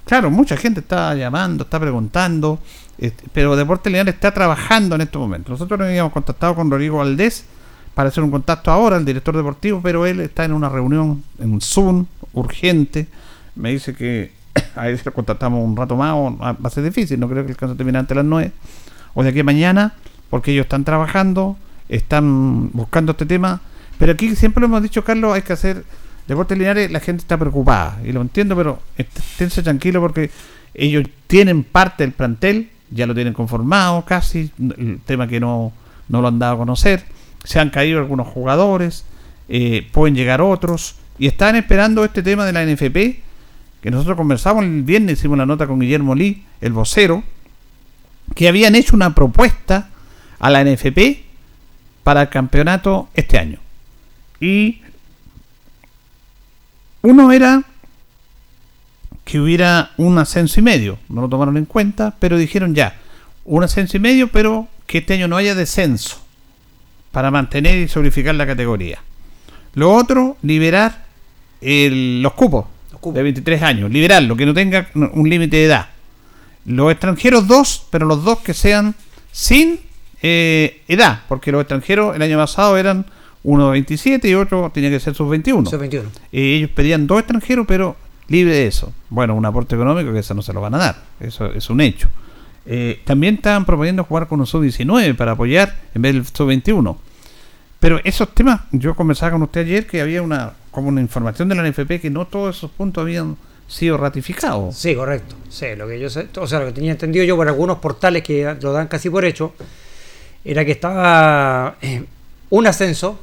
Claro, 0.05 0.31
mucha 0.31 0.57
gente 0.57 0.79
está 0.79 1.13
llamando, 1.15 1.63
está 1.63 1.79
preguntando, 1.79 2.59
este, 2.97 3.25
pero 3.33 3.55
Deportes 3.55 3.91
Linares 3.91 4.15
está 4.15 4.33
trabajando 4.33 4.95
en 4.95 5.01
estos 5.01 5.21
momentos. 5.21 5.51
Nosotros 5.51 5.79
nos 5.79 5.87
habíamos 5.87 6.11
contactado 6.11 6.55
con 6.55 6.71
Rodrigo 6.71 6.97
Valdés 6.97 7.45
para 7.93 8.09
hacer 8.09 8.23
un 8.23 8.31
contacto 8.31 8.71
ahora, 8.71 8.97
el 8.97 9.05
director 9.05 9.35
deportivo, 9.35 9.81
pero 9.81 10.05
él 10.05 10.21
está 10.21 10.45
en 10.45 10.53
una 10.53 10.69
reunión 10.69 11.23
en 11.39 11.61
Zoom 11.61 12.05
urgente. 12.33 13.07
Me 13.55 13.71
dice 13.71 13.93
que 13.93 14.31
a 14.75 14.85
si 14.85 15.03
lo 15.03 15.13
contactamos 15.13 15.63
un 15.63 15.75
rato 15.75 15.95
más, 15.95 16.13
o 16.13 16.37
va 16.37 16.57
a 16.63 16.69
ser 16.69 16.83
difícil, 16.83 17.19
no 17.19 17.29
creo 17.29 17.45
que 17.45 17.51
el 17.51 17.57
caso 17.57 17.75
termine 17.75 17.99
antes 17.99 18.09
de 18.09 18.15
las 18.15 18.25
9 18.25 18.51
o 19.13 19.23
de 19.23 19.29
aquí 19.29 19.39
a 19.39 19.43
mañana, 19.43 19.93
porque 20.29 20.51
ellos 20.51 20.63
están 20.63 20.83
trabajando, 20.83 21.57
están 21.91 22.71
buscando 22.71 23.11
este 23.11 23.27
tema. 23.27 23.61
Pero 23.99 24.13
aquí 24.13 24.35
siempre 24.35 24.61
lo 24.61 24.65
hemos 24.67 24.81
dicho, 24.81 25.03
Carlos, 25.03 25.33
hay 25.35 25.43
que 25.43 25.53
hacer 25.53 25.83
deportes 26.27 26.57
lineares, 26.57 26.89
la 26.89 26.99
gente 26.99 27.21
está 27.21 27.37
preocupada, 27.37 27.99
y 28.03 28.11
lo 28.11 28.21
entiendo, 28.21 28.55
pero 28.55 28.81
est- 28.97 29.17
esténse 29.19 29.61
tranquilos 29.61 30.01
porque 30.01 30.31
ellos 30.73 31.03
tienen 31.27 31.63
parte 31.63 32.03
del 32.03 32.13
plantel, 32.13 32.69
ya 32.89 33.05
lo 33.05 33.13
tienen 33.13 33.33
conformado 33.33 34.03
casi, 34.05 34.49
el 34.77 34.99
tema 35.05 35.27
que 35.27 35.39
no, 35.39 35.71
no 36.07 36.21
lo 36.21 36.27
han 36.29 36.39
dado 36.39 36.53
a 36.55 36.57
conocer, 36.57 37.03
se 37.43 37.59
han 37.59 37.69
caído 37.69 37.99
algunos 37.99 38.27
jugadores, 38.27 39.03
eh, 39.49 39.87
pueden 39.91 40.15
llegar 40.15 40.41
otros, 40.41 40.95
y 41.19 41.27
están 41.27 41.55
esperando 41.55 42.03
este 42.05 42.23
tema 42.23 42.45
de 42.45 42.53
la 42.53 42.63
NFP, 42.65 43.21
que 43.81 43.91
nosotros 43.91 44.15
conversamos 44.15 44.63
el 44.63 44.83
viernes, 44.83 45.19
hicimos 45.19 45.35
una 45.35 45.45
nota 45.45 45.67
con 45.67 45.79
Guillermo 45.79 46.15
Lee, 46.15 46.43
el 46.61 46.71
vocero, 46.71 47.23
que 48.35 48.47
habían 48.47 48.75
hecho 48.75 48.95
una 48.95 49.13
propuesta 49.13 49.89
a 50.39 50.49
la 50.49 50.63
NFP 50.63 51.30
para 52.03 52.23
el 52.23 52.29
campeonato 52.29 53.09
este 53.13 53.37
año. 53.37 53.59
Y 54.39 54.81
uno 57.01 57.31
era 57.31 57.63
que 59.23 59.39
hubiera 59.39 59.91
un 59.97 60.17
ascenso 60.17 60.59
y 60.59 60.63
medio, 60.63 60.99
no 61.09 61.21
lo 61.21 61.29
tomaron 61.29 61.57
en 61.57 61.65
cuenta, 61.65 62.15
pero 62.19 62.37
dijeron 62.37 62.75
ya, 62.75 62.97
un 63.45 63.63
ascenso 63.63 63.97
y 63.97 63.99
medio, 63.99 64.27
pero 64.29 64.67
que 64.87 64.99
este 64.99 65.13
año 65.13 65.27
no 65.27 65.37
haya 65.37 65.55
descenso 65.55 66.21
para 67.11 67.31
mantener 67.31 67.77
y 67.77 67.87
solidificar 67.87 68.35
la 68.35 68.47
categoría. 68.47 68.99
Lo 69.73 69.93
otro, 69.93 70.37
liberar 70.41 71.05
el- 71.61 72.21
los 72.21 72.33
cupos 72.33 72.65
de 73.03 73.23
23 73.23 73.61
años, 73.63 73.89
liberarlo, 73.89 74.35
que 74.35 74.45
no 74.45 74.53
tenga 74.53 74.87
un 74.93 75.29
límite 75.29 75.57
de 75.57 75.65
edad. 75.65 75.87
Los 76.65 76.91
extranjeros 76.91 77.47
dos, 77.47 77.87
pero 77.89 78.05
los 78.05 78.23
dos 78.23 78.39
que 78.39 78.53
sean 78.53 78.95
sin 79.31 79.79
eh, 80.21 80.81
edad, 80.87 81.21
porque 81.27 81.51
los 81.51 81.61
extranjeros 81.61 82.15
el 82.15 82.21
año 82.21 82.37
pasado 82.37 82.77
eran 82.77 83.05
uno 83.43 83.67
de 83.67 83.71
27 83.73 84.29
y 84.29 84.35
otro 84.35 84.71
tenía 84.73 84.89
que 84.89 84.99
ser 84.99 85.15
sus 85.15 85.29
21. 85.29 85.69
Sub-21. 85.69 86.03
Eh, 86.31 86.57
ellos 86.57 86.69
pedían 86.71 87.07
dos 87.07 87.19
extranjeros, 87.19 87.65
pero 87.67 87.95
libre 88.27 88.53
de 88.53 88.67
eso. 88.67 88.93
Bueno, 89.09 89.35
un 89.35 89.45
aporte 89.45 89.75
económico 89.75 90.13
que 90.13 90.19
eso 90.19 90.33
no 90.33 90.41
se 90.41 90.53
lo 90.53 90.61
van 90.61 90.75
a 90.75 90.77
dar, 90.77 90.95
eso 91.19 91.51
es 91.51 91.69
un 91.69 91.81
hecho. 91.81 92.07
Eh, 92.65 93.01
también 93.05 93.35
estaban 93.35 93.65
proponiendo 93.65 94.03
jugar 94.03 94.27
con 94.27 94.39
un 94.39 94.45
sub-19 94.45 95.15
para 95.15 95.31
apoyar 95.31 95.75
en 95.95 96.01
vez 96.01 96.13
del 96.13 96.25
sub-21. 96.25 96.97
Pero 97.79 97.99
esos 98.03 98.29
temas, 98.35 98.61
yo 98.71 98.95
conversaba 98.95 99.31
con 99.31 99.41
usted 99.41 99.61
ayer 99.61 99.87
que 99.87 100.01
había 100.01 100.21
una 100.21 100.53
como 100.71 100.87
una 100.87 101.01
información 101.01 101.49
de 101.49 101.55
la 101.55 101.69
NFP 101.69 101.99
que 102.01 102.09
no 102.09 102.25
todos 102.25 102.57
esos 102.57 102.71
puntos 102.71 103.01
habían 103.01 103.37
sido 103.67 103.97
ratificados. 103.97 104.75
Sí, 104.75 104.95
correcto. 104.95 105.35
Sí, 105.49 105.67
lo 105.77 105.87
que 105.87 105.99
yo 105.99 106.09
sé, 106.09 106.27
o 106.37 106.47
sea, 106.47 106.59
lo 106.59 106.67
que 106.67 106.71
tenía 106.73 106.91
entendido 106.91 107.25
yo 107.25 107.35
por 107.35 107.47
algunos 107.47 107.79
portales 107.79 108.23
que 108.23 108.55
lo 108.61 108.71
dan 108.71 108.87
casi 108.87 109.09
por 109.09 109.25
hecho, 109.25 109.53
era 110.45 110.65
que 110.65 110.71
estaba 110.71 111.75
eh, 111.81 112.03
un 112.49 112.67
ascenso, 112.67 113.19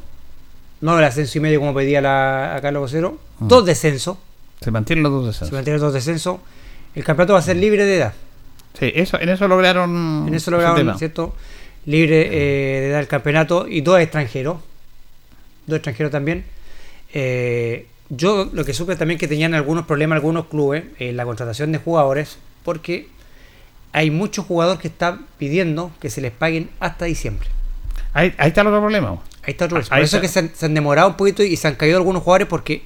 no 0.80 0.98
el 0.98 1.04
ascenso 1.04 1.38
y 1.38 1.40
medio 1.40 1.58
como 1.60 1.74
pedía 1.74 2.00
la, 2.00 2.54
acá 2.56 2.68
el 2.70 2.78
vocero, 2.78 3.18
Mm. 3.40 3.46
dos 3.48 3.64
descensos, 3.64 4.16
Se 4.60 4.70
mantienen 4.72 5.04
los 5.04 5.12
dos 5.12 5.26
descensos. 5.26 5.48
se 5.50 5.54
mantienen 5.54 5.80
dos 5.80 5.92
descensos, 5.94 6.38
el 6.96 7.04
campeonato 7.04 7.34
va 7.34 7.38
a 7.38 7.42
ser 7.42 7.56
libre 7.56 7.84
de 7.84 7.96
edad. 7.96 8.14
Sí, 8.78 8.90
eso, 8.94 9.20
en 9.20 9.28
eso 9.28 9.46
lograron. 9.48 10.24
En 10.28 10.34
eso 10.34 10.50
lograron. 10.50 10.98
¿cierto? 10.98 11.34
Libre 11.86 12.26
eh, 12.26 12.80
de 12.80 12.88
edad 12.90 13.00
el 13.00 13.06
campeonato 13.08 13.66
y 13.68 13.80
dos 13.80 14.00
extranjeros, 14.00 14.58
dos 15.66 15.76
extranjeros 15.76 16.10
también. 16.12 16.44
Eh, 17.14 17.86
yo 18.10 18.48
lo 18.52 18.64
que 18.64 18.72
supe 18.74 18.96
también 18.96 19.18
que 19.18 19.28
tenían 19.28 19.54
algunos 19.54 19.86
problemas 19.86 20.16
algunos 20.16 20.46
clubes 20.46 20.84
en 20.98 21.16
la 21.16 21.24
contratación 21.24 21.72
de 21.72 21.78
jugadores 21.78 22.38
porque 22.64 23.08
hay 23.92 24.10
muchos 24.10 24.44
jugadores 24.46 24.80
que 24.80 24.88
están 24.88 25.26
pidiendo 25.38 25.90
que 26.00 26.10
se 26.10 26.20
les 26.20 26.32
paguen 26.32 26.70
hasta 26.80 27.04
diciembre. 27.06 27.48
Ahí, 28.12 28.34
ahí 28.38 28.48
está 28.48 28.62
el 28.62 28.68
otro 28.68 28.80
problema. 28.80 29.10
Ahí 29.42 29.52
está 29.52 29.66
otro 29.66 29.78
Ahí 29.78 29.84
Por 29.88 29.98
eso 30.00 30.16
está. 30.16 30.18
es 30.18 30.22
que 30.22 30.28
se 30.28 30.38
han, 30.40 30.50
se 30.54 30.66
han 30.66 30.74
demorado 30.74 31.08
un 31.08 31.16
poquito 31.16 31.42
y 31.42 31.56
se 31.56 31.68
han 31.68 31.74
caído 31.74 31.96
algunos 31.98 32.22
jugadores 32.22 32.48
porque 32.48 32.82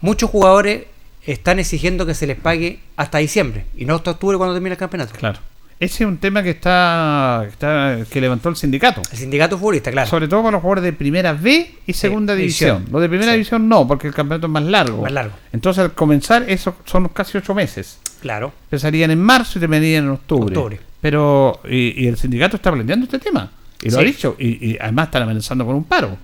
muchos 0.00 0.30
jugadores 0.30 0.84
están 1.26 1.58
exigiendo 1.58 2.06
que 2.06 2.14
se 2.14 2.26
les 2.26 2.38
pague 2.38 2.80
hasta 2.96 3.18
diciembre 3.18 3.66
y 3.76 3.84
no 3.84 3.96
hasta 3.96 4.12
octubre 4.12 4.36
cuando 4.38 4.54
termine 4.54 4.74
el 4.74 4.78
campeonato. 4.78 5.14
Claro. 5.18 5.38
Ese 5.78 6.04
es 6.04 6.08
un 6.08 6.16
tema 6.16 6.42
que 6.42 6.50
está, 6.50 7.40
que 7.42 7.48
está 7.50 7.98
que 8.10 8.20
levantó 8.22 8.48
el 8.48 8.56
sindicato. 8.56 9.02
El 9.12 9.18
sindicato 9.18 9.58
futbolista, 9.58 9.90
claro. 9.90 10.08
Sobre 10.08 10.26
todo 10.26 10.40
para 10.40 10.52
los 10.52 10.62
jugadores 10.62 10.84
de 10.84 10.94
primera 10.94 11.34
B 11.34 11.70
y 11.86 11.92
segunda 11.92 12.34
división. 12.34 12.76
división. 12.78 12.92
Los 12.94 13.02
de 13.02 13.08
primera 13.10 13.32
Sí. 13.32 13.36
división 13.36 13.68
no, 13.68 13.86
porque 13.86 14.06
el 14.08 14.14
campeonato 14.14 14.46
es 14.46 14.52
más 14.54 14.62
largo. 14.62 15.02
Más 15.02 15.12
largo. 15.12 15.34
Entonces 15.52 15.84
al 15.84 15.92
comenzar, 15.92 16.44
eso 16.48 16.76
son 16.86 17.08
casi 17.08 17.36
ocho 17.36 17.54
meses. 17.54 17.98
Claro. 18.20 18.52
Empezarían 18.64 19.10
en 19.10 19.20
marzo 19.20 19.58
y 19.58 19.60
terminarían 19.60 20.04
en 20.04 20.10
octubre. 20.10 20.56
Octubre. 20.56 20.80
Pero, 21.00 21.60
y, 21.68 22.02
y 22.04 22.06
el 22.08 22.16
sindicato 22.16 22.56
está 22.56 22.72
planteando 22.72 23.04
este 23.04 23.18
tema. 23.18 23.50
Y 23.82 23.86
lo 23.90 23.96
Sí. 23.98 24.02
ha 24.02 24.04
dicho. 24.04 24.36
Y, 24.38 24.70
y 24.72 24.78
además 24.80 25.06
están 25.08 25.22
amenazando 25.22 25.64
con 25.66 25.76
un 25.76 25.84
paro. 25.84 26.16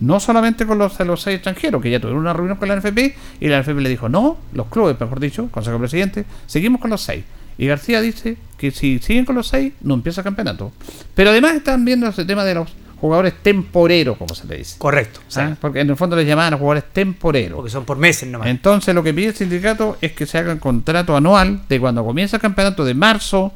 No 0.00 0.20
solamente 0.20 0.66
con 0.66 0.76
los, 0.76 0.98
los 1.00 1.22
seis 1.22 1.36
extranjeros, 1.36 1.80
que 1.80 1.90
ya 1.90 1.98
tuvieron 1.98 2.20
una 2.20 2.34
reunión 2.34 2.58
con 2.58 2.68
la 2.68 2.76
NFP 2.76 2.98
y 3.40 3.48
la 3.48 3.60
NFP 3.62 3.80
le 3.80 3.88
dijo, 3.88 4.08
no, 4.10 4.36
los 4.52 4.66
clubes, 4.66 5.00
mejor 5.00 5.20
dicho, 5.20 5.48
Consejo 5.50 5.78
Presidente, 5.78 6.26
seguimos 6.46 6.80
con 6.82 6.90
los 6.90 7.00
seis. 7.00 7.24
Y 7.56 7.66
García 7.66 8.02
dice 8.02 8.36
que 8.58 8.70
si 8.72 8.98
siguen 8.98 9.24
con 9.24 9.36
los 9.36 9.48
seis, 9.48 9.72
no 9.80 9.94
empieza 9.94 10.20
el 10.20 10.24
campeonato. 10.24 10.72
Pero 11.14 11.30
además 11.30 11.54
están 11.54 11.86
viendo 11.86 12.06
ese 12.06 12.26
tema 12.26 12.44
de 12.44 12.54
los 12.56 12.74
jugadores 13.00 13.34
temporeros, 13.42 14.16
como 14.16 14.34
se 14.34 14.46
le 14.46 14.58
dice. 14.58 14.78
Correcto. 14.78 15.20
¿Ah? 15.36 15.56
Porque 15.60 15.80
en 15.80 15.90
el 15.90 15.96
fondo 15.96 16.16
les 16.16 16.26
llamaban 16.26 16.54
a 16.54 16.56
jugadores 16.56 16.84
temporeros. 16.92 17.56
Porque 17.56 17.70
son 17.70 17.84
por 17.84 17.98
meses 17.98 18.28
nomás. 18.28 18.48
Entonces 18.48 18.94
lo 18.94 19.02
que 19.02 19.12
pide 19.12 19.28
el 19.28 19.34
sindicato 19.34 19.98
es 20.00 20.12
que 20.12 20.26
se 20.26 20.38
haga 20.38 20.52
un 20.52 20.58
contrato 20.58 21.16
anual 21.16 21.62
de 21.68 21.80
cuando 21.80 22.04
comienza 22.04 22.36
el 22.36 22.42
campeonato 22.42 22.84
de 22.84 22.94
marzo 22.94 23.52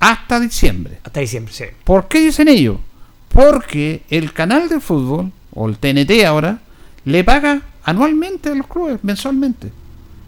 hasta 0.00 0.40
diciembre. 0.40 0.98
Hasta 1.04 1.20
diciembre, 1.20 1.52
sí. 1.52 1.64
¿Por 1.84 2.08
qué 2.08 2.20
dicen 2.20 2.48
ello? 2.48 2.80
Porque 3.28 4.02
el 4.10 4.32
canal 4.32 4.68
de 4.68 4.80
fútbol, 4.80 5.32
o 5.54 5.68
el 5.68 5.78
TNT 5.78 6.24
ahora, 6.24 6.58
le 7.04 7.24
paga 7.24 7.62
anualmente 7.84 8.50
a 8.50 8.54
los 8.54 8.66
clubes, 8.66 8.98
mensualmente. 9.02 9.70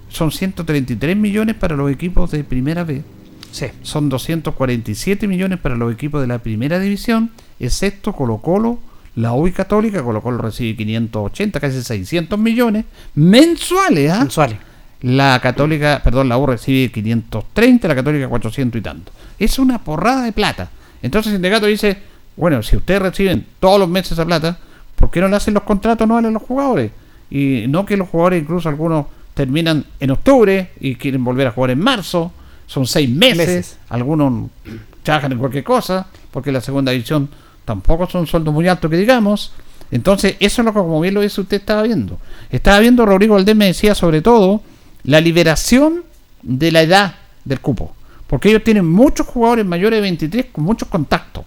Son 0.08 0.30
133 0.32 1.16
millones 1.16 1.56
para 1.56 1.76
los 1.76 1.90
equipos 1.90 2.30
de 2.30 2.42
primera 2.42 2.84
B. 2.84 3.02
Sí. 3.50 3.66
Son 3.82 4.08
247 4.08 5.26
millones 5.26 5.58
para 5.58 5.76
los 5.76 5.92
equipos 5.92 6.20
de 6.20 6.26
la 6.26 6.38
primera 6.38 6.78
división, 6.78 7.30
excepto 7.58 8.12
Colo 8.12 8.38
Colo, 8.38 8.78
la 9.16 9.32
U 9.32 9.46
y 9.46 9.52
Católica. 9.52 10.02
Colo 10.02 10.22
Colo 10.22 10.38
recibe 10.38 10.76
580, 10.76 11.60
casi 11.60 11.82
600 11.82 12.38
millones 12.38 12.84
mensuales. 13.14 14.10
¿ah? 14.10 14.20
Mensuales. 14.20 14.58
La 15.02 15.40
Católica, 15.40 16.00
perdón, 16.04 16.28
la 16.28 16.38
U 16.38 16.46
recibe 16.46 16.92
530, 16.92 17.88
la 17.88 17.94
Católica 17.94 18.28
400 18.28 18.78
y 18.78 18.82
tanto. 18.82 19.12
Es 19.38 19.58
una 19.58 19.78
porrada 19.78 20.24
de 20.24 20.32
plata. 20.32 20.70
Entonces 21.02 21.32
el 21.32 21.38
sindicato 21.38 21.66
dice, 21.66 21.98
bueno, 22.36 22.62
si 22.62 22.76
ustedes 22.76 23.00
reciben 23.00 23.46
todos 23.58 23.80
los 23.80 23.88
meses 23.88 24.12
esa 24.12 24.26
plata, 24.26 24.58
¿por 24.96 25.10
qué 25.10 25.20
no 25.20 25.28
le 25.28 25.36
hacen 25.36 25.54
los 25.54 25.62
contratos 25.62 26.04
anuales 26.04 26.28
a 26.28 26.32
los 26.32 26.42
jugadores? 26.42 26.92
Y 27.30 27.64
no 27.68 27.86
que 27.86 27.96
los 27.96 28.08
jugadores, 28.08 28.42
incluso 28.42 28.68
algunos, 28.68 29.06
terminan 29.34 29.84
en 30.00 30.10
octubre 30.10 30.70
y 30.80 30.96
quieren 30.96 31.24
volver 31.24 31.46
a 31.46 31.52
jugar 31.52 31.70
en 31.70 31.80
marzo. 31.80 32.32
Son 32.70 32.86
seis 32.86 33.10
meses. 33.10 33.36
Meses. 33.36 33.76
Algunos 33.88 34.48
trabajan 35.02 35.32
en 35.32 35.38
cualquier 35.38 35.64
cosa, 35.64 36.06
porque 36.30 36.52
la 36.52 36.60
segunda 36.60 36.92
división 36.92 37.28
tampoco 37.64 38.08
son 38.08 38.28
sueldos 38.28 38.54
muy 38.54 38.68
altos 38.68 38.88
que 38.88 38.96
digamos. 38.96 39.52
Entonces, 39.90 40.36
eso 40.38 40.62
es 40.62 40.66
lo 40.66 40.72
que, 40.72 40.78
como 40.78 41.00
bien 41.00 41.14
lo 41.14 41.20
dice 41.20 41.40
usted, 41.40 41.56
estaba 41.56 41.82
viendo. 41.82 42.20
Estaba 42.48 42.78
viendo, 42.78 43.04
Rodrigo 43.04 43.34
Valdés 43.34 43.56
me 43.56 43.66
decía 43.66 43.96
sobre 43.96 44.22
todo, 44.22 44.62
la 45.02 45.20
liberación 45.20 46.04
de 46.42 46.70
la 46.70 46.82
edad 46.82 47.16
del 47.44 47.58
cupo. 47.58 47.92
Porque 48.28 48.50
ellos 48.50 48.62
tienen 48.62 48.86
muchos 48.86 49.26
jugadores 49.26 49.66
mayores 49.66 49.96
de 49.96 50.02
23 50.02 50.46
con 50.52 50.62
muchos 50.62 50.86
contactos. 50.88 51.44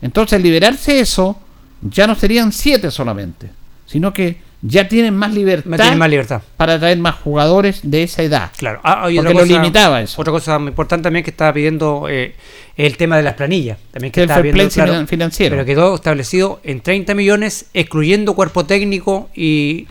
Entonces, 0.00 0.42
liberarse 0.42 0.98
eso, 0.98 1.38
ya 1.82 2.06
no 2.06 2.14
serían 2.14 2.52
7 2.52 2.90
solamente, 2.90 3.50
sino 3.84 4.14
que 4.14 4.40
ya 4.60 4.88
tienen 4.88 5.14
más 5.16 5.32
libertad, 5.32 5.76
tienen 5.76 5.98
más 5.98 6.10
libertad. 6.10 6.42
para 6.56 6.78
traer 6.78 6.98
más 6.98 7.14
jugadores 7.16 7.80
de 7.84 8.02
esa 8.02 8.22
edad. 8.22 8.50
Claro. 8.56 8.80
Ah, 8.82 9.02
porque 9.02 9.20
otra 9.20 9.30
lo 9.32 9.38
cosa- 9.40 9.52
limitaba 9.52 10.02
eso. 10.02 10.20
Otra 10.20 10.32
cosa 10.32 10.58
muy 10.58 10.70
importante 10.70 11.04
también 11.04 11.24
que 11.24 11.30
estaba 11.30 11.52
pidiendo 11.52 12.06
eh, 12.10 12.34
el 12.76 12.96
tema 12.96 13.16
de 13.16 13.22
las 13.22 13.34
planillas. 13.34 13.78
También 13.92 14.12
que 14.12 14.20
El 14.22 14.30
estaba 14.30 14.42
play 14.42 14.66
finan- 14.68 15.06
financiero. 15.06 15.54
Pero 15.54 15.64
quedó 15.64 15.94
establecido 15.94 16.60
en 16.64 16.80
30 16.80 17.14
millones, 17.14 17.66
excluyendo 17.72 18.34
cuerpo 18.34 18.66
técnico 18.66 19.30
y, 19.34 19.86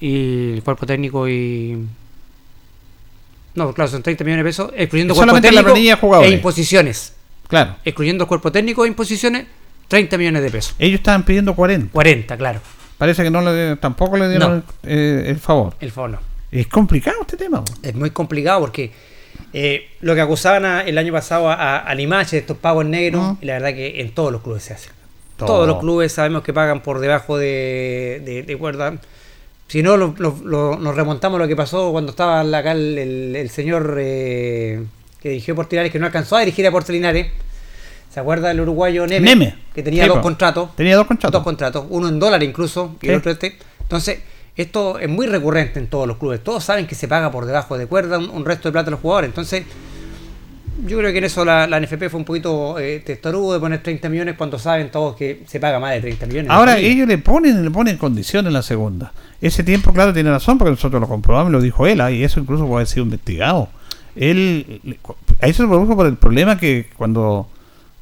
y 0.00 0.60
cuerpo 0.62 0.84
técnico 0.86 1.28
y 1.28 1.78
no, 3.54 3.72
claro, 3.72 3.90
son 3.90 4.02
30 4.02 4.22
millones 4.24 4.44
de 4.44 4.48
pesos, 4.48 4.70
excluyendo 4.76 5.14
cuerpo 5.14 5.34
la 5.34 5.40
técnico 5.40 6.22
e 6.22 6.30
imposiciones. 6.30 7.14
Claro. 7.48 7.76
Excluyendo 7.84 8.24
el 8.24 8.28
cuerpo 8.28 8.52
técnico 8.52 8.84
e 8.84 8.88
imposiciones, 8.88 9.46
30 9.88 10.16
millones 10.18 10.42
de 10.42 10.50
pesos. 10.50 10.74
Ellos 10.78 10.98
estaban 10.98 11.24
pidiendo 11.24 11.54
40. 11.54 11.92
40, 11.92 12.36
claro. 12.36 12.60
Parece 12.98 13.22
que 13.22 13.30
no 13.30 13.40
le, 13.40 13.76
tampoco 13.76 14.16
le 14.16 14.28
dieron 14.28 14.56
No. 14.58 14.62
eh, 14.82 15.24
el 15.26 15.38
favor. 15.38 15.74
El 15.80 15.90
favor 15.92 16.10
no. 16.10 16.18
Es 16.50 16.66
complicado 16.66 17.18
este 17.20 17.36
tema. 17.36 17.62
Es 17.82 17.94
muy 17.94 18.10
complicado 18.10 18.60
porque 18.60 18.90
eh, 19.52 19.88
lo 20.00 20.14
que 20.14 20.20
acusaban 20.20 20.64
a- 20.64 20.82
el 20.82 20.98
año 20.98 21.12
pasado 21.12 21.48
a, 21.50 21.78
a, 21.78 21.94
Limache 21.94 22.36
de 22.36 22.40
estos 22.40 22.56
pagos 22.56 22.84
negros, 22.86 23.36
y 23.40 23.46
la 23.46 23.54
verdad 23.54 23.74
que 23.74 24.00
en 24.00 24.10
todos 24.12 24.32
los 24.32 24.42
clubes 24.42 24.62
se 24.64 24.74
hace. 24.74 24.90
Todo. 25.36 25.46
Todos 25.46 25.68
los 25.68 25.78
clubes 25.78 26.10
sabemos 26.12 26.42
que 26.42 26.52
pagan 26.52 26.82
por 26.82 26.98
debajo 26.98 27.38
de, 27.38 28.20
de, 28.24 28.42
de 28.42 28.56
cuerda. 28.56 28.94
Si 29.68 29.82
no, 29.82 29.96
lo- 29.96 30.14
lo- 30.18 30.36
lo- 30.44 30.76
nos 30.78 30.96
remontamos 30.96 31.38
a 31.38 31.42
lo 31.42 31.48
que 31.48 31.54
pasó 31.54 31.92
cuando 31.92 32.10
estaba 32.10 32.40
acá 32.40 32.72
el, 32.72 32.98
el- 32.98 33.36
el 33.36 33.50
señor 33.50 33.96
eh, 34.00 34.82
que 35.20 35.28
dirigió 35.28 35.54
Portinares, 35.54 35.92
que 35.92 35.98
no 36.00 36.06
alcanzó 36.06 36.36
a 36.36 36.40
dirigir 36.40 36.66
a 36.66 36.70
Portinares. 36.72 37.28
¿Se 38.18 38.22
acuerda 38.22 38.48
del 38.48 38.60
uruguayo 38.62 39.06
Neme? 39.06 39.26
Neme. 39.28 39.54
Que 39.72 39.80
tenía 39.80 40.02
Sí, 40.02 40.08
dos 40.08 40.18
po. 40.18 40.22
contratos. 40.24 40.74
Tenía 40.74 40.96
dos 40.96 41.06
contratos. 41.06 41.32
Dos 41.38 41.44
contratos. 41.44 41.86
Uno 41.88 42.08
en 42.08 42.18
dólar 42.18 42.42
incluso 42.42 42.96
y 43.00 43.06
Sí. 43.06 43.12
el 43.12 43.18
otro 43.18 43.30
este. 43.30 43.56
Entonces, 43.80 44.18
esto 44.56 44.98
es 44.98 45.08
muy 45.08 45.28
recurrente 45.28 45.78
en 45.78 45.86
todos 45.86 46.08
los 46.08 46.16
clubes. 46.16 46.42
Todos 46.42 46.64
saben 46.64 46.88
que 46.88 46.96
se 46.96 47.06
paga 47.06 47.30
por 47.30 47.46
debajo 47.46 47.78
de 47.78 47.86
cuerda 47.86 48.18
un, 48.18 48.28
un 48.28 48.44
resto 48.44 48.66
de 48.68 48.72
plata 48.72 48.88
a 48.88 48.90
los 48.90 48.98
jugadores. 48.98 49.28
Entonces, 49.28 49.62
yo 50.86 50.98
creo 50.98 51.10
que 51.12 51.18
en 51.18 51.24
eso 51.24 51.44
la, 51.44 51.66
la 51.68 51.80
NFP 51.80 52.08
fue 52.08 52.18
un 52.18 52.24
poquito 52.24 52.78
eh, 52.80 53.00
testarudo 53.04 53.52
de 53.52 53.60
poner 53.60 53.82
30 53.82 54.08
millones 54.08 54.34
cuando 54.36 54.58
saben 54.58 54.90
todos 54.90 55.14
que 55.16 55.42
se 55.46 55.58
paga 55.60 55.78
más 55.78 55.92
de 55.92 56.00
30 56.00 56.26
millones. 56.26 56.50
Ahora 56.50 56.78
ellos 56.78 57.06
le 57.06 57.18
ponen, 57.18 57.64
le 57.64 57.70
ponen 57.70 57.96
condiciones 57.98 58.48
en 58.48 58.54
la 58.54 58.62
segunda. 58.62 59.12
Ese 59.40 59.62
tiempo, 59.62 59.92
claro, 59.92 60.12
tiene 60.12 60.30
razón, 60.30 60.58
porque 60.58 60.70
nosotros 60.72 61.00
lo 61.00 61.06
comprobamos, 61.08 61.52
lo 61.52 61.60
dijo 61.60 61.86
él, 61.86 62.00
ah, 62.00 62.10
y 62.10 62.22
eso 62.24 62.40
incluso 62.40 62.64
puede 62.66 62.78
haber 62.78 62.86
sido 62.88 63.04
investigado. 63.04 63.68
Él, 64.16 64.80
le- 64.82 64.98
a 65.40 65.46
eso 65.46 65.62
se 65.62 65.68
produjo 65.68 65.94
por 65.96 66.06
el 66.06 66.16
problema 66.16 66.58
que 66.58 66.86
cuando 66.96 67.48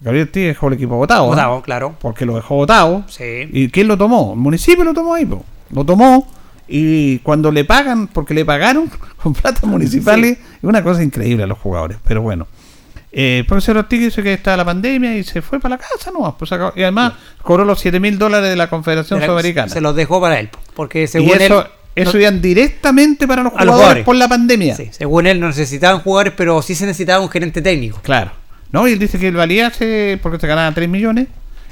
Gabriel 0.06 0.28
Ortiz 0.28 0.44
dejó 0.46 0.68
el 0.68 0.74
equipo 0.74 0.96
votado. 0.96 1.26
Votado, 1.26 1.60
claro. 1.62 1.96
Porque 2.00 2.24
lo 2.24 2.36
dejó 2.36 2.54
votado. 2.54 3.04
Sí. 3.08 3.48
¿Y 3.52 3.68
quién 3.70 3.88
lo 3.88 3.98
tomó? 3.98 4.32
El 4.34 4.38
municipio 4.38 4.84
lo 4.84 4.94
tomó 4.94 5.14
ahí, 5.14 5.26
po. 5.26 5.44
Lo 5.70 5.84
tomó. 5.84 6.32
Y 6.68 7.18
cuando 7.20 7.50
le 7.50 7.64
pagan, 7.64 8.06
porque 8.08 8.32
le 8.34 8.44
pagaron 8.44 8.88
con 9.22 9.34
plata 9.34 9.66
municipales, 9.66 10.38
es 10.38 10.62
una 10.64 10.82
cosa 10.82 11.02
increíble 11.02 11.42
a 11.42 11.46
los 11.46 11.58
jugadores. 11.58 11.98
Pero 12.06 12.22
bueno. 12.22 12.46
Eh, 13.12 13.38
el 13.38 13.46
profesor 13.46 13.76
Ortiz 13.78 13.98
dice 14.00 14.22
que 14.22 14.32
está 14.34 14.56
la 14.56 14.64
pandemia 14.64 15.16
y 15.16 15.24
se 15.24 15.40
fue 15.42 15.58
para 15.58 15.76
la 15.76 15.78
casa, 15.78 16.10
¿no? 16.12 16.36
Pues 16.38 16.50
y 16.76 16.82
además 16.82 17.14
cobró 17.42 17.64
los 17.64 17.80
7 17.80 17.98
mil 17.98 18.18
dólares 18.18 18.50
de 18.50 18.56
la 18.56 18.68
Confederación 18.68 19.18
Era- 19.18 19.26
Sudamericana. 19.28 19.68
Se 19.68 19.80
los 19.80 19.96
dejó 19.96 20.20
para 20.20 20.38
él. 20.38 20.50
Porque 20.74 21.04
y 21.04 21.06
según 21.06 21.30
eso, 21.40 21.60
él. 21.62 21.66
eso 21.94 22.12
no- 22.12 22.20
iban 22.20 22.42
directamente 22.42 23.26
para 23.26 23.42
los 23.42 23.52
a 23.56 23.64
los 23.64 23.74
jugadores, 23.74 24.04
por 24.04 24.16
la 24.16 24.28
pandemia. 24.28 24.76
Sí, 24.76 24.88
según 24.92 25.26
él 25.26 25.40
no 25.40 25.46
necesitaban 25.48 26.00
jugadores, 26.00 26.34
pero 26.36 26.60
sí 26.62 26.74
se 26.74 26.84
necesitaba 26.84 27.20
un 27.24 27.30
gerente 27.30 27.62
técnico. 27.62 27.98
Claro. 28.02 28.32
No, 28.76 28.86
y 28.88 28.92
él 28.92 28.98
dice 28.98 29.18
que 29.18 29.28
él 29.28 29.36
valía 29.36 29.68
ese, 29.68 30.18
porque 30.22 30.38
se 30.38 30.46
ganaba 30.46 30.72
3 30.74 30.88
millones, 30.88 31.28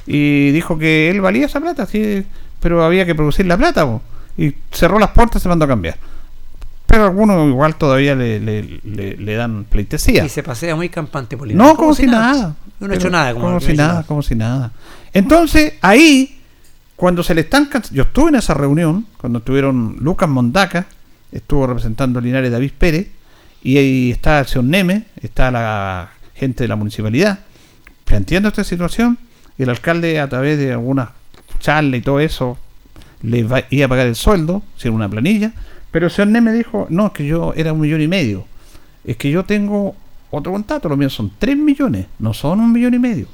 y 0.07 0.51
dijo 0.53 0.79
que 0.79 1.11
él 1.11 1.21
valía 1.21 1.47
esa 1.47 1.61
plata, 1.61 1.85
sí, 1.87 2.25
pero 2.61 2.83
había 2.83 3.05
que 3.05 3.15
producir 3.15 3.45
la 3.47 3.57
plata, 3.59 3.85
po. 3.85 4.01
y 4.39 4.55
cerró 4.73 4.99
las 4.99 5.11
puertas 5.11 5.41
y 5.41 5.43
se 5.43 5.49
mandó 5.51 5.67
a 5.67 5.69
cambiar. 5.69 5.97
Pero 6.87 7.05
algunos 7.05 7.47
igual 7.49 7.77
todavía 7.77 8.15
le, 8.15 8.41
le, 8.41 8.81
le- 8.85 9.17
le 9.17 9.35
dan 9.35 9.65
pleitesía. 9.65 10.25
Y 10.25 10.29
se 10.31 10.43
pasea 10.43 10.75
muy 10.77 10.89
campante 10.89 11.37
político. 11.37 11.63
No, 11.63 11.75
como, 11.77 11.95
si 11.95 12.07
nada. 12.07 12.55
No 12.81 12.93
ha 12.93 12.95
hecho 12.97 13.11
nada. 13.11 13.33
Como, 13.33 13.45
Como, 13.47 13.55
no 13.57 13.61
si 13.61 13.75
nada, 13.75 14.03
como 14.05 14.23
si 14.23 14.35
nada. 14.35 14.71
Entonces, 15.13 15.75
ahí, 15.83 16.41
cuando 16.97 17.23
se 17.23 17.35
le 17.35 17.41
están... 17.43 17.69
Yo 17.91 18.03
estuve 18.05 18.29
en 18.31 18.37
esa 18.37 18.55
reunión, 18.55 19.07
cuando 19.19 19.39
estuvieron 19.41 19.97
Lucas 20.01 20.29
Mondaca, 20.29 20.87
estuvo 21.33 21.67
representando 21.67 22.19
a 22.19 22.23
Linares 22.23 22.51
David 22.53 22.73
Pérez, 22.79 23.09
y 23.63 23.79
ahí 23.79 24.11
está 24.11 24.41
el 24.41 24.47
señor 24.47 24.65
Neme, 24.67 25.05
está 25.23 25.51
la 25.51 26.11
gente 26.35 26.65
de 26.65 26.69
la 26.69 26.77
municipalidad, 26.77 27.41
planteando 28.05 28.49
esta 28.49 28.65
situación, 28.65 29.19
el 29.59 29.71
alcalde 29.71 30.21
a 30.21 30.29
través 30.29 30.59
de 30.59 30.73
algunas 30.73 31.11
charlas 31.61 31.99
y 31.99 32.03
todo 32.03 32.21
eso, 32.21 32.59
le 33.23 33.39
iba 33.71 33.87
a 33.87 33.89
pagar 33.89 34.07
el 34.07 34.17
sueldo, 34.17 34.63
sin 34.77 34.93
una 34.93 35.09
planilla, 35.09 35.53
pero 35.91 36.07
el 36.07 36.13
señor 36.13 36.29
Neme 36.29 36.53
dijo, 36.53 36.87
no, 36.91 37.07
es 37.07 37.13
que 37.13 37.27
yo 37.27 37.55
era 37.57 37.73
un 37.73 37.81
millón 37.81 38.03
y 38.03 38.09
medio, 38.09 38.47
es 39.05 39.17
que 39.17 39.31
yo 39.31 39.45
tengo 39.45 39.95
otro 40.31 40.53
contrato, 40.53 40.89
los 40.89 40.99
míos 40.99 41.15
son 41.15 41.31
3 41.39 41.57
millones, 41.57 42.07
no 42.19 42.35
son 42.35 42.61
un 42.61 42.73
millón 42.73 42.95
y 42.95 42.99
medio. 42.99 43.29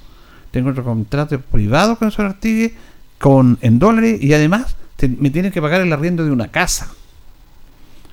Tengo 0.51 0.70
otro 0.70 0.85
contrato 0.85 1.40
privado 1.40 1.97
con 1.97 2.06
el 2.06 2.12
señor 2.12 2.32
Artigue 2.32 2.74
con, 3.18 3.59
en 3.62 3.78
dólares 3.78 4.22
y 4.22 4.32
además 4.35 4.77
me 5.18 5.31
tienen 5.31 5.52
que 5.52 5.62
pagar 5.62 5.81
el 5.81 5.93
arriendo 5.93 6.24
de 6.24 6.31
una 6.31 6.48
casa. 6.48 6.93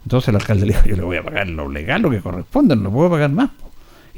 Entonces 0.04 0.30
el 0.30 0.36
alcalde 0.36 0.68
le 0.68 0.74
dijo, 0.74 0.86
yo 0.88 0.96
le 0.96 1.02
voy 1.02 1.18
a 1.18 1.24
pagar 1.24 1.50
lo 1.50 1.70
legal, 1.70 2.02
lo 2.02 2.10
que 2.10 2.22
corresponde, 2.22 2.76
no 2.76 2.84
le 2.84 2.90
puedo 2.90 3.10
pagar 3.10 3.32
más. 3.32 3.50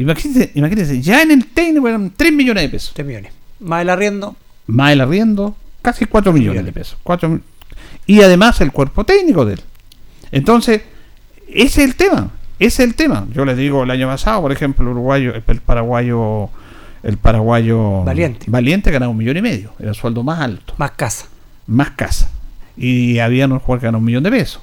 Po". 0.05 0.11
Imagínense, 0.11 0.51
imagínense, 0.55 1.01
ya 1.01 1.21
en 1.21 1.31
el 1.31 1.45
técnico 1.47 1.87
eran 1.87 2.11
3 2.15 2.31
millones 2.33 2.63
de 2.63 2.69
pesos. 2.69 2.91
3 2.93 3.05
millones. 3.07 3.33
Más 3.59 3.81
el 3.81 3.89
arriendo. 3.89 4.35
Más 4.67 4.91
el 4.93 5.01
arriendo, 5.01 5.55
casi 5.81 6.05
4 6.05 6.31
millones 6.33 6.63
de 6.65 6.71
pesos. 6.71 6.97
Cuatro 7.03 7.29
mil- 7.29 7.41
y 8.05 8.21
además 8.21 8.59
el 8.61 8.71
cuerpo 8.71 9.03
técnico 9.03 9.45
de 9.45 9.53
él. 9.55 9.61
Entonces, 10.31 10.81
ese 11.47 11.83
es 11.83 11.89
el 11.89 11.95
tema. 11.95 12.31
Ese 12.59 12.83
es 12.83 12.89
el 12.89 12.95
tema. 12.95 13.25
Yo 13.33 13.45
les 13.45 13.57
digo, 13.57 13.83
el 13.83 13.91
año 13.91 14.07
pasado, 14.07 14.41
por 14.41 14.51
ejemplo, 14.51 14.83
el 14.85 14.91
uruguayo, 14.91 15.33
el 15.35 15.61
paraguayo, 15.61 16.49
el 17.03 17.17
paraguayo 17.17 18.03
Valiente. 18.03 18.45
Valiente 18.49 18.91
ganaba 18.91 19.09
un 19.11 19.17
millón 19.17 19.37
y 19.37 19.41
medio. 19.41 19.71
Era 19.79 19.89
el 19.89 19.95
sueldo 19.95 20.23
más 20.23 20.39
alto. 20.39 20.73
Más 20.77 20.91
casa. 20.91 21.27
Más 21.67 21.91
casa. 21.91 22.29
Y 22.77 23.19
había 23.19 23.45
unos 23.45 23.61
jugadores 23.61 23.81
que 23.81 23.85
ganaban 23.87 24.01
un 24.01 24.05
millón 24.05 24.23
de 24.23 24.31
pesos. 24.31 24.61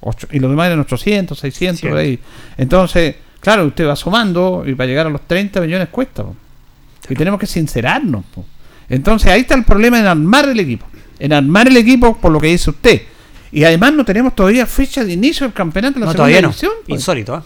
Ocho- 0.00 0.28
y 0.30 0.38
los 0.40 0.50
demás 0.50 0.66
eran 0.66 0.80
800, 0.80 1.38
600, 1.38 1.80
por 1.88 1.98
ahí. 1.98 2.18
Entonces, 2.56 3.16
Claro, 3.42 3.66
usted 3.66 3.86
va 3.86 3.96
sumando 3.96 4.62
y 4.66 4.74
para 4.74 4.86
llegar 4.86 5.06
a 5.06 5.10
los 5.10 5.20
30 5.26 5.60
millones 5.60 5.88
cuesta. 5.90 6.22
po. 6.22 6.34
Y 7.08 7.14
tenemos 7.14 7.38
que 7.38 7.46
sincerarnos. 7.46 8.24
po. 8.34 8.44
Entonces 8.88 9.30
ahí 9.30 9.42
está 9.42 9.54
el 9.54 9.64
problema 9.64 9.98
en 10.00 10.06
armar 10.06 10.48
el 10.48 10.58
equipo. 10.60 10.86
En 11.18 11.32
armar 11.32 11.66
el 11.68 11.76
equipo 11.76 12.16
por 12.16 12.32
lo 12.32 12.40
que 12.40 12.46
dice 12.48 12.70
usted. 12.70 13.02
Y 13.50 13.64
además 13.64 13.92
no 13.92 14.04
tenemos 14.04 14.34
todavía 14.34 14.64
fecha 14.64 15.04
de 15.04 15.12
inicio 15.12 15.46
del 15.46 15.52
campeonato 15.52 15.94
de 15.94 16.00
la 16.00 16.06
No, 16.06 16.12
segunda 16.12 16.16
todavía 16.16 16.40
no. 16.42 16.48
división. 16.48 16.72
pues. 16.86 17.00
Insólito, 17.00 17.36
¿eh? 17.36 17.40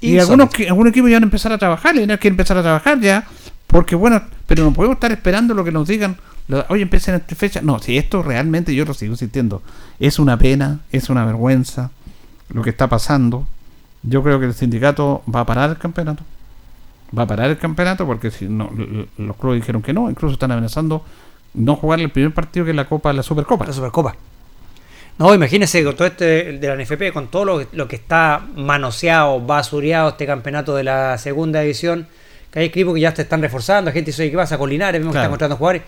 Y 0.00 0.06
Insólito. 0.14 0.22
algunos, 0.22 0.50
que- 0.54 0.68
algunos 0.68 0.90
equipos 0.90 1.10
ya 1.10 1.16
van 1.16 1.24
a 1.24 1.26
empezar 1.26 1.52
a 1.52 1.58
trabajar, 1.58 1.96
y 1.96 2.06
que 2.18 2.28
empezar 2.28 2.56
a 2.56 2.62
trabajar 2.62 2.98
ya, 3.00 3.26
porque 3.66 3.94
bueno, 3.94 4.22
pero 4.46 4.64
no 4.64 4.72
podemos 4.72 4.96
estar 4.96 5.12
esperando 5.12 5.52
lo 5.52 5.62
que 5.62 5.70
nos 5.72 5.86
digan, 5.86 6.16
lo- 6.48 6.64
oye, 6.70 6.82
empiecen 6.82 7.14
a 7.14 7.16
esta 7.18 7.34
fecha. 7.34 7.60
No, 7.60 7.78
si 7.78 7.98
esto 7.98 8.22
realmente 8.22 8.74
yo 8.74 8.84
lo 8.86 8.94
sigo 8.94 9.16
sintiendo, 9.16 9.62
es 9.98 10.18
una 10.18 10.38
pena, 10.38 10.80
es 10.92 11.10
una 11.10 11.24
vergüenza 11.26 11.90
lo 12.48 12.62
que 12.62 12.70
está 12.70 12.88
pasando. 12.88 13.46
Yo 14.02 14.22
creo 14.22 14.40
que 14.40 14.46
el 14.46 14.54
sindicato 14.54 15.22
va 15.32 15.40
a 15.40 15.46
parar 15.46 15.70
el 15.70 15.78
campeonato. 15.78 16.22
Va 17.16 17.24
a 17.24 17.26
parar 17.26 17.50
el 17.50 17.58
campeonato 17.58 18.06
porque 18.06 18.30
si 18.30 18.48
no, 18.48 18.70
los 19.18 19.36
clubes 19.36 19.60
dijeron 19.60 19.82
que 19.82 19.92
no, 19.92 20.08
incluso 20.08 20.34
están 20.34 20.52
amenazando 20.52 21.04
no 21.54 21.76
jugar 21.76 22.00
el 22.00 22.10
primer 22.10 22.32
partido 22.32 22.64
que 22.64 22.70
es 22.70 22.76
la 22.76 22.84
Copa, 22.84 23.12
la 23.12 23.22
Supercopa. 23.22 23.66
La 23.66 23.72
Supercopa. 23.72 24.14
No, 25.18 25.34
imagínese 25.34 25.84
con 25.84 25.96
todo 25.96 26.06
este 26.06 26.52
de 26.54 26.68
la 26.68 26.82
NFP, 26.82 27.12
con 27.12 27.28
todo 27.28 27.44
lo, 27.44 27.66
lo 27.72 27.88
que 27.88 27.96
está 27.96 28.42
manoseado, 28.56 29.40
basureado 29.40 30.10
este 30.10 30.24
campeonato 30.24 30.74
de 30.74 30.84
la 30.84 31.18
segunda 31.18 31.60
división, 31.60 32.06
que 32.50 32.60
hay 32.60 32.66
equipos 32.66 32.94
que 32.94 33.00
ya 33.00 33.12
te 33.12 33.22
están 33.22 33.42
reforzando, 33.42 33.92
gente 33.92 34.12
dice, 34.12 34.22
"Oye, 34.22 34.30
¿qué 34.30 34.36
pasa 34.36 34.56
con 34.56 34.70
Linares? 34.70 35.00
Vemos 35.00 35.12
que 35.12 35.18
están 35.18 35.28
encontrando 35.28 35.56
jugadores. 35.56 35.82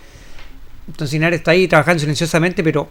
Entonces 0.87 1.13
Linares 1.13 1.39
está 1.39 1.51
ahí 1.51 1.67
trabajando 1.67 2.01
silenciosamente, 2.01 2.63
pero 2.63 2.89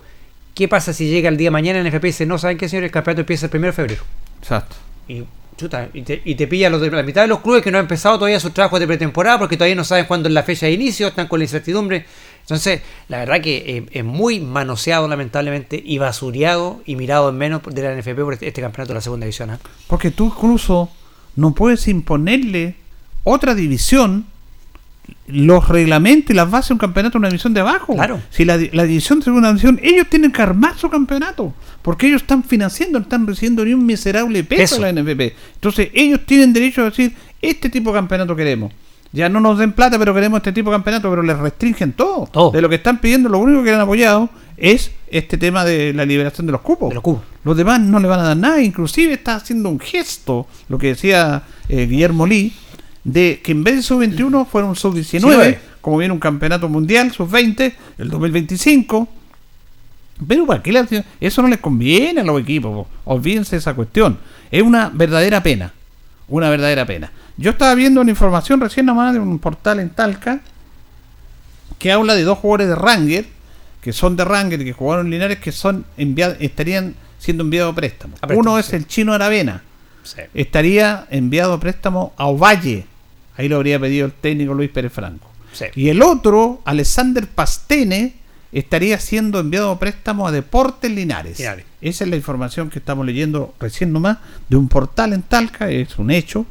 ¿qué 0.54 0.66
pasa 0.66 0.92
si 0.92 1.08
llega 1.08 1.28
el 1.28 1.36
día 1.36 1.46
de 1.46 1.52
mañana 1.52 1.78
en 1.78 1.86
NFP 1.86 2.04
y 2.04 2.08
dice, 2.08 2.26
no, 2.26 2.38
¿saben 2.38 2.58
qué, 2.58 2.68
señor? 2.68 2.84
El 2.84 2.90
campeonato 2.90 3.20
empieza 3.20 3.46
el 3.46 3.56
1 3.56 3.66
de 3.66 3.72
febrero. 3.72 4.02
Exacto. 4.40 4.76
Y, 5.08 5.24
chuta, 5.56 5.88
y, 5.92 6.02
te, 6.02 6.22
y 6.24 6.34
te 6.34 6.46
pilla 6.46 6.70
la 6.70 7.02
mitad 7.02 7.22
de 7.22 7.28
los 7.28 7.40
clubes 7.40 7.62
que 7.62 7.70
no 7.70 7.78
han 7.78 7.84
empezado 7.84 8.16
todavía 8.16 8.40
sus 8.40 8.54
trabajos 8.54 8.80
de 8.80 8.86
pretemporada 8.86 9.38
porque 9.38 9.56
todavía 9.56 9.74
no 9.74 9.84
saben 9.84 10.06
cuándo 10.06 10.28
es 10.28 10.34
la 10.34 10.42
fecha 10.42 10.66
de 10.66 10.72
inicio, 10.72 11.08
están 11.08 11.28
con 11.28 11.38
la 11.38 11.44
incertidumbre. 11.44 12.06
Entonces, 12.40 12.82
la 13.08 13.18
verdad 13.18 13.40
que 13.40 13.56
eh, 13.58 13.86
es 13.92 14.04
muy 14.04 14.40
manoseado 14.40 15.06
lamentablemente 15.06 15.80
y 15.84 15.98
basureado 15.98 16.82
y 16.86 16.96
mirado 16.96 17.28
en 17.28 17.36
menos 17.36 17.62
de 17.64 17.82
la 17.82 17.94
NFP 17.94 18.20
por 18.20 18.34
este, 18.34 18.48
este 18.48 18.60
campeonato 18.60 18.92
de 18.92 18.94
la 18.94 19.00
segunda 19.00 19.24
división. 19.26 19.50
¿ah? 19.50 19.60
Porque 19.86 20.10
tú 20.10 20.26
incluso 20.26 20.90
no 21.36 21.54
puedes 21.54 21.86
imponerle 21.88 22.74
otra 23.24 23.54
división 23.54 24.26
los 25.26 25.68
reglamentos 25.68 26.30
y 26.30 26.34
las 26.34 26.50
bases 26.50 26.68
de 26.68 26.74
un 26.74 26.78
campeonato 26.78 27.18
una 27.18 27.28
división 27.28 27.54
de 27.54 27.60
abajo. 27.60 27.94
Claro. 27.94 28.20
Si 28.30 28.44
la, 28.44 28.58
di- 28.58 28.70
la 28.72 28.84
división 28.84 29.18
de 29.20 29.24
segunda 29.24 29.48
división, 29.48 29.80
ellos 29.82 30.06
tienen 30.08 30.30
que 30.32 30.42
armar 30.42 30.76
su 30.76 30.88
campeonato. 30.90 31.54
Porque 31.82 32.06
ellos 32.08 32.22
están 32.22 32.44
financiando, 32.44 32.98
no 32.98 33.02
están 33.04 33.26
recibiendo 33.26 33.64
ni 33.64 33.74
un 33.74 33.84
miserable 33.86 34.44
peso 34.44 34.80
de 34.80 34.92
la 34.92 35.02
NFP. 35.02 35.34
Entonces, 35.54 35.88
ellos 35.94 36.20
tienen 36.26 36.52
derecho 36.52 36.82
a 36.82 36.84
decir, 36.86 37.14
este 37.40 37.70
tipo 37.70 37.90
de 37.90 37.98
campeonato 37.98 38.36
queremos. 38.36 38.72
Ya 39.14 39.28
no 39.28 39.40
nos 39.40 39.58
den 39.58 39.72
plata, 39.72 39.98
pero 39.98 40.14
queremos 40.14 40.38
este 40.38 40.52
tipo 40.52 40.70
de 40.70 40.74
campeonato, 40.76 41.10
pero 41.10 41.22
les 41.22 41.36
restringen 41.38 41.92
todo. 41.92 42.28
De 42.52 42.62
lo 42.62 42.68
que 42.68 42.76
están 42.76 42.98
pidiendo, 42.98 43.28
lo 43.28 43.38
único 43.38 43.62
que 43.62 43.72
han 43.72 43.80
apoyado 43.80 44.30
es 44.56 44.92
este 45.08 45.36
tema 45.36 45.64
de 45.64 45.92
la 45.92 46.06
liberación 46.06 46.46
de 46.46 46.52
los 46.52 46.60
cupos. 46.62 46.94
los, 47.44 47.56
demás 47.56 47.80
no 47.80 47.98
le 48.00 48.08
van 48.08 48.20
a 48.20 48.22
dar 48.22 48.36
nada, 48.36 48.62
inclusive 48.62 49.12
está 49.14 49.34
haciendo 49.34 49.68
un 49.68 49.80
gesto, 49.80 50.46
lo 50.68 50.78
que 50.78 50.88
decía 50.88 51.42
eh, 51.68 51.86
Guillermo 51.86 52.26
Lee, 52.26 52.54
de 53.04 53.40
que 53.42 53.52
en 53.52 53.64
vez 53.64 53.76
de 53.76 53.82
sub-21 53.82 54.46
fuera 54.46 54.66
un 54.66 54.76
sub-19, 54.76 54.94
19. 54.94 55.60
como 55.80 55.98
viene 55.98 56.12
un 56.14 56.20
campeonato 56.20 56.68
mundial, 56.68 57.10
sub-20, 57.12 57.72
el 57.98 58.08
2025. 58.10 59.08
Pero 60.28 60.46
¿para 60.46 60.62
qué 60.62 60.72
le- 60.72 61.04
eso 61.20 61.42
no 61.42 61.48
les 61.48 61.58
conviene 61.58 62.20
a 62.20 62.24
los 62.24 62.40
equipos? 62.40 62.86
po. 62.86 63.12
Olvídense 63.12 63.56
de 63.56 63.58
esa 63.60 63.74
cuestión. 63.74 64.18
Es 64.50 64.62
una 64.62 64.88
verdadera 64.92 65.42
pena. 65.42 65.72
Una 66.28 66.48
verdadera 66.48 66.86
pena. 66.86 67.10
Yo 67.36 67.50
estaba 67.50 67.74
viendo 67.74 68.00
una 68.00 68.10
información 68.10 68.60
recién 68.60 68.86
nomás 68.86 69.12
de 69.14 69.18
un 69.18 69.38
portal 69.38 69.80
en 69.80 69.90
Talca 69.90 70.40
que 71.78 71.90
habla 71.90 72.14
de 72.14 72.22
dos 72.22 72.38
jugadores 72.38 72.68
de 72.68 72.74
Ranger, 72.76 73.26
que 73.80 73.92
son 73.92 74.16
de 74.16 74.24
Ranger 74.24 74.60
y 74.60 74.64
que 74.66 74.72
jugaron 74.72 75.06
en 75.06 75.12
Linares, 75.12 75.38
que 75.40 75.50
son 75.50 75.84
enviados, 75.96 76.36
estarían 76.38 76.94
siendo 77.18 77.42
enviados 77.42 77.72
a 77.72 77.74
préstamo. 77.74 78.14
A 78.20 78.26
préstamo, 78.28 78.40
Uno 78.50 78.58
es 78.58 78.72
el 78.72 78.86
chino 78.86 79.12
Aravena. 79.12 79.62
Sí. 80.04 80.20
Estaría 80.34 81.06
enviado 81.10 81.54
a 81.54 81.60
préstamo 81.60 82.12
a 82.16 82.26
Ovalle. 82.26 82.86
Ahí 83.42 83.48
lo 83.48 83.56
habría 83.56 83.80
pedido 83.80 84.06
el 84.06 84.12
técnico 84.12 84.54
Luis 84.54 84.70
Pérez 84.70 84.92
Franco. 84.92 85.28
Sí. 85.52 85.64
Y 85.74 85.88
el 85.88 86.00
otro, 86.00 86.62
Alexander 86.64 87.26
Pastene, 87.26 88.14
estaría 88.52 89.00
siendo 89.00 89.40
enviado 89.40 89.72
a 89.72 89.80
préstamo 89.80 90.28
a 90.28 90.30
Deportes 90.30 90.88
Linares. 90.92 91.40
Linares. 91.40 91.64
Esa 91.80 92.04
es 92.04 92.10
la 92.10 92.14
información 92.14 92.70
que 92.70 92.78
estamos 92.78 93.04
leyendo 93.04 93.52
recién 93.58 93.92
nomás 93.92 94.18
de 94.48 94.54
un 94.54 94.68
portal 94.68 95.12
en 95.12 95.22
Talca, 95.22 95.68
es 95.68 95.98
un 95.98 96.12
hecho. 96.12 96.46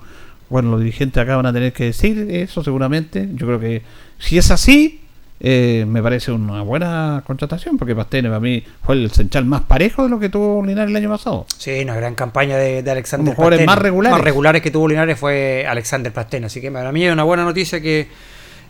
Bueno, 0.50 0.72
los 0.72 0.82
dirigentes 0.82 1.24
acá 1.24 1.38
van 1.38 1.46
a 1.46 1.54
tener 1.54 1.72
que 1.72 1.86
decir 1.86 2.28
eso 2.30 2.62
seguramente. 2.62 3.30
Yo 3.36 3.48
creo 3.48 3.60
que 3.62 3.84
si 4.20 4.38
es 4.38 4.52
así, 4.52 5.01
eh, 5.44 5.86
me 5.88 6.04
parece 6.04 6.32
una 6.32 6.62
buena 6.62 7.24
contratación, 7.26 7.78
porque 7.78 7.96
Pastene 7.96 8.30
para 8.30 8.40
mí 8.40 8.64
fue 8.84 8.96
el 8.96 9.10
central 9.10 9.46
más 9.46 9.62
parejo 9.62 10.04
de 10.04 10.10
lo 10.10 10.20
que 10.20 10.30
tuvo 10.30 10.64
Linares 10.64 10.92
el 10.92 10.96
año 10.96 11.10
pasado. 11.10 11.48
Sí, 11.58 11.82
una 11.82 11.96
gran 11.96 12.14
campaña 12.14 12.58
de, 12.58 12.84
de 12.84 12.92
Alexander 12.92 13.26
Como 13.26 13.36
jugadores 13.36 13.58
Pastene. 13.58 13.76
más 13.76 13.82
regulares. 13.82 14.18
Más 14.18 14.24
regulares 14.24 14.62
que 14.62 14.70
tuvo 14.70 14.88
Linares 14.88 15.20
fue 15.20 15.66
Alexander 15.68 16.14
Pastene. 16.14 16.46
Así 16.46 16.62
que 16.62 16.72
para 16.72 16.92
mí 16.92 17.04
es 17.04 17.12
una 17.12 17.24
buena 17.24 17.44
noticia 17.44 17.82
que 17.82 18.08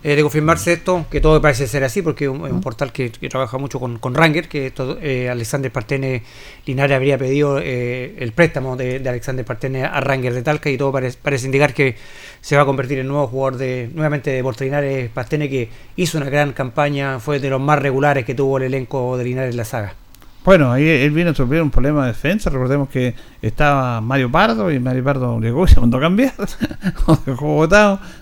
eh, 0.04 0.16
de 0.16 0.22
confirmarse 0.22 0.72
esto, 0.72 1.06
que 1.10 1.20
todo 1.20 1.40
parece 1.40 1.66
ser 1.66 1.84
así, 1.84 2.02
porque 2.02 2.24
es 2.24 2.30
un, 2.30 2.60
portal 2.60 2.92
que, 2.92 3.10
que 3.12 3.28
trabaja 3.28 3.56
mucho 3.58 3.78
con, 3.78 3.98
con 3.98 4.14
Ranger, 4.14 4.48
que 4.48 4.70
todo, 4.70 4.98
eh, 5.00 5.28
Alexander 5.28 5.70
Partene 5.70 6.22
Linares 6.66 6.96
habría 6.96 7.18
pedido 7.18 7.60
eh, 7.60 8.16
el 8.18 8.32
préstamo 8.32 8.76
de, 8.76 8.98
de 8.98 9.08
Alexander 9.08 9.44
Partene 9.44 9.84
a 9.84 10.00
Ranger 10.00 10.34
de 10.34 10.42
Talca 10.42 10.70
y 10.70 10.76
todo 10.76 10.90
parece, 10.90 11.18
parece 11.22 11.46
indicar 11.46 11.72
que 11.72 11.94
se 12.40 12.56
va 12.56 12.62
a 12.62 12.66
convertir 12.66 12.98
en 12.98 13.06
nuevo 13.06 13.28
jugador 13.28 13.58
de 13.58 13.90
nuevamente 13.94 14.30
de 14.30 14.36
Deportes 14.36 14.64
Linares 14.64 15.08
Pastene, 15.10 15.48
que 15.48 15.68
hizo 15.96 16.18
una 16.18 16.28
gran 16.28 16.52
campaña, 16.52 17.20
fue 17.20 17.38
de 17.38 17.50
los 17.50 17.60
más 17.60 17.78
regulares 17.78 18.24
que 18.24 18.34
tuvo 18.34 18.56
el 18.56 18.64
elenco 18.64 19.16
de 19.16 19.24
Linares 19.24 19.52
en 19.52 19.56
la 19.56 19.64
saga. 19.64 20.01
Bueno, 20.44 20.72
ahí 20.72 20.86
él 20.88 21.12
vino 21.12 21.30
a 21.30 21.34
sufrir 21.34 21.62
un 21.62 21.70
problema 21.70 22.02
de 22.02 22.08
defensa. 22.08 22.50
Recordemos 22.50 22.88
que 22.88 23.14
estaba 23.40 24.00
Mario 24.00 24.30
Pardo 24.30 24.72
y 24.72 24.80
Mario 24.80 25.04
Pardo 25.04 25.40
llegó 25.40 25.64
y 25.64 25.68
se 25.68 25.78
mandó 25.80 25.98
a 25.98 26.00
cambiar. 26.00 26.32
Dejó. 27.26 27.68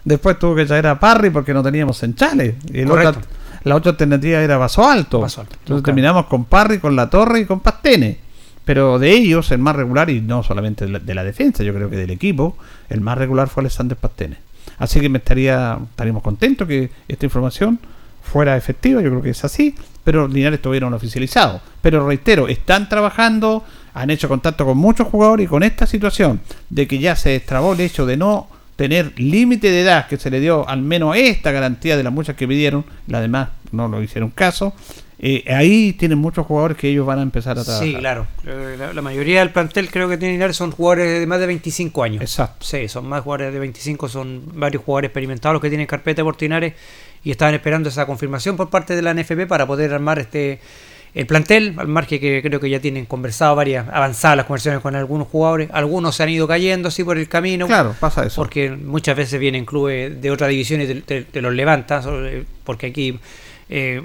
Después 0.05 0.39
tuvo 0.39 0.55
que 0.55 0.67
traer 0.67 0.87
a 0.89 1.01
Parry 1.01 1.31
porque 1.31 1.55
no 1.55 1.63
teníamos 1.63 1.97
centrales. 1.99 2.55
Y 2.73 2.83
otra- 2.85 3.13
la 3.65 3.77
otra 3.77 3.93
alternativa 3.93 4.41
era 4.41 4.57
Vaso 4.59 4.87
Alto. 4.89 5.21
Vaso 5.21 5.43
Alto. 5.43 5.57
Entonces 5.61 5.85
terminamos 5.85 6.27
con 6.27 6.45
Parry, 6.45 6.79
con 6.79 6.97
La 6.97 7.09
Torre 7.11 7.41
y 7.41 7.45
con 7.47 7.61
Pastene. 7.61 8.19
Pero 8.65 8.99
de 8.99 9.11
ellos, 9.13 9.51
el 9.53 9.59
más 9.59 9.75
regular, 9.75 10.11
y 10.11 10.21
no 10.21 10.43
solamente 10.43 10.85
de 10.87 10.93
la, 10.93 10.99
de 10.99 11.15
la 11.15 11.25
defensa, 11.25 11.63
yo 11.65 11.75
creo 11.75 11.91
que 11.91 11.97
del 11.97 12.11
equipo, 12.11 12.57
el 12.89 13.01
más 13.01 13.19
regular 13.19 13.49
fue 13.49 13.63
Alexander 13.63 13.97
Pastene. 13.97 14.37
Así 14.79 15.01
que 15.01 15.09
me 15.09 15.19
estaría, 15.19 15.79
estaríamos 15.91 16.23
contentos 16.23 16.69
que 16.69 16.91
esta 17.09 17.27
información 17.27 17.79
fuera 18.23 18.57
efectiva, 18.57 19.01
yo 19.03 19.09
creo 19.11 19.23
que 19.23 19.31
es 19.31 19.45
así, 19.45 19.75
pero 20.05 20.27
Linares 20.29 20.61
todavía 20.63 20.81
no 20.81 20.91
lo 20.91 20.97
oficializado. 20.97 21.61
Pero 21.83 22.07
reitero, 22.07 22.49
están 22.49 22.89
trabajando, 22.89 23.65
han 23.95 24.11
hecho 24.11 24.29
contacto 24.29 24.65
con 24.65 24.79
muchos 24.79 25.09
jugadores 25.09 25.45
y 25.45 25.49
con 25.49 25.63
esta 25.63 25.87
situación 25.87 26.41
de 26.69 26.87
que 26.87 26.99
ya 26.99 27.17
se 27.17 27.31
destrabó 27.31 27.73
el 27.75 27.81
hecho 27.81 28.07
de 28.07 28.17
no 28.17 28.49
tener 28.77 29.13
límite 29.21 29.71
de 29.71 29.83
edad 29.83 30.07
que 30.09 30.17
se 30.17 30.31
le 30.31 30.41
dio 30.41 30.67
al 30.69 30.81
menos 30.83 31.15
esta 31.17 31.53
garantía 31.53 31.97
de 31.99 32.03
las 32.03 32.13
muchas 32.13 32.35
que 32.37 32.49
pidieron, 32.49 32.85
las 33.09 33.21
demás 33.21 33.51
no 33.73 33.89
lo 33.89 34.03
hicieron 34.03 34.31
caso. 34.31 34.73
eh, 35.23 35.45
ahí 35.55 35.93
tienen 35.93 36.17
muchos 36.17 36.47
jugadores 36.47 36.79
que 36.79 36.89
ellos 36.89 37.05
van 37.07 37.19
a 37.19 37.23
empezar 37.23 37.59
a 37.59 37.63
trabajar. 37.63 37.87
Sí, 37.87 37.95
claro. 37.95 38.27
Eh, 38.47 38.77
La, 38.79 38.95
la 38.95 39.03
mayoría 39.03 39.41
del 39.41 39.51
plantel 39.51 39.91
creo 39.91 40.09
que 40.09 40.17
tiene 40.17 40.33
Linares 40.33 40.57
son 40.57 40.71
jugadores 40.71 41.21
de 41.21 41.27
más 41.27 41.39
de 41.41 41.47
25 41.47 42.03
años. 42.03 42.23
Exacto. 42.23 42.65
Sí, 42.65 42.89
son 42.89 43.07
más 43.07 43.23
jugadores 43.23 43.53
de 43.53 43.59
25, 43.61 44.09
son 44.09 44.45
varios 44.55 44.83
jugadores 44.83 45.09
experimentados 45.09 45.53
los 45.53 45.61
que 45.61 45.69
tienen 45.69 45.87
carpeta 45.87 46.23
por 46.25 46.41
Linares 46.41 46.73
y 47.25 47.31
estaban 47.31 47.55
esperando 47.55 47.89
esa 47.89 48.07
confirmación 48.07 48.57
por 48.57 48.71
parte 48.71 48.97
de 48.97 49.03
la 49.03 49.13
NFP 49.15 49.47
para 49.47 49.67
poder 49.67 49.93
armar 49.93 50.19
este 50.19 50.61
el 51.13 51.27
plantel, 51.27 51.75
al 51.77 51.89
margen 51.89 52.21
que 52.21 52.41
creo 52.41 52.61
que 52.61 52.71
ya 52.71 52.79
tienen 52.79 53.05
conversado 53.05 53.57
varias, 53.57 53.89
avanzadas 53.89 54.37
las 54.37 54.47
conversaciones 54.47 54.81
con 54.81 54.95
algunos 54.95 55.27
jugadores, 55.27 55.69
algunos 55.73 56.15
se 56.15 56.23
han 56.23 56.29
ido 56.29 56.47
cayendo 56.47 56.87
así 56.87 57.03
por 57.03 57.19
el 57.19 57.29
camino. 57.29 57.67
Claro, 57.67 57.97
pasa 57.99 58.25
eso. 58.25 58.37
Porque 58.41 58.71
muchas 58.71 59.17
veces 59.17 59.41
vienen 59.41 59.65
clubes 59.65 60.23
de 60.23 60.31
otra 60.31 60.47
división 60.47 60.81
y 60.83 60.87
te, 60.87 60.95
te- 61.03 61.23
te 61.25 61.43
los 61.43 61.53
levanta, 61.53 62.01
sobre- 62.01 62.45
porque 62.63 62.87
aquí 62.87 63.19
eh, 63.69 64.01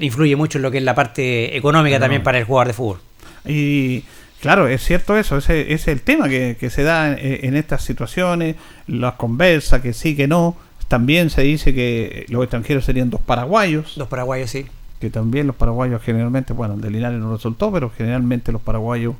influye 0.00 0.34
mucho 0.34 0.58
en 0.58 0.62
lo 0.62 0.72
que 0.72 0.78
es 0.78 0.82
la 0.84 0.96
parte 0.96 1.56
económica 1.56 2.00
también 2.00 2.24
para 2.24 2.38
el 2.38 2.44
jugador 2.44 2.66
de 2.66 2.72
fútbol. 2.74 2.98
Y 3.46 4.02
claro, 4.40 4.66
es 4.66 4.82
cierto 4.84 5.16
eso, 5.16 5.38
ese, 5.38 5.60
ese 5.60 5.74
es 5.74 5.86
el 5.88 6.00
tema 6.02 6.28
que, 6.28 6.56
que 6.58 6.70
se 6.70 6.82
da 6.82 7.12
en, 7.12 7.44
en 7.44 7.56
estas 7.56 7.84
situaciones, 7.84 8.56
las 8.88 9.14
conversas, 9.14 9.80
que 9.80 9.92
sí, 9.92 10.16
que 10.16 10.26
no. 10.26 10.56
También 10.88 11.30
se 11.30 11.42
dice 11.42 11.74
que 11.74 12.24
los 12.28 12.42
extranjeros 12.42 12.84
serían 12.84 13.10
dos 13.10 13.20
paraguayos. 13.20 13.92
Dos 13.96 14.08
paraguayos, 14.08 14.50
sí. 14.50 14.66
Que 15.00 15.10
también 15.10 15.46
los 15.46 15.54
paraguayos 15.54 16.02
generalmente, 16.02 16.52
bueno, 16.52 16.76
de 16.76 16.90
Linares 16.90 17.20
no 17.20 17.32
resultó, 17.32 17.70
pero 17.70 17.90
generalmente 17.96 18.50
los 18.52 18.62
paraguayos 18.62 19.14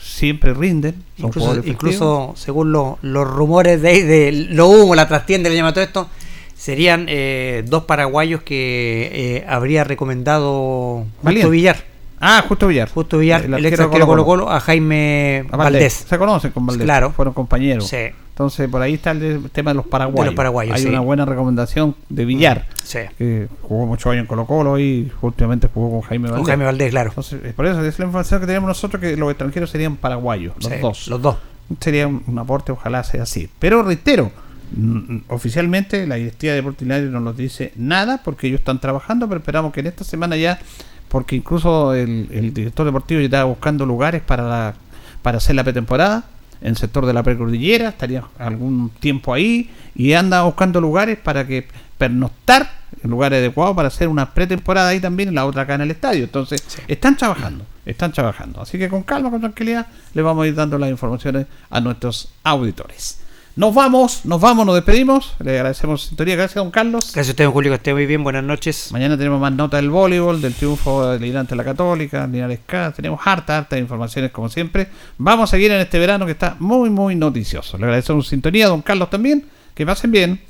siempre 0.00 0.54
rinden. 0.54 0.94
son 1.18 1.26
Incluso, 1.26 1.56
incluso 1.64 2.32
según 2.36 2.70
lo- 2.72 2.98
los 3.02 3.26
rumores 3.28 3.82
de, 3.82 4.04
de 4.04 4.32
lo 4.50 4.68
humo, 4.68 4.94
la 4.94 5.08
trastienda, 5.08 5.50
le 5.50 5.56
llama 5.56 5.72
todo 5.74 5.82
esto, 5.84 6.08
serían 6.56 7.06
eh, 7.08 7.64
dos 7.66 7.82
paraguayos 7.84 8.42
que 8.42 9.10
eh, 9.12 9.44
habría 9.48 9.82
recomendado 9.84 11.04
Valiente. 11.22 11.50
Villar. 11.50 11.84
Ah, 12.20 12.44
Justo 12.48 12.66
Villar. 12.66 12.88
Justo 12.88 13.18
Villar, 13.18 13.44
El 13.44 13.54
el, 13.54 13.66
ex 13.66 13.78
arquero. 13.80 14.06
Colo 14.06 14.24
Colo 14.24 14.50
a 14.50 14.60
Jaime 14.60 15.46
A 15.50 15.56
Valdés. 15.56 16.06
Se 16.08 16.18
conocen 16.18 16.50
con 16.52 16.66
Valdés. 16.66 16.84
Claro. 16.84 17.12
Fueron 17.12 17.34
compañeros. 17.34 17.86
Sí. 17.88 17.96
Entonces, 18.30 18.68
por 18.68 18.80
ahí 18.80 18.94
está 18.94 19.10
el 19.10 19.50
tema 19.50 19.72
de 19.72 19.74
los 19.76 19.86
paraguayos. 19.86 20.20
De 20.20 20.26
los 20.26 20.34
paraguayos, 20.36 20.76
Hay 20.76 20.82
sí. 20.82 20.88
una 20.88 21.00
buena 21.00 21.24
recomendación 21.24 21.96
de 22.08 22.24
Villar. 22.24 22.66
Sí. 22.84 23.00
que 23.18 23.48
jugó 23.62 23.86
muchos 23.86 24.10
años 24.12 24.22
en 24.22 24.26
Colo 24.26 24.46
Colo 24.46 24.78
y 24.78 25.10
últimamente 25.22 25.68
jugó 25.72 25.90
con 25.90 26.08
Jaime 26.08 26.28
Valdés. 26.28 26.38
Con 26.42 26.46
Jaime 26.46 26.64
Valdés, 26.64 26.90
claro. 26.90 27.08
Entonces, 27.10 27.52
por 27.54 27.66
eso 27.66 27.84
es 27.84 27.98
la 27.98 28.04
información 28.04 28.40
que 28.40 28.46
tenemos 28.46 28.68
nosotros 28.68 29.00
que 29.00 29.16
los 29.16 29.28
extranjeros 29.30 29.70
serían 29.70 29.96
paraguayos, 29.96 30.54
los 30.62 30.72
Sí, 30.72 30.78
dos. 30.80 31.08
Los 31.08 31.20
dos. 31.20 31.36
Sería 31.80 32.06
un, 32.06 32.22
un 32.28 32.38
aporte, 32.38 32.70
ojalá 32.72 33.02
sea 33.02 33.24
así. 33.24 33.50
Pero 33.58 33.82
reitero, 33.82 34.30
mm, 34.76 35.18
oficialmente 35.28 36.06
la 36.06 36.14
directiva 36.14 36.52
de 36.52 36.56
Deportes 36.58 36.82
Linares 36.82 37.10
no 37.10 37.18
nos 37.20 37.36
dice 37.36 37.72
nada 37.76 38.20
porque 38.24 38.46
ellos 38.46 38.60
están 38.60 38.80
trabajando, 38.80 39.26
pero 39.28 39.40
esperamos 39.40 39.72
que 39.72 39.80
en 39.80 39.88
esta 39.88 40.04
semana 40.04 40.36
ya, 40.36 40.60
porque 41.08 41.36
incluso 41.36 41.94
el, 41.94 42.28
el 42.30 42.52
director 42.54 42.84
deportivo 42.86 43.20
ya 43.20 43.26
estaba 43.26 43.44
buscando 43.44 43.86
lugares 43.86 44.22
para, 44.22 44.42
la- 44.48 44.74
para 45.22 45.38
hacer 45.38 45.56
la 45.56 45.64
pretemporada 45.64 46.24
en 46.60 46.68
el 46.68 46.76
sector 46.76 47.06
de 47.06 47.12
la 47.12 47.22
precordillera, 47.22 47.88
estaría 47.90 48.24
algún 48.38 48.90
tiempo 49.00 49.32
ahí 49.32 49.70
y 49.94 50.12
anda 50.14 50.42
buscando 50.42 50.80
lugares 50.80 51.16
para 51.18 51.46
que 51.46 51.66
pernoctar 51.98 52.70
en 53.02 53.10
lugares 53.10 53.38
adecuados 53.38 53.76
para 53.76 53.88
hacer 53.88 54.08
una 54.08 54.32
pretemporada 54.34 54.88
ahí 54.88 54.98
también 55.00 55.28
y 55.30 55.32
la 55.32 55.46
otra 55.46 55.62
acá 55.62 55.74
en 55.74 55.82
el 55.82 55.90
estadio. 55.90 56.24
Entonces, 56.24 56.62
están 56.88 57.16
trabajando, 57.16 57.64
están 57.86 58.12
trabajando. 58.12 58.60
Así 58.60 58.78
que 58.78 58.88
con 58.88 59.02
calma, 59.02 59.30
con 59.30 59.40
tranquilidad, 59.40 59.86
le 60.14 60.22
vamos 60.22 60.44
a 60.44 60.48
ir 60.48 60.54
dando 60.54 60.78
las 60.78 60.90
informaciones 60.90 61.46
a 61.70 61.80
nuestros 61.80 62.32
auditores. 62.42 63.20
Nos 63.58 63.74
vamos, 63.74 64.24
nos 64.24 64.40
vamos, 64.40 64.64
nos 64.64 64.76
despedimos. 64.76 65.34
Le 65.40 65.50
agradecemos 65.50 66.02
su 66.02 66.08
sintonía. 66.10 66.36
Gracias, 66.36 66.54
don 66.54 66.70
Carlos. 66.70 67.06
Gracias 67.06 67.30
a 67.30 67.32
usted, 67.32 67.42
don 67.42 67.52
Julio, 67.52 67.72
que 67.72 67.74
esté 67.74 67.92
muy 67.92 68.06
bien. 68.06 68.22
Buenas 68.22 68.44
noches. 68.44 68.92
Mañana 68.92 69.18
tenemos 69.18 69.40
más 69.40 69.52
notas 69.52 69.80
del 69.80 69.90
voleibol, 69.90 70.40
del 70.40 70.54
triunfo 70.54 71.10
del 71.10 71.20
Linares 71.20 71.40
ante 71.40 71.56
la 71.56 71.64
Católica, 71.64 72.24
Linares 72.28 72.60
K. 72.64 72.92
Tenemos 72.92 73.20
harta, 73.24 73.58
harta 73.58 73.76
informaciones 73.76 74.30
como 74.30 74.48
siempre. 74.48 74.86
Vamos 75.16 75.50
a 75.50 75.56
seguir 75.56 75.72
en 75.72 75.80
este 75.80 75.98
verano 75.98 76.24
que 76.24 76.30
está 76.30 76.54
muy, 76.60 76.88
muy 76.88 77.16
noticioso. 77.16 77.76
Le 77.78 77.86
agradecemos 77.86 78.26
su 78.26 78.30
sintonía, 78.30 78.68
don 78.68 78.80
Carlos 78.80 79.10
también. 79.10 79.44
Que 79.74 79.84
pasen 79.84 80.12
bien. 80.12 80.40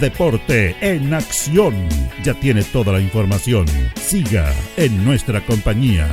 Deporte 0.00 0.76
en 0.80 1.12
acción. 1.12 1.74
Ya 2.22 2.32
tiene 2.40 2.62
toda 2.62 2.90
la 2.90 3.00
información. 3.00 3.66
Siga 3.96 4.50
en 4.78 5.04
nuestra 5.04 5.44
compañía. 5.44 6.08